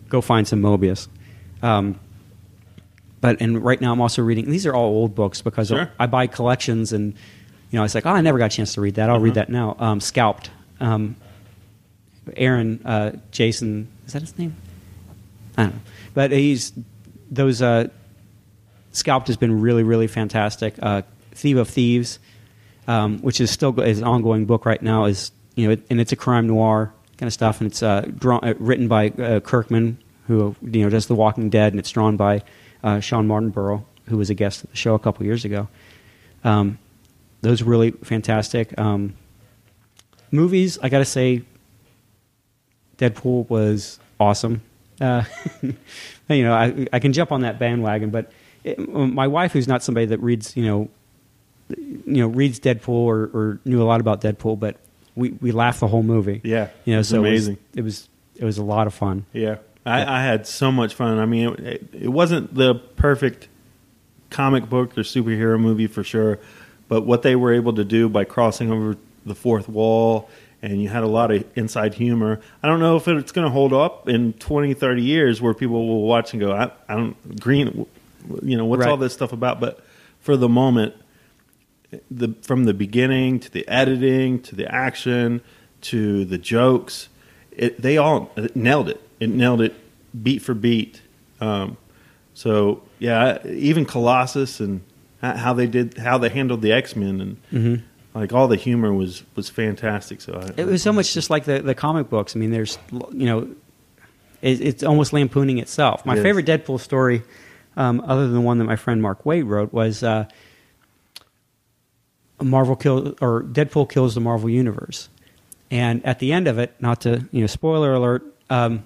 Go 0.09 0.21
find 0.21 0.47
some 0.47 0.61
Moebius. 0.61 1.07
Um, 1.61 1.99
but 3.21 3.41
and 3.41 3.63
right 3.63 3.79
now 3.81 3.91
I'm 3.91 4.01
also 4.01 4.21
reading. 4.21 4.49
These 4.49 4.65
are 4.65 4.73
all 4.73 4.85
old 4.89 5.15
books 5.15 5.41
because 5.41 5.67
Sure. 5.69 5.91
I 5.99 6.05
buy 6.07 6.27
collections, 6.27 6.93
and 6.93 7.13
you 7.71 7.77
know, 7.79 7.83
it's 7.83 7.93
like, 7.95 8.05
oh, 8.05 8.11
I 8.11 8.21
never 8.21 8.37
got 8.37 8.45
a 8.53 8.55
chance 8.55 8.73
to 8.75 8.81
read 8.81 8.95
that. 8.95 9.09
I'll 9.09 9.19
read 9.19 9.37
Uh-huh. 9.37 9.45
that 9.45 9.49
now. 9.49 9.75
Um, 9.79 9.99
Scalped. 9.99 10.49
Um, 10.79 11.15
Aaron, 12.37 12.79
uh, 12.85 13.11
Jason, 13.31 13.87
is 14.07 14.13
that 14.13 14.21
his 14.21 14.37
name? 14.37 14.55
I 15.57 15.63
don't 15.63 15.73
know. 15.75 15.81
But 16.13 16.31
he's 16.31 16.71
those 17.29 17.61
uh, 17.61 17.87
Scalped 18.91 19.27
has 19.27 19.37
been 19.37 19.61
really, 19.61 19.83
really 19.83 20.07
fantastic. 20.07 20.75
Uh, 20.81 21.01
Thief 21.33 21.57
of 21.57 21.67
Thieves, 21.69 22.19
um, 22.87 23.19
which 23.19 23.41
is 23.41 23.51
still 23.51 23.77
is 23.81 23.99
an 23.99 24.03
ongoing 24.05 24.45
book 24.45 24.65
right 24.65 24.81
now, 24.81 25.05
is 25.05 25.31
you 25.55 25.67
know, 25.67 25.73
it, 25.73 25.85
and 25.89 25.99
it's 25.99 26.11
a 26.11 26.15
crime 26.15 26.47
noir 26.47 26.93
kind 27.17 27.27
of 27.27 27.33
stuff, 27.33 27.59
and 27.61 27.69
it's 27.69 27.83
uh, 27.83 28.01
drawn, 28.17 28.43
uh, 28.43 28.53
written 28.59 28.87
by 28.87 29.09
uh, 29.09 29.39
Kirkman, 29.41 29.97
who 30.29 30.55
you 30.61 30.83
know 30.83 30.89
does 30.89 31.07
The 31.07 31.15
Walking 31.15 31.49
Dead, 31.49 31.73
and 31.73 31.79
it's 31.79 31.89
drawn 31.89 32.15
by 32.15 32.43
uh, 32.83 32.99
Shawn 32.99 33.27
Martinbrough, 33.27 33.83
who 34.05 34.15
was 34.17 34.29
a 34.29 34.35
guest 34.35 34.63
at 34.63 34.69
the 34.69 34.77
show 34.77 34.93
a 34.93 34.99
couple 34.99 35.25
years 35.25 35.43
ago. 35.43 35.67
Um, 36.43 36.77
those 37.41 37.63
were 37.63 37.71
really 37.71 37.91
fantastic. 37.91 38.77
Um, 38.79 39.15
movies, 40.31 40.77
I 40.83 40.89
got 40.89 40.99
to 40.99 41.05
say, 41.05 41.41
Deadpool 42.99 43.49
was 43.49 43.99
awesome. 44.19 44.61
Uh, 45.01 45.23
you 45.63 46.43
know, 46.43 46.53
I, 46.53 46.87
I 46.93 46.99
can 46.99 47.11
jump 47.11 47.31
on 47.31 47.41
that 47.41 47.57
bandwagon, 47.57 48.11
but 48.11 48.31
it, 48.63 48.77
my 48.87 49.27
wife, 49.27 49.51
who's 49.51 49.67
not 49.67 49.81
somebody 49.81 50.05
that 50.05 50.19
reads, 50.19 50.55
you 50.55 50.63
know, 50.63 50.89
you 51.69 52.21
know, 52.21 52.27
reads 52.27 52.59
Deadpool 52.59 52.89
or, 52.89 53.23
or 53.33 53.59
knew 53.65 53.81
a 53.81 53.85
lot 53.85 53.99
about 53.99 54.21
Deadpool, 54.21 54.59
but 54.59 54.75
we, 55.15 55.31
we 55.41 55.51
laughed 55.51 55.79
the 55.79 55.87
whole 55.87 56.03
movie. 56.03 56.39
Yeah, 56.43 56.69
you 56.85 56.95
know, 56.95 57.01
so 57.01 57.19
amazing. 57.19 57.57
It 57.73 57.81
was, 57.81 57.81
it 57.81 57.83
was 57.83 58.09
it 58.39 58.45
was 58.45 58.57
a 58.57 58.63
lot 58.63 58.87
of 58.87 58.93
fun. 58.93 59.25
Yeah, 59.33 59.57
I, 59.85 60.19
I 60.19 60.23
had 60.23 60.45
so 60.45 60.71
much 60.71 60.93
fun. 60.93 61.17
I 61.19 61.25
mean, 61.25 61.49
it, 61.65 61.87
it 61.93 62.07
wasn't 62.09 62.53
the 62.53 62.75
perfect 62.75 63.47
comic 64.29 64.69
book 64.69 64.97
or 64.97 65.01
superhero 65.01 65.59
movie 65.59 65.87
for 65.87 66.03
sure, 66.03 66.39
but 66.87 67.01
what 67.05 67.21
they 67.23 67.35
were 67.35 67.53
able 67.53 67.73
to 67.73 67.83
do 67.85 68.09
by 68.09 68.23
crossing 68.25 68.71
over 68.71 68.97
the 69.25 69.35
fourth 69.35 69.67
wall 69.69 70.29
and 70.61 70.81
you 70.81 70.89
had 70.89 71.03
a 71.03 71.07
lot 71.07 71.31
of 71.31 71.45
inside 71.55 71.93
humor. 71.93 72.41
I 72.61 72.67
don't 72.67 72.79
know 72.81 72.97
if 72.97 73.07
it's 73.07 73.31
going 73.31 73.45
to 73.45 73.51
hold 73.51 73.71
up 73.73 74.09
in 74.09 74.33
20, 74.33 74.73
30 74.73 75.01
years 75.01 75.41
where 75.41 75.53
people 75.53 75.87
will 75.87 76.01
watch 76.03 76.33
and 76.33 76.41
go, 76.41 76.51
I, 76.51 76.71
I 76.87 76.95
don't, 76.95 77.39
green, 77.39 77.85
you 78.43 78.57
know, 78.57 78.65
what's 78.65 78.81
Right. 78.81 78.89
all 78.89 78.97
this 78.97 79.13
stuff 79.13 79.31
about? 79.31 79.59
But 79.61 79.83
for 80.19 80.35
the 80.35 80.49
moment, 80.49 80.95
the 82.11 82.35
from 82.41 82.65
the 82.65 82.73
beginning 82.73 83.39
to 83.39 83.49
the 83.49 83.67
editing 83.67 84.41
to 84.43 84.55
the 84.55 84.69
action 84.73 85.41
to 85.81 86.25
the 86.25 86.37
jokes, 86.37 87.09
it, 87.51 87.81
they 87.81 87.97
all 87.97 88.31
uh, 88.37 88.47
nailed 88.53 88.89
it. 88.89 89.01
It 89.19 89.29
nailed 89.29 89.61
it 89.61 89.73
beat 90.23 90.41
for 90.41 90.53
beat. 90.53 91.01
Um, 91.41 91.77
so 92.33 92.81
yeah, 92.99 93.45
even 93.47 93.85
Colossus 93.85 94.59
and 94.59 94.81
how 95.21 95.53
they 95.53 95.67
did 95.67 95.97
how 95.97 96.17
they 96.17 96.29
handled 96.29 96.61
the 96.61 96.71
X 96.71 96.95
Men 96.95 97.19
and 97.21 97.37
Mhm. 97.51 97.81
like 98.13 98.31
all 98.33 98.47
the 98.47 98.55
humor 98.55 98.93
was 98.93 99.23
was 99.35 99.49
fantastic. 99.49 100.21
So 100.21 100.33
I, 100.35 100.61
It 100.61 100.65
was 100.65 100.81
so 100.81 100.93
much 100.93 101.13
just 101.13 101.29
like 101.29 101.43
the, 101.45 101.59
the 101.61 101.75
comic 101.75 102.09
books. 102.09 102.35
I 102.35 102.39
mean, 102.39 102.51
there's, 102.51 102.77
you 102.91 103.25
know, 103.25 103.49
it, 104.41 104.61
it's 104.61 104.83
almost 104.83 105.11
lampooning 105.11 105.57
itself. 105.57 106.05
My 106.05 106.15
is. 106.15 106.23
favorite 106.23 106.45
Deadpool 106.45 106.79
story, 106.79 107.23
um, 107.75 108.01
other 108.07 108.23
than 108.25 108.33
the 108.35 108.41
one 108.41 108.57
that 108.59 108.63
my 108.65 108.77
friend 108.77 109.01
Mark 109.01 109.23
Waid 109.25 109.45
wrote, 109.45 109.73
was 109.73 110.01
uh, 110.01 110.25
Marvel 112.41 112.75
kill 112.77 113.15
or 113.21 113.43
Deadpool 113.43 113.89
kills 113.89 114.15
the 114.15 114.21
Marvel 114.21 114.49
universe, 114.49 115.09
and 115.69 116.05
at 116.05 116.19
the 116.19 116.31
end 116.31 116.47
of 116.47 116.57
it, 116.57 116.73
not 116.79 117.01
to 117.01 117.27
you 117.31 117.41
know, 117.41 117.47
spoiler 117.47 117.93
alert, 117.93 118.23
um, 118.49 118.85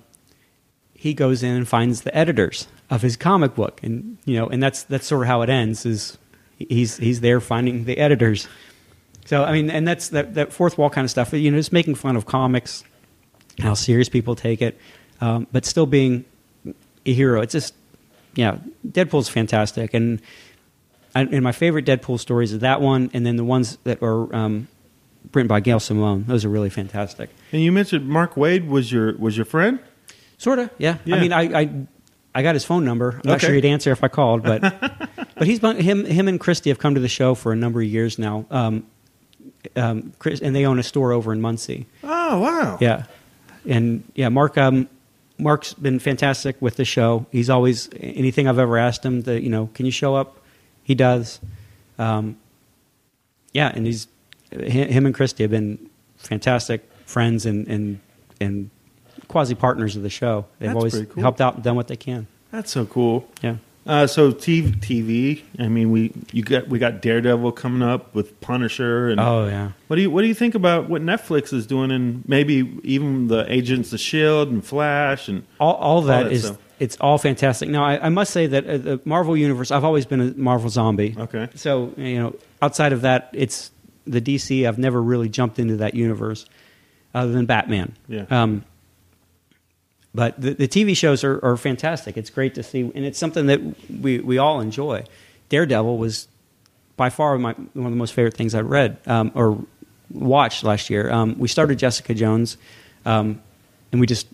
he 1.04 1.14
goes 1.14 1.44
in 1.44 1.54
and 1.54 1.68
finds 1.68 2.04
the 2.04 2.16
editors 2.16 2.66
of 2.90 3.02
his 3.02 3.18
comic 3.18 3.56
book, 3.56 3.82
and 3.84 4.18
you 4.24 4.40
know, 4.40 4.48
and 4.48 4.64
that's 4.64 4.84
that's 4.84 5.06
sort 5.06 5.24
of 5.24 5.28
how 5.28 5.42
it 5.42 5.50
ends. 5.50 5.86
Is 5.86 6.18
he's 6.58 6.96
he's 6.96 7.20
there 7.20 7.42
finding 7.42 7.84
the 7.84 7.98
editors. 7.98 8.48
So 9.26 9.44
I 9.44 9.52
mean, 9.52 9.70
and 9.70 9.86
that's 9.86 10.08
that, 10.10 10.36
that 10.36 10.54
fourth 10.54 10.78
wall 10.78 10.90
kind 10.90 11.04
of 11.04 11.12
stuff. 11.12 11.34
You 11.34 11.52
know, 11.52 11.58
just 11.58 11.74
making 11.74 11.96
fun 11.96 12.16
of 12.16 12.26
comics, 12.26 12.86
how 13.60 13.74
serious 13.74 14.08
people 14.08 14.34
take 14.34 14.62
it, 14.62 14.80
um, 15.20 15.46
but 15.52 15.66
still 15.66 15.86
being 15.86 16.24
a 17.06 17.14
hero. 17.14 17.42
It's 17.42 17.52
just, 17.52 17.74
yeah, 18.36 18.60
Deadpool's 18.88 19.28
fantastic, 19.28 19.94
and 19.94 20.22
and 21.14 21.44
my 21.44 21.52
favorite 21.52 21.86
Deadpool 21.86 22.18
stories 22.18 22.54
are 22.54 22.60
that 22.60 22.80
one, 22.80 23.12
and 23.14 23.26
then 23.26 23.36
the 23.36 23.44
ones 23.44 23.78
that 23.84 24.02
are 24.02 24.34
um, 24.34 24.70
written 25.34 25.50
by 25.50 25.60
Gail 25.60 25.82
Simone. 25.82 26.24
Those 26.28 26.46
are 26.46 26.50
really 26.50 26.70
fantastic. 26.70 27.30
and 27.52 27.62
you 27.62 27.74
mentioned 27.74 28.08
Mark 28.08 28.36
Waid 28.36 28.70
was 28.70 28.90
your 28.90 29.18
was 29.18 29.36
your 29.36 29.46
friend. 29.46 29.80
Sort 30.44 30.60
of, 30.60 30.70
yeah. 30.78 30.98
Yeah. 31.06 31.16
I 31.16 31.20
mean, 31.22 31.32
I, 31.32 31.42
I 31.62 31.70
I 32.36 32.44
got 32.44 32.54
his 32.54 32.66
phone 32.66 32.84
number. 32.84 33.22
I'm 33.24 33.32
not 33.32 33.40
sure 33.40 33.54
he'd 33.54 33.64
answer 33.64 33.92
if 33.92 34.04
I 34.04 34.10
called, 34.10 34.44
but 34.44 34.62
but 35.36 35.48
he's 35.48 35.60
him 35.60 36.04
him 36.04 36.28
and 36.28 36.38
Christy 36.38 36.70
have 36.70 36.80
come 36.80 36.96
to 36.96 37.00
the 37.00 37.08
show 37.08 37.34
for 37.34 37.54
a 37.54 37.56
number 37.56 37.82
of 37.82 37.88
years 37.88 38.20
now. 38.20 38.46
Um, 38.52 38.86
um, 39.78 40.12
Chris, 40.20 40.42
and 40.42 40.54
they 40.54 40.66
own 40.66 40.80
a 40.80 40.84
store 40.84 41.14
over 41.14 41.32
in 41.32 41.40
Muncie. 41.40 41.86
Oh 42.04 42.40
wow! 42.42 42.78
Yeah, 42.82 43.06
and 43.66 44.04
yeah, 44.16 44.28
Mark. 44.28 44.58
Um, 44.58 44.90
Mark's 45.40 45.74
been 45.74 46.00
fantastic 46.00 46.62
with 46.62 46.76
the 46.76 46.86
show. 46.86 47.26
He's 47.32 47.50
always 47.50 47.90
anything 48.00 48.48
I've 48.48 48.60
ever 48.60 48.78
asked 48.78 49.06
him 49.06 49.22
that 49.22 49.44
you 49.44 49.50
know, 49.50 49.70
can 49.74 49.86
you 49.86 49.92
show 49.92 50.14
up? 50.14 50.40
He 50.84 50.94
does. 50.94 51.40
Um, 51.98 52.38
yeah, 53.54 53.72
and 53.74 53.86
he's 53.86 54.08
him 54.52 55.06
and 55.06 55.16
Christy 55.16 55.44
have 55.44 55.52
been 55.52 55.90
fantastic 56.18 56.84
friends 57.06 57.46
and 57.46 57.68
and 57.68 58.00
and 58.42 58.70
quasi 59.34 59.56
partners 59.56 59.98
of 59.98 60.04
the 60.04 60.10
show. 60.10 60.46
They've 60.60 60.70
That's 60.70 60.78
always 60.78 61.06
cool. 61.10 61.22
helped 61.24 61.42
out 61.42 61.56
and 61.56 61.64
done 61.64 61.76
what 61.76 61.88
they 61.90 61.98
can. 61.98 62.28
That's 62.52 62.72
so 62.72 62.86
cool. 62.86 63.28
Yeah. 63.42 63.56
Uh, 63.86 64.08
so 64.08 64.32
TV, 64.32 64.80
TV. 64.80 65.42
I 65.60 65.68
mean, 65.68 65.92
we 65.92 66.14
you 66.32 66.44
got 66.44 66.70
we 66.70 66.80
got 66.80 67.02
Daredevil 67.02 67.52
coming 67.52 67.82
up 67.82 68.16
with 68.16 68.40
Punisher, 68.40 69.10
and 69.10 69.20
Oh, 69.20 69.46
yeah. 69.48 69.72
What 69.88 69.98
do 69.98 70.04
you 70.04 70.10
what 70.10 70.22
do 70.22 70.28
you 70.28 70.34
think 70.34 70.56
about 70.56 70.88
what 70.90 71.02
Netflix 71.02 71.52
is 71.52 71.68
doing, 71.68 71.92
and 71.92 72.24
maybe 72.26 72.80
even 72.84 73.28
the 73.28 73.52
Agents 73.52 73.92
of 73.92 74.00
Shield 74.00 74.48
and 74.50 74.64
Flash 74.64 75.28
and 75.28 75.44
all, 75.60 75.74
all 75.74 76.02
that 76.04 76.32
is 76.32 76.46
stuff? 76.46 76.58
it's 76.80 76.96
all 77.02 77.18
fantastic. 77.18 77.68
Now, 77.68 77.84
I, 77.84 78.06
I 78.06 78.10
must 78.10 78.32
say 78.32 78.48
that 78.48 78.66
uh, 78.66 78.78
the 78.78 79.02
Marvel 79.04 79.36
universe. 79.36 79.70
I've 79.72 79.84
always 79.84 80.06
been 80.06 80.22
a 80.22 80.34
Marvel 80.36 80.70
zombie. 80.70 81.16
Okay. 81.18 81.50
So 81.56 81.94
you 81.98 82.20
know, 82.20 82.36
outside 82.62 82.94
of 82.94 83.02
that, 83.02 83.32
it's 83.34 83.72
the 84.06 84.22
DC. 84.22 84.66
I've 84.66 84.78
never 84.78 85.02
really 85.02 85.28
jumped 85.28 85.60
into 85.60 85.76
that 85.78 85.94
universe, 85.94 86.46
other 87.14 87.34
than 87.34 87.48
Batman. 87.48 87.98
Yeah. 88.08 88.28
Um, 88.30 88.64
but 90.16 90.40
the, 90.40 90.54
the 90.54 90.68
TV 90.68 90.96
shows 90.96 91.24
are, 91.24 91.44
are 91.44 91.58
fantastic. 91.58 92.18
It's 92.18 92.30
great 92.30 92.56
to 92.56 92.64
see, 92.64 92.82
and 92.82 93.06
it's 93.06 93.18
something 93.18 93.48
that 93.48 93.62
we, 93.90 94.20
we 94.20 94.38
all 94.38 94.62
enjoy. 94.62 95.06
Daredevil 95.50 95.98
was 95.98 96.28
by 96.96 97.10
far 97.10 97.38
my, 97.38 97.54
one 97.54 97.86
of 97.86 97.92
the 97.92 97.98
most 97.98 98.14
favorite 98.14 98.36
things 98.36 98.54
I 98.54 98.62
read 98.62 98.98
um, 99.08 99.32
or 99.34 99.64
watched 100.12 100.64
last 100.64 100.90
year. 100.90 101.12
Um, 101.12 101.38
we 101.40 101.48
started 101.48 101.80
Jessica 101.80 102.14
Jones, 102.14 102.58
um, 103.06 103.42
and 103.92 104.00
we 104.00 104.08
just 104.08 104.28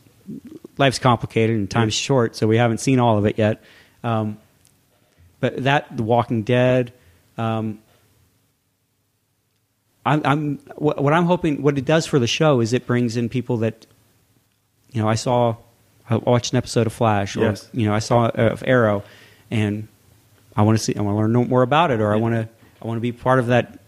life's 0.78 1.00
complicated 1.00 1.56
and 1.56 1.70
time's 1.70 1.94
short, 1.94 2.36
so 2.36 2.48
we 2.48 2.58
haven't 2.58 2.80
seen 2.80 3.00
all 3.00 3.18
of 3.18 3.26
it 3.26 3.38
yet. 3.38 3.62
Um, 4.04 4.38
but 5.40 5.64
that, 5.64 5.96
The 5.96 6.04
Walking 6.04 6.44
Dead, 6.44 6.94
um, 7.38 7.80
I'm, 10.06 10.22
I'm 10.26 10.58
what, 10.76 11.02
what 11.02 11.14
I'm 11.14 11.26
hoping, 11.26 11.62
what 11.62 11.78
it 11.78 11.86
does 11.86 12.06
for 12.06 12.20
the 12.20 12.28
show 12.28 12.62
is 12.62 12.74
it 12.74 12.86
brings 12.86 13.16
in 13.16 13.30
people 13.30 13.58
that, 13.58 13.86
you 14.92 15.02
know, 15.02 15.08
I 15.08 15.16
saw, 15.16 15.56
I 16.10 16.18
watched 16.18 16.54
an 16.54 16.58
episode 16.58 16.88
of 16.88 16.94
Flash, 16.94 17.36
or 17.38 17.42
Yes. 17.42 17.70
you 17.74 17.86
know, 17.86 17.94
I 17.94 18.00
saw 18.00 18.26
uh, 18.26 18.32
of 18.52 18.64
Arrow, 18.66 19.04
and 19.52 19.88
I 20.56 20.64
want 20.64 20.78
to 20.78 20.84
see, 20.84 20.96
I 20.96 21.02
want 21.02 21.16
to 21.16 21.22
learn 21.22 21.50
more 21.50 21.62
about 21.62 21.92
it, 21.92 22.00
or 22.02 22.12
I 22.14 22.16
want 22.18 22.36
to, 22.36 22.48
I 22.82 22.88
want 22.88 22.98
to 22.98 23.02
be 23.02 23.12
part 23.12 23.40
of 23.40 23.48
that, 23.48 23.80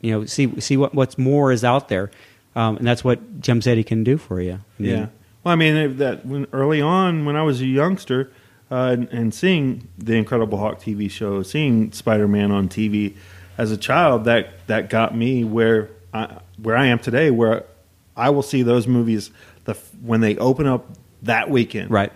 you 0.00 0.12
know, 0.12 0.24
see 0.26 0.60
see 0.60 0.76
what 0.76 0.94
what's 0.94 1.16
more 1.18 1.52
is 1.52 1.64
out 1.64 1.88
there, 1.88 2.10
um, 2.54 2.76
and 2.76 2.86
that's 2.86 3.02
what 3.04 3.40
Gem 3.40 3.62
City 3.62 3.82
can 3.84 4.04
do 4.04 4.16
for 4.18 4.40
you. 4.40 4.52
I 4.52 4.82
mean, 4.82 4.90
Yeah. 4.90 5.06
Well, 5.42 5.52
I 5.52 5.56
mean 5.56 5.96
that 5.98 6.26
when 6.26 6.46
early 6.52 6.80
on 6.82 7.24
when 7.24 7.34
I 7.36 7.42
was 7.42 7.60
a 7.62 7.66
youngster 7.66 8.30
uh, 8.70 8.90
and, 8.92 9.08
and 9.08 9.34
seeing 9.34 9.88
the 9.96 10.14
Incredible 10.16 10.58
Hulk 10.58 10.80
TV 10.80 11.10
show, 11.10 11.42
seeing 11.42 11.92
Spider 11.92 12.28
Man 12.28 12.50
on 12.50 12.68
TV 12.68 13.14
as 13.56 13.70
a 13.72 13.76
child, 13.78 14.24
that 14.24 14.66
that 14.66 14.90
got 14.90 15.16
me 15.16 15.44
where 15.44 15.88
I 16.12 16.40
where 16.62 16.76
I 16.76 16.86
am 16.86 16.98
today, 16.98 17.30
where 17.30 17.64
I 18.16 18.28
will 18.28 18.42
see 18.42 18.62
those 18.62 18.86
movies 18.86 19.30
the 19.64 19.74
when 20.02 20.20
they 20.20 20.36
open 20.36 20.66
up 20.66 20.86
that 21.22 21.50
weekend. 21.50 21.90
Right. 21.90 22.12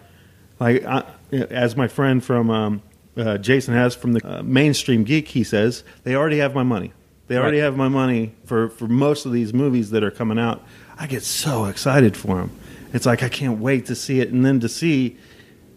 Like 0.60 0.85
I, 0.85 1.05
as 1.32 1.76
my 1.76 1.89
friend 1.89 2.22
from 2.22 2.51
um, 2.51 2.82
uh, 3.16 3.39
Jason 3.39 3.74
has 3.74 3.94
from 3.94 4.12
the 4.14 4.26
uh, 4.39 4.43
mainstream 4.43 5.05
geek, 5.05 5.28
he 5.28 5.44
says 5.44 5.85
they 6.05 6.14
already 6.14 6.39
have 6.39 6.55
my 6.55 6.62
money. 6.62 6.93
They 7.26 7.36
already 7.39 7.59
Right. 7.59 7.64
have 7.64 7.76
my 7.76 7.89
money 7.89 8.35
for, 8.44 8.68
for 8.68 8.86
most 8.86 9.24
of 9.26 9.32
these 9.32 9.55
movies 9.55 9.90
that 9.90 10.05
are 10.05 10.10
coming 10.10 10.39
out. 10.39 10.62
I 10.98 11.06
get 11.06 11.22
so 11.22 11.64
excited 11.64 12.16
for 12.16 12.36
them. 12.36 12.51
It's 12.93 13.06
like 13.06 13.22
I 13.22 13.28
can't 13.28 13.59
wait 13.60 13.86
to 13.86 13.94
see 13.94 14.20
it, 14.20 14.28
and 14.31 14.44
then 14.44 14.60
to 14.60 14.68
see 14.68 15.16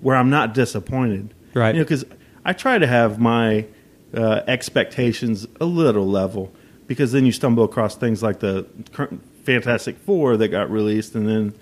where 0.01 0.15
I'm 0.15 0.29
not 0.29 0.53
disappointed. 0.53 1.33
Right. 1.53 1.73
You 1.73 1.79
know, 1.81 1.85
because 1.85 2.05
I 2.45 2.53
try 2.53 2.77
to 2.77 2.85
have 2.85 3.17
my 3.19 3.65
uh, 4.13 4.41
expectations 4.47 5.47
a 5.59 5.65
little 5.65 6.05
level, 6.07 6.51
because 6.85 7.11
then 7.13 7.25
you 7.25 7.31
stumble 7.31 7.63
across 7.63 7.95
things 7.95 8.21
like 8.21 8.39
the 8.39 8.67
current 8.93 9.23
Fantastic 9.43 9.97
Four 9.97 10.37
that 10.37 10.49
got 10.49 10.69
released, 10.69 11.15
and 11.15 11.27
then 11.27 11.53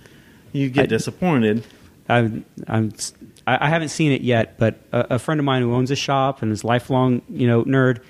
you 0.55 0.69
get 0.69 0.83
I- 0.83 0.87
disappointed. 0.87 1.65
I'm, 2.07 2.45
I'm, 2.67 2.91
I 3.47 3.65
I 3.65 3.69
haven't 3.69 3.89
seen 3.89 4.11
it 4.11 4.21
yet, 4.21 4.57
but 4.59 4.75
a, 4.91 5.15
a 5.15 5.19
friend 5.19 5.39
of 5.39 5.45
mine 5.45 5.63
who 5.63 5.73
owns 5.73 5.89
a 5.89 5.95
shop 5.95 6.41
and 6.43 6.51
is 6.51 6.63
lifelong, 6.63 7.21
you 7.29 7.47
know, 7.47 7.63
nerd, 7.63 8.01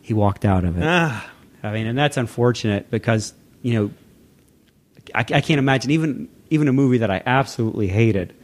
he 0.00 0.14
walked 0.14 0.44
out 0.46 0.64
of 0.64 0.78
it. 0.78 0.84
Ah. 0.86 1.30
I 1.62 1.72
mean, 1.72 1.86
and 1.86 1.98
that's 1.98 2.16
unfortunate 2.16 2.90
because 2.90 3.34
you 3.62 3.74
know, 3.74 3.90
I, 5.14 5.20
I 5.20 5.40
can't 5.42 5.58
imagine 5.58 5.90
even 5.90 6.28
even 6.50 6.68
a 6.68 6.72
movie 6.72 6.98
that 6.98 7.10
I 7.10 7.22
absolutely 7.26 7.88
hated. 7.88 8.34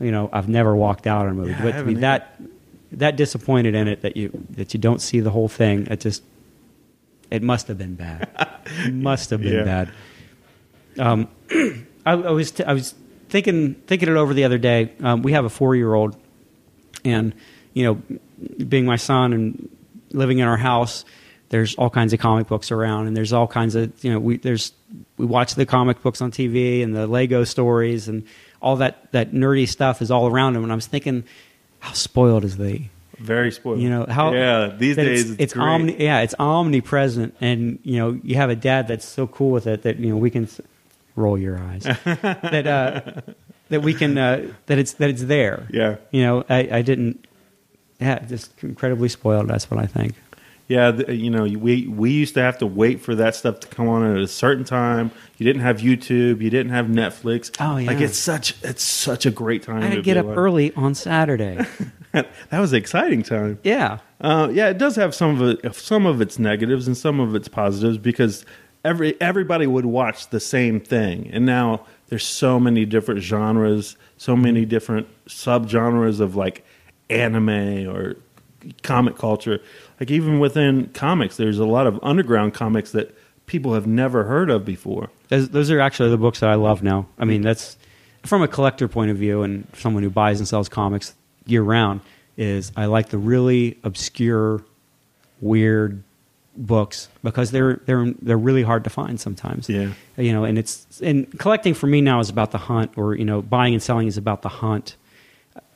You 0.00 0.10
know, 0.10 0.28
I've 0.32 0.48
never 0.48 0.74
walked 0.76 1.06
out 1.06 1.26
on 1.26 1.32
a 1.32 1.34
movie, 1.34 1.50
Yeah, 1.52 1.62
but 1.62 1.66
to 1.68 1.72
haven't 1.76 1.94
be 1.94 2.00
that 2.00 2.38
that 2.92 3.16
disappointed 3.16 3.74
in 3.74 3.88
it 3.88 4.02
that 4.02 4.16
you 4.18 4.30
that 4.50 4.74
you 4.74 4.80
don't 4.80 5.00
see 5.00 5.20
the 5.20 5.30
whole 5.30 5.48
thing. 5.48 5.86
It 5.86 6.00
just 6.00 6.22
it 7.30 7.42
must 7.42 7.68
have 7.68 7.78
been 7.78 7.94
bad. 7.94 8.28
It 8.84 8.92
must 9.08 9.30
have 9.30 9.40
been 9.40 9.54
Yeah. 9.54 9.64
bad. 9.64 9.92
Um, 10.98 11.28
I, 12.04 12.12
I 12.12 12.30
was 12.30 12.50
t- 12.50 12.64
I 12.64 12.72
was 12.72 12.94
thinking 13.28 13.74
thinking 13.74 14.08
it 14.08 14.16
over 14.16 14.34
the 14.34 14.44
other 14.44 14.58
day. 14.58 14.92
Um, 15.00 15.22
we 15.22 15.32
have 15.32 15.44
a 15.44 15.50
four 15.50 15.74
year 15.76 15.94
old, 15.94 16.16
and 17.04 17.34
you 17.74 17.84
know, 17.84 18.02
being 18.64 18.84
my 18.84 18.96
son 18.96 19.32
and 19.32 19.68
living 20.12 20.38
in 20.38 20.46
our 20.46 20.56
house, 20.56 21.04
there's 21.48 21.74
all 21.76 21.90
kinds 21.90 22.12
of 22.12 22.20
comic 22.20 22.48
books 22.48 22.70
around, 22.70 23.06
and 23.06 23.16
there's 23.16 23.32
all 23.32 23.46
kinds 23.46 23.74
of 23.74 23.92
you 24.04 24.12
know 24.12 24.18
we 24.18 24.36
there's 24.36 24.72
we 25.16 25.26
watch 25.26 25.54
the 25.54 25.66
comic 25.66 26.02
books 26.02 26.20
on 26.20 26.30
TV 26.30 26.82
and 26.82 26.94
the 26.94 27.06
Lego 27.06 27.44
stories 27.44 28.08
and 28.08 28.24
all 28.60 28.76
that 28.76 29.10
that 29.12 29.32
nerdy 29.32 29.68
stuff 29.68 30.02
is 30.02 30.10
all 30.10 30.26
around 30.28 30.56
him. 30.56 30.62
And 30.62 30.72
I 30.72 30.74
was 30.74 30.86
thinking, 30.86 31.24
how 31.80 31.92
spoiled 31.92 32.44
is 32.44 32.56
they? 32.56 32.90
Very 33.18 33.52
spoiled. 33.52 33.80
You 33.80 33.90
know 33.90 34.06
how? 34.08 34.32
Yeah, 34.32 34.74
these 34.76 34.96
days 34.96 35.30
it's, 35.30 35.40
it's, 35.40 35.56
omni, 35.56 36.02
yeah, 36.02 36.20
it's 36.20 36.34
omnipresent, 36.38 37.36
and 37.40 37.78
you 37.82 37.98
know 37.98 38.18
you 38.22 38.36
have 38.36 38.50
a 38.50 38.56
dad 38.56 38.88
that's 38.88 39.04
so 39.04 39.26
cool 39.26 39.50
with 39.50 39.66
it 39.66 39.82
that 39.82 39.98
you 39.98 40.08
know 40.08 40.16
we 40.16 40.30
can 40.30 40.48
roll 41.16 41.38
your 41.38 41.58
eyes 41.58 41.82
that 41.84 42.66
uh, 42.66 43.20
that 43.68 43.82
we 43.82 43.94
can 43.94 44.16
uh, 44.18 44.52
that 44.66 44.78
it's 44.78 44.94
that 44.94 45.10
it's 45.10 45.24
there. 45.24 45.66
Yeah. 45.70 45.96
you 46.10 46.22
know 46.22 46.44
I, 46.48 46.68
I 46.72 46.82
didn't. 46.82 47.26
Yeah, 48.00 48.18
just 48.20 48.50
incredibly 48.64 49.08
spoiled. 49.08 49.46
That's 49.46 49.70
what 49.70 49.78
I 49.78 49.86
think. 49.86 50.14
Yeah, 50.72 50.90
the, 50.90 51.14
you 51.14 51.28
know, 51.28 51.42
we 51.42 51.86
we 51.86 52.10
used 52.12 52.34
to 52.34 52.40
have 52.40 52.58
to 52.58 52.66
wait 52.66 53.00
for 53.00 53.14
that 53.16 53.34
stuff 53.34 53.60
to 53.60 53.68
come 53.68 53.88
on 53.88 54.10
at 54.10 54.16
a 54.16 54.26
certain 54.26 54.64
time. 54.64 55.10
You 55.36 55.44
didn't 55.44 55.62
have 55.62 55.78
YouTube, 55.78 56.40
you 56.40 56.50
didn't 56.50 56.72
have 56.72 56.86
Netflix. 56.86 57.54
Oh, 57.60 57.76
yeah. 57.76 57.88
like 57.88 58.00
it's 58.00 58.16
such 58.16 58.56
it's 58.62 58.82
such 58.82 59.26
a 59.26 59.30
great 59.30 59.64
time. 59.64 59.82
I 59.82 59.86
had 59.86 59.96
to 59.96 60.02
get 60.02 60.16
up 60.16 60.26
early 60.26 60.72
on 60.74 60.94
Saturday. 60.94 61.64
that 62.12 62.26
was 62.52 62.72
an 62.72 62.78
exciting 62.78 63.22
time. 63.22 63.58
Yeah. 63.64 63.98
Uh, 64.20 64.48
yeah, 64.52 64.68
it 64.68 64.78
does 64.78 64.96
have 64.96 65.14
some 65.14 65.40
of 65.40 65.58
it, 65.64 65.74
some 65.74 66.06
of 66.06 66.20
its 66.20 66.38
negatives 66.38 66.86
and 66.86 66.96
some 66.96 67.20
of 67.20 67.34
its 67.34 67.48
positives 67.48 67.98
because 67.98 68.46
every 68.84 69.20
everybody 69.20 69.66
would 69.66 69.86
watch 69.86 70.28
the 70.28 70.40
same 70.40 70.80
thing, 70.80 71.30
and 71.32 71.46
now 71.46 71.86
there's 72.08 72.26
so 72.26 72.60
many 72.60 72.84
different 72.84 73.20
genres, 73.22 73.96
so 74.16 74.34
mm-hmm. 74.34 74.42
many 74.42 74.64
different 74.64 75.08
subgenres 75.26 76.20
of 76.20 76.36
like 76.36 76.64
anime 77.10 77.88
or 77.88 78.16
comic 78.82 79.16
culture. 79.16 79.60
Like 79.98 80.10
even 80.10 80.38
within 80.38 80.88
comics, 80.88 81.36
there's 81.36 81.58
a 81.58 81.66
lot 81.66 81.86
of 81.86 81.98
underground 82.02 82.54
comics 82.54 82.92
that 82.92 83.16
people 83.46 83.74
have 83.74 83.86
never 83.86 84.24
heard 84.24 84.50
of 84.50 84.64
before. 84.64 85.10
Those, 85.28 85.50
those 85.50 85.70
are 85.70 85.80
actually 85.80 86.10
the 86.10 86.16
books 86.16 86.40
that 86.40 86.50
I 86.50 86.54
love 86.54 86.82
now. 86.82 87.06
I 87.18 87.24
mean, 87.24 87.42
that's 87.42 87.76
from 88.24 88.42
a 88.42 88.48
collector 88.48 88.88
point 88.88 89.10
of 89.10 89.16
view 89.16 89.42
and 89.42 89.66
someone 89.74 90.02
who 90.02 90.10
buys 90.10 90.38
and 90.38 90.48
sells 90.48 90.68
comics 90.68 91.14
year 91.46 91.62
round. 91.62 92.00
Is 92.36 92.72
I 92.76 92.86
like 92.86 93.10
the 93.10 93.18
really 93.18 93.78
obscure, 93.84 94.64
weird 95.40 96.02
books 96.56 97.08
because 97.22 97.50
they're 97.50 97.80
they're 97.86 98.12
they're 98.20 98.38
really 98.38 98.62
hard 98.62 98.84
to 98.84 98.90
find 98.90 99.20
sometimes. 99.20 99.68
Yeah. 99.68 99.92
you 100.16 100.32
know, 100.32 100.44
and 100.44 100.58
it's 100.58 101.00
and 101.00 101.38
collecting 101.38 101.74
for 101.74 101.86
me 101.86 102.00
now 102.00 102.20
is 102.20 102.28
about 102.28 102.50
the 102.50 102.58
hunt, 102.58 102.92
or 102.96 103.14
you 103.14 103.24
know, 103.24 103.42
buying 103.42 103.74
and 103.74 103.82
selling 103.82 104.06
is 104.06 104.16
about 104.16 104.42
the 104.42 104.48
hunt. 104.48 104.96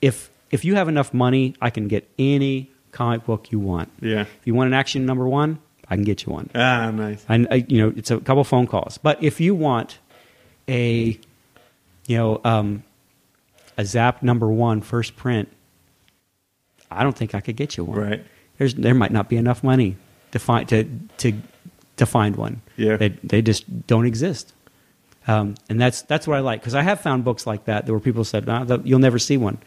If 0.00 0.30
if 0.50 0.64
you 0.64 0.74
have 0.76 0.88
enough 0.88 1.12
money, 1.14 1.54
I 1.60 1.70
can 1.70 1.88
get 1.88 2.08
any 2.18 2.70
comic 2.92 3.24
book 3.24 3.50
you 3.50 3.58
want. 3.58 3.90
Yeah. 4.00 4.22
If 4.22 4.40
you 4.44 4.54
want 4.54 4.68
an 4.68 4.74
action 4.74 5.06
number 5.06 5.26
one, 5.26 5.58
I 5.88 5.96
can 5.96 6.04
get 6.04 6.26
you 6.26 6.32
one. 6.32 6.50
Ah, 6.54 6.90
nice. 6.90 7.24
And 7.28 7.48
I 7.50 7.64
you 7.68 7.78
know 7.78 7.92
it's 7.96 8.10
a 8.10 8.20
couple 8.20 8.44
phone 8.44 8.66
calls. 8.66 8.98
But 8.98 9.22
if 9.22 9.40
you 9.40 9.54
want 9.54 9.98
a 10.68 11.18
you 12.06 12.16
know 12.16 12.40
um, 12.44 12.82
a 13.78 13.84
Zap 13.84 14.22
number 14.22 14.48
one 14.48 14.82
first 14.82 15.16
print, 15.16 15.48
I 16.90 17.02
don't 17.02 17.16
think 17.16 17.34
I 17.34 17.40
could 17.40 17.56
get 17.56 17.76
you 17.76 17.84
one. 17.84 17.98
Right. 17.98 18.24
There's 18.58 18.74
there 18.74 18.94
might 18.94 19.12
not 19.12 19.28
be 19.28 19.36
enough 19.36 19.62
money 19.64 19.96
to 20.38 20.44
find 20.44 20.68
to 20.68 20.84
to 21.18 21.32
to 21.96 22.06
find 22.06 22.36
one. 22.36 22.60
Yeah. 22.76 22.96
They 22.96 23.08
they 23.24 23.42
just 23.42 23.86
don't 23.86 24.06
exist. 24.06 24.52
Um, 25.28 25.54
and 25.68 25.80
that's 25.80 26.02
that's 26.02 26.26
what 26.26 26.36
I 26.36 26.40
like 26.40 26.60
because 26.60 26.74
I 26.74 26.82
have 26.82 27.00
found 27.00 27.24
books 27.24 27.46
like 27.46 27.64
that 27.64 27.88
where 27.88 28.00
people 28.00 28.24
said 28.24 28.46
nah, 28.46 28.64
that- 28.64 28.86
you'll 28.86 29.00
never 29.00 29.18
see 29.18 29.36
one. 29.36 29.58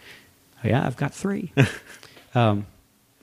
Oh, 0.63 0.67
yeah, 0.67 0.85
I've 0.85 0.97
got 0.97 1.13
three. 1.13 1.51
um, 2.35 2.65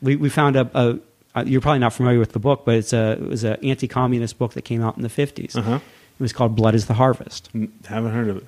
we 0.03 0.17
we 0.17 0.29
found 0.29 0.57
a, 0.57 0.71
a 0.75 0.99
uh, 1.35 1.45
you're 1.47 1.61
probably 1.61 1.79
not 1.81 1.93
familiar 1.93 2.19
with 2.19 2.33
the 2.33 2.39
book, 2.39 2.65
but 2.65 2.75
it's 2.77 2.93
a 2.93 3.13
it 3.13 3.21
was 3.29 3.45
an 3.45 3.57
anti-communist 3.63 4.39
book 4.39 4.53
that 4.55 4.63
came 4.63 4.83
out 4.83 4.97
in 4.97 5.03
the 5.03 5.09
50s. 5.09 5.57
Uh-huh. 5.57 5.75
It 5.77 6.23
was 6.23 6.33
called 6.33 6.57
Blood 6.57 6.75
is 6.75 6.87
the 6.87 6.95
Harvest. 6.95 7.51
N- 7.55 7.71
Haven't 7.87 8.13
heard 8.13 8.29
of 8.29 8.37
it. 8.39 8.45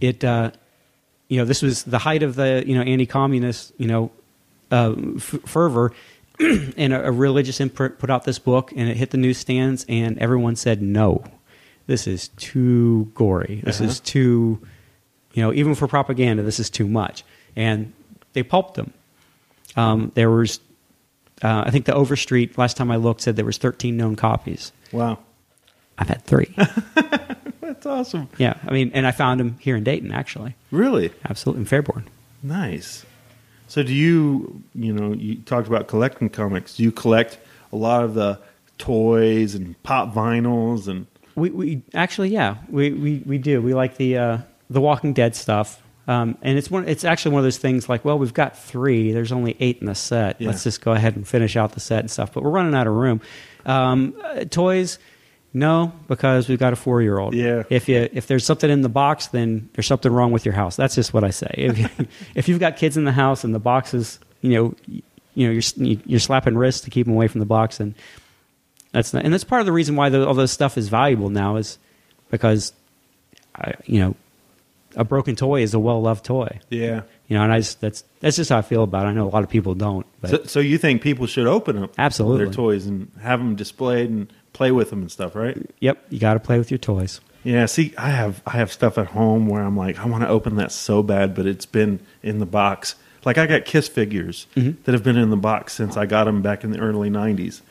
It 0.00 0.24
uh, 0.24 0.50
you 1.28 1.38
know 1.38 1.44
this 1.44 1.60
was 1.62 1.84
the 1.84 1.98
height 1.98 2.22
of 2.22 2.34
the 2.34 2.62
you 2.66 2.74
know 2.74 2.82
anti-communist 2.82 3.72
you 3.78 3.86
know 3.88 4.10
uh, 4.70 4.94
f- 5.16 5.40
fervor, 5.46 5.92
and 6.76 6.92
a, 6.92 7.08
a 7.08 7.12
religious 7.12 7.60
imprint 7.60 7.98
put 7.98 8.10
out 8.10 8.24
this 8.24 8.38
book, 8.38 8.72
and 8.76 8.88
it 8.88 8.96
hit 8.96 9.10
the 9.10 9.16
newsstands, 9.18 9.84
and 9.88 10.18
everyone 10.18 10.56
said 10.56 10.80
no, 10.82 11.24
this 11.86 12.06
is 12.06 12.28
too 12.36 13.10
gory. 13.14 13.60
This 13.64 13.80
Uh-huh. 13.80 13.90
is 13.90 14.00
too 14.00 14.60
you 15.34 15.42
know 15.42 15.52
even 15.52 15.74
for 15.74 15.86
propaganda, 15.88 16.42
this 16.42 16.58
is 16.60 16.70
too 16.70 16.86
much, 16.88 17.24
and 17.56 17.92
they 18.32 18.42
pulped 18.42 18.74
them. 18.74 18.92
Um, 19.76 20.10
there 20.14 20.30
was, 20.30 20.60
uh, 21.42 21.62
I 21.66 21.70
think 21.70 21.84
the 21.84 21.94
Overstreet 21.94 22.58
last 22.58 22.76
time 22.76 22.90
I 22.90 22.96
looked 22.96 23.20
said 23.20 23.36
there 23.36 23.44
was 23.44 23.58
13 23.58 23.96
known 23.96 24.16
copies. 24.16 24.72
Wow, 24.92 25.18
I've 25.98 26.08
had 26.08 26.22
three. 26.24 26.54
that's 27.60 27.86
awesome. 27.86 28.28
yeah, 28.38 28.54
I 28.66 28.72
mean, 28.72 28.90
and 28.94 29.06
I 29.06 29.10
found 29.12 29.38
them 29.40 29.56
here 29.60 29.76
in 29.76 29.84
Dayton 29.84 30.12
actually. 30.12 30.54
Really? 30.70 31.10
Absolutely, 31.28 31.62
in 31.62 31.66
Fairborn. 31.66 32.04
Nice. 32.42 33.04
So, 33.68 33.82
do 33.82 33.94
you, 33.94 34.62
you 34.74 34.92
know, 34.92 35.12
you 35.12 35.36
talked 35.36 35.68
about 35.68 35.86
collecting 35.86 36.30
comics. 36.30 36.76
Do 36.76 36.82
you 36.82 36.90
collect 36.90 37.38
a 37.72 37.76
lot 37.76 38.02
of 38.02 38.14
the 38.14 38.40
toys 38.78 39.54
and 39.54 39.80
pop 39.82 40.12
vinyls 40.12 40.88
and? 40.88 41.06
We, 41.34 41.50
we 41.50 41.82
actually, 41.94 42.30
yeah, 42.30 42.56
we, 42.68 42.92
we, 42.92 43.22
we 43.24 43.38
do. 43.38 43.62
We 43.62 43.72
like 43.72 43.96
the 43.96 44.18
uh, 44.18 44.38
the 44.70 44.80
Walking 44.80 45.12
Dead 45.12 45.36
stuff, 45.36 45.80
um, 46.08 46.36
and 46.42 46.58
it's 46.58 46.70
one. 46.70 46.88
It's 46.88 47.04
actually 47.04 47.32
one 47.32 47.40
of 47.40 47.44
those 47.44 47.58
things 47.58 47.88
like, 47.88 48.04
well, 48.04 48.18
we've 48.18 48.34
got 48.34 48.58
three. 48.58 49.12
There's 49.12 49.30
only 49.30 49.56
eight 49.60 49.78
in 49.78 49.86
the 49.86 49.94
set. 49.94 50.40
Yeah. 50.40 50.48
Let's 50.48 50.64
just 50.64 50.80
go 50.80 50.92
ahead 50.92 51.14
and 51.14 51.28
finish 51.28 51.56
out 51.56 51.72
the 51.72 51.80
set 51.80 52.00
and 52.00 52.10
stuff. 52.10 52.32
But 52.32 52.42
we're 52.42 52.50
running 52.50 52.74
out 52.74 52.86
of 52.86 52.94
room. 52.94 53.20
Um, 53.66 54.14
uh, 54.24 54.44
toys, 54.46 54.98
no, 55.52 55.92
because 56.08 56.48
we've 56.48 56.58
got 56.58 56.72
a 56.72 56.76
four 56.76 57.00
year 57.02 57.18
old. 57.18 57.34
Yeah. 57.34 57.62
If 57.70 57.88
you 57.88 58.08
if 58.12 58.26
there's 58.26 58.44
something 58.44 58.70
in 58.70 58.82
the 58.82 58.88
box, 58.88 59.28
then 59.28 59.68
there's 59.72 59.86
something 59.86 60.12
wrong 60.12 60.30
with 60.30 60.44
your 60.44 60.54
house. 60.54 60.76
That's 60.76 60.94
just 60.94 61.14
what 61.14 61.24
I 61.24 61.30
say. 61.30 61.52
If, 61.56 61.78
you, 61.78 61.88
if 62.34 62.48
you've 62.48 62.60
got 62.60 62.76
kids 62.76 62.96
in 62.96 63.04
the 63.04 63.12
house 63.12 63.44
and 63.44 63.54
the 63.54 63.58
box 63.58 63.94
is, 63.94 64.18
you 64.42 64.50
know, 64.52 64.74
you 65.34 65.46
know, 65.46 65.52
you're 65.52 65.98
you're 66.06 66.20
slapping 66.20 66.56
wrists 66.56 66.82
to 66.82 66.90
keep 66.90 67.06
them 67.06 67.14
away 67.14 67.28
from 67.28 67.40
the 67.40 67.46
box, 67.46 67.80
and 67.80 67.94
that's 68.92 69.14
not, 69.14 69.24
and 69.24 69.32
that's 69.32 69.44
part 69.44 69.60
of 69.60 69.66
the 69.66 69.72
reason 69.72 69.96
why 69.96 70.08
the, 70.08 70.26
all 70.26 70.34
this 70.34 70.52
stuff 70.52 70.76
is 70.76 70.88
valuable 70.88 71.30
now 71.30 71.56
is 71.56 71.78
because, 72.30 72.72
I, 73.54 73.74
you 73.84 74.00
know, 74.00 74.16
a 74.96 75.04
broken 75.04 75.36
toy 75.36 75.62
is 75.62 75.74
a 75.74 75.78
well 75.78 76.00
loved 76.02 76.24
toy. 76.24 76.60
Yeah. 76.70 77.02
You 77.28 77.36
know, 77.36 77.44
and 77.44 77.52
I 77.52 77.58
just, 77.58 77.80
that's 77.80 78.04
that's 78.20 78.36
just 78.36 78.50
how 78.50 78.58
I 78.58 78.62
feel 78.62 78.82
about 78.82 79.06
it. 79.06 79.10
I 79.10 79.12
know 79.12 79.28
a 79.28 79.30
lot 79.30 79.44
of 79.44 79.50
people 79.50 79.74
don't, 79.74 80.06
but 80.20 80.30
So, 80.30 80.44
so 80.44 80.60
you 80.60 80.78
think 80.78 81.02
people 81.02 81.26
should 81.26 81.46
open 81.46 81.82
up 81.82 81.94
Absolutely. 81.98 82.44
their 82.46 82.52
toys 82.54 82.86
and 82.86 83.10
have 83.20 83.38
them 83.38 83.54
displayed 83.54 84.10
and 84.10 84.32
play 84.58 84.70
with 84.72 84.90
them 84.90 85.00
and 85.00 85.10
stuff, 85.10 85.34
right? 85.34 85.56
yep, 85.80 85.96
you 86.10 86.18
got 86.18 86.34
to 86.34 86.40
play 86.40 86.58
with 86.58 86.70
your 86.70 86.78
toys. 86.78 87.20
Yeah. 87.44 87.66
See, 87.66 87.94
I 87.96 88.10
have 88.10 88.42
I 88.46 88.50
have 88.60 88.70
stuff 88.72 88.98
at 88.98 89.06
home 89.08 89.46
where 89.48 89.62
I'm 89.62 89.76
like, 89.76 89.98
I 89.98 90.06
want 90.06 90.22
to 90.24 90.28
open 90.28 90.56
that 90.56 90.72
so 90.72 91.02
bad, 91.02 91.34
but 91.34 91.46
it's 91.46 91.64
been 91.66 92.00
in 92.22 92.38
the 92.40 92.46
box. 92.46 92.96
Like 93.24 93.38
I 93.38 93.46
got 93.46 93.64
Kiss 93.64 93.88
figures 93.88 94.46
Mm-hmm. 94.56 94.82
that 94.84 94.92
have 94.92 95.04
been 95.04 95.16
in 95.16 95.30
the 95.30 95.36
box 95.50 95.72
since 95.74 95.96
I 95.96 96.04
got 96.06 96.24
them 96.24 96.42
back 96.42 96.64
in 96.64 96.70
the 96.72 96.78
early 96.80 97.08
'90s, 97.10 97.62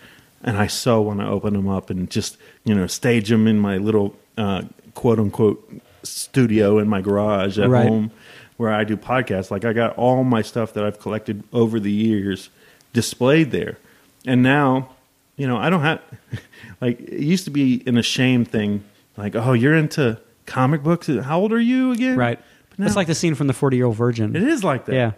and 0.43 0.57
I 0.57 0.67
so 0.67 1.01
want 1.01 1.19
to 1.19 1.27
open 1.27 1.53
them 1.53 1.67
up 1.67 1.89
and 1.89 2.09
just 2.09 2.37
you 2.63 2.73
know 2.73 2.87
stage 2.87 3.27
them 3.29 3.45
in 3.47 3.59
my 3.59 3.77
little 3.77 4.15
uh, 4.37 4.63
quote 4.95 5.19
unquote 5.19 5.59
studio 6.03 6.79
in 6.79 6.87
my 6.87 7.01
garage 7.01 7.59
at 7.59 7.69
Right. 7.69 7.87
home 7.87 8.11
where 8.57 8.71
I 8.73 8.83
do 8.85 8.95
podcasts. 8.97 9.51
Like 9.51 9.65
I 9.65 9.73
got 9.73 9.95
all 9.97 10.23
my 10.23 10.41
stuff 10.41 10.73
that 10.73 10.83
I've 10.85 10.99
collected 10.99 11.43
over 11.51 11.79
the 11.79 11.91
years 11.91 12.49
displayed 12.93 13.51
there, 13.51 13.77
and 14.25 14.41
now 14.41 14.89
you 15.37 15.47
know 15.47 15.57
I 15.57 15.69
don't 15.69 15.81
have 15.81 16.01
like 16.81 16.99
it 16.99 17.21
used 17.21 17.45
to 17.45 17.51
be 17.51 17.83
an 17.85 17.97
ashamed 17.97 18.49
thing. 18.49 18.83
Like 19.15 19.35
oh 19.35 19.53
you're 19.53 19.75
into 19.75 20.19
comic 20.45 20.83
books. 20.83 21.07
How 21.07 21.39
old 21.39 21.53
are 21.53 21.59
you 21.59 21.91
again? 21.91 22.17
Right. 22.17 22.39
But 22.69 22.79
now- 22.79 22.85
It's 22.87 22.95
like 22.95 23.07
the 23.07 23.15
scene 23.15 23.35
from 23.35 23.47
the 23.47 23.53
Forty 23.53 23.77
Year 23.77 23.85
Old 23.85 23.95
Virgin. 23.97 24.35
it 24.35 24.43
is 24.43 24.63
like 24.63 24.85
that. 24.85 24.93
Yeah. 24.95 25.11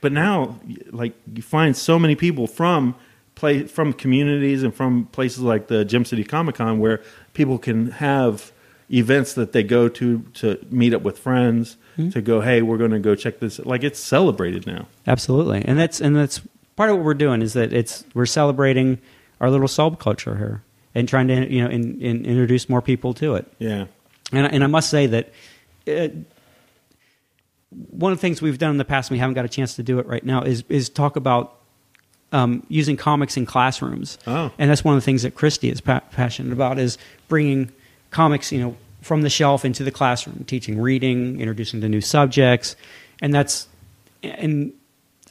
But 0.00 0.12
now, 0.12 0.58
like 0.90 1.14
you 1.34 1.40
find 1.42 1.74
so 1.76 1.98
many 1.98 2.14
people 2.14 2.46
from 2.46 2.94
play 3.34 3.64
from 3.64 3.92
communities 3.92 4.62
and 4.62 4.74
from 4.74 5.06
places 5.06 5.40
like 5.40 5.66
the 5.68 5.84
Gem 5.84 6.04
City 6.04 6.24
Comic 6.24 6.56
Con 6.56 6.78
where 6.78 7.00
people 7.32 7.58
can 7.58 7.90
have 7.92 8.52
events 8.90 9.32
that 9.34 9.52
they 9.52 9.62
go 9.62 9.88
to 9.88 10.20
to 10.34 10.58
meet 10.70 10.92
up 10.94 11.02
with 11.02 11.18
friends 11.18 11.76
Hmm. 11.96 12.10
to 12.10 12.20
go. 12.20 12.40
Hey, 12.40 12.60
we're 12.60 12.76
going 12.76 12.90
to 12.90 12.98
go 12.98 13.14
check 13.14 13.38
this. 13.38 13.58
Like 13.60 13.82
it's 13.84 14.00
celebrated 14.00 14.66
now. 14.66 14.88
Absolutely, 15.06 15.64
and 15.64 15.78
that's 15.78 16.00
and 16.00 16.14
that's 16.16 16.40
part 16.76 16.90
of 16.90 16.96
what 16.96 17.04
we're 17.04 17.14
doing 17.14 17.40
is 17.40 17.52
that 17.54 17.72
it's 17.72 18.04
we're 18.14 18.26
celebrating 18.26 18.98
our 19.44 19.50
little 19.50 19.68
subculture 19.68 20.36
here 20.36 20.62
and 20.94 21.08
trying 21.08 21.28
to 21.28 21.52
you 21.52 21.62
know 21.62 21.70
in, 21.70 22.00
in, 22.00 22.24
introduce 22.24 22.68
more 22.68 22.82
people 22.82 23.14
to 23.14 23.34
it. 23.36 23.46
Yeah. 23.58 23.86
And 24.32 24.46
I- 24.46 24.50
and 24.50 24.64
I 24.64 24.66
must 24.66 24.90
say 24.90 25.06
that 25.06 25.32
uh, 25.86 26.08
one 27.90 28.12
of 28.12 28.18
the 28.18 28.22
things 28.22 28.40
we've 28.40 28.58
done 28.58 28.70
in 28.70 28.78
the 28.78 28.84
past, 28.84 29.10
and 29.10 29.16
we 29.16 29.18
haven't 29.20 29.34
got 29.34 29.44
a 29.44 29.48
chance 29.48 29.76
to 29.76 29.82
do 29.82 29.98
it 29.98 30.06
right 30.06 30.24
now, 30.24 30.42
is 30.42 30.64
is 30.68 30.88
talk 30.88 31.16
about 31.16 31.56
um, 32.32 32.64
using 32.68 32.96
comics 32.96 33.36
in 33.36 33.46
classrooms. 33.46 34.18
Oh. 34.26 34.50
And 34.58 34.70
that's 34.70 34.84
one 34.84 34.94
of 34.96 35.00
the 35.02 35.04
things 35.04 35.22
that 35.22 35.34
Christy 35.34 35.70
is 35.70 35.80
pa- 35.80 36.00
passionate 36.12 36.52
about 36.52 36.78
is 36.78 36.98
bringing 37.28 37.70
comics, 38.10 38.50
you 38.50 38.60
know, 38.60 38.76
from 39.02 39.22
the 39.22 39.30
shelf 39.30 39.64
into 39.64 39.84
the 39.84 39.90
classroom, 39.90 40.44
teaching 40.46 40.80
reading, 40.80 41.40
introducing 41.40 41.80
to 41.82 41.88
new 41.88 42.00
subjects, 42.00 42.76
and 43.20 43.34
that's 43.34 43.68
and 44.22 44.72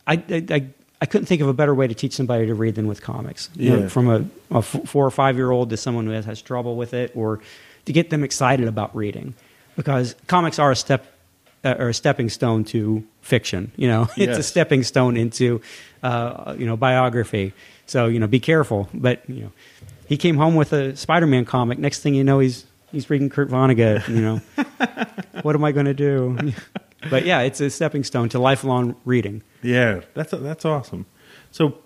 I 0.05 0.13
I, 0.29 0.45
I, 0.49 0.67
I 1.03 1.05
couldn't 1.05 1.25
think 1.25 1.41
of 1.41 1.49
a 1.49 1.53
better 1.53 1.75
way 1.75 1.85
to 1.85 1.93
teach 1.93 2.13
somebody 2.13 2.45
to 2.45 2.55
read 2.55 2.75
than 2.75 2.87
with 2.87 3.01
comics. 3.01 3.49
You 3.55 3.71
know, 3.71 3.89
from 3.89 4.07
a, 4.07 4.25
a 4.55 4.59
f- 4.59 4.85
four 4.85 5.05
or 5.05 5.11
five 5.11 5.35
year 5.35 5.51
old 5.51 5.69
to 5.71 5.75
someone 5.75 6.05
who 6.05 6.13
has, 6.13 6.23
has 6.23 6.41
trouble 6.41 6.77
with 6.77 6.93
it, 6.93 7.11
or 7.13 7.41
to 7.83 7.91
get 7.91 8.09
them 8.09 8.23
excited 8.23 8.69
about 8.69 8.95
reading, 8.95 9.33
because 9.75 10.15
comics 10.27 10.59
are 10.59 10.71
a 10.71 10.77
step 10.77 11.05
uh, 11.65 11.75
or 11.77 11.89
a 11.89 11.93
stepping 11.93 12.29
stone 12.29 12.63
to 12.63 13.03
fiction. 13.19 13.73
You 13.75 13.89
know, 13.89 14.07
it's 14.15 14.37
a 14.37 14.43
stepping 14.43 14.81
stone 14.83 15.17
into 15.17 15.59
uh, 16.03 16.55
you 16.57 16.65
know 16.65 16.77
biography. 16.77 17.51
So 17.85 18.05
you 18.05 18.19
know, 18.19 18.27
be 18.27 18.39
careful. 18.39 18.87
But 18.93 19.29
you 19.29 19.41
know, 19.41 19.51
he 20.07 20.15
came 20.15 20.37
home 20.37 20.55
with 20.55 20.71
a 20.71 20.95
Spider-Man 20.95 21.43
comic. 21.43 21.79
Next 21.79 21.99
thing 21.99 22.15
you 22.15 22.23
know, 22.23 22.39
he's 22.39 22.65
he's 22.93 23.09
reading 23.09 23.29
Kurt 23.29 23.49
Vonnegut. 23.49 24.07
You 24.07 24.21
know, 24.21 24.41
what 25.41 25.53
am 25.53 25.65
I 25.65 25.73
going 25.73 25.87
to 25.87 25.93
do? 25.93 26.53
but 27.09 27.25
yeah, 27.25 27.41
it's 27.41 27.59
a 27.61 27.69
stepping 27.69 28.03
stone 28.03 28.29
to 28.29 28.39
lifelong 28.39 28.95
reading. 29.05 29.43
Yeah, 29.61 30.01
that's 30.13 30.31
that's 30.31 30.65
awesome. 30.65 31.05
So, 31.51 31.77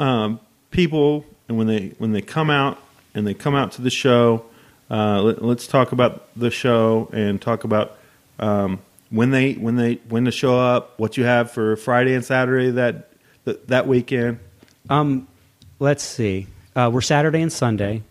um, 0.00 0.40
people, 0.70 1.24
and 1.48 1.56
when 1.58 1.66
they 1.66 1.94
when 1.98 2.12
they 2.12 2.22
come 2.22 2.50
out 2.50 2.78
and 3.14 3.26
they 3.26 3.34
come 3.34 3.54
out 3.54 3.72
to 3.72 3.82
the 3.82 3.90
show, 3.90 4.44
uh, 4.90 5.22
let, 5.22 5.58
us 5.58 5.66
talk 5.66 5.92
about 5.92 6.28
the 6.36 6.50
show 6.50 7.08
and 7.12 7.40
talk 7.40 7.64
about 7.64 7.96
um, 8.38 8.80
when 9.10 9.30
they 9.30 9.54
when 9.54 9.76
they 9.76 9.94
when 10.08 10.24
to 10.24 10.30
show 10.30 10.58
up, 10.58 10.98
what 10.98 11.16
you 11.16 11.24
have 11.24 11.50
for 11.50 11.76
Friday 11.76 12.14
and 12.14 12.24
Saturday 12.24 12.70
that 12.70 13.10
that, 13.44 13.68
that 13.68 13.86
weekend. 13.86 14.38
Um, 14.90 15.28
let's 15.78 16.02
see. 16.02 16.46
Uh, 16.74 16.90
we're 16.92 17.00
Saturday 17.00 17.42
and 17.42 17.52
Sunday. 17.52 18.02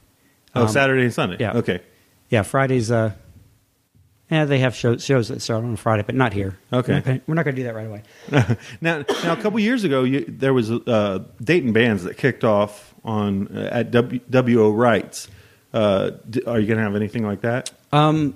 Oh, 0.56 0.64
Um, 0.64 0.68
Saturday 0.68 1.04
and 1.04 1.14
Sunday. 1.14 1.38
Yeah. 1.40 1.54
Okay. 1.54 1.82
Yeah, 2.30 2.44
Fridays. 2.44 2.92
Uh, 2.92 3.12
yeah, 4.32 4.46
they 4.46 4.60
have 4.60 4.74
shows, 4.74 5.04
shows 5.04 5.28
that 5.28 5.42
start 5.42 5.66
on 5.66 5.76
Friday, 5.76 6.04
but 6.04 6.16
not 6.16 6.32
here. 6.32 6.58
Okay. 6.72 7.22
We're 7.28 7.36
not 7.36 7.44
going 7.44 7.56
to 7.56 7.62
do 7.62 7.66
that 7.66 7.76
right 7.76 7.86
away. 7.86 8.04
now, 8.82 9.04
now, 9.24 9.34
a 9.34 9.36
couple 9.36 9.60
years 9.60 9.84
ago, 9.84 10.04
you, 10.04 10.24
there 10.26 10.54
was 10.54 10.72
uh, 10.72 11.20
Dayton 11.44 11.74
bands 11.74 12.06
that 12.06 12.18
kicked 12.18 12.46
off 12.46 12.96
on 13.04 13.50
uh, 13.56 13.70
at 13.72 13.92
w, 13.92 14.22
WO 14.30 14.72
Wright's. 14.72 15.28
Uh, 15.74 16.12
d- 16.30 16.44
are 16.48 16.60
you 16.60 16.66
going 16.68 16.78
to 16.78 16.84
have 16.84 16.96
anything 16.96 17.26
like 17.26 17.42
that? 17.42 17.72
Um, 17.92 18.36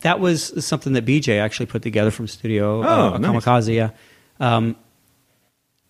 that 0.00 0.20
was 0.20 0.64
something 0.64 0.92
that 0.92 1.06
BJ 1.06 1.40
actually 1.40 1.66
put 1.66 1.80
together 1.82 2.10
from 2.10 2.28
Studio 2.28 2.82
Oh, 2.82 3.14
uh, 3.14 3.18
nice. 3.18 3.42
Kamikaze. 3.44 3.74
Yeah. 3.74 3.90
Um, 4.38 4.76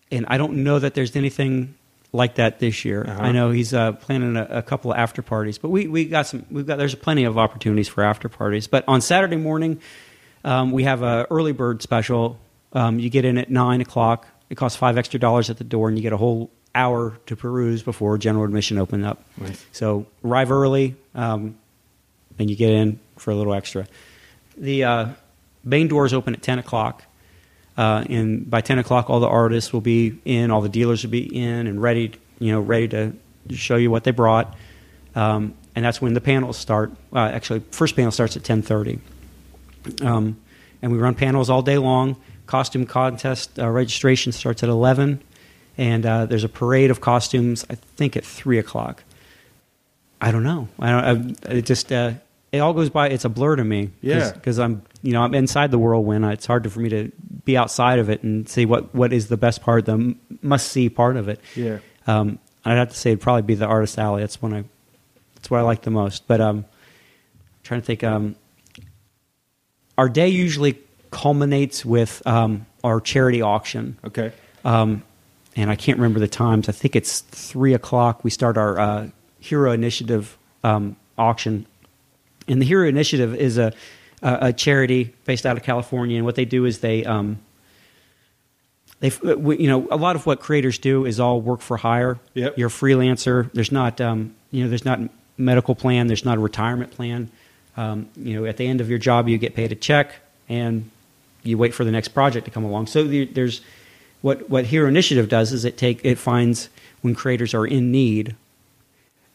and 0.09 0.25
I 0.29 0.37
don't 0.37 0.63
know 0.63 0.79
that 0.79 0.93
there's 0.93 1.15
anything 1.15 1.75
like 2.13 2.35
that 2.35 2.59
this 2.59 2.83
year. 2.83 3.05
Uh-huh. 3.07 3.21
I 3.21 3.31
know 3.31 3.51
he's 3.51 3.73
uh, 3.73 3.93
planning 3.93 4.35
a, 4.35 4.43
a 4.43 4.61
couple 4.61 4.91
of 4.91 4.97
after 4.97 5.21
parties, 5.21 5.57
but 5.57 5.69
we, 5.69 5.87
we 5.87 6.05
got 6.05 6.27
some. 6.27 6.45
We've 6.51 6.65
got 6.65 6.77
there's 6.77 6.95
plenty 6.95 7.23
of 7.23 7.37
opportunities 7.37 7.87
for 7.87 8.03
after 8.03 8.29
parties. 8.29 8.67
But 8.67 8.83
on 8.87 9.01
Saturday 9.01 9.37
morning, 9.37 9.81
um, 10.43 10.71
we 10.71 10.83
have 10.83 11.03
a 11.03 11.27
early 11.29 11.53
bird 11.53 11.81
special. 11.81 12.37
Um, 12.73 12.99
you 12.99 13.09
get 13.09 13.25
in 13.25 13.37
at 13.37 13.49
nine 13.49 13.81
o'clock. 13.81 14.27
It 14.49 14.55
costs 14.55 14.77
five 14.77 14.97
extra 14.97 15.19
dollars 15.19 15.49
at 15.49 15.57
the 15.57 15.63
door, 15.63 15.87
and 15.87 15.97
you 15.97 16.01
get 16.01 16.13
a 16.13 16.17
whole 16.17 16.49
hour 16.73 17.17
to 17.25 17.35
peruse 17.35 17.83
before 17.83 18.17
general 18.17 18.45
admission 18.45 18.77
open 18.77 19.03
up. 19.03 19.23
So 19.71 20.05
arrive 20.23 20.51
early, 20.51 20.95
um, 21.15 21.57
and 22.39 22.49
you 22.49 22.55
get 22.55 22.71
in 22.71 22.99
for 23.17 23.31
a 23.31 23.35
little 23.35 23.53
extra. 23.53 23.87
The 24.57 24.83
uh, 24.83 25.09
main 25.63 25.87
doors 25.87 26.13
open 26.13 26.33
at 26.33 26.41
ten 26.41 26.59
o'clock, 26.59 27.03
uh, 27.77 28.03
and 28.09 28.49
by 28.49 28.61
ten 28.61 28.79
o'clock, 28.79 29.09
all 29.09 29.19
the 29.19 29.27
artists 29.27 29.73
will 29.73 29.81
be 29.81 30.19
in, 30.25 30.51
all 30.51 30.61
the 30.61 30.69
dealers 30.69 31.03
will 31.03 31.11
be 31.11 31.23
in 31.23 31.67
and 31.67 31.81
ready, 31.81 32.11
you 32.39 32.51
know, 32.51 32.59
ready 32.59 32.87
to 32.89 33.13
show 33.49 33.75
you 33.75 33.89
what 33.89 34.03
they 34.03 34.11
brought. 34.11 34.55
Um, 35.15 35.53
and 35.75 35.85
that's 35.85 36.01
when 36.01 36.13
the 36.13 36.21
panels 36.21 36.57
start. 36.57 36.91
Uh, 37.13 37.19
actually, 37.19 37.61
first 37.71 37.95
panel 37.95 38.11
starts 38.11 38.35
at 38.37 38.43
ten 38.43 38.61
thirty, 38.61 38.99
um, 40.01 40.37
and 40.81 40.91
we 40.91 40.97
run 40.97 41.15
panels 41.15 41.49
all 41.49 41.61
day 41.61 41.77
long. 41.77 42.15
Costume 42.45 42.85
contest 42.85 43.57
uh, 43.57 43.69
registration 43.69 44.33
starts 44.33 44.63
at 44.63 44.69
eleven, 44.69 45.21
and 45.77 46.05
uh, 46.05 46.25
there's 46.25 46.43
a 46.43 46.49
parade 46.49 46.91
of 46.91 46.99
costumes. 46.99 47.65
I 47.69 47.75
think 47.75 48.17
at 48.17 48.25
three 48.25 48.59
o'clock. 48.59 49.03
I 50.19 50.31
don't 50.31 50.43
know. 50.43 50.67
I 50.77 50.91
don't. 50.91 51.45
I, 51.47 51.51
it 51.53 51.65
just 51.65 51.91
uh, 51.91 52.13
it 52.51 52.59
all 52.59 52.73
goes 52.73 52.89
by. 52.89 53.09
It's 53.09 53.25
a 53.25 53.29
blur 53.29 53.55
to 53.55 53.63
me. 53.63 53.91
Yeah. 54.01 54.31
Because 54.31 54.59
I'm 54.59 54.83
you 55.01 55.13
know 55.13 55.21
I'm 55.21 55.33
inside 55.33 55.71
the 55.71 55.79
whirlwind. 55.79 56.25
It's 56.25 56.45
hard 56.45 56.69
for 56.71 56.79
me 56.79 56.89
to 56.89 57.11
be 57.45 57.57
outside 57.57 57.99
of 57.99 58.09
it 58.09 58.23
and 58.23 58.47
see 58.47 58.65
what 58.65 58.93
what 58.93 59.13
is 59.13 59.27
the 59.27 59.37
best 59.37 59.61
part, 59.61 59.85
the 59.85 60.15
must 60.41 60.67
see 60.67 60.89
part 60.89 61.17
of 61.17 61.27
it. 61.29 61.39
Yeah. 61.55 61.79
Um, 62.07 62.39
I'd 62.65 62.77
have 62.77 62.89
to 62.89 62.95
say 62.95 63.11
it'd 63.11 63.21
probably 63.21 63.41
be 63.43 63.55
the 63.55 63.65
artist 63.65 63.97
alley. 63.97 64.21
That's 64.21 64.41
when 64.41 64.53
I 64.53 64.63
that's 65.35 65.49
what 65.49 65.59
I 65.59 65.63
like 65.63 65.81
the 65.81 65.91
most. 65.91 66.27
But 66.27 66.41
um, 66.41 66.65
trying 67.63 67.81
to 67.81 67.85
think. 67.85 68.03
Um, 68.03 68.35
our 69.97 70.09
day 70.09 70.29
usually 70.29 70.79
culminates 71.11 71.85
with 71.85 72.25
um, 72.25 72.65
our 72.83 72.99
charity 72.99 73.41
auction. 73.41 73.97
Okay. 74.03 74.31
Um, 74.65 75.03
and 75.55 75.69
I 75.69 75.75
can't 75.75 75.99
remember 75.99 76.19
the 76.19 76.27
times. 76.27 76.69
I 76.69 76.71
think 76.71 76.95
it's 76.95 77.19
three 77.19 77.73
o'clock. 77.73 78.23
We 78.23 78.29
start 78.29 78.57
our 78.57 78.79
uh, 78.79 79.07
Hero 79.39 79.71
Initiative 79.71 80.37
um, 80.63 80.95
auction, 81.17 81.65
and 82.51 82.61
the 82.61 82.65
Hero 82.65 82.87
Initiative 82.87 83.35
is 83.35 83.57
a, 83.57 83.73
a 84.21 84.37
a 84.41 84.53
charity 84.53 85.13
based 85.25 85.45
out 85.45 85.57
of 85.57 85.63
California. 85.63 86.17
And 86.17 86.25
what 86.25 86.35
they 86.35 86.45
do 86.45 86.65
is 86.65 86.79
they 86.79 87.05
um, 87.05 87.39
they 88.99 89.11
you 89.23 89.67
know 89.67 89.87
a 89.89 89.97
lot 89.97 90.15
of 90.15 90.25
what 90.25 90.39
creators 90.39 90.77
do 90.77 91.05
is 91.05 91.19
all 91.19 91.41
work 91.41 91.61
for 91.61 91.77
hire. 91.77 92.19
Yep. 92.35 92.57
You're 92.57 92.67
a 92.67 92.71
freelancer. 92.71 93.51
There's 93.53 93.71
not 93.71 93.99
um, 93.99 94.35
you 94.51 94.63
know 94.63 94.69
there's 94.69 94.85
not 94.85 94.99
medical 95.37 95.75
plan. 95.75 96.07
There's 96.07 96.25
not 96.25 96.37
a 96.37 96.41
retirement 96.41 96.91
plan. 96.91 97.29
Um, 97.77 98.09
you 98.15 98.39
know 98.39 98.45
at 98.45 98.57
the 98.57 98.67
end 98.67 98.81
of 98.81 98.89
your 98.89 98.99
job 98.99 99.27
you 99.27 99.37
get 99.37 99.55
paid 99.55 99.71
a 99.71 99.75
check 99.75 100.15
and 100.49 100.89
you 101.43 101.57
wait 101.57 101.73
for 101.73 101.83
the 101.83 101.91
next 101.91 102.09
project 102.09 102.45
to 102.45 102.51
come 102.51 102.63
along. 102.63 102.87
So 102.87 103.03
the, 103.03 103.25
there's 103.25 103.61
what 104.21 104.49
what 104.49 104.65
Hero 104.65 104.87
Initiative 104.87 105.29
does 105.29 105.51
is 105.51 105.65
it 105.65 105.77
take 105.77 106.03
it 106.03 106.17
finds 106.17 106.69
when 107.01 107.15
creators 107.15 107.53
are 107.53 107.65
in 107.65 107.91
need, 107.91 108.35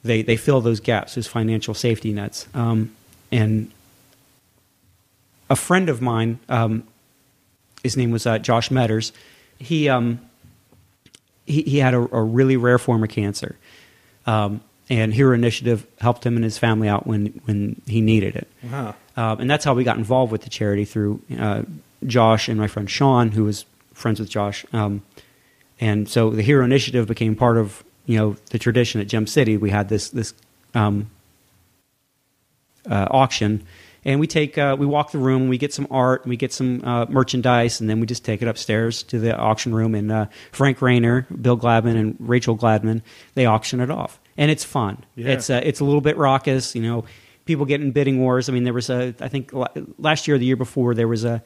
they 0.04 0.22
they 0.22 0.36
fill 0.36 0.60
those 0.60 0.80
gaps, 0.80 1.16
those 1.16 1.26
financial 1.26 1.74
safety 1.74 2.12
nets. 2.12 2.46
Um, 2.54 2.94
and 3.30 3.70
a 5.48 5.56
friend 5.56 5.88
of 5.88 6.00
mine, 6.02 6.38
um, 6.48 6.84
his 7.82 7.96
name 7.96 8.10
was 8.10 8.26
uh, 8.26 8.38
Josh 8.38 8.70
Medors. 8.70 9.12
He 9.58 9.88
um, 9.88 10.20
he, 11.44 11.62
he 11.62 11.78
had 11.78 11.94
a, 11.94 11.98
a 11.98 12.22
really 12.22 12.56
rare 12.56 12.78
form 12.78 13.02
of 13.02 13.08
cancer, 13.08 13.56
um, 14.26 14.60
and 14.90 15.14
Hero 15.14 15.34
Initiative 15.34 15.86
helped 16.00 16.26
him 16.26 16.36
and 16.36 16.44
his 16.44 16.58
family 16.58 16.88
out 16.88 17.06
when 17.06 17.40
when 17.44 17.80
he 17.86 18.00
needed 18.00 18.36
it. 18.36 18.48
Wow. 18.70 18.94
Um, 19.16 19.40
and 19.40 19.50
that's 19.50 19.64
how 19.64 19.72
we 19.74 19.84
got 19.84 19.96
involved 19.96 20.30
with 20.30 20.42
the 20.42 20.50
charity 20.50 20.84
through 20.84 21.22
uh, 21.38 21.62
Josh 22.06 22.48
and 22.48 22.58
my 22.58 22.66
friend 22.66 22.90
Sean, 22.90 23.30
who 23.30 23.44
was 23.44 23.64
friends 23.94 24.20
with 24.20 24.28
Josh. 24.28 24.66
Um, 24.74 25.02
and 25.80 26.08
so 26.08 26.30
the 26.30 26.42
Hero 26.42 26.64
Initiative 26.64 27.06
became 27.06 27.34
part 27.34 27.56
of 27.56 27.82
you 28.06 28.18
know 28.18 28.36
the 28.50 28.58
tradition 28.58 29.00
at 29.00 29.08
Gem 29.08 29.26
City. 29.26 29.56
We 29.56 29.70
had 29.70 29.88
this 29.88 30.10
this 30.10 30.34
um, 30.74 31.10
uh, 32.88 33.08
auction, 33.10 33.64
and 34.04 34.20
we 34.20 34.26
take 34.26 34.56
uh, 34.56 34.76
we 34.78 34.86
walk 34.86 35.10
the 35.10 35.18
room, 35.18 35.48
we 35.48 35.58
get 35.58 35.74
some 35.74 35.86
art, 35.90 36.26
we 36.26 36.36
get 36.36 36.52
some 36.52 36.82
uh, 36.84 37.06
merchandise, 37.06 37.80
and 37.80 37.90
then 37.90 38.00
we 38.00 38.06
just 38.06 38.24
take 38.24 38.40
it 38.42 38.48
upstairs 38.48 39.02
to 39.04 39.18
the 39.18 39.36
auction 39.36 39.74
room. 39.74 39.94
And 39.94 40.12
uh, 40.12 40.26
Frank 40.52 40.80
Rayner, 40.80 41.26
Bill 41.40 41.58
Gladman, 41.58 41.96
and 41.96 42.16
Rachel 42.18 42.56
Gladman 42.56 43.02
they 43.34 43.46
auction 43.46 43.80
it 43.80 43.90
off, 43.90 44.20
and 44.36 44.50
it's 44.50 44.64
fun. 44.64 45.04
Yeah. 45.16 45.32
It's 45.32 45.50
uh, 45.50 45.60
it's 45.62 45.80
a 45.80 45.84
little 45.84 46.00
bit 46.00 46.16
raucous, 46.16 46.74
you 46.74 46.82
know. 46.82 47.04
People 47.46 47.64
get 47.64 47.80
in 47.80 47.92
bidding 47.92 48.20
wars. 48.20 48.48
I 48.48 48.52
mean, 48.52 48.64
there 48.64 48.72
was 48.72 48.90
a 48.90 49.14
I 49.20 49.28
think 49.28 49.52
last 49.98 50.26
year 50.26 50.34
or 50.34 50.38
the 50.38 50.46
year 50.46 50.56
before 50.56 50.94
there 50.94 51.08
was 51.08 51.24
a 51.24 51.42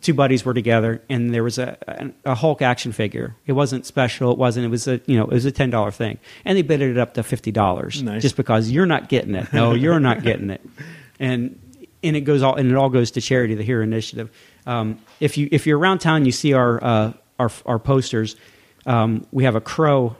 two 0.00 0.12
buddies 0.14 0.44
were 0.44 0.54
together 0.54 1.02
and 1.08 1.32
there 1.32 1.42
was 1.42 1.58
a, 1.58 2.12
a, 2.24 2.34
Hulk 2.34 2.60
action 2.62 2.92
figure. 2.92 3.36
It 3.46 3.52
wasn't 3.52 3.86
special. 3.86 4.32
It 4.32 4.38
wasn't. 4.38 4.66
It 4.66 4.68
was 4.68 4.86
a 4.86 5.00
you 5.06 5.16
know 5.16 5.24
it 5.24 5.32
was 5.32 5.44
a 5.44 5.52
ten 5.52 5.70
dollar 5.70 5.90
thing, 5.90 6.18
and 6.44 6.56
they 6.56 6.62
bid 6.62 6.82
it 6.82 6.98
up 6.98 7.14
to 7.14 7.22
fifty 7.22 7.50
dollars 7.50 8.02
Nice. 8.02 8.22
just 8.22 8.36
because 8.36 8.70
you're 8.70 8.86
not 8.86 9.08
getting 9.08 9.34
it. 9.34 9.52
No, 9.52 9.74
you're 9.74 10.00
not 10.00 10.22
getting 10.22 10.50
it, 10.50 10.60
and 11.20 11.58
and 12.02 12.16
it 12.16 12.22
goes 12.22 12.42
all 12.42 12.54
and 12.54 12.70
it 12.70 12.76
all 12.76 12.90
goes 12.90 13.12
to 13.12 13.20
charity, 13.20 13.54
the 13.54 13.62
Hero 13.62 13.82
Initiative. 13.82 14.30
Um, 14.66 15.00
if 15.20 15.38
you 15.38 15.48
if 15.50 15.66
you're 15.66 15.78
around 15.78 15.98
town, 15.98 16.26
you 16.26 16.32
see 16.32 16.52
our 16.52 16.82
uh, 16.82 17.12
our 17.38 17.50
our 17.66 17.78
posters. 17.78 18.36
Um, 18.86 19.26
we 19.32 19.44
have 19.44 19.54
a 19.54 19.60
crow 19.60 20.16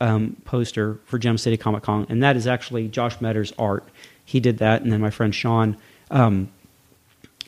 um, 0.00 0.36
poster 0.44 1.00
for 1.04 1.18
Gem 1.18 1.38
City 1.38 1.56
Comic 1.56 1.82
Con, 1.82 2.06
and 2.08 2.22
that 2.22 2.36
is 2.36 2.46
actually 2.46 2.88
Josh 2.88 3.20
Medors' 3.20 3.52
art. 3.58 3.88
He 4.24 4.40
did 4.40 4.58
that, 4.58 4.82
and 4.82 4.92
then 4.92 5.00
my 5.00 5.10
friend 5.10 5.34
Sean 5.34 5.76
um, 6.10 6.50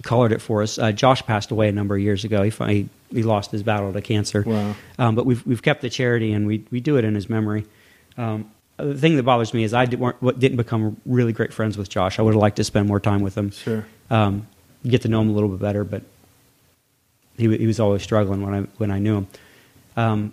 colored 0.02 0.32
it 0.32 0.40
for 0.40 0.62
us. 0.62 0.78
Uh, 0.78 0.92
Josh 0.92 1.22
passed 1.22 1.50
away 1.50 1.68
a 1.68 1.72
number 1.72 1.94
of 1.94 2.00
years 2.00 2.24
ago. 2.24 2.42
He 2.42 2.50
finally, 2.50 2.88
he 3.10 3.22
lost 3.22 3.50
his 3.50 3.62
battle 3.62 3.92
to 3.92 4.00
cancer. 4.00 4.42
Wow. 4.46 4.74
Um, 4.98 5.14
but 5.14 5.26
we've 5.26 5.44
we've 5.46 5.62
kept 5.62 5.82
the 5.82 5.90
charity, 5.90 6.32
and 6.32 6.46
we 6.46 6.64
we 6.70 6.80
do 6.80 6.96
it 6.96 7.04
in 7.04 7.14
his 7.14 7.28
memory. 7.28 7.66
Um, 8.16 8.50
the 8.76 8.96
thing 8.96 9.16
that 9.16 9.24
bothers 9.24 9.52
me 9.52 9.62
is 9.62 9.74
I 9.74 9.84
did, 9.84 10.00
weren't, 10.00 10.38
didn't 10.38 10.56
become 10.56 10.96
really 11.04 11.32
great 11.32 11.52
friends 11.52 11.76
with 11.76 11.88
Josh. 11.88 12.18
I 12.18 12.22
would 12.22 12.34
have 12.34 12.40
liked 12.40 12.56
to 12.56 12.64
spend 12.64 12.88
more 12.88 13.00
time 13.00 13.20
with 13.20 13.36
him. 13.36 13.50
Sure. 13.50 13.86
Um, 14.08 14.46
get 14.86 15.02
to 15.02 15.08
know 15.08 15.20
him 15.20 15.28
a 15.28 15.32
little 15.32 15.48
bit 15.48 15.60
better, 15.60 15.84
but 15.84 16.02
he 17.36 17.56
he 17.56 17.66
was 17.66 17.80
always 17.80 18.02
struggling 18.02 18.42
when 18.42 18.54
I 18.54 18.60
when 18.78 18.90
I 18.90 18.98
knew 18.98 19.18
him. 19.18 19.26
Um, 19.96 20.32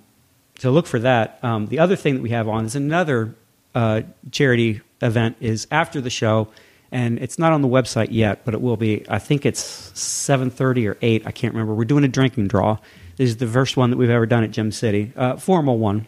so 0.60 0.72
look 0.72 0.88
for 0.88 1.00
that. 1.00 1.40
Um, 1.44 1.68
the 1.68 1.80
other 1.80 1.96
thing 1.96 2.16
that 2.16 2.22
we 2.22 2.30
have 2.30 2.48
on 2.48 2.66
is 2.66 2.76
another 2.76 3.36
uh, 3.76 4.02
charity 4.32 4.82
event 5.02 5.38
is 5.40 5.68
after 5.70 6.02
the 6.02 6.10
show, 6.10 6.48
and 6.92 7.20
it's 7.20 7.38
not 7.38 7.52
on 7.52 7.62
the 7.62 7.68
website 7.68 8.08
yet, 8.12 8.46
but 8.46 8.54
it 8.54 8.62
will 8.62 8.78
be. 8.78 9.06
I 9.10 9.20
think 9.20 9.46
it's 9.46 9.60
seven 10.00 10.50
thirty 10.50 10.88
or 10.88 10.98
eight. 11.02 11.26
I 11.26 11.32
can't 11.32 11.54
remember. 11.54 11.74
We're 11.74 11.86
doing 11.86 12.04
a 12.04 12.08
drinking 12.08 12.48
draw. 12.48 12.78
This 13.18 13.30
is 13.30 13.38
the 13.38 13.48
first 13.48 13.78
one 13.78 13.90
that 13.90 13.98
we've 13.98 14.10
ever 14.10 14.26
done 14.26 14.44
at 14.44 14.52
Gem 14.52 14.72
City, 14.72 15.12
uh, 15.16 15.38
formal 15.38 15.78
one. 15.80 16.06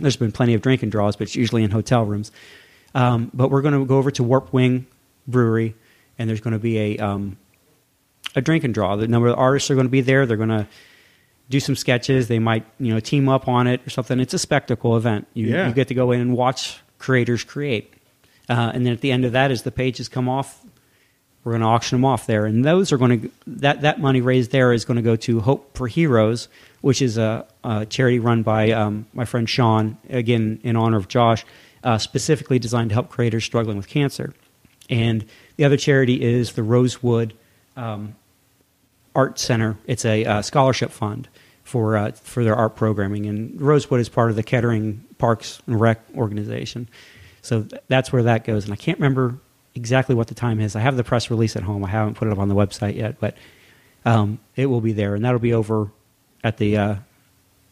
There's 0.00 0.16
been 0.16 0.32
plenty 0.32 0.54
of 0.54 0.62
drinking 0.62 0.90
draws, 0.90 1.16
but 1.16 1.22
it's 1.24 1.36
usually 1.36 1.62
in 1.62 1.70
hotel 1.70 2.04
rooms. 2.04 2.32
Um, 2.94 3.30
but 3.34 3.50
we're 3.50 3.62
going 3.62 3.74
to 3.78 3.84
go 3.84 3.98
over 3.98 4.10
to 4.12 4.22
Warped 4.22 4.52
Wing 4.52 4.86
Brewery, 5.28 5.74
and 6.18 6.28
there's 6.28 6.40
going 6.40 6.52
to 6.54 6.58
be 6.58 6.78
a 6.78 6.98
um, 6.98 7.36
a 8.34 8.40
drink 8.40 8.64
and 8.64 8.72
draw. 8.74 8.96
The 8.96 9.06
number 9.06 9.28
of 9.28 9.38
artists 9.38 9.70
are 9.70 9.74
going 9.74 9.86
to 9.86 9.90
be 9.90 10.00
there. 10.00 10.26
They're 10.26 10.36
going 10.36 10.48
to 10.48 10.66
do 11.50 11.60
some 11.60 11.76
sketches. 11.76 12.26
They 12.28 12.38
might 12.38 12.64
you 12.80 12.92
know 12.92 13.00
team 13.00 13.28
up 13.28 13.46
on 13.46 13.66
it 13.68 13.86
or 13.86 13.90
something. 13.90 14.18
It's 14.18 14.34
a 14.34 14.38
spectacle 14.38 14.96
event. 14.96 15.26
You, 15.34 15.48
Yeah. 15.48 15.68
you 15.68 15.74
get 15.74 15.88
to 15.88 15.94
go 15.94 16.10
in 16.12 16.20
and 16.20 16.36
watch 16.36 16.80
creators 16.98 17.44
create. 17.44 17.93
Uh, 18.48 18.72
and 18.74 18.84
then 18.84 18.92
at 18.92 19.00
the 19.00 19.12
end 19.12 19.24
of 19.24 19.32
that, 19.32 19.50
as 19.50 19.62
the 19.62 19.70
pages 19.70 20.08
come 20.08 20.28
off, 20.28 20.64
we're 21.42 21.52
going 21.52 21.62
to 21.62 21.68
auction 21.68 21.98
them 21.98 22.04
off 22.04 22.26
there. 22.26 22.46
And 22.46 22.64
those 22.64 22.92
are 22.92 22.96
going 22.96 23.20
to 23.20 23.30
that 23.46 23.82
that 23.82 24.00
money 24.00 24.20
raised 24.20 24.50
there 24.50 24.72
is 24.72 24.84
going 24.84 24.96
to 24.96 25.02
go 25.02 25.16
to 25.16 25.40
Hope 25.40 25.76
for 25.76 25.86
Heroes, 25.86 26.48
which 26.80 27.02
is 27.02 27.18
a, 27.18 27.46
a 27.62 27.86
charity 27.86 28.18
run 28.18 28.42
by 28.42 28.70
um, 28.70 29.06
my 29.12 29.24
friend 29.24 29.48
Sean. 29.48 29.98
Again, 30.08 30.60
in 30.62 30.76
honor 30.76 30.96
of 30.96 31.08
Josh, 31.08 31.44
uh, 31.82 31.98
specifically 31.98 32.58
designed 32.58 32.90
to 32.90 32.94
help 32.94 33.10
creators 33.10 33.44
struggling 33.44 33.76
with 33.76 33.88
cancer. 33.88 34.32
And 34.88 35.24
the 35.56 35.64
other 35.64 35.76
charity 35.76 36.22
is 36.22 36.52
the 36.52 36.62
Rosewood 36.62 37.34
um, 37.76 38.14
Art 39.14 39.38
Center. 39.38 39.76
It's 39.86 40.04
a 40.04 40.24
uh, 40.24 40.42
scholarship 40.42 40.90
fund 40.90 41.28
for 41.62 41.96
uh, 41.96 42.12
for 42.12 42.42
their 42.42 42.54
art 42.54 42.76
programming, 42.76 43.26
and 43.26 43.60
Rosewood 43.60 44.00
is 44.00 44.08
part 44.08 44.30
of 44.30 44.36
the 44.36 44.42
Kettering 44.42 45.04
Parks 45.18 45.60
and 45.66 45.80
Rec 45.80 46.00
organization. 46.16 46.88
So 47.44 47.62
th- 47.62 47.82
that's 47.88 48.10
where 48.10 48.22
that 48.22 48.44
goes, 48.44 48.64
and 48.64 48.72
I 48.72 48.76
can't 48.76 48.98
remember 48.98 49.38
exactly 49.74 50.14
what 50.14 50.28
the 50.28 50.34
time 50.34 50.60
is. 50.60 50.74
I 50.74 50.80
have 50.80 50.96
the 50.96 51.04
press 51.04 51.28
release 51.28 51.56
at 51.56 51.62
home. 51.62 51.84
I 51.84 51.90
haven't 51.90 52.14
put 52.14 52.26
it 52.26 52.32
up 52.32 52.38
on 52.38 52.48
the 52.48 52.54
website 52.54 52.96
yet, 52.96 53.20
but 53.20 53.36
um, 54.06 54.38
it 54.56 54.66
will 54.66 54.80
be 54.80 54.94
there, 54.94 55.14
and 55.14 55.22
that'll 55.22 55.38
be 55.38 55.52
over 55.52 55.90
at 56.42 56.56
the 56.56 56.76
uh, 56.78 56.94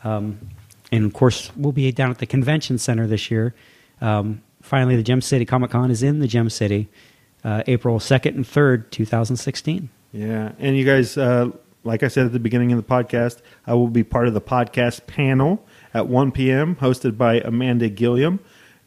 Um, 0.04 0.50
and 0.92 1.06
of 1.06 1.14
course, 1.14 1.52
we'll 1.56 1.72
be 1.72 1.92
down 1.92 2.12
at 2.12 2.20
the 2.20 2.26
convention 2.26 2.78
center 2.78 3.08
this 3.08 3.32
year. 3.32 3.54
Um, 4.02 4.42
finally, 4.62 4.96
the 4.96 5.04
Gem 5.04 5.22
City 5.22 5.46
Comic 5.46 5.72
Con 5.72 5.92
is 5.92 6.04
in 6.04 6.20
the 6.20 6.28
Gem 6.28 6.50
City, 6.50 6.88
uh, 7.44 7.64
April 7.68 8.00
second 8.00 8.36
and 8.36 8.48
third, 8.48 8.92
two 8.92 9.06
thousand 9.06 9.38
sixteen. 9.38 9.90
Yeah, 10.12 10.52
and 10.60 10.78
you 10.78 10.86
guys, 10.86 11.18
uh, 11.18 11.50
like 11.84 12.04
I 12.04 12.08
said 12.08 12.28
at 12.28 12.34
the 12.34 12.40
beginning 12.40 12.72
of 12.72 12.78
the 12.78 12.84
podcast, 12.84 13.42
I 13.68 13.74
will 13.74 13.88
be 13.88 14.04
part 14.04 14.28
of 14.28 14.34
the 14.34 14.42
podcast 14.42 15.08
panel 15.08 15.66
at 15.96 16.08
1 16.08 16.34
p.m. 16.34 16.76
hosted 16.76 17.18
by 17.18 17.40
Amanda 17.40 17.88
Gilliam, 17.88 18.40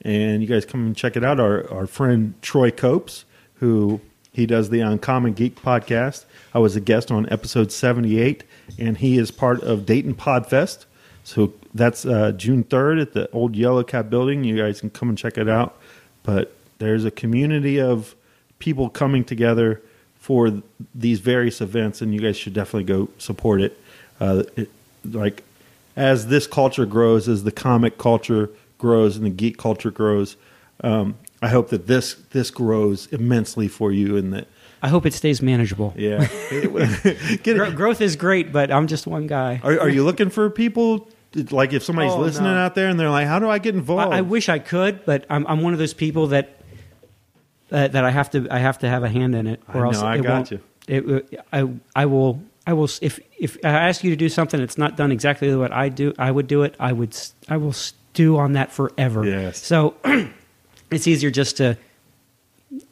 and 0.03 0.43
you 0.43 0.47
guys 0.47 0.67
come 0.67 0.85
and 0.85 0.95
check 0.95 1.17
it 1.17 1.25
out. 1.25 1.41
Our 1.41 1.69
our 1.73 1.87
friend 1.87 2.35
Troy 2.43 2.71
Copes, 2.71 3.25
who 3.55 4.01
he 4.31 4.45
does 4.45 4.69
the 4.69 4.81
Uncommon 4.81 5.33
Geek 5.33 5.57
podcast. 5.57 6.27
I 6.55 6.59
was 6.59 6.77
a 6.77 6.81
guest 6.81 7.11
on 7.11 7.27
episode 7.33 7.73
78, 7.73 8.45
and 8.79 8.99
he 8.99 9.17
is 9.17 9.31
part 9.31 9.63
of 9.63 9.87
Dayton 9.87 10.15
Podfest. 10.15 10.85
So 11.25 11.55
that's 11.75 12.05
uh, 12.05 12.33
June 12.33 12.63
3rd 12.63 13.03
at 13.03 13.13
the 13.15 13.31
old 13.31 13.57
Yellow 13.57 13.83
Cab 13.83 14.11
building. 14.11 14.45
You 14.45 14.57
guys 14.57 14.81
can 14.81 14.91
come 14.91 15.09
and 15.09 15.17
check 15.17 15.39
it 15.39 15.49
out. 15.49 15.81
But 16.23 16.55
there's 16.79 17.07
a 17.07 17.11
community 17.11 17.81
of 17.81 18.15
people 18.59 18.91
coming 18.91 19.25
together 19.25 19.81
for 20.19 20.63
these 20.95 21.21
various 21.21 21.63
events, 21.63 22.03
and 22.03 22.13
you 22.13 22.21
guys 22.21 22.37
should 22.37 22.53
definitely 22.53 22.85
go 22.85 23.09
support 23.17 23.63
it. 23.63 23.79
Uh, 24.21 24.43
it 24.57 24.71
like 25.05 25.43
as 25.99 26.29
this 26.29 26.47
culture 26.47 26.87
grows, 26.87 27.29
as 27.29 27.45
the 27.45 27.53
comic 27.53 27.99
culture 27.99 28.51
grows 28.79 29.17
and 29.17 29.27
the 29.27 29.31
geek 29.31 29.59
culture 29.59 29.91
grows, 29.91 30.37
um, 30.85 31.17
I 31.43 31.49
hope 31.49 31.69
that 31.71 31.87
this 31.87 32.15
this 32.31 32.51
grows 32.51 33.07
immensely 33.09 33.69
for 33.69 33.91
you, 33.93 34.17
and 34.17 34.33
that 34.33 34.47
I 34.83 34.89
hope 34.89 35.07
it 35.07 35.13
stays 35.15 35.43
manageable. 35.43 35.93
yeah, 35.97 36.27
Gro- 37.45 37.73
growth 37.73 38.01
is 38.01 38.17
great, 38.17 38.53
but 38.53 38.71
I'm 38.71 38.87
just 38.87 39.07
one 39.07 39.27
guy. 39.27 39.61
Are, 39.63 39.81
are 39.81 39.89
you 39.89 40.05
looking 40.05 40.31
for 40.31 40.49
people? 40.51 41.09
Like 41.51 41.73
if 41.75 41.83
somebody's 41.85 42.13
Oh, 42.15 42.21
listening 42.21 42.55
no. 42.55 42.59
out 42.59 42.75
there 42.75 42.89
and 42.89 42.99
they're 42.99 43.11
like, 43.11 43.27
"How 43.27 43.39
do 43.39 43.51
I 43.51 43.59
get 43.59 43.75
involved?" 43.75 44.15
I, 44.15 44.19
I 44.19 44.21
wish 44.23 44.49
I 44.49 44.59
could, 44.59 45.05
but 45.05 45.27
I'm 45.29 45.47
I'm 45.47 45.61
one 45.63 45.73
of 45.75 45.79
those 45.79 45.95
people 45.95 46.29
that 46.29 46.61
uh, 47.71 47.89
that 47.89 48.05
I 48.05 48.11
have 48.11 48.31
to 48.31 48.47
I 48.51 48.59
have 48.59 48.79
to 48.79 48.89
have 48.89 49.03
a 49.05 49.09
hand 49.09 49.35
in 49.35 49.47
it, 49.47 49.61
I 49.69 49.79
or 49.79 49.87
else 49.87 50.01
know, 50.01 50.07
I 50.07 50.17
it 50.17 50.23
got 50.23 50.33
won't- 50.33 50.51
you. 50.53 50.61
It, 50.91 51.41
I 51.53 51.69
I 51.95 52.07
will 52.07 52.41
I 52.69 52.75
will 52.75 52.91
if 53.01 53.19
if 53.39 53.57
I 53.65 53.69
ask 53.71 54.05
you 54.05 54.11
to 54.11 54.17
do 54.17 54.29
something 54.29 54.61
that's 54.61 54.77
not 54.77 54.95
done 54.95 55.11
exactly 55.11 55.57
what 55.57 55.73
I 55.73 55.89
do, 55.89 56.13
I 56.19 56.31
would 56.31 56.47
do 56.47 56.65
it. 56.65 56.75
I 56.79 56.93
would 56.93 57.17
I 57.49 57.57
will 57.57 57.73
stew 57.73 58.37
on 58.37 58.53
that 58.53 58.71
forever. 58.73 59.25
Yes. 59.25 59.57
So 59.65 59.95
it's 60.91 61.07
easier 61.07 61.31
just 61.31 61.57
to 61.57 61.79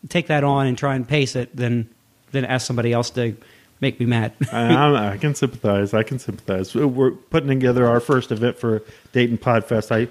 take 0.08 0.28
that 0.28 0.44
on 0.44 0.66
and 0.66 0.78
try 0.78 0.94
and 0.94 1.06
pace 1.06 1.36
it 1.36 1.54
than 1.54 1.90
than 2.32 2.46
ask 2.46 2.66
somebody 2.66 2.94
else 2.94 3.10
to 3.10 3.36
make 3.82 4.00
me 4.00 4.06
mad. 4.06 4.32
I, 4.50 4.62
I'm- 4.72 5.18
can 5.18 5.34
sympathize. 5.34 5.92
I 5.92 6.02
can 6.04 6.18
sympathize. 6.18 6.74
We're 6.74 7.10
putting 7.10 7.50
together 7.50 7.86
our 7.86 8.00
first 8.00 8.32
event 8.32 8.58
for 8.58 8.82
Dayton 9.12 9.36
Podfest. 9.36 9.92
I 9.92 10.08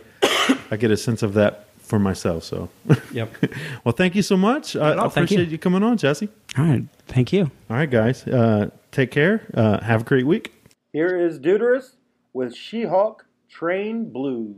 I 0.69 0.77
get 0.77 0.91
a 0.91 0.97
sense 0.97 1.23
of 1.23 1.33
that 1.33 1.65
for 1.79 1.97
myself. 1.97 2.43
So, 2.43 2.69
Yep. 3.13 3.33
well, 3.83 3.93
thank 3.93 4.13
you 4.13 4.21
so 4.21 4.37
much. 4.37 4.75
I, 4.75 4.91
I 4.91 4.95
thank 4.95 5.01
you. 5.01 5.07
appreciate 5.07 5.49
you. 5.49 5.57
coming 5.57 5.81
on, 5.81 5.97
Jesse. 5.97 6.29
All 6.55 6.65
right, 6.65 6.83
thank 7.07 7.33
you. 7.33 7.49
All 7.69 7.77
right, 7.77 7.89
guys. 7.89 8.27
Uh, 8.27 8.69
take 8.95 9.11
care. 9.11 9.41
Uh, 9.53 9.83
have 9.83 10.01
a 10.01 10.03
great 10.05 10.25
week. 10.25 10.53
Here 10.93 11.17
is 11.17 11.37
Duderus 11.39 11.95
with 12.33 12.55
She-Hulk 12.55 13.25
Train 13.49 14.11
Blues. 14.11 14.55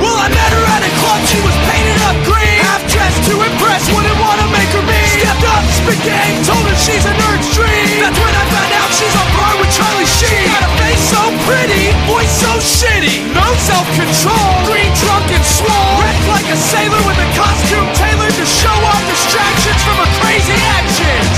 Well, 0.00 0.16
I 0.16 0.28
met 0.28 0.50
her 0.56 0.64
at 0.66 0.82
a 0.82 0.90
club, 0.98 1.20
she 1.28 1.38
was 1.38 1.54
painted 1.70 2.00
up 2.02 2.16
green. 2.26 2.58
Half 2.66 2.82
dressed 2.90 3.22
to 3.30 3.34
impress, 3.36 3.59
just 3.80 3.96
wouldn't 3.96 4.20
wanna 4.20 4.44
make 4.52 4.68
her 4.76 4.84
me. 4.84 5.00
Stepped 5.24 5.40
up, 5.40 5.64
spit 5.72 5.96
game, 6.04 6.36
told 6.44 6.60
her 6.68 6.76
she's 6.76 7.00
a 7.00 7.14
nerd's 7.16 7.48
dream 7.56 8.04
That's 8.04 8.20
when 8.20 8.34
I 8.36 8.44
found 8.52 8.72
out 8.76 8.92
she's 8.92 9.16
on 9.16 9.24
par 9.32 9.56
with 9.56 9.72
Charlie 9.72 10.04
Sheen. 10.04 10.52
Got 10.52 10.68
a 10.68 10.72
face 10.84 11.00
so 11.08 11.22
pretty, 11.48 11.88
voice 12.04 12.28
so 12.28 12.52
shitty. 12.60 13.24
No 13.32 13.40
self-control, 13.56 14.68
green 14.68 14.92
drunk 15.00 15.32
and 15.32 15.40
swole. 15.40 15.96
Wrecked 15.96 16.28
like 16.28 16.44
a 16.52 16.60
sailor 16.60 17.00
with 17.08 17.24
a 17.24 17.28
costume 17.32 17.88
tailored 17.96 18.36
To 18.36 18.44
show 18.44 18.76
off 18.84 19.00
distractions 19.08 19.80
from 19.80 19.96
her 19.96 20.10
crazy 20.20 20.60
actions 20.76 21.32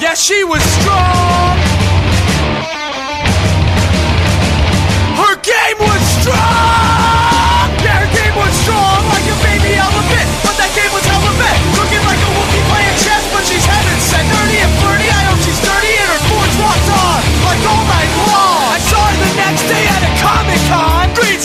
Yeah, 0.00 0.16
she 0.16 0.48
was 0.48 0.64
strong. 0.80 1.60
Her 5.20 5.36
game 5.44 5.76
was 5.76 6.00
strong. 6.24 6.93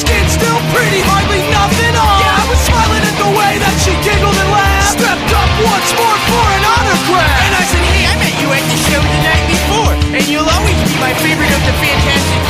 Con. 0.03 0.09
Green 0.09 0.23
skin, 0.23 0.29
still 0.29 0.59
pretty, 0.71 1.01
hardly 1.03 1.41
nothing 1.51 1.95
on. 1.95 2.19
Yeah, 2.19 2.39
I 2.39 2.45
was 2.47 2.59
smiling 2.59 3.03
at 3.03 3.15
the 3.19 3.31
way 3.35 3.53
that 3.59 3.75
she 3.83 3.91
giggled 4.05 4.35
and 4.35 4.51
laughed. 4.51 4.95
Stepped 4.95 5.31
up 5.35 5.49
once 5.59 5.91
more 5.95 6.19
for 6.29 6.45
an 6.55 6.63
autograph. 6.63 7.39
And 7.43 7.53
I 7.55 7.63
said, 7.67 7.83
hey, 7.83 8.05
I 8.07 8.15
met 8.15 8.35
you 8.39 8.49
at 8.51 8.63
the 8.63 8.77
show 8.87 9.01
the 9.01 9.19
night 9.23 9.45
before. 9.47 9.93
And 10.15 10.23
you'll 10.27 10.47
always 10.47 10.79
be 10.87 10.95
my 10.99 11.13
favorite 11.19 11.51
of 11.51 11.61
the 11.65 11.75
Fantastic 11.79 12.48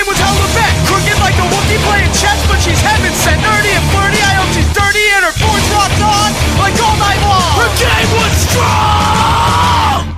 game 0.00 0.08
was 0.08 0.16
hella 0.16 0.48
bad. 0.56 0.72
Crooked 0.88 1.18
like 1.20 1.36
a 1.36 1.44
Wookiee 1.52 1.82
playing 1.84 2.12
chess, 2.16 2.40
but 2.48 2.58
she's 2.60 2.80
heaven 2.80 3.12
sent. 3.12 3.40
Nerdy 3.44 3.72
and 3.76 3.84
flirty, 3.92 4.20
I 4.24 4.32
hope 4.40 4.48
she's 4.56 4.72
dirty 4.72 5.04
and 5.12 5.24
her 5.28 5.34
forge 5.36 5.68
rocked 5.76 6.00
on. 6.00 6.32
Like 6.56 6.76
all 6.80 6.96
night 6.96 7.20
long, 7.20 7.52
her 7.60 7.70
game 7.76 8.10
was 8.16 8.32
strong. 8.48 10.16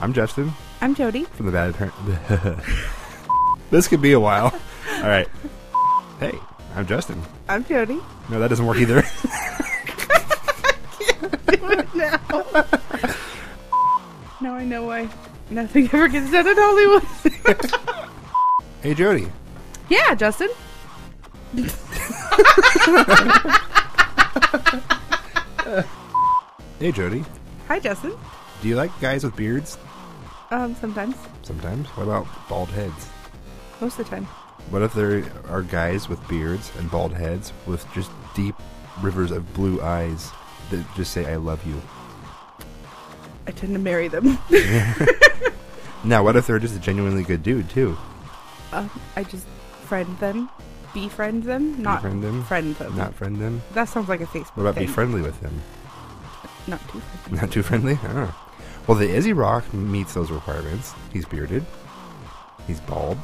I'm 0.00 0.12
Justin 0.12 0.52
I'm 0.80 0.94
Jody. 0.94 1.24
from 1.24 1.46
the 1.46 1.52
Bad 1.52 1.74
Parent. 1.74 1.94
this 3.70 3.88
could 3.88 4.00
be 4.00 4.12
a 4.12 4.20
while. 4.20 4.54
All 4.96 5.08
right. 5.08 5.28
Hey, 6.20 6.38
I'm 6.74 6.86
Justin. 6.86 7.20
I'm 7.48 7.64
Jody. 7.64 8.00
No, 8.30 8.38
that 8.38 8.48
doesn't 8.48 8.64
work 8.64 8.78
either. 8.78 8.98
I 9.24 10.64
can't 11.00 11.46
do 11.46 11.70
it 11.70 11.94
now. 11.94 12.20
now 14.40 14.54
I 14.54 14.64
know 14.64 14.84
why 14.84 15.08
nothing 15.50 15.86
ever 15.92 16.08
gets 16.08 16.30
done 16.30 16.46
in 16.46 16.54
Hollywood. 16.56 18.10
hey, 18.82 18.94
Jody. 18.94 19.28
yeah, 19.88 20.14
Justin. 20.14 20.48
Hey, 26.78 26.92
Jody. 26.92 27.24
Hi, 27.66 27.80
Justin. 27.80 28.12
Do 28.62 28.68
you 28.68 28.76
like 28.76 28.92
guys 29.00 29.24
with 29.24 29.34
beards? 29.34 29.76
Um, 30.52 30.76
sometimes. 30.76 31.16
Sometimes. 31.42 31.88
What 31.88 32.04
about 32.04 32.26
bald 32.48 32.68
heads? 32.68 33.08
Most 33.80 33.98
of 33.98 34.08
the 34.08 34.16
time. 34.16 34.24
What 34.70 34.82
if 34.82 34.94
there 34.94 35.24
are 35.48 35.62
guys 35.62 36.08
with 36.08 36.26
beards 36.28 36.70
and 36.78 36.88
bald 36.88 37.12
heads 37.12 37.52
with 37.66 37.84
just 37.92 38.12
deep 38.36 38.54
rivers 39.02 39.32
of 39.32 39.52
blue 39.54 39.82
eyes 39.82 40.30
that 40.70 40.86
just 40.94 41.12
say 41.12 41.26
"I 41.26 41.34
love 41.36 41.66
you"? 41.66 41.82
I 43.48 43.50
tend 43.50 43.72
to 43.72 43.78
marry 43.80 44.06
them. 44.08 44.38
Now, 46.04 46.22
what 46.22 46.36
if 46.36 46.46
they're 46.46 46.60
just 46.60 46.76
a 46.76 46.78
genuinely 46.78 47.24
good 47.24 47.42
dude 47.42 47.68
too? 47.70 47.98
um, 48.72 48.88
I 49.16 49.24
just 49.24 49.44
friend 49.84 50.16
them, 50.20 50.48
befriend 50.94 51.42
them, 51.42 51.82
not 51.82 51.96
Befriend 52.02 52.22
them? 52.22 52.44
friend 52.44 52.76
them. 52.76 52.96
Not 52.96 53.14
friend 53.14 53.36
them. 53.36 53.62
That 53.74 53.88
sounds 53.88 54.08
like 54.08 54.20
a 54.20 54.26
Facebook. 54.26 54.56
What 54.56 54.62
about 54.62 54.74
thing. 54.76 54.86
be 54.86 54.92
friendly 54.92 55.22
with 55.22 55.40
them? 55.40 55.60
Not 56.68 56.80
too 56.88 57.00
friendly. 57.00 57.40
Not 57.40 57.50
too 57.50 57.62
friendly? 57.64 57.98
Well, 58.86 58.96
the 58.96 59.08
Izzy 59.10 59.32
Rock 59.32 59.74
meets 59.74 60.14
those 60.14 60.30
requirements. 60.30 60.94
He's 61.12 61.24
bearded. 61.24 61.66
He's 62.68 62.78
bald. 62.80 63.18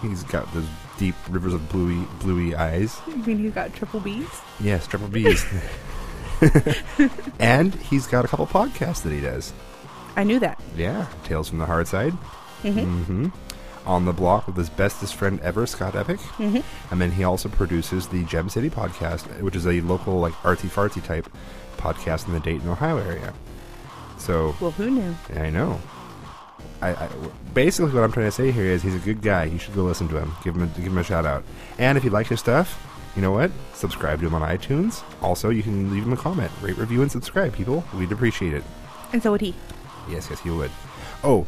He's 0.00 0.22
got 0.22 0.52
those 0.54 0.66
deep 0.98 1.16
rivers 1.28 1.52
of 1.52 1.68
bluey, 1.68 2.06
bluey 2.20 2.54
eyes. 2.54 2.96
You 3.08 3.16
mean 3.16 3.38
he's 3.38 3.52
got 3.52 3.74
triple 3.74 3.98
B's? 3.98 4.28
Yes, 4.60 4.86
triple 4.86 5.08
B's. 5.08 5.44
and 7.38 7.74
he's 7.74 8.06
got 8.06 8.24
a 8.24 8.28
couple 8.28 8.46
podcasts 8.46 9.02
that 9.02 9.12
he 9.12 9.20
does. 9.20 9.52
I 10.16 10.24
knew 10.24 10.38
that. 10.40 10.60
Yeah, 10.76 11.06
Tales 11.24 11.48
from 11.48 11.58
the 11.58 11.66
Hard 11.66 11.86
Side. 11.88 12.12
Mhm. 12.62 13.04
hmm 13.04 13.26
On 13.86 14.04
the 14.04 14.12
block 14.12 14.46
with 14.46 14.56
his 14.56 14.68
bestest 14.68 15.14
friend 15.14 15.38
ever, 15.40 15.66
Scott 15.66 15.94
Epic. 15.94 16.18
Mhm. 16.38 16.62
And 16.90 17.00
then 17.00 17.12
he 17.12 17.24
also 17.24 17.48
produces 17.48 18.08
the 18.08 18.24
Gem 18.24 18.48
City 18.48 18.68
podcast, 18.70 19.40
which 19.40 19.54
is 19.56 19.66
a 19.66 19.80
local, 19.82 20.18
like, 20.20 20.34
artsy 20.42 20.68
fartsy 20.68 21.02
type 21.04 21.28
podcast 21.78 22.26
in 22.26 22.32
the 22.34 22.40
Dayton, 22.40 22.68
Ohio 22.68 22.98
area. 22.98 23.32
So, 24.18 24.54
Well, 24.60 24.72
who 24.72 24.90
knew? 24.90 25.14
I 25.36 25.50
know. 25.50 25.80
I, 26.82 26.90
I 26.90 27.08
basically 27.54 27.92
what 27.92 28.02
I'm 28.04 28.12
trying 28.12 28.26
to 28.26 28.32
say 28.32 28.50
here 28.52 28.64
is 28.66 28.82
he's 28.82 28.94
a 28.94 28.98
good 29.00 29.20
guy. 29.22 29.44
You 29.44 29.58
should 29.58 29.74
go 29.74 29.82
listen 29.84 30.08
to 30.08 30.18
him. 30.18 30.32
Give 30.44 30.54
him 30.56 30.62
a, 30.62 30.66
give 30.66 30.86
him 30.86 30.98
a 30.98 31.04
shout 31.04 31.24
out. 31.26 31.44
And 31.78 31.96
if 31.98 32.04
you 32.04 32.10
like 32.10 32.26
his 32.28 32.40
stuff, 32.40 32.84
you 33.18 33.22
know 33.22 33.32
what? 33.32 33.50
Subscribe 33.74 34.20
to 34.20 34.28
him 34.28 34.34
on 34.34 34.42
iTunes. 34.42 35.02
Also, 35.20 35.50
you 35.50 35.64
can 35.64 35.90
leave 35.90 36.04
him 36.04 36.12
a 36.12 36.16
comment, 36.16 36.52
rate, 36.62 36.78
review, 36.78 37.02
and 37.02 37.10
subscribe. 37.10 37.52
People, 37.52 37.82
we'd 37.96 38.12
appreciate 38.12 38.54
it. 38.54 38.62
And 39.12 39.20
so 39.20 39.32
would 39.32 39.40
he. 39.40 39.56
Yes, 40.08 40.28
yes, 40.30 40.38
he 40.38 40.50
would. 40.50 40.70
Oh, 41.24 41.44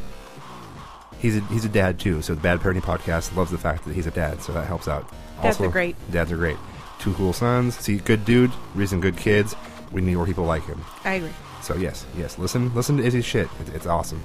he's 1.19 1.37
a, 1.37 1.39
he's 1.45 1.63
a 1.63 1.69
dad 1.69 1.97
too. 1.97 2.21
So 2.21 2.35
the 2.35 2.41
Bad 2.41 2.59
Parenting 2.59 2.81
Podcast 2.81 3.37
loves 3.37 3.51
the 3.51 3.57
fact 3.57 3.85
that 3.85 3.93
he's 3.93 4.05
a 4.05 4.11
dad, 4.11 4.41
so 4.41 4.51
that 4.51 4.67
helps 4.67 4.89
out. 4.89 5.09
Dads 5.41 5.61
are 5.61 5.69
great. 5.69 5.95
Dads 6.11 6.29
are 6.33 6.35
great. 6.35 6.57
Two 6.99 7.13
cool 7.13 7.31
sons. 7.31 7.77
See, 7.77 7.99
good 7.99 8.25
dude, 8.25 8.51
raising 8.75 8.99
good 8.99 9.15
kids. 9.15 9.55
We 9.93 10.01
need 10.01 10.15
more 10.15 10.25
people 10.25 10.43
like 10.43 10.65
him. 10.65 10.81
I 11.05 11.13
agree. 11.13 11.31
So 11.61 11.75
yes, 11.77 12.05
yes, 12.17 12.37
listen, 12.37 12.75
listen 12.75 12.97
to 12.97 13.03
Izzy's 13.03 13.23
shit. 13.23 13.47
It's, 13.61 13.69
it's 13.69 13.85
awesome. 13.85 14.21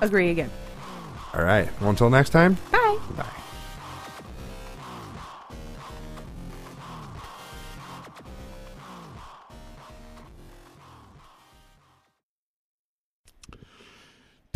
Agree 0.00 0.30
again. 0.30 0.50
All 1.34 1.42
right. 1.42 1.68
Well, 1.82 1.90
until 1.90 2.08
next 2.08 2.30
time. 2.30 2.56
Bye. 2.72 2.98
Bye. 3.14 3.37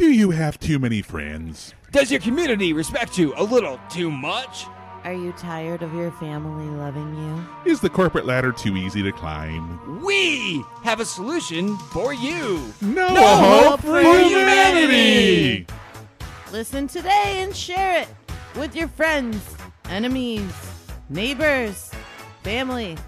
Do 0.03 0.11
you 0.11 0.33
have 0.33 0.59
too 0.59 0.81
many 0.81 1.01
friends? 1.01 1.74
Does 1.93 2.11
your 2.11 2.19
community 2.19 2.73
respect 2.73 3.16
you 3.16 3.35
a 3.37 3.45
little 3.45 3.79
too 3.89 4.11
much? 4.11 4.66
Are 5.05 5.12
you 5.12 5.31
tired 5.35 5.81
of 5.81 5.95
your 5.95 6.11
family 6.11 6.66
loving 6.77 7.15
you? 7.15 7.70
Is 7.70 7.79
the 7.79 7.89
corporate 7.89 8.27
ladder 8.27 8.51
too 8.51 8.77
easy 8.77 9.01
to 9.01 9.12
climb? 9.12 10.03
We 10.03 10.65
have 10.83 10.99
a 10.99 11.05
solution 11.05 11.77
for 11.93 12.12
you. 12.12 12.74
No, 12.81 13.07
hope 13.15 13.81
for 13.83 14.01
humanity. 14.01 15.69
Listen 16.51 16.89
today 16.89 17.37
and 17.37 17.55
share 17.55 18.03
it 18.03 18.09
with 18.57 18.74
your 18.74 18.89
friends, 18.89 19.55
enemies, 19.85 20.53
neighbors, 21.11 21.93
family, 22.43 22.99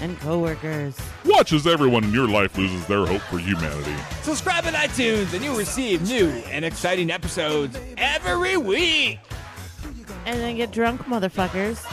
and 0.00 0.18
coworkers. 0.20 0.96
Watch 1.24 1.52
as 1.52 1.66
everyone 1.66 2.04
in 2.04 2.12
your 2.12 2.28
life 2.28 2.56
loses 2.56 2.86
their 2.86 3.06
hope 3.06 3.22
for 3.22 3.38
humanity. 3.38 3.94
Subscribe 4.22 4.66
on 4.66 4.72
iTunes 4.74 5.32
and 5.34 5.44
you'll 5.44 5.56
receive 5.56 6.02
new 6.08 6.28
and 6.50 6.64
exciting 6.64 7.10
episodes 7.10 7.78
every 7.96 8.56
week. 8.56 9.18
And 10.26 10.40
then 10.40 10.56
get 10.56 10.72
drunk, 10.72 11.02
motherfuckers. 11.02 11.84